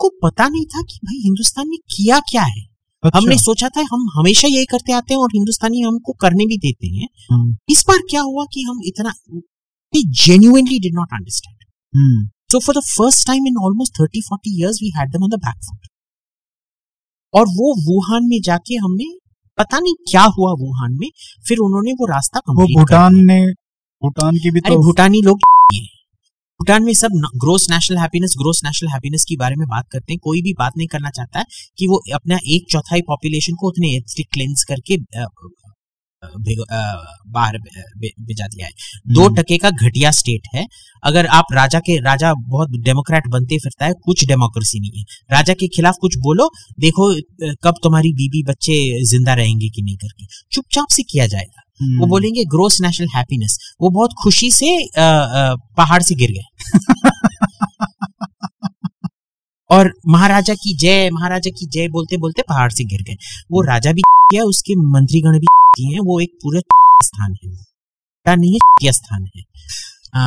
को 0.00 0.08
पता 0.22 0.48
नहीं 0.48 0.64
था 0.66 0.82
कि 0.82 0.98
भाई 1.04 1.16
हिंदुस्तान 1.24 1.68
ने 1.68 1.76
किया 1.96 2.18
क्या 2.30 2.42
है। 2.42 2.62
अच्छा, 3.02 3.18
हमने 3.18 3.36
सोचा 3.38 3.68
था 3.68 3.80
हम 3.92 4.06
हमेशा 4.14 4.48
यही 4.48 4.64
करते 4.64 4.92
आते 4.92 5.14
हैं 5.14 5.20
और 5.20 5.28
हिंदुस्तानी 5.34 5.80
हमको 5.80 6.12
करने 6.20 6.46
भी 6.46 6.56
देते 6.58 6.86
हैं। 6.88 7.08
हम्म, 7.32 7.56
इस 7.70 7.84
बार 7.88 7.98
क्या 8.10 8.20
हुआ 8.22 8.44
कि 8.52 8.62
हम 8.62 8.80
इतना 8.84 9.12
we 9.94 10.04
genuinely 10.22 10.78
did 10.78 10.92
not 10.92 11.08
understand. 11.12 11.56
Hmm, 11.94 12.30
so 12.52 12.60
for 12.60 12.74
the 12.74 12.84
first 12.88 13.26
time 13.26 13.46
in 13.46 13.54
almost 13.66 14.00
30 14.00 14.22
40 14.22 14.50
years 14.50 14.80
we 14.82 14.92
had 14.98 15.12
them 15.12 15.22
on 15.22 15.30
the 15.30 15.40
back 15.46 15.58
foot. 15.68 15.88
और 17.34 17.46
वो 17.46 17.74
वुहान 17.86 18.24
में 18.24 18.40
जाके 18.44 18.74
हमने 18.74 19.04
पता 19.58 19.78
नहीं 19.78 19.94
क्या 20.10 20.22
हुआ 20.22 20.52
वुहान 20.52 20.92
में 20.92 21.08
फिर 21.48 21.58
उन्होंने 21.58 21.92
वो 21.92 22.06
रास्ता 22.06 22.40
वो 22.48 22.64
भूटान 22.78 23.14
ने 23.24 23.40
भूटान 24.02 24.36
की 24.36 24.50
भी 24.50 24.60
अरे 24.60 24.74
तो 24.74 24.82
भूटानी 24.82 25.22
लोग 25.22 25.40
भूटान 26.60 26.84
में 26.84 26.92
सब 26.94 27.08
gross 27.36 27.66
national 27.70 27.98
happiness 27.98 28.34
gross 28.38 28.60
national 28.64 28.90
happiness 28.90 29.24
के 29.28 29.36
बारे 29.36 29.56
में 29.56 29.66
बात 29.68 29.88
करते 29.92 30.12
हैं। 30.12 30.20
कोई 30.24 30.42
भी 30.42 30.52
बात 30.58 30.72
नहीं 30.76 30.88
करना 30.88 31.10
चाहता 31.10 31.38
है 31.38 31.44
कि 31.78 31.86
वो 31.86 32.02
अपना 32.14 32.38
एक 32.46 32.66
चौथाई 32.70 33.00
पॉपुलेशन 33.00 33.54
को 33.54 33.68
उतने 33.68 33.88
एथनिक 33.96 34.28
क्लेंस 34.32 34.64
करके 34.68 34.96
बाहर 36.24 37.58
भेजा 37.98 38.46
दिया 38.46 38.66
है। 38.66 38.72
दो 39.14 39.24
हम्म, 39.24 39.36
टके 39.36 39.56
का 39.58 39.70
घटिया 39.70 40.10
स्टेट 40.10 40.48
है। 40.54 40.66
अगर 41.04 41.26
आप 41.26 41.44
राजा 41.52 41.78
के 41.78 41.96
राजा 42.00 42.32
बहुत 42.34 42.70
डेमोक्रेट 42.70 43.26
बनते 43.28 43.58
फिरता 43.58 43.86
है 43.86 43.92
कुछ 44.04 44.24
डेमोक्रेसी 44.26 44.80
नहीं 44.80 44.90
है। 44.98 45.04
राजा 45.32 45.52
के 45.54 45.68
खिलाफ 45.68 45.94
कुछ 46.00 46.16
बोलो 46.18 46.50
देखो 46.80 47.14
कब 47.64 47.74
तुम्हारी 47.82 48.12
बीबी 48.12 48.42
बच्चे 48.42 49.04
ज़िंदा 49.04 49.34
रहेंगे 49.34 49.68
कि 49.68 49.82
नहीं 49.82 49.96
करके। 49.96 50.26
चुपचाप 50.52 50.86
से 50.90 51.02
किया 51.02 51.26
जाएगा। 51.26 51.62
हम्म, 51.82 51.98
वो 52.00 52.06
बोलेंगे 52.06 52.44
ग्रोस 52.44 52.78
नेशनल 52.82 53.08
हैप्पीनेस 53.16 53.58
वो 53.80 53.90
बहुत 53.90 54.10
खुशी 54.22 54.50
से 54.50 54.76
अ, 54.84 55.00
अ, 55.00 55.54
पहाड़ 55.76 56.02
से 56.02 56.14
गिर 56.14 56.30
गए। 56.30 56.46
और 59.70 59.92
महाराजा 60.08 60.54
की 60.54 60.76
जय 60.76 61.10
महाराजा 61.10 61.50
की 61.50 61.66
जय 61.66 61.88
बोलते 61.88 62.16
बोलते 62.16 62.42
पहाड़ 62.42 62.72
से 62.72 62.84
गिर 62.84 63.02
गए। 63.02 63.16
वो 63.50 63.62
राजा 63.62 63.92
भी 63.92 64.00
किया 64.30 64.42
उसके 64.44 64.74
मंत्रीगण 64.74 65.38
भी 65.38 65.46
हैं 65.84 66.00
वो 66.00 66.20
एक 66.20 66.30
पूरा 66.42 66.60
स्थान 67.04 67.36
है। 67.44 67.50
क्या 67.56 68.34
नहीं 68.34 68.58
है 68.84 68.92
स्थान 68.92 69.26
है। 69.36 69.42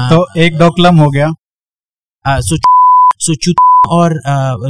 तो 0.10 0.40
एक 0.40 0.58
डोकलम 0.58 0.98
हो 0.98 1.10
गया। 1.10 1.28
सो 2.28 2.58
सो 3.20 3.54
और 3.90 4.14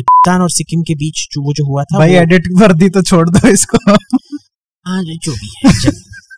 चूतान 0.01 0.41
और 0.41 0.51
सिक्किम 0.51 0.81
के 0.81 0.95
बीच 0.95 1.27
जो 1.31 1.41
वो 1.41 1.53
जो 1.53 1.65
हुआ 1.65 1.83
था 1.83 1.97
भाई 1.97 2.13
एडिट 2.13 2.47
कर 2.47 2.73
दी 2.73 2.89
तो 2.89 3.01
छोड़ 3.01 3.29
दो 3.29 3.47
इसको। 3.47 3.91
हाँ 4.87 5.03
जो 5.03 5.31
भी 5.31 5.49
है 5.57 5.91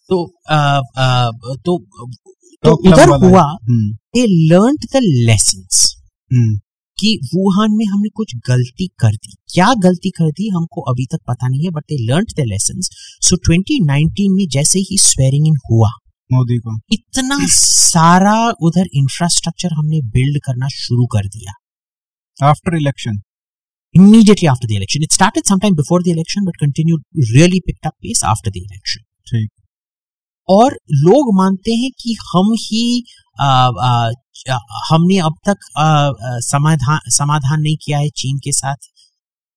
तो 0.10 0.26
अ, 0.50 0.56
अ, 0.98 1.32
तो 1.66 1.78
तो 2.64 2.72
उधर 2.92 3.10
हुआ 3.10 3.58
दे 3.64 4.26
लर्न 4.50 4.76
द 4.76 5.02
हम्म, 6.34 6.60
कि 7.00 7.20
वुहान 7.36 7.72
में 7.72 7.86
हमने 7.86 8.10
कुछ 8.10 8.36
गलती 8.36 8.88
कर 8.88 9.16
दी। 9.16 9.36
क्या 9.54 9.74
गलती 9.74 10.10
कर 10.10 10.32
दी 10.32 10.50
हमको 10.50 10.82
अभी 10.82 11.06
तक 11.06 11.20
पता 11.28 11.48
नहीं 11.48 11.64
है 11.64 11.70
but 11.70 11.84
they 11.84 12.06
learn 12.06 12.24
the 12.24 12.40
lessons 12.40 12.90
so 13.22 13.36
2019 13.36 14.30
में 14.30 14.48
जैसे 14.48 14.80
ही 14.80 14.98
स्वेरिंग 14.98 15.48
इन 15.48 15.56
हुआ 15.72 15.90
मोदी 16.32 16.58
को। 16.58 16.80
इतना 16.92 17.38
सारा 17.50 18.54
उधर 18.62 18.86
इंफ्रास्ट्रक्चर 18.94 19.74
हमने 19.74 20.02
बिल्ड 20.02 20.38
करना 20.38 20.68
शुरू 20.68 21.06
कर 21.06 21.28
दिया। 21.28 21.54
After 22.50 22.76
election 22.76 23.22
immediately 23.96 24.48
after 24.52 24.68
the 24.70 24.78
election. 24.78 25.04
It 25.04 25.12
started 25.12 25.46
sometime 25.50 25.76
before 25.80 25.98
the 26.04 26.12
election, 26.12 26.46
but 26.48 26.56
continued 26.62 27.02
really 27.34 27.60
picked 27.68 27.86
up 27.86 27.96
pace 28.06 28.24
after 28.32 28.52
the 28.52 28.62
election. 28.64 29.04
ठीक। 29.28 29.50
और 30.50 30.78
लोग 30.92 31.36
मानते 31.36 31.72
हैं 31.72 31.92
कि 32.00 32.18
हम 32.22 32.54
ही 32.54 33.04
हमने 34.90 35.18
अब 35.22 35.36
तक 35.48 35.58
समाधान 36.44 37.12
समाधान 37.12 37.62
नहीं 37.62 37.76
किया 37.78 37.98
है 38.00 38.10
चीन 38.18 38.38
के 38.40 38.52
साथ? 38.54 38.90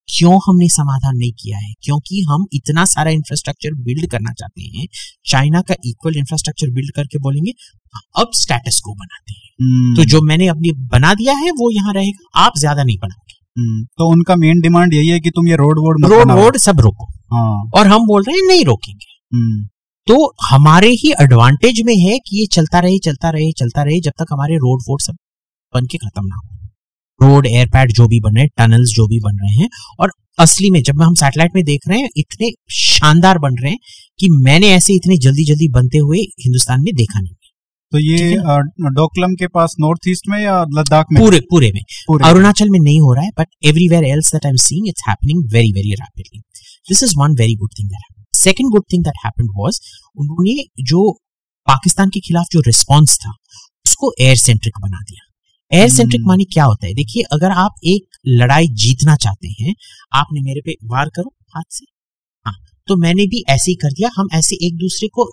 क्यों 0.08 0.34
हमने 0.42 0.68
समाधान 0.70 1.16
नहीं 1.16 1.32
किया 1.34 1.58
है? 1.58 1.72
क्योंकि 1.82 2.22
हम 2.28 2.44
इतना 2.54 2.84
सारा 2.86 3.10
इंफ्रास्ट्रक्चर 3.12 3.74
बिल्ड 3.84 4.10
करना 4.10 4.32
चाहते 4.32 4.62
हैं 4.74 4.86
चाइना 5.26 5.60
का 5.62 5.74
इक्वल 5.86 6.16
इंफ्रास्ट्रक्चर 6.18 6.70
बिल्ड 6.72 6.92
करके 6.96 7.18
बोलेंगे 7.20 7.52
अब 8.16 8.30
स्टेटस 8.34 8.80
को 8.84 8.94
बनाते 8.94 9.32
हैं। 9.32 9.50
हम्म, 9.60 9.94
तो 9.96 10.04
जो 10.04 10.20
मैंने 10.22 10.46
अपनी 10.48 10.72
बना 10.92 11.12
दिया 11.14 11.34
है 11.36 11.50
वो 11.52 11.70
यहाँ 11.72 11.92
रहेगा 11.94 12.44
आप 12.44 12.58
ज़्यादा 12.58 12.82
नहीं 12.82 12.98
बनाओगे। 12.98 13.34
हम्म, 13.56 13.84
तो 13.98 14.08
उनका 14.12 14.36
मेन 14.36 14.60
डिमांड 14.60 14.94
यही 14.94 15.08
है 15.08 15.20
कि 15.20 15.30
तुम 15.30 15.48
ये 15.48 15.56
रोड 15.56 15.78
वोड 15.78 16.04
रोड 16.06 16.32
वोड 16.32 16.56
सब 16.58 16.80
रोको। 16.80 17.06
हाँ। 17.34 17.70
और 17.76 17.86
हम 17.86 18.06
बोल 18.06 18.22
रहे 18.22 18.36
हैं 18.36 18.46
नहीं 18.48 18.64
रोकेंगे। 18.64 19.12
हम्म, 19.32 19.66
तो 20.06 20.16
हमारे 20.42 20.88
ही 20.88 21.12
एडवांटेज 21.20 21.80
में 21.84 21.94
है 21.96 22.18
कि 22.18 22.40
ये 22.40 22.46
चलता 22.46 22.80
रहे 22.80 22.98
चलता 22.98 23.30
रहे 23.30 23.50
चलता 23.52 23.82
रहे 23.82 24.00
जब 24.00 24.12
तक 24.18 24.26
हमारे 24.32 24.56
रोड 24.56 24.82
वोड 24.88 25.00
सब 25.00 25.16
बन 25.74 25.86
के 25.86 25.98
खत्म 25.98 26.26
ना 26.26 26.36
हो। 26.36 27.28
रोड 27.28 27.46
एयरपैड 27.46 27.92
जो 27.92 28.06
भी 28.08 28.20
बन 28.20 28.34
रहे 28.34 28.44
हैं 28.44 28.50
टनल्स 28.58 28.88
जो 28.88 29.06
भी 29.06 29.20
बन 29.20 29.38
रहे 29.42 29.56
हैं 29.56 29.68
और 30.00 30.10
असली 30.38 30.70
में 30.70 30.82
जब 30.82 31.02
हम 31.02 31.14
सैटेलाइट 31.14 31.54
में 31.54 31.64
देख 31.64 31.88
रहे 31.88 31.98
हैं 31.98 32.08
इतने 32.16 32.50
शानदार 32.74 33.38
बन 33.38 33.56
रहे 33.62 33.70
हैं 33.70 33.78
कि 34.20 34.28
मैंने 34.30 34.70
ऐसे 34.70 34.94
इतने 34.94 35.16
जल्दी 35.18 35.44
जल्दी 35.44 35.68
बनते 35.68 35.98
हुए 35.98 36.18
हिंदुस्तान 36.18 36.82
में 36.82 36.94
देखा 36.94 37.20
नहीं। 37.20 37.34
तो 37.92 37.98
ये 37.98 38.34
डोकलम 38.94 39.34
के 39.34 39.46
पास 39.46 39.74
नॉर्थ 39.80 40.08
ईस्ट 40.08 40.28
में 40.28 40.38
या 40.38 40.60
लद्दाख 40.70 41.06
में? 41.12 41.22
पूरे 41.22 41.40
पूरे 41.40 41.70
में। 41.74 41.80
अरुणाचल 42.24 42.70
में 42.70 42.78
नहीं 42.80 43.00
हो 43.00 43.12
रहा 43.14 43.24
है 43.24 43.30
but 43.38 43.48
everywhere 43.64 44.04
else 44.04 44.32
that 44.32 44.46
I 44.46 44.50
am 44.50 44.56
seeing 44.62 44.88
it's 44.88 45.02
happening 45.08 45.44
very 45.52 45.72
very 45.72 45.94
rapidly 45.94 46.40
this 46.88 47.02
is 47.02 47.14
one 47.18 47.36
very 47.38 47.54
good 47.54 47.70
thing 47.78 47.88
that 47.88 48.15
second 48.36 48.70
good 48.72 48.84
thing 48.92 49.04
that 49.04 49.24
happened 49.24 49.50
was 49.56 49.80
उन्होंने 50.16 50.54
जो 50.84 51.10
पाकिस्तान 51.66 52.08
के 52.08 52.20
खिलाफ 52.20 52.46
जो 52.52 52.60
रिस्पांस 52.66 53.18
था 53.18 53.30
उसको 53.86 54.12
एयर 54.20 54.36
सेंट्रिक 54.38 54.80
बना 54.80 55.00
दिया। 55.00 55.22
एयर 55.72 55.88
सेंट्रिक 55.88 56.20
हम्म। 56.20 56.28
मानी 56.28 56.44
क्या 56.44 56.64
होता 56.64 56.86
है? 56.86 56.92
देखिए 56.94 57.22
अगर 57.32 57.50
आप 57.60 57.74
एक 57.84 58.18
लड़ाई 58.40 58.66
जीतना 58.82 59.16
चाहते 59.16 59.48
हैं 59.60 59.74
आपने 60.12 60.40
मेरे 60.40 60.60
पे 60.66 60.72
वार 60.84 61.08
करो 61.08 61.32
हाथ 61.56 61.62
से। 61.70 61.84
हाँ 62.46 62.54
तो 62.88 62.96
मैंने 62.96 63.26
भी 63.26 63.42
ऐसे 63.48 63.70
ही 63.70 63.74
कर 63.76 63.92
दिया। 63.92 64.10
हम 64.16 64.28
ऐसे 64.34 64.56
एक 64.66 64.76
दूसरे 64.76 65.08
को 65.08 65.30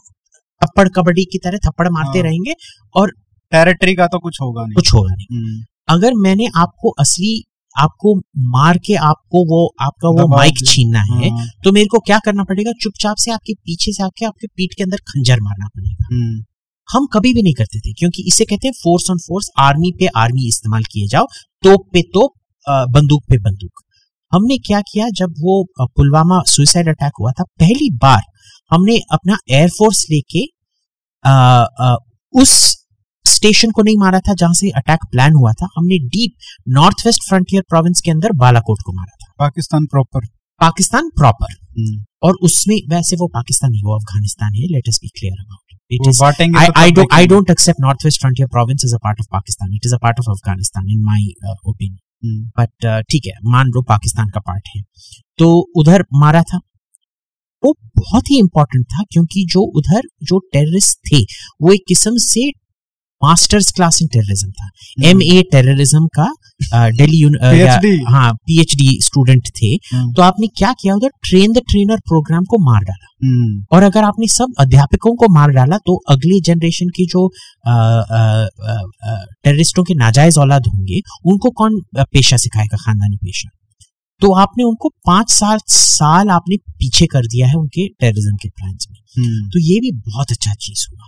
थप्पड़ 0.61 0.87
कबड्डी 0.89 1.25
की 1.25 1.37
तरह 1.37 1.57
थप्पड़ 1.67 1.87
मारते 1.89 2.19
हाँ। 2.19 2.27
रहेंगे 2.27 2.55
और 2.95 3.11
टेरिटरी 3.51 3.95
का 3.95 4.07
तो 4.07 4.19
कुछ 4.19 4.41
होगा 4.41 4.63
नहीं। 4.63 4.75
कुछ 4.75 4.93
होगा 4.93 5.13
नहीं। 5.15 5.37
हम्म, 5.37 5.63
अगर 5.89 6.13
मैंने 6.17 6.47
आपको 6.57 6.89
असली 6.99 7.33
आपको 7.75 8.15
मार 8.51 8.77
के 8.77 8.95
आपको 9.03 9.43
वो 9.47 9.65
आपका 9.81 10.09
वो 10.11 10.27
माइक 10.29 10.65
छीनना 10.65 10.99
है 11.01 11.29
हाँ, 11.29 11.45
तो 11.63 11.71
मेरे 11.71 11.87
को 11.87 11.99
क्या 11.99 12.19
करना 12.25 12.43
पड़ेगा? 12.43 12.71
चुपचाप 12.81 13.15
से 13.17 13.31
आपके 13.31 13.53
पीछे 13.55 13.93
से 13.93 14.03
आके 14.03 14.25
आपके 14.25 14.47
पीठ 14.47 14.73
के 14.77 14.83
अंदर 14.83 14.97
खंजर 15.07 15.39
मारना 15.41 15.67
पड़ेगा। 15.67 16.07
हम्म, 16.07 16.43
हम 16.89 17.05
कभी 17.13 17.33
भी 17.33 17.41
नहीं 17.43 17.53
करते 17.53 17.79
थे 17.79 17.93
क्योंकि 17.93 18.23
इसे 18.27 18.45
कहते 18.45 18.67
हैं 18.67 18.73
फोर्स 18.73 19.09
ऑन 19.11 19.17
फोर्स 19.19 19.49
आर्मी 19.59 19.91
पे 19.99 20.07
आर्मी 20.17 20.47
इस्तेमाल 20.47 20.83
किए 20.91 21.07
जाओ 21.07 21.25
तोप 21.63 21.89
पे 21.93 22.01
तोप 22.13 22.33
बंदूक 22.91 23.23
पे 23.29 23.37
बंदूक। 23.39 23.81
हमने 24.31 24.57
क्या 24.57 24.81
किया 24.81 25.07
जब 25.15 25.33
वो 25.41 25.63
पुलवामा 25.81 26.41
सुसाइड 26.47 26.87
अटैक 26.89 27.11
हुआ 27.19 27.31
था 27.31 27.43
पहली 27.59 27.89
बार 27.97 28.21
हमने 28.71 28.97
अपना 29.11 29.37
एयरफोर्स 29.51 30.05
लेके 30.11 30.45
उस 32.33 32.53
स्टेशन 33.25 33.71
को 33.71 33.81
नहीं 33.83 33.97
मारा 33.97 34.19
था 34.19 34.33
जहाँ 34.33 34.53
से 34.53 34.69
अटैक 34.77 35.05
प्लान 35.11 35.33
हुआ 35.33 35.51
था। 35.53 35.67
हमने 35.77 35.97
deep 36.07 36.33
north 36.69 37.05
west 37.05 37.27
frontier 37.29 37.63
province 37.69 38.01
के 38.05 38.11
अंदर 38.11 38.31
बालाकोट 38.37 38.81
को 38.85 38.93
मारा 38.93 39.15
था। 39.23 39.31
पाकिस्तान 39.39 39.85
प्रॉपर 39.85 40.25
पाकिस्तान 40.61 41.09
प्रॉपर 41.09 41.53
हम्म, 41.53 42.03
और 42.23 42.37
उसमें 42.43 42.75
वैसे 42.89 43.15
वो 43.15 43.27
पाकिस्तान 43.33 43.71
नहीं 43.71 43.81
वो 43.85 43.95
अफ़गानिस्तान 43.95 44.53
है 44.55 44.67
let 44.73 44.87
us 44.87 44.99
be 45.03 45.07
clear 45.19 45.39
about 45.39 45.77
it 45.91 46.01
वो 46.01 46.09
इज़ 46.09 46.21
बांटेंगे 46.21 46.59
I, 46.59 46.63
I 46.63 46.89
तब 46.89 46.95
don't 46.95 47.13
I 47.13 47.17
देखेंगे। 47.17 47.27
don't 47.33 47.49
accept 47.53 47.81
Northwest 47.85 48.21
Frontier 48.21 48.47
Province 48.53 48.85
as 48.87 48.93
a 48.97 49.01
part 49.05 49.23
of 49.23 49.27
Pakistan. 49.35 49.73
It 49.79 49.87
is 49.89 49.95
a 49.97 50.01
part 50.05 50.21
of 50.23 50.29
Afghanistan 50.35 50.91
in 50.95 51.01
my 51.09 51.21
uh, 51.47 51.57
opinion. 51.71 51.99
uh, 52.59 53.01
ठीक 53.11 53.25
है 53.27 53.33
मान 53.51 53.67
लो 53.67 53.81
पाकिस्तान 53.89 54.29
का 54.29 54.39
part 54.39 54.69
है। 54.75 54.81
तो 55.39 55.49
उधर 55.75 56.05
मारा 56.15 56.41
था। 56.43 56.59
वो 57.63 57.73
बहुत 57.97 58.29
ही 58.31 58.37
इंपॉर्टेंट 58.39 58.85
था 58.85 59.03
क्योंकि 59.11 59.45
जो 59.49 59.61
उधर 59.79 60.07
जो 60.23 60.39
टेररिस्ट 60.53 60.97
थे 61.11 61.21
वो 61.61 61.71
एक 61.73 61.83
किस्म 61.87 62.11
से 62.23 62.49
मास्टर्स 63.27 63.71
क्लास 63.71 64.01
इन 64.01 64.07
टेररिज्म 64.07 64.51
था. 64.51 64.69
एम 65.03 65.21
ए 65.21 65.41
टेररिज्म 65.51 66.07
का 66.07 66.33
अ, 66.73 66.89
दिल्ली 66.89 67.17
यून- 67.17 67.39
अ, 67.39 67.51
या- 67.53 67.81
PhD 67.81 67.99
हाँ 68.09 68.33
पीएचडी 68.33 68.99
स्टूडेंट 69.01 69.47
थे. 69.47 69.65
हम्म, 69.65 70.13
तो 70.13 70.21
आपने 70.21 70.47
क्या 70.47 70.73
किया 70.81 70.95
उधर? 70.95 71.07
ट्रेन 71.07 71.51
द 71.51 71.57
ट्रेनर 71.57 71.95
प्रोग्राम 71.95 72.43
को 72.43 72.71
मार 72.71 72.81
डाला. 72.81 73.27
हम्म, 73.27 73.65
और 73.71 73.83
अगर 73.83 74.03
आपने 74.03 74.27
सब 74.27 74.53
अध्यापकों 74.59 75.15
को 75.15 75.33
मार 75.33 75.49
डाला 75.49 75.77
तो 75.77 76.01
अगली 76.09 76.41
जनरेशन 76.41 76.87
की 76.87 77.05
जो 77.05 77.31
टेररिस्टों 79.43 79.83
के 79.83 79.93
नाजायज 79.93 80.37
औलाद 80.37 80.63
होंगे 80.67 80.99
उनको 81.25 81.49
कौन 81.49 81.81
पेशा 81.97 82.37
सिखाएगा 82.37 82.77
खानदानी 82.77 83.15
पेशा? 83.15 83.49
तो 84.21 84.33
आपने 84.33 84.63
उनको 84.63 84.89
पाँच 84.89 85.29
सात 85.29 85.59
साल 85.67 86.29
आपने 86.29 86.55
पीछे 86.57 87.05
कर 87.05 87.21
दिया 87.21 87.47
है 87.47 87.55
उनके 87.55 87.87
टेररिज्म 87.87 88.35
के 88.35 88.49
प्लान्स 88.49 88.87
में। 88.91 89.25
हम्म, 89.25 89.47
तो 89.47 89.59
ये 89.59 89.79
भी 89.79 89.91
बहुत 89.91 90.31
अच्छा 90.31 90.53
चीज़ 90.53 90.87
हुआ। 90.91 91.07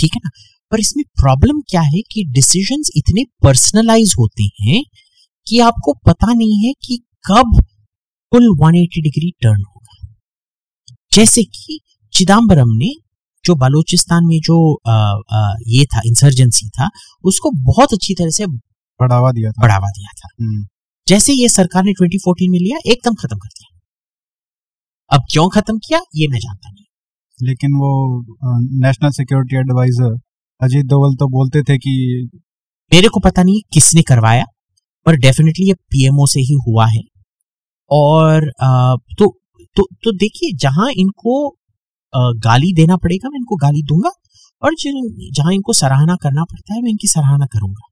ठीक 0.00 0.10
है 0.14 0.20
ना? 0.24 0.30
पर 0.70 0.80
इसमें 0.80 1.04
प्रॉब्लम 1.04 1.60
क्या 1.60 1.80
है 1.80 2.00
कि 2.00 2.24
डिसीजंस 2.28 2.90
इतने 2.96 3.24
पर्सनलाइज 3.42 4.14
होते 4.18 4.44
हैं 4.44 4.84
कि 5.48 5.58
आपको 5.58 5.94
पता 5.94 6.32
नहीं 6.34 6.66
है 6.66 6.72
कि 6.72 7.02
कब 7.30 7.64
फुल 8.32 8.56
180 8.56 9.02
डिग्री 9.02 9.30
टर्न 9.30 9.64
होगा। 9.68 10.14
जैसे 11.12 11.42
कि 11.42 11.80
चिदम्बरम 12.12 12.68
ने 12.68 12.94
जो 13.44 13.54
बलूचिस्तान 13.54 14.24
में 14.24 14.40
जो 14.40 14.80
आ, 14.88 14.92
आ, 15.32 15.54
ये 15.66 15.84
था 15.84 16.00
इंसर्जेंसी 16.06 16.68
था 16.68 16.90
उसको 17.24 17.50
बहुत 17.50 17.92
अच्छी 17.92 18.14
तरह 18.14 18.30
से 18.30 18.46
बढ़ावा 18.46 19.32
दिया 19.32 19.50
था। 19.50 19.62
बढ़ावा 19.62 19.88
दिया 19.88 20.12
था। 20.16 20.44
हम्म, 20.44 20.66
जैसे 21.08 21.32
ये 21.32 21.48
सरकार 21.48 21.84
ने 21.84 21.92
2014 21.92 22.50
में 22.50 22.58
लिया 22.58 22.78
एकदम 22.86 23.14
खत्म 23.14 23.36
कर 23.36 23.48
दिया। 23.48 23.80
अब 25.16 25.22
क्यों 25.32 25.48
खत्म 25.48 25.78
किया 25.78 26.00
ये 26.16 26.28
मैं 26.28 26.38
जानता 26.38 26.70
नहीं। 26.70 26.84
लेकिन 27.42 27.70
वो 27.72 28.20
national 28.86 29.10
security 29.10 29.56
adviser 29.56 30.20
Ajit 30.60 30.86
Doval 30.86 31.14
तो 31.16 31.26
बोलते 31.30 31.62
थे 31.62 31.76
कि 31.78 31.92
मेरे 32.92 33.08
को 33.08 33.20
पता 33.20 33.42
नहीं 33.42 33.60
किसने 33.74 34.02
करवाया, 34.04 34.44
पर 35.06 35.16
डेफिनेटली 35.18 35.66
ये 35.68 35.74
पीएमओ 35.90 36.26
से 36.26 36.40
ही 36.42 36.54
हुआ 36.66 36.86
है। 36.88 37.02
और 37.90 38.50
तो 39.18 39.26
तो 39.76 39.82
तो 40.04 40.12
देखिए, 40.14 40.52
जहाँ 40.56 40.90
इनको 40.92 41.34
गाली 42.40 42.72
देना 42.74 42.96
पड़ेगा, 42.96 43.28
मैं 43.28 43.38
इनको 43.38 43.56
गाली 43.58 43.82
दूँगा, 43.84 44.10
और 44.62 44.74
जहाँ 44.76 45.52
इनको 45.54 45.72
सराहना 45.74 46.16
करना 46.22 46.44
पड़ता 46.44 46.74
है, 46.74 46.80
मैं 46.82 46.90
इनकी 46.90 47.08
सराहना 47.08 47.46
करूँगा। 47.54 47.86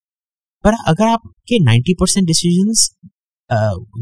पर 0.64 0.74
अगर 0.88 1.06
आपके 1.08 1.58
90 1.64 1.94
परसेंट 2.00 2.26
डिसीज़न 2.26 2.72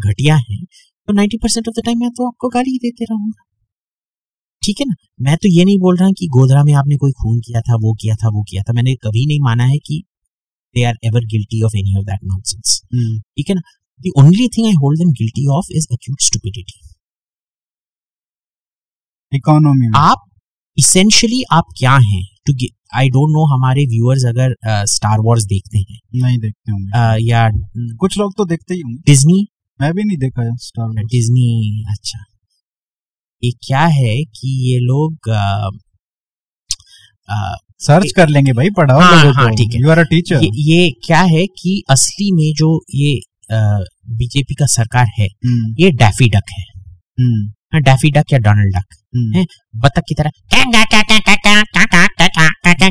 घटिया 0.00 0.36
हैं 0.38 0.64
तो 1.08 1.12
90 1.14 1.38
परसेंट 1.42 1.68
ऑफ़ 1.68 1.80
द 1.80 1.84
टाइम 1.84 1.98
मैं 2.00 2.10
तो 2.12 2.26
आपको 2.26 2.48
गाली 2.50 2.70
ही 2.70 2.78
देते 2.80 3.04
रहूँगा। 3.04 3.42
ठीक 4.66 4.80
है 4.80 4.86
ना? 4.86 4.94
मैं 5.20 5.36
तो 5.36 5.48
ये 5.48 5.64
नहीं 5.64 5.78
बोल 5.78 5.96
रहा 5.96 6.10
कि 6.18 6.26
गोधरा 6.36 6.62
में 6.64 6.72
आपने 6.74 6.96
कोई 6.96 7.12
खून 7.12 7.40
किया 7.40 7.60
था 7.60 7.74
वो 7.82 7.92
किया 8.00 8.14
था 8.14 8.28
वो 8.28 8.42
किया 8.50 8.62
था। 8.62 8.72
मैंने 8.72 8.94
कभी 9.04 9.26
नहीं 9.26 9.40
माना 9.42 9.64
है 9.64 9.78
कि 9.86 10.02
they 10.74 10.84
are 10.84 10.96
ever 11.04 11.24
guilty 11.26 11.62
of 11.62 11.76
any 11.76 11.98
of 11.98 12.04
that 12.06 12.20
nonsense 12.24 12.80
ठीक 12.92 13.48
है 13.48 13.54
ना? 13.54 13.62
The 14.00 14.12
only 14.18 14.48
thing 14.48 14.66
I 14.66 14.72
hold 14.82 14.98
them 14.98 15.12
guilty 15.20 15.46
of 15.58 15.72
is 15.72 15.86
acute 15.92 16.22
stupidity 16.22 16.80
economy 19.32 19.90
आप 19.96 20.24
इसेंशियली 20.76 21.42
आप 21.52 21.74
क्या 21.78 21.94
हैं? 22.04 22.24
टू 22.46 22.52
आई 22.96 23.08
डोंट 23.08 23.30
नो 23.30 23.44
हमारे 23.54 23.84
व्यूअर्स 23.86 24.24
अगर 24.24 24.54
स्टार 24.86 25.18
uh, 25.18 25.24
वॉर्स 25.24 25.44
देखते 25.44 25.78
हैं। 25.78 25.98
नहीं 26.14 26.38
देखते 26.38 26.72
होंगे। 26.72 26.90
Uh, 26.92 27.28
या 27.30 27.48
कुछ 28.00 28.18
लोग 28.18 28.32
तो 28.38 28.44
देखते 28.44 28.74
ही 28.74 28.80
होंगे। 28.80 29.02
डिज्नी 29.06 29.46
मैं 29.80 29.92
भी 29.94 30.04
नहीं 30.04 30.16
देखा 30.18 30.42
है 30.42 30.56
स्टार 30.60 31.04
डिज्नी 31.04 31.84
अच्छा। 31.90 32.18
ये 33.42 33.50
क्या 33.62 33.84
है 33.92 34.14
कि 34.32 34.48
ये 34.64 34.78
लोग 34.80 35.30
आ, 35.30 35.68
आ, 37.28 37.56
सर्च 37.80 38.12
कर 38.16 38.28
लेंगे 38.28 38.52
भाई 38.52 38.70
पढ़ाओ 38.76 39.00
हाँ, 39.00 39.32
हाँ, 39.32 39.50
ठीक 39.50 39.74
है 39.74 39.80
यू 39.80 39.90
आर 39.90 39.98
अ 39.98 40.02
टीचर 40.10 40.42
ये, 40.42 40.50
ये 40.54 40.90
क्या 41.06 41.20
है 41.22 41.46
कि 41.58 41.82
असली 41.90 42.30
में 42.32 42.52
जो 42.56 42.70
ये 42.94 43.18
बीजेपी 44.12 44.54
का 44.54 44.66
सरकार 44.66 45.06
है 45.18 45.26
ये 45.80 45.90
डैफी 45.94 46.28
डक 46.28 46.50
है 46.50 46.64
हाँ, 47.72 47.80
डैफी 47.82 48.10
डक 48.10 48.32
या 48.32 48.38
डोनाल्ड 48.38 48.76
डक 48.76 48.96
है 49.36 49.44
बतख 49.76 50.02
की 50.08 50.14
तरह 50.14 50.30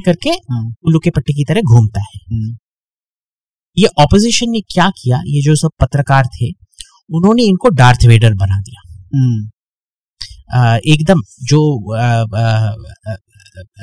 करके 0.01 0.29
उल्लू 0.29 0.99
के 0.99 1.09
पट्टी 1.09 1.33
की 1.33 1.43
तरह 1.43 1.73
घूमता 1.73 2.01
है 2.01 2.39
ये 3.77 3.87
ऑपोजिशन 3.99 4.49
ने 4.49 4.61
क्या 4.69 4.89
किया 5.01 5.21
ये 5.27 5.41
जो 5.41 5.55
सब 5.55 5.71
पत्रकार 5.81 6.27
थे 6.35 6.51
उन्होंने 7.09 7.43
इनको 7.43 7.69
डार्थ 7.75 8.05
वेडर 8.07 8.33
बना 8.35 8.59
दिया 8.59 8.81
एकदम 10.87 11.21
जो 11.43 11.61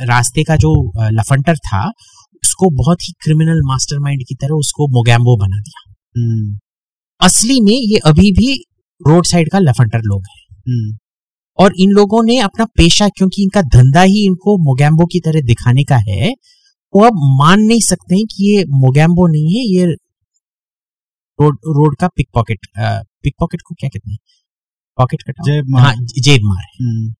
रास्ते 0.07 0.43
का 0.45 0.57
जो 0.57 0.73
लफंटर 1.11 1.57
था 1.59 1.87
उसको 2.45 2.71
बहुत 2.77 3.03
ही 3.03 3.13
क्रिमिनल 3.25 3.61
मास्टरमाइंड 3.65 4.23
की 4.29 4.35
तरह 4.35 4.55
उसको 4.55 4.89
मोगैम्बो 4.89 5.37
बना 5.37 5.61
दिया। 5.61 6.59
असली 7.21 7.61
में 7.61 7.73
ये 7.73 7.99
अभी 8.07 8.33
भी 8.33 8.53
रोड 9.01 9.27
साइड 9.27 9.51
का 9.53 9.59
लफंटर 9.59 10.01
लोग 10.03 10.25
हैं। 10.31 10.99
और 11.59 11.75
इन 11.79 11.91
लोगों 11.91 12.23
ने 12.25 12.39
अपना 12.39 12.65
पेशा 12.77 13.09
क्योंकि 13.09 13.43
इनका 13.43 13.63
धंधा 13.63 14.03
ही 14.03 14.25
इनको 14.27 14.57
मोगैम्बो 14.65 15.07
की 15.07 15.21
तरह 15.21 15.41
दिखाने 15.41 15.85
का 15.85 15.97
है 16.09 16.31
वो 16.95 17.05
अब 17.05 17.21
मान 17.39 17.61
नहीं 17.61 17.81
सकते 17.81 18.15
हैं 18.15 18.25
कि 18.27 18.57
ये 18.57 18.65
मोगैम्बो 18.77 19.27
नहीं 19.27 19.55
है 19.55 19.65
ये 19.67 19.87
रोड 21.39 21.59
रोड 21.69 21.97
का 21.97 22.09
पिक 22.09 22.29
पॉकेट 22.35 22.67
पिक 22.79 23.35
पॉकेट 23.41 23.61
को 23.69 23.75
क्या 23.75 23.89
कहते 23.89 24.11
हैं? 24.11 24.19
पॉकेट 24.99 25.23
कटा 25.23 25.43
जेब 25.45 25.77
हाँ 25.77 25.85
मार 25.85 25.95
जेब 26.23 26.41
मार 26.45 26.63
है। 26.63 26.87
हम्म, 26.87 27.13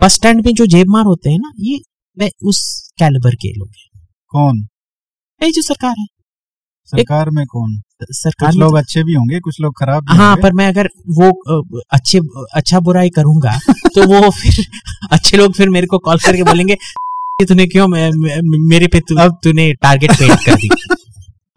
बस 0.00 0.14
स्टैंड 0.14 0.44
में 0.46 0.52
जो 0.54 0.66
जेब 0.66 0.86
मार 0.88 1.04
होते 1.04 1.30
हैं 1.30 1.38
ना 1.38 1.52
ये 1.60 1.78
वे 2.16 2.30
उस 2.42 2.60
कैलिबर 2.98 3.34
के 3.34 3.52
लोग 3.58 3.68
हैं। 3.68 4.06
कौन? 4.32 4.58
ये 5.40 5.50
जो 5.50 5.62
सरकार 5.62 5.94
है। 6.00 6.06
सरकार 6.92 7.30
में 7.30 7.44
कौन? 7.46 7.80
सरकार 8.12 8.50
कुछ 8.50 8.58
लोग 8.58 8.74
अच्छे 8.76 9.02
भी 9.04 9.14
होंगे 9.14 9.38
कुछ 9.40 9.60
लोग 9.60 9.74
खराब 9.78 10.02
भी 10.04 10.16
हाँ 10.16 10.36
पर 10.36 10.52
मैं 10.52 10.66
अगर 10.68 10.88
वो 11.18 11.28
अच्छे 11.92 12.18
अच्छा 12.54 12.80
बुराई 12.80 13.10
करूँगा 13.10 13.52
तो 13.94 14.06
वो 14.06 14.30
फिर 14.40 14.64
अच्छे 15.12 15.36
लोग 15.36 15.54
फिर 15.54 15.68
मेरे 15.70 15.86
को 15.86 15.98
कॉल 15.98 16.18
करके 16.18 16.42
बोलेंगे 16.42 16.72
"ये 16.72 17.44
तूने 17.46 17.66
क्यों 17.66 17.86
मैं, 17.88 18.10
मैं, 18.10 18.38
मेरे 18.68 18.86
पे 18.86 19.00
तू, 19.00 19.16
अब 19.16 19.38
तूने 19.44 19.72
टारगेट 19.74 20.12
पेंट 20.18 20.44
कर 20.46 20.54
दी? 20.54 20.68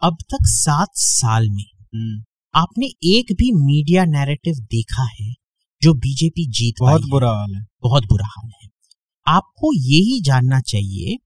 अब 0.02 0.16
तक 0.32 0.46
सात 0.46 0.88
साल 0.94 1.48
में 1.50 1.64
हम्म, 1.64 2.22
आपने 2.54 2.86
एक 2.86 3.32
भी 3.32 3.52
मीडिया 3.52 4.04
नैरेटिव 4.04 4.54
देखा 4.54 5.08
है 5.20 5.34
जो 5.82 5.94
बीजेपी 5.94 6.46
जीत 6.50 6.74
बहुत? 6.80 7.02
बुरा 7.08 7.30
हाल 7.30 7.54
है। 7.54 7.66
बहुत 7.82 8.04
बुरा 8.04 8.26
हाल 8.26 8.50
है। 8.62 8.68
आपको 9.26 9.72
यही 9.74 10.20
जानना 10.20 10.60
चाहिए 10.60 11.16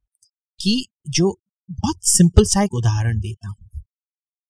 कि 0.61 0.87
जो 1.09 1.41
बहुत 1.71 1.97
सिंपल 2.03 2.45
सा 2.45 2.63
एक 2.63 2.75
उदाहरण 2.75 3.21
देता 3.21 3.49
हूँ। 3.49 3.83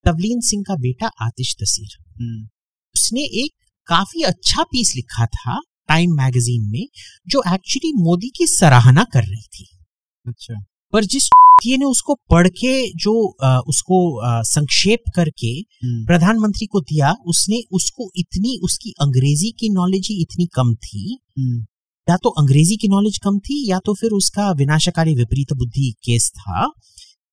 तवलीन 0.04 0.40
सिंह 0.40 0.64
का 0.68 0.74
बेटा 0.74 1.06
आतिश 1.06 1.54
तसीर। 1.54 2.04
हम्म, 2.22 2.48
उसने 2.96 3.20
एक 3.20 3.50
काफ़ी 3.86 4.22
अच्छा 4.22 4.62
पीस 4.62 4.92
लिखा 4.96 5.26
था 5.26 5.60
टाइम 5.88 6.10
मैगजीन 6.10 6.70
में 6.70 6.88
जो 7.28 7.42
एक्चुअली 7.54 7.92
मोदी 7.92 8.28
की 8.28 8.46
सराहना 8.46 9.04
कर 9.04 9.22
रही 9.22 9.42
थी। 9.42 9.78
अच्छा। 10.26 10.54
पर 10.92 11.04
जिस 11.04 11.28
ये 11.66 11.76
ने 11.76 11.84
उसको 11.84 12.14
पढ़ 12.30 12.48
के 12.48 12.72
जो 12.96 13.12
आ, 13.44 13.58
उसको 13.58 13.98
आ, 14.20 14.42
संक्षेप 14.42 15.10
करके 15.16 15.46
हम्म, 15.46 16.04
प्रधानमंत्री 16.06 16.66
को 16.66 16.80
दिया 16.80 17.14
उसने 17.26 17.60
उसको 17.72 18.10
इतनी 18.16 18.58
उसकी 18.64 18.90
अंग्रेज़ी 19.00 19.50
की 19.50 19.68
नॉलेज 19.70 20.08
ही 20.10 20.20
इतनी 20.22 20.46
कम 20.46 20.74
थी। 20.74 21.18
हम्म, 21.38 21.60
या 22.08 22.16
तो 22.16 22.28
अंग्रेज़ी 22.40 22.76
की 22.76 22.88
नॉलेज 22.88 23.18
कम 23.18 23.38
थी 23.38 23.70
या 23.70 23.78
तो 23.78 23.94
फिर 23.94 24.10
उसका 24.10 24.50
विनाशकारी 24.52 25.14
विपरीत 25.14 25.52
बुद्धि 25.52 25.90
केस 26.04 26.30
था। 26.36 26.70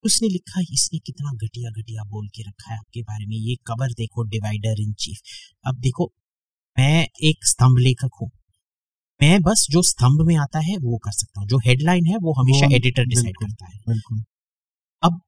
उसने 0.03 0.27
लिखा 0.27 0.61
इसने 0.73 0.99
कितना 0.99 1.31
घटिया 1.33 1.71
घटिया 1.71 2.03
बोल 2.03 2.27
के 2.27 2.43
रखा 2.43 2.71
है 2.71 2.77
आपके 2.77 3.01
बारे 3.01 3.25
में। 3.25 3.35
ये 3.37 3.55
कवर 3.67 3.93
देखो 3.93 4.23
डिवाइडर 4.23 4.81
इन 4.81 4.93
चीफ. 4.93 5.17
अब 5.65 5.79
देखो 5.79 6.13
मैं 6.77 7.07
एक 7.23 7.45
स्तंभ 7.45 7.79
लेखक 7.79 8.11
हूँ। 8.21 8.29
मैं 9.21 9.41
बस 9.41 9.67
जो 9.69 9.81
स्तंभ 9.81 10.27
में 10.27 10.35
आता 10.35 10.59
है 10.59 10.77
वो 10.77 10.97
कर 10.97 11.11
सकता 11.11 11.41
हूँ। 11.41 11.47
जो 11.47 11.57
हेडलाइन 11.57 12.05
है 12.05 12.17
वो 12.17 12.33
हमेशा 12.33 12.65
वो- 12.65 12.75
एडिटर 12.75 13.05
डिसाइड 13.05 13.35
करता 13.35 13.65
है। 13.65 13.79
अब 15.03 15.21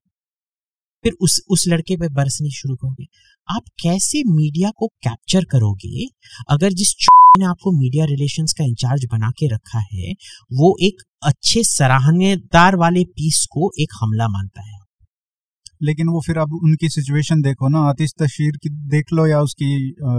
फिर 1.04 1.12
उस 1.22 1.42
उस 1.50 1.64
लड़के 1.68 1.98
पे 1.98 2.10
बरसनी 2.10 2.52
शुरू 2.52 2.76
करोगे। 2.76 3.06
आप 3.50 3.62
कैसे 3.84 4.24
मीडिया 4.24 4.72
को 4.78 4.88
कैप्चर 4.88 5.44
करोगे? 5.44 6.08
अगर 6.50 6.74
जिस 6.74 7.08
ने 7.38 7.46
आपको 7.46 7.72
मीडिया 7.72 8.06
रिलेशंस 8.06 8.54
का 8.54 8.64
इंचार्ज 8.64 9.06
बना 9.12 9.30
के 9.30 9.48
रखा 9.48 9.80
है 9.94 10.12
वो 10.54 10.78
एक 10.82 11.04
अच्छे 11.24 11.64
सराहनेदार 11.64 12.76
वाले 12.76 13.04
पीस 13.04 13.48
को 13.52 13.72
एक 13.80 13.90
हमला 14.02 14.28
मानता 14.28 14.62
है। 14.62 14.71
लेकिन 15.82 16.08
वो 16.08 16.22
फिर 16.26 16.38
अब 16.38 16.54
उनकी 16.54 16.90
सिचुएशन 16.90 17.42
देखो 17.42 17.70
ना 17.70 17.80
आतिश 17.90 18.14
तशीर 18.22 18.58
की 18.64 18.70
देख 18.90 19.14
लो 19.14 19.26
या 19.28 19.42
उसकी 19.42 19.72
अ, 19.92 20.12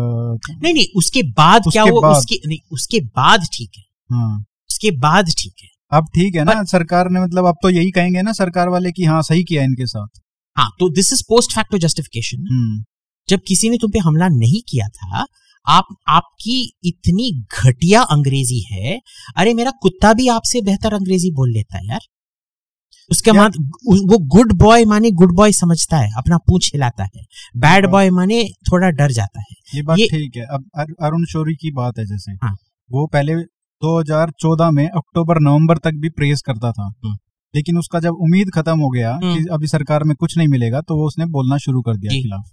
नहीं 0.62 0.72
नहीं 0.74 0.86
उसके 0.96 1.22
बाद 1.32 1.66
उसके 1.66 1.70
क्या 1.72 1.84
वो 1.84 2.00
बाद। 2.02 2.16
उसके 2.16 2.40
नहीं 2.48 2.58
उसके 2.72 3.00
बाद 3.16 3.46
ठीक 3.54 3.70
है। 3.78 3.84
हाँ। 4.10 4.38
उसके 4.70 4.90
बाद 4.98 5.30
ठीक 5.38 5.54
है। 5.62 5.68
अब 5.92 6.06
ठीक 6.14 6.34
है 6.34 6.44
ना 6.44 6.62
सरकार 6.68 7.10
ने 7.10 7.20
मतलब 7.20 7.46
अब 7.46 7.56
तो 7.62 7.70
यही 7.70 7.90
कहेंगे 7.90 8.22
ना 8.22 8.32
सरकार 8.32 8.68
वाले 8.68 8.92
की 8.92 9.04
हाँ 9.04 9.20
सही 9.22 9.44
किया 9.44 9.62
इनके 9.64 9.86
साथ। 9.86 10.20
हाँ 10.56 10.68
तो 10.80 10.88
this 10.90 11.12
is 11.12 11.22
post 11.28 11.54
facto 11.54 11.78
justification 11.78 12.46
हम्म, 12.50 12.82
जब 13.28 13.40
किसी 13.48 13.68
ने 13.70 13.76
तुम 13.80 13.90
पे 13.90 13.98
हमला 13.98 14.28
नहीं 14.28 14.60
किया 14.68 14.88
था 14.90 15.24
आप 15.66 15.86
आपकी 16.08 16.54
इतनी 16.84 17.30
घटिया 17.60 18.00
अंग्रेज़ी 18.12 18.60
है 18.70 18.98
अरे 19.36 19.52
मेरा 19.54 19.70
कुत्ता 19.82 20.12
भी 20.14 20.26
आपसे 20.28 20.60
बेहतर 20.62 20.94
अंग्रेज़ी 20.94 21.30
बोल 21.32 21.52
लेता 21.52 21.78
है 21.78 21.86
यार। 21.86 22.00
उसके 23.10 23.32
बाद 23.32 23.52
वो 23.86 24.18
गुड 24.18 24.52
बॉय 24.52 24.84
माने 24.84 25.10
गुड 25.10 25.34
बॉय 25.34 25.52
समझता 25.52 25.96
है 25.96 26.10
अपना 26.18 26.36
पूंछ 26.38 26.70
हिलाता 26.74 27.04
है। 27.04 27.24
बैड 27.56 27.86
बॉय 27.86 28.10
माने 28.10 28.44
थोड़ा 28.44 28.90
डर 28.90 29.12
जाता 29.12 29.40
है। 29.40 29.54
ये 29.74 29.82
बात 29.82 29.98
ठीक 29.98 30.36
है। 30.36 30.42
अब 30.42 30.64
अरुण 31.02 31.24
शोरी 31.24 31.54
की 31.54 31.70
बात 31.70 31.98
है 31.98 32.06
जैसे। 32.06 32.32
हाँ। 32.32 32.56
वो 32.90 33.06
पहले 33.06 33.34
2014 33.82 34.70
में 34.70 34.88
अक्टूबर 34.88 35.40
नवंबर 35.40 35.78
तक 35.78 35.92
भी 35.94 36.08
प्रेस 36.08 36.42
करता 36.42 36.72
था। 36.72 36.82
हम्म। 36.82 37.16
लेकिन 37.54 37.78
उसका 37.78 38.00
जब 38.00 38.10
उम्मीद 38.10 38.50
खत्म 38.54 38.78
हो 38.78 38.88
गया 38.90 39.18
कि 39.22 39.26
हम्म। 39.26 39.54
अभी 39.54 39.66
सरकार 39.66 40.04
में 40.04 40.14
कुछ 40.16 40.36
नहीं 40.38 40.48
मिलेगा 40.48 40.80
तो 40.80 40.96
वो 40.96 41.06
उसने 41.06 41.26
बोलना 41.26 41.58
शुरू 41.58 41.82
कर 41.82 41.96
दिया 41.96 42.22
खिलाफ। 42.22 42.50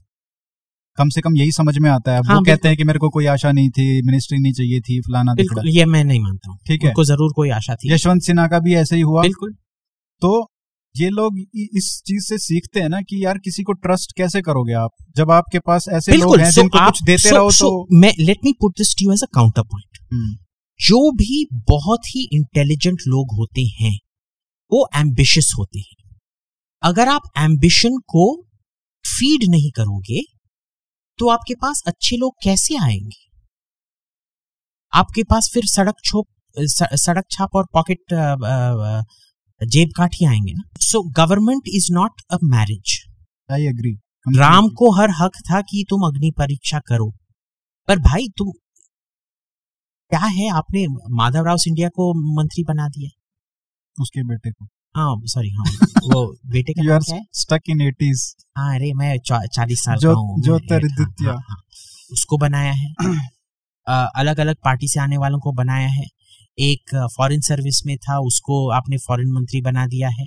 कम 0.98 1.10
से 1.10 1.22
कम 1.22 1.36
यही 1.36 1.52
समझ 1.52 1.78
में 1.78 1.90
आता 1.90 2.12
है। 2.12 2.22
हाँ, 2.28 2.36
वो 2.36 2.42
कहते 2.42 2.68
हैं 2.68 2.78
कि 2.78 2.84
मेरे 2.84 3.00
को 3.00 3.10
कोई 3.10 3.26
आशा 3.26 3.52
नहीं 3.52 3.70
थी 3.70 4.02
मिनिस्ट्री 4.02 4.38
नहीं 4.38 4.54
चाहिए 4.54 4.80
थी 4.80 5.00
फलाना 5.02 5.36
ये 5.66 5.86
मैं 5.86 6.04
नहीं 6.04 6.20
मानता 6.20 6.52
हूँ। 6.52 6.60
ठीक 6.68 6.84
है। 6.84 6.94
ज़रूर 7.06 7.34
कोई 7.34 7.50
आशा 7.50 7.76
थी। 7.76 7.94
यशवंत 7.94 8.22
सिन्हा 8.22 8.48
का 8.48 8.60
भी 8.60 8.76
ऐसे 8.76 8.96
ही 8.96 9.02
हुआ। 9.02 9.22
बिल्कुल। 9.22 9.56
तो 10.22 10.32
ये 10.96 11.10
लोग 11.10 11.38
इस 11.78 12.02
चीज़ 12.06 12.24
से 12.26 12.38
सीखते 12.38 12.80
हैं 12.80 12.90
ना 12.90 13.02
कि 13.02 13.24
यार 13.26 13.38
किसी 13.38 13.64
को 13.64 13.74
ट्रस्ट 13.76 14.16
कैसे 14.18 14.42
करोगे 14.42 14.74
आप? 14.74 14.92
जब 15.18 15.32
आपके 15.32 15.60
पास 15.60 15.86
ऐसे 15.90 16.18
लोग 16.18 16.40
हैं 16.40 16.50
जिनको 16.52 16.78
आप 16.78 16.92
कुछ 16.92 17.04
देते 17.04 17.32
रहो 17.32 17.52
तो 17.52 18.00
मैं 18.00 18.12
let 18.20 18.38
me 18.46 18.54
put 18.54 18.74
this 18.78 18.94
to 18.96 19.12
as 19.14 19.24
a 19.24 19.28
counter 19.34 19.64
point 19.64 20.38
जो 20.80 21.00
भी 21.12 21.46
बहुत 21.70 22.08
ही 22.08 22.28
इंटेलिजेंट 22.34 23.00
लोग 23.08 23.36
होते 23.38 23.62
हैं 23.74 23.96
वो 24.72 24.88
एम्बिशियस 24.96 25.52
होते 25.58 25.80
हैं। 25.80 25.96
अगर 26.84 27.08
आप 27.08 27.22
एम्बिशन 27.38 27.98
को 28.08 28.26
फ़ीड 29.06 29.50
नहीं 29.50 29.72
करोगे 29.72 30.22
तो 31.20 31.30
आपके 31.30 31.56
पास 31.56 31.82
अच्छे 31.88 32.18
लोग 32.18 32.34
कैसे 32.44 32.78
आएँगे? 32.78 33.28
आपके 34.94 35.24
पास 35.24 35.50
फिर 35.54 35.66
सड़क 35.68 35.96
छोप 36.06 36.28
सड़क 36.98 37.26
छाप 37.32 37.56
और 37.56 37.66
पॉकेट 37.74 38.14
जेब 39.68 39.90
काट 39.98 40.16
ही 40.16 40.26
आएँगे 40.26 40.54
ना। 40.54 40.70
So 40.82 41.04
government 41.04 41.64
is 41.68 41.94
not 41.94 42.22
a 42.32 42.38
marriage 42.44 43.06
I 43.52 43.66
agree 43.66 43.92
Ram 44.38 44.70
को 44.70 44.92
हर 44.92 45.10
हक 45.10 45.32
था 45.52 45.62
कि 45.62 45.86
तुम 45.90 46.02
अग्नि 46.02 46.32
परीक्षा 46.38 46.80
करो। 46.80 47.14
पर 47.88 48.00
भाई 48.00 48.28
तुम 48.38 48.52
क्या 50.10 50.20
है? 50.20 50.50
आपने 50.50 50.88
माधवराव 51.10 51.58
सिंधिया 51.58 51.90
को 51.90 52.14
मंत्री 52.36 52.64
बना 52.64 52.88
दिया। 52.88 53.10
उसके 54.02 54.24
बेटे 54.24 54.52
को। 54.52 54.66
हाँ 54.66 55.16
सॉरी 55.26 55.50
हाँ। 55.50 55.66
वो 55.88 56.38
बेटे 56.46 56.74
का 56.74 56.84
नाम 56.84 57.00
क्या 57.00 57.16
है? 57.16 57.26
स्टक 57.34 57.62
इन 57.70 57.82
एटीज 57.82 58.36
हाँ 58.58 58.76
अरे 58.76 58.94
मैं 58.94 59.18
चालीस 59.28 59.84
साल 59.84 59.98
जो- 59.98 60.16
का 60.16 60.20
हूँ। 60.20 60.42
जो 60.42 60.56
हाँ, 60.56 60.80
हाँ, 61.34 61.42
हाँ, 61.50 61.64
उसको 62.12 62.38
बनाया 62.38 62.72
है। 62.72 62.94
अलग 64.16 64.40
अलग 64.40 64.56
पार्टी 64.56 64.88
से 64.88 65.00
आने 65.00 65.18
वालों 65.18 65.40
को 65.40 65.52
बनाया 65.52 65.88
है। 65.88 66.06
एक 66.60 67.10
फॉरेन 67.18 67.42
सर्विस 67.42 67.82
में 67.86 67.98
था 67.98 68.20
उसको 68.20 68.70
आपने 68.70 68.98
फॉरेन 68.98 69.32
मंत्री 69.32 69.62
बना 69.62 69.88
दिया 69.88 70.10
है। 70.10 70.26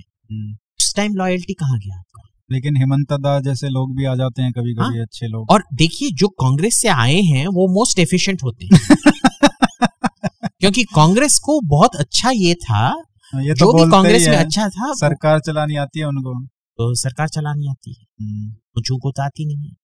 उस 0.79 0.93
टाइम 0.95 1.15
लॉयल्टी 1.15 1.53
कहाँ 1.53 1.79
गया 1.79 1.99
आपका? 1.99 2.29
लेकिन 2.51 2.77
हेमंत 2.77 3.13
दा 3.13 3.39
जैसे 3.39 3.69
लोग 3.69 3.97
भी 3.97 4.05
आ 4.05 4.15
जाते 4.15 4.41
हैं 4.41 4.51
कभी 4.51 4.73
कभी 4.73 4.97
हाँ। 4.97 5.05
अच्छे 5.05 5.27
लोग। 5.27 5.51
और 5.51 5.63
देखिए 5.73 6.09
जो 6.11 6.27
कांग्रेस 6.27 6.81
से 6.81 6.87
आए 6.87 7.21
हैं 7.21 7.47
वो 7.47 7.67
मोस्ट 7.67 7.99
एफिशिएंट 7.99 8.43
होते 8.43 8.65
हैं। 8.65 8.79
क्योंकि 10.59 10.83
कांग्रेस 10.83 11.39
को 11.39 11.61
बहुत 11.61 11.95
अच्छा 11.95 12.29
ये 12.29 12.53
था 12.53 13.03
ये 13.35 13.53
तो 13.53 13.77
जो 13.77 13.85
भी 13.85 13.91
कांग्रेस 13.91 14.27
में 14.27 14.35
अच्छा 14.35 14.69
था 14.69 14.93
सरकार 14.93 15.39
चलानी 15.39 15.75
आती 15.75 15.99
है 15.99 16.05
उनको। 16.05 16.45
तो 16.45 16.95
सरकार 16.95 17.27
चलानी 17.27 17.67
आती 17.67 17.93
है। 17.93 18.05
हम्म, 18.21 18.49
मुझू 18.49 18.97
को 18.97 19.11
तो 19.11 19.23
आती 19.23 19.45
नहीं 19.45 19.57
है। 19.57 19.75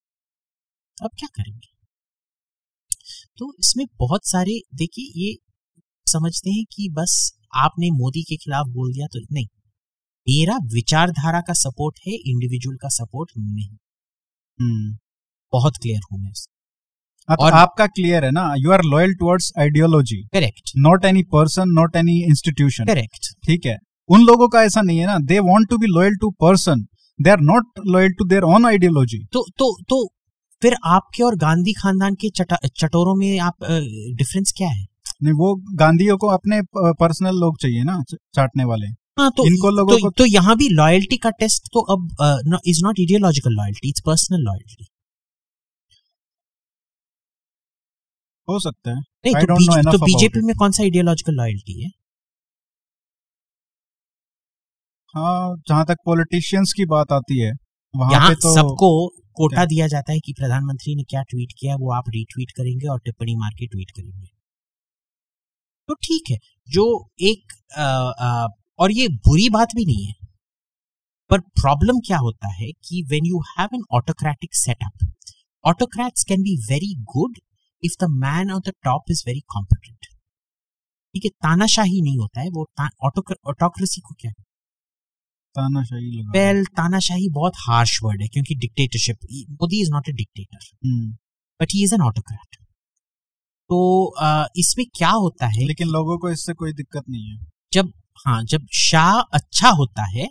अब 1.03 1.09
क्या 1.19 1.27
करेंगे? 1.35 1.67
तो 3.37 3.53
इसमें 3.59 3.85
बहुत 3.99 4.27
सारे 4.27 4.61
देखिए 4.75 5.27
ये 5.27 5.35
समझते 6.11 6.49
हैं 6.49 6.63
कि 6.71 6.89
बस 6.91 7.11
आपने 7.55 7.89
मोदी 7.91 8.21
के 8.21 8.35
खिलाफ 8.35 8.65
बोल 8.69 8.93
दिया 8.93 9.07
तो 9.07 9.19
नहीं। 9.31 9.45
मेरा 10.29 10.57
विचारधारा 10.73 11.39
का 11.41 11.53
सपोर्ट 11.53 11.99
है 12.07 12.13
इंडिविजुअल 12.13 12.77
का 12.77 12.89
सपोर्ट 12.89 13.29
नहीं। 13.37 13.69
हम्म। 14.61 14.97
बहुत 15.53 15.77
क्लियर 15.81 16.01
हूँ 16.11 16.19
मैं 16.21 16.31
तो 17.29 17.43
और- 17.43 17.55
आपका 17.55 17.85
क्लियर 17.87 18.25
है 18.25 18.31
ना? 18.31 18.53
You 18.57 18.71
are 18.71 18.81
loyal 18.85 19.13
towards 19.13 19.51
ideology 19.59 20.17
correct 20.33 20.71
not 20.77 21.05
any 21.05 21.23
person 21.23 21.69
not 21.69 21.95
any 21.95 22.17
institution 22.23 22.85
correct 22.85 23.27
ठीक 23.45 23.65
है? 23.65 23.77
उन 24.09 24.21
लोगों 24.21 24.47
का 24.47 24.63
ऐसा 24.63 24.81
नहीं 24.81 24.99
है 24.99 25.05
ना? 25.05 25.17
They 25.19 25.39
want 25.39 25.69
to 25.69 25.77
be 25.77 25.87
loyal 25.87 26.15
to 26.21 26.29
person 26.41 26.85
they 27.21 27.29
are 27.29 27.39
not 27.41 27.65
loyal 27.87 28.11
to 28.11 28.25
their 28.25 28.43
own 28.43 28.65
ideology 28.65 29.19
तो 29.33 29.45
तो 29.57 29.67
तो 29.89 29.97
फिर 30.61 30.75
आपके 30.85 31.23
और 31.23 31.35
गांधी 31.35 31.73
खानदान 31.73 32.13
के 32.13 32.29
चटा, 32.29 32.57
चटोरों 32.77 33.15
में 33.15 33.39
आप 33.39 33.55
डिफरेंस 34.17 34.53
क्या 34.57 34.69
है? 34.69 34.85
नहीं 35.21 35.33
वो 35.35 35.55
गांधियों 35.77 36.17
को 36.17 36.27
अपने 36.29 36.61
पर्सनल 36.75 37.39
लोग 37.39 37.57
चाहिए 37.61 37.83
ना 37.83 38.01
चाटने 38.09 38.63
वाले। 38.65 38.87
हाँ 39.19 39.29
तो 39.37 39.45
इनको 39.45 39.69
लोगों 39.71 39.93
तो, 39.93 40.03
को 40.03 40.09
तो 40.17 40.25
यहाँ 40.27 40.55
भी 40.57 40.67
लॉयल्टी 40.73 41.17
का 41.17 41.29
टेस्ट 41.39 41.67
तो 41.73 41.81
अब 41.93 42.61
is 42.67 42.83
not 42.83 42.99
ideological 42.99 43.53
loyalty 43.53 43.89
it's 43.89 44.01
personal 44.05 44.43
loyalty 44.43 44.85
हो 48.47 48.59
सकता 48.59 48.89
है। 48.89 48.95
नहीं 48.95 49.33
I 49.35 49.41
तो, 49.41 49.91
तो 49.91 50.05
बीजेपी 50.05 50.41
में 50.45 50.55
कौन 50.59 50.71
सा 50.71 50.83
आइडियोलॉजिकल 50.83 51.33
लॉयल्टी 51.35 51.81
है? 51.81 51.89
हाँ 55.15 55.55
जहाँ 55.67 55.85
तक 55.85 55.97
पॉलिटिशियंस 56.05 56.73
की 56.77 56.85
बात 56.87 57.11
आती 57.11 57.39
है 57.39 57.51
वहाँ 57.93 58.29
पे 58.29 58.35
तो 58.37 58.53
सबको 58.55 58.89
कोटा 59.37 59.65
दिया 59.65 59.87
जाता 59.87 60.11
है 60.13 60.19
कि 60.19 60.33
प्रधानमंत्री 60.33 60.95
ने 60.95 61.03
क्या 61.03 61.21
ट्वीट 61.29 61.53
किया 61.59 61.75
वो 61.75 61.91
आप 61.93 62.09
रीट्वीट 62.15 62.51
करेंगे 62.57 62.87
और 62.87 62.99
टिप्पणी 63.05 63.35
मार 63.35 63.51
के 63.59 63.67
ट्वीट 63.67 63.91
करेंगे। 63.91 64.27
तो 65.89 65.95
ठीक 65.95 66.31
है 66.31 66.37
जो 66.69 67.09
एक 67.21 67.53
आ, 67.77 67.83
आ, 67.83 68.47
और 68.79 68.91
ये 68.91 69.07
बुरी 69.07 69.49
बात 69.49 69.67
भी 69.75 69.85
नहीं 69.85 70.05
है 70.05 70.13
पर 71.29 71.39
प्रॉब्लम 71.39 71.99
क्या 71.99 72.17
होता 72.17 72.47
है 72.53 72.71
कि 72.71 73.03
when 73.09 73.25
you 73.25 73.39
have 73.49 73.69
an 73.75 73.83
autocratic 73.91 74.55
setup 74.55 75.11
autocrats 75.65 76.23
can 76.23 76.41
be 76.41 76.55
very 76.69 76.93
good 76.95 77.37
if 77.83 78.05
the 78.05 78.09
man 78.09 78.51
on 78.51 78.61
the 78.67 78.73
top 78.83 79.11
is 79.11 79.23
very 79.27 79.39
competent 79.39 80.05
ठीक 81.15 81.25
है 81.25 81.29
तानाशाही 81.29 82.01
नहीं 82.01 82.17
होता 82.17 82.41
है 82.41 82.49
वो 82.49 82.67
ऑटोक्रेसी 83.47 84.01
को 84.01 84.15
क्या? 84.19 84.31
तानाशाही 85.55 86.11
लगा। 86.11 86.31
वेल 86.31 86.65
तानाशाही 86.65 87.29
बहुत 87.29 87.53
हार्श 87.57 87.99
वर्ड 88.03 88.21
है 88.21 88.27
क्योंकि 88.27 88.55
dictatorship 88.55 89.17
Modi 89.51 89.81
is 89.81 89.91
not 89.91 90.09
a 90.09 90.11
dictator 90.11 90.67
but 91.61 91.73
he 91.73 91.83
is 91.83 91.93
an 91.95 92.01
autocrat 92.01 92.68
तो 93.69 93.79
इसमें 94.57 94.85
क्या 94.95 95.09
होता 95.11 95.47
है? 95.47 95.65
लेकिन 95.67 95.87
लोगों 95.89 96.17
को 96.19 96.29
इससे 96.31 96.53
कोई 96.55 96.73
दिक्कत 96.73 97.03
नहीं 97.09 97.29
है। 97.29 97.37
जब 97.73 97.91
हाँ 98.25 98.41
जब 98.45 98.65
शाह 98.79 99.19
अच्छा 99.33 99.69
होता 99.71 100.05
है 100.11 100.27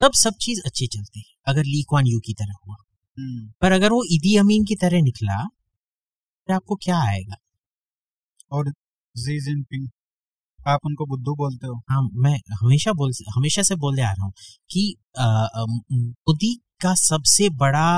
तब 0.00 0.12
सब 0.16 0.34
चीज़ 0.42 0.60
अच्छी 0.66 0.86
चलती 0.88 1.20
है 1.20 1.34
अगर 1.48 1.64
ली 1.64 1.82
क्वान 1.90 2.06
यू 2.06 2.20
की 2.26 2.32
तरह 2.34 2.54
हुआ। 2.66 2.76
हम्म, 3.18 3.50
पर 3.62 3.72
अगर 3.72 3.92
वो 3.92 4.02
ईदी 4.12 4.36
अमीन 4.38 4.64
की 4.64 4.74
तरह 4.76 5.02
निकला 5.02 5.44
फिर 6.48 6.54
आपको 6.56 6.76
क्या 6.84 6.98
आएगा? 7.02 7.36
और 8.52 8.70
जी 9.14 9.40
जिनपिंग 9.42 9.88
आप 10.60 10.80
उनको 10.86 11.06
बुद्धू 11.06 11.34
बोलते 11.36 11.66
हो? 11.66 11.74
हाँ 11.90 12.02
मैं 12.16 12.36
हमेशा 12.62 12.92
बोल 12.94 13.12
हमेशा 13.36 13.62
से 13.62 13.74
बोलते 13.76 14.02
आ 14.02 14.10
रहा 14.10 14.24
हूँ 14.24 14.32
कि 14.70 14.96
मोदी 15.92 16.54
का 16.82 16.94
सबसे 16.96 17.48
बड़ा 17.56 17.88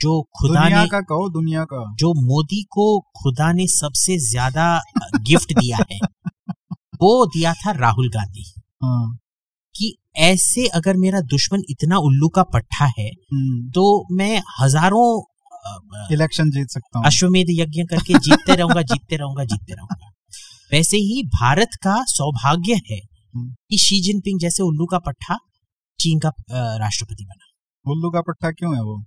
जो 0.00 0.22
खुदा 0.38 0.60
दुनिया 0.60 0.82
ने 0.82 0.88
का 0.88 1.00
कहो 1.00 1.28
दुनिया 1.28 1.64
का। 1.64 1.94
जो 1.94 2.12
मोदी 2.14 2.62
को 2.62 3.00
खुदा 3.00 3.52
ने 3.52 3.66
सबसे 3.66 4.18
ज़्यादा 4.18 4.82
गिफ्ट 5.20 5.52
दिया 5.58 5.78
है 5.92 5.98
वो 7.02 7.26
दिया 7.26 7.52
था 7.54 7.70
राहुल 7.70 8.08
गांधी। 8.08 8.52
हाँ। 8.84 9.18
कि 9.74 9.94
ऐसे 10.16 10.66
अगर 10.66 10.96
मेरा 10.96 11.20
दुश्मन 11.20 11.62
इतना 11.70 11.96
उल्लू 11.98 12.28
का 12.28 12.42
पट्टा 12.42 12.84
है 12.98 13.08
हम्म, 13.08 13.70
तो 13.70 14.06
मैं 14.12 14.42
हज़ारों 14.60 15.22
इलेक्शन 16.12 16.50
जीत 16.50 16.68
सकता 16.68 16.98
हूँ। 16.98 17.06
अश्वमेध 17.06 17.46
यज्ञ 17.50 17.82
करके 17.82 18.18
जीतते 18.18 18.54
रहूँगा 18.54 18.82
जीतते 18.82 19.16
रहूँगा 19.16 19.44
जीतते 19.44 19.74
रहूँगा। 19.74 20.10
वैसे 20.72 20.96
ही 20.96 21.22
भारत 21.22 21.68
का 21.82 22.02
सौभाग्य 22.08 22.80
है 22.90 22.98
हम्म। 22.98 23.54
कि 23.70 23.78
शी 23.78 24.00
जिनपिंग 24.00 24.40
जैसे 24.40 24.62
उल्लू 24.62 24.86
का 24.86 24.98
पट्टा 24.98 25.38
चीन 26.00 26.18
का 26.18 26.32
राष्ट्रपति 26.76 27.24
बना। 27.24 27.92
उल्लू 27.92 28.10
का 28.10 28.20
पट्टा 28.20 28.50
क्यों 28.50 28.74
है 28.74 28.82
वो? 28.82 29.04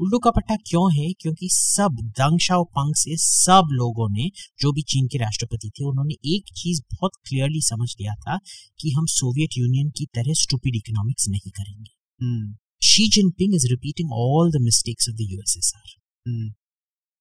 उल्लू 0.00 0.18
का 0.18 0.30
पट्टा 0.30 0.56
क्यों 0.68 0.84
है? 0.94 1.12
क्योंकि 1.12 1.48
सब 1.52 1.96
दंग 2.18 2.38
शाओपंग 2.40 2.94
से 2.94 3.16
सब 3.16 3.68
लोगों 3.72 4.08
ने 4.12 4.30
जो 4.60 4.72
भी 4.72 4.82
चीन 4.82 5.06
के 5.06 5.18
राष्ट्रपति 5.18 5.70
थे 5.70 5.84
उन्होंने 5.84 6.14
एक 6.34 6.52
चीज़ 6.56 6.80
बहुत 6.92 7.12
क्लियरली 7.28 7.60
समझ 7.62 7.88
लिया 8.00 8.14
था 8.14 8.38
कि 8.80 8.90
हम 8.90 9.06
सोवियत 9.06 9.58
यूनियन 9.58 9.90
की 9.90 10.06
तरह 10.06 10.34
स्टूपिड 10.34 10.76
इकोनॉमिक्स 10.76 11.28
नहीं 11.28 11.50
करेंगे। 11.50 12.52
Xi 12.82 13.08
Jinping 13.08 13.54
is 13.54 13.66
repeating 13.66 14.12
all 14.12 14.52
the 14.52 14.62
mistakes 14.62 15.08
of 15.08 15.16
the 15.16 15.20
USSR 15.20 15.94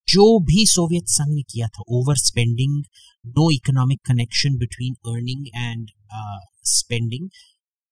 जो 0.08 0.24
भी 0.40 0.66
सोवियत 0.66 1.06
संघ 1.08 1.34
ने 1.36 1.41
किया 1.44 1.68
था 1.68 1.84
over 1.90 2.18
spending 2.18 2.84
no 3.28 3.50
economic 3.52 4.00
connection 4.06 4.58
between 4.58 4.94
earning 5.06 5.48
and 5.56 5.90
spending 6.66 7.30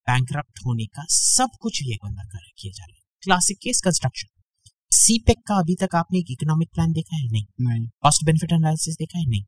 bank 0.07 0.35
होने 0.65 0.85
का 0.85 1.05
सब 1.09 1.57
कुछ 1.61 1.81
ये 1.83 1.95
बंदा 1.95 2.23
कर 2.23 2.49
किया 2.59 2.71
जा 2.71 2.85
रहा 2.85 2.95
है। 2.95 3.01
क्लासिक 3.23 3.57
केस 3.57 3.81
कंस्ट्रक्शन 3.81 4.27
सीपेक 4.91 5.37
का 5.47 5.55
अभी 5.55 5.75
तक 5.75 5.95
आपने 5.95 6.19
एक 6.19 6.31
इकोनॉमिक 6.31 6.69
प्लान 6.73 6.91
देखा 6.91 7.15
है? 7.15 7.27
नहीं। 7.31 7.43
नहीं। 7.61 7.87
कॉस्ट 8.01 8.25
बेनिफिट 8.25 8.51
एनालिसिस 8.51 8.95
देखा 8.95 9.19
है? 9.19 9.25
नहीं। 9.25 9.43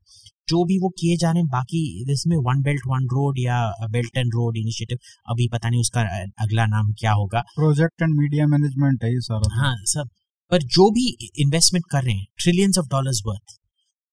जो 0.48 0.64
भी 0.64 0.78
वो 0.78 0.88
किए 0.88 1.16
जा 1.16 1.30
रहे 1.30 1.40
हैं 1.40 1.48
बाकी 1.48 2.12
इसमें 2.12 2.36
वन 2.36 2.62
बेल्ट 2.62 2.80
वन 2.86 3.04
रोड 3.04 3.38
या 3.38 3.58
बेल्ट 3.90 4.16
एंड 4.16 4.34
रोड 4.34 4.56
इनिशिएटिव 4.56 4.98
अभी 5.30 5.48
पता 5.52 5.68
नहीं 5.70 5.80
उसका 5.80 6.02
अगला 6.38 6.66
नाम 6.66 6.92
क्या 6.92 7.12
होगा। 7.12 7.40
प्रोजेक्ट 7.40 8.02
एंड 8.02 8.14
मीडिया 8.14 8.46
मैनेजमेंट 8.46 9.04
है 9.04 9.12
ये 9.14 9.20
सारा। 9.20 9.54
हाँ 9.54 9.74
सब। 9.84 10.08
पर 10.50 10.62
जो 10.62 10.90
भी 10.90 11.06
इन्वेस्टमेंट 11.38 11.84
कर 11.90 12.02
रहे 12.02 12.14
हैं 12.14 12.26
ट्रिलियंस 12.42 12.78
ऑफ़ 12.78 12.86
डॉलर्स 12.86 13.22
वर्थ 13.26 13.56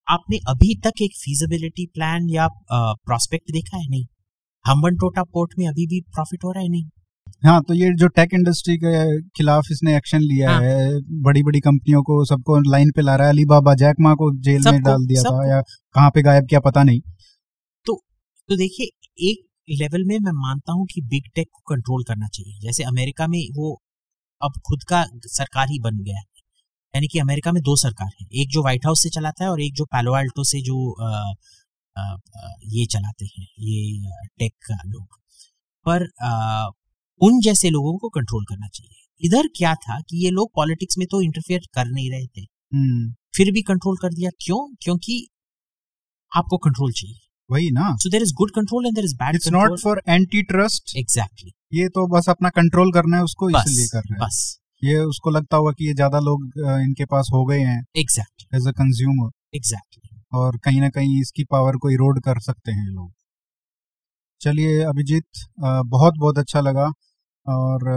आपने 0.07 0.37
अभी 0.47 0.75
तक 0.75 1.01
एक 1.01 1.11
फीजिबिलिटी 1.17 1.85
प्लान 1.85 2.29
या 2.29 2.47
प्रोस्पेक्ट 2.73 3.51
देखा 3.51 3.77
है? 3.77 3.87
नहीं। 3.89 4.05
हम्बन 4.65 4.95
टोटा 4.95 5.23
पोर्ट 5.23 5.51
में 5.59 5.67
अभी 5.67 5.87
भी 5.87 6.01
प्रॉफिट 6.01 6.43
हो 6.43 6.51
रहा 6.51 6.63
है? 6.63 6.69
नहीं। 6.69 6.89
हाँ 7.45 7.61
तो 7.63 7.73
ये 7.73 7.93
जो 7.95 8.07
टेक 8.07 8.29
इंडस्ट्री 8.33 8.77
के 8.77 9.21
खिलाफ 9.21 9.63
इसने 9.71 9.97
एक्शन 9.97 10.19
लिया 10.19 10.51
हाँ। 10.51 10.61
है 10.61 10.99
बड़ी 11.21 11.43
बड़ी 11.43 11.59
कंपनियों 11.59 12.03
को 12.03 12.25
सबको 12.25 12.71
लाइन 12.71 12.91
पे 12.91 13.01
ला 13.01 13.15
रहा 13.15 13.27
है 13.27 13.33
अलीबाबा 13.33 13.75
जैकमा 13.75 14.13
को 14.13 14.41
जेल 14.41 14.61
में 14.71 14.81
डाल 14.81 15.05
दिया 15.05 15.23
था 15.23 15.55
या 15.55 15.61
कहाँ 15.93 16.09
पे 16.09 16.21
गायब 16.21 16.45
किया 16.45 16.59
पता 16.59 16.83
नहीं। 16.83 17.01
तो 17.85 18.03
तो 18.49 18.55
देखिए 18.55 18.85
एक 19.31 19.47
लेवल 19.69 20.03
में 20.03 20.19
मैं 20.19 20.31
मानता 20.31 20.73
हूँ 20.73 20.85
कि 20.85 21.01
बिग 21.01 21.23
टेक 21.35 21.47
को 21.53 21.75
कंट्रोल 21.75 22.03
करना 22.03 22.27
चाहिए। 22.27 22.59
जैसे 22.59 22.83
अमेरिका 22.83 23.27
में 23.27 23.47
वो 23.55 23.81
अब 24.43 24.51
खुद 24.67 24.83
का 24.83 25.05
सरकार 25.25 25.67
ही 25.69 25.79
बन 25.79 25.97
गया 25.97 26.17
है। 26.17 26.23
यानी 26.95 27.07
कि 27.07 27.19
अमेरिका 27.19 27.51
में 27.51 27.63
दो 27.63 27.75
सरकार 27.75 28.09
है 28.21 28.27
एक 28.41 28.49
जो 28.49 28.61
व्हाइट 28.61 28.85
हाउस 28.85 29.03
से 29.03 29.09
चलाता 29.09 29.43
है 29.43 29.49
और 29.49 29.61
एक 29.61 29.73
जो 29.73 29.85
पैलो 29.85 30.13
अल्टो 30.13 30.43
से 30.43 30.61
जो 30.61 30.91
अ, 30.91 31.33
अ, 31.97 32.17
अ, 32.35 32.49
ये 32.65 32.85
चलाते 32.85 33.25
हैं 33.25 33.47
ये 33.59 34.09
टेक 34.39 34.53
का 34.53 34.77
लोग। 34.85 35.07
पर 35.85 36.03
अ, 36.03 36.69
उन 37.21 37.39
जैसे 37.41 37.69
लोगों 37.69 37.97
को 37.97 38.09
कंट्रोल 38.11 38.45
करना 38.45 38.67
चाहिए। 38.69 38.97
इधर 39.21 39.47
क्या 39.55 39.73
था 39.77 39.99
कि 40.01 40.23
ये 40.23 40.29
लोग 40.31 40.49
पॉलिटिक्स 40.55 40.97
में 40.97 41.07
तो 41.11 41.21
इंटरफेयर 41.21 41.61
कर 41.75 41.85
नहीं 41.87 42.09
रहे 42.11 42.25
थे। 42.27 42.41
हम्म, 42.41 43.11
फिर 43.35 43.51
भी 43.51 43.61
कंट्रोल 43.63 43.97
कर 43.97 44.13
दिया। 44.13 44.29
क्यों? 44.41 44.59
क्योंकि 44.81 45.27
आपको 46.31 46.57
कंट्रोल 46.59 46.91
चाहिए। 46.91 47.19
वही 47.49 47.69
ना। 47.71 47.95
So 47.97 48.09
there 48.09 48.21
is 48.21 48.33
good 48.35 48.51
control 48.51 48.85
and 48.85 48.95
there 48.95 49.05
is 49.05 49.15
bad 49.15 49.35
it's 49.35 49.47
not 49.51 49.79
for 49.79 50.01
anti 50.09 50.41
trust 50.43 50.95
exactly 50.97 51.51
ये 51.73 51.87
तो 51.89 52.07
बस 52.09 52.29
अपना 52.29 52.49
कंट्रोल 52.51 52.91
करना 52.91 53.17
है 53.17 53.23
उसको 53.23 53.49
इसलिए 53.49 53.87
कर 53.87 53.99
रहे 53.99 54.13
हैं। 54.13 54.19
बस। 54.19 54.39
ये 54.81 54.97
उसको 55.05 55.29
लगता 55.29 55.57
होगा 55.57 55.71
कि 55.71 55.87
ये 55.87 55.93
ज़्यादा 55.93 56.19
लोग 56.21 56.43
इनके 56.59 57.05
पास 57.05 57.29
हो 57.33 57.43
गए 57.45 57.59
हैं। 57.61 57.81
Exactly 57.97 58.57
as 58.57 58.67
a 58.67 58.71
consumer 58.73 59.29
exactly 59.55 60.19
और 60.33 60.57
कहीं 60.57 60.81
ना 60.81 60.89
कहीं 60.89 61.19
इसकी 61.21 61.43
पावर 61.51 61.77
को 61.77 61.89
इरोड 61.89 62.19
कर 62.23 62.39
सकते 62.41 62.71
हैं 62.71 62.87
लोग। 62.87 63.11
चलिए 64.41 64.81
अभिजीत 64.85 65.45
बहुत 65.59 66.13
बहुत 66.17 66.37
अच्छा 66.37 66.61
लगा। 66.61 66.91
और 67.47 67.89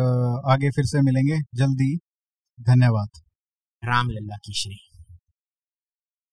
आगे 0.53 0.71
फिर 0.71 0.85
से 0.85 1.03
मिलेंगे। 1.03 1.41
जल्दी। 1.55 1.97
धन्यवाद। 2.61 3.09
राम 3.83 4.11
लल्ला 4.11 4.37
की 4.37 4.53
श्री। 4.55 4.94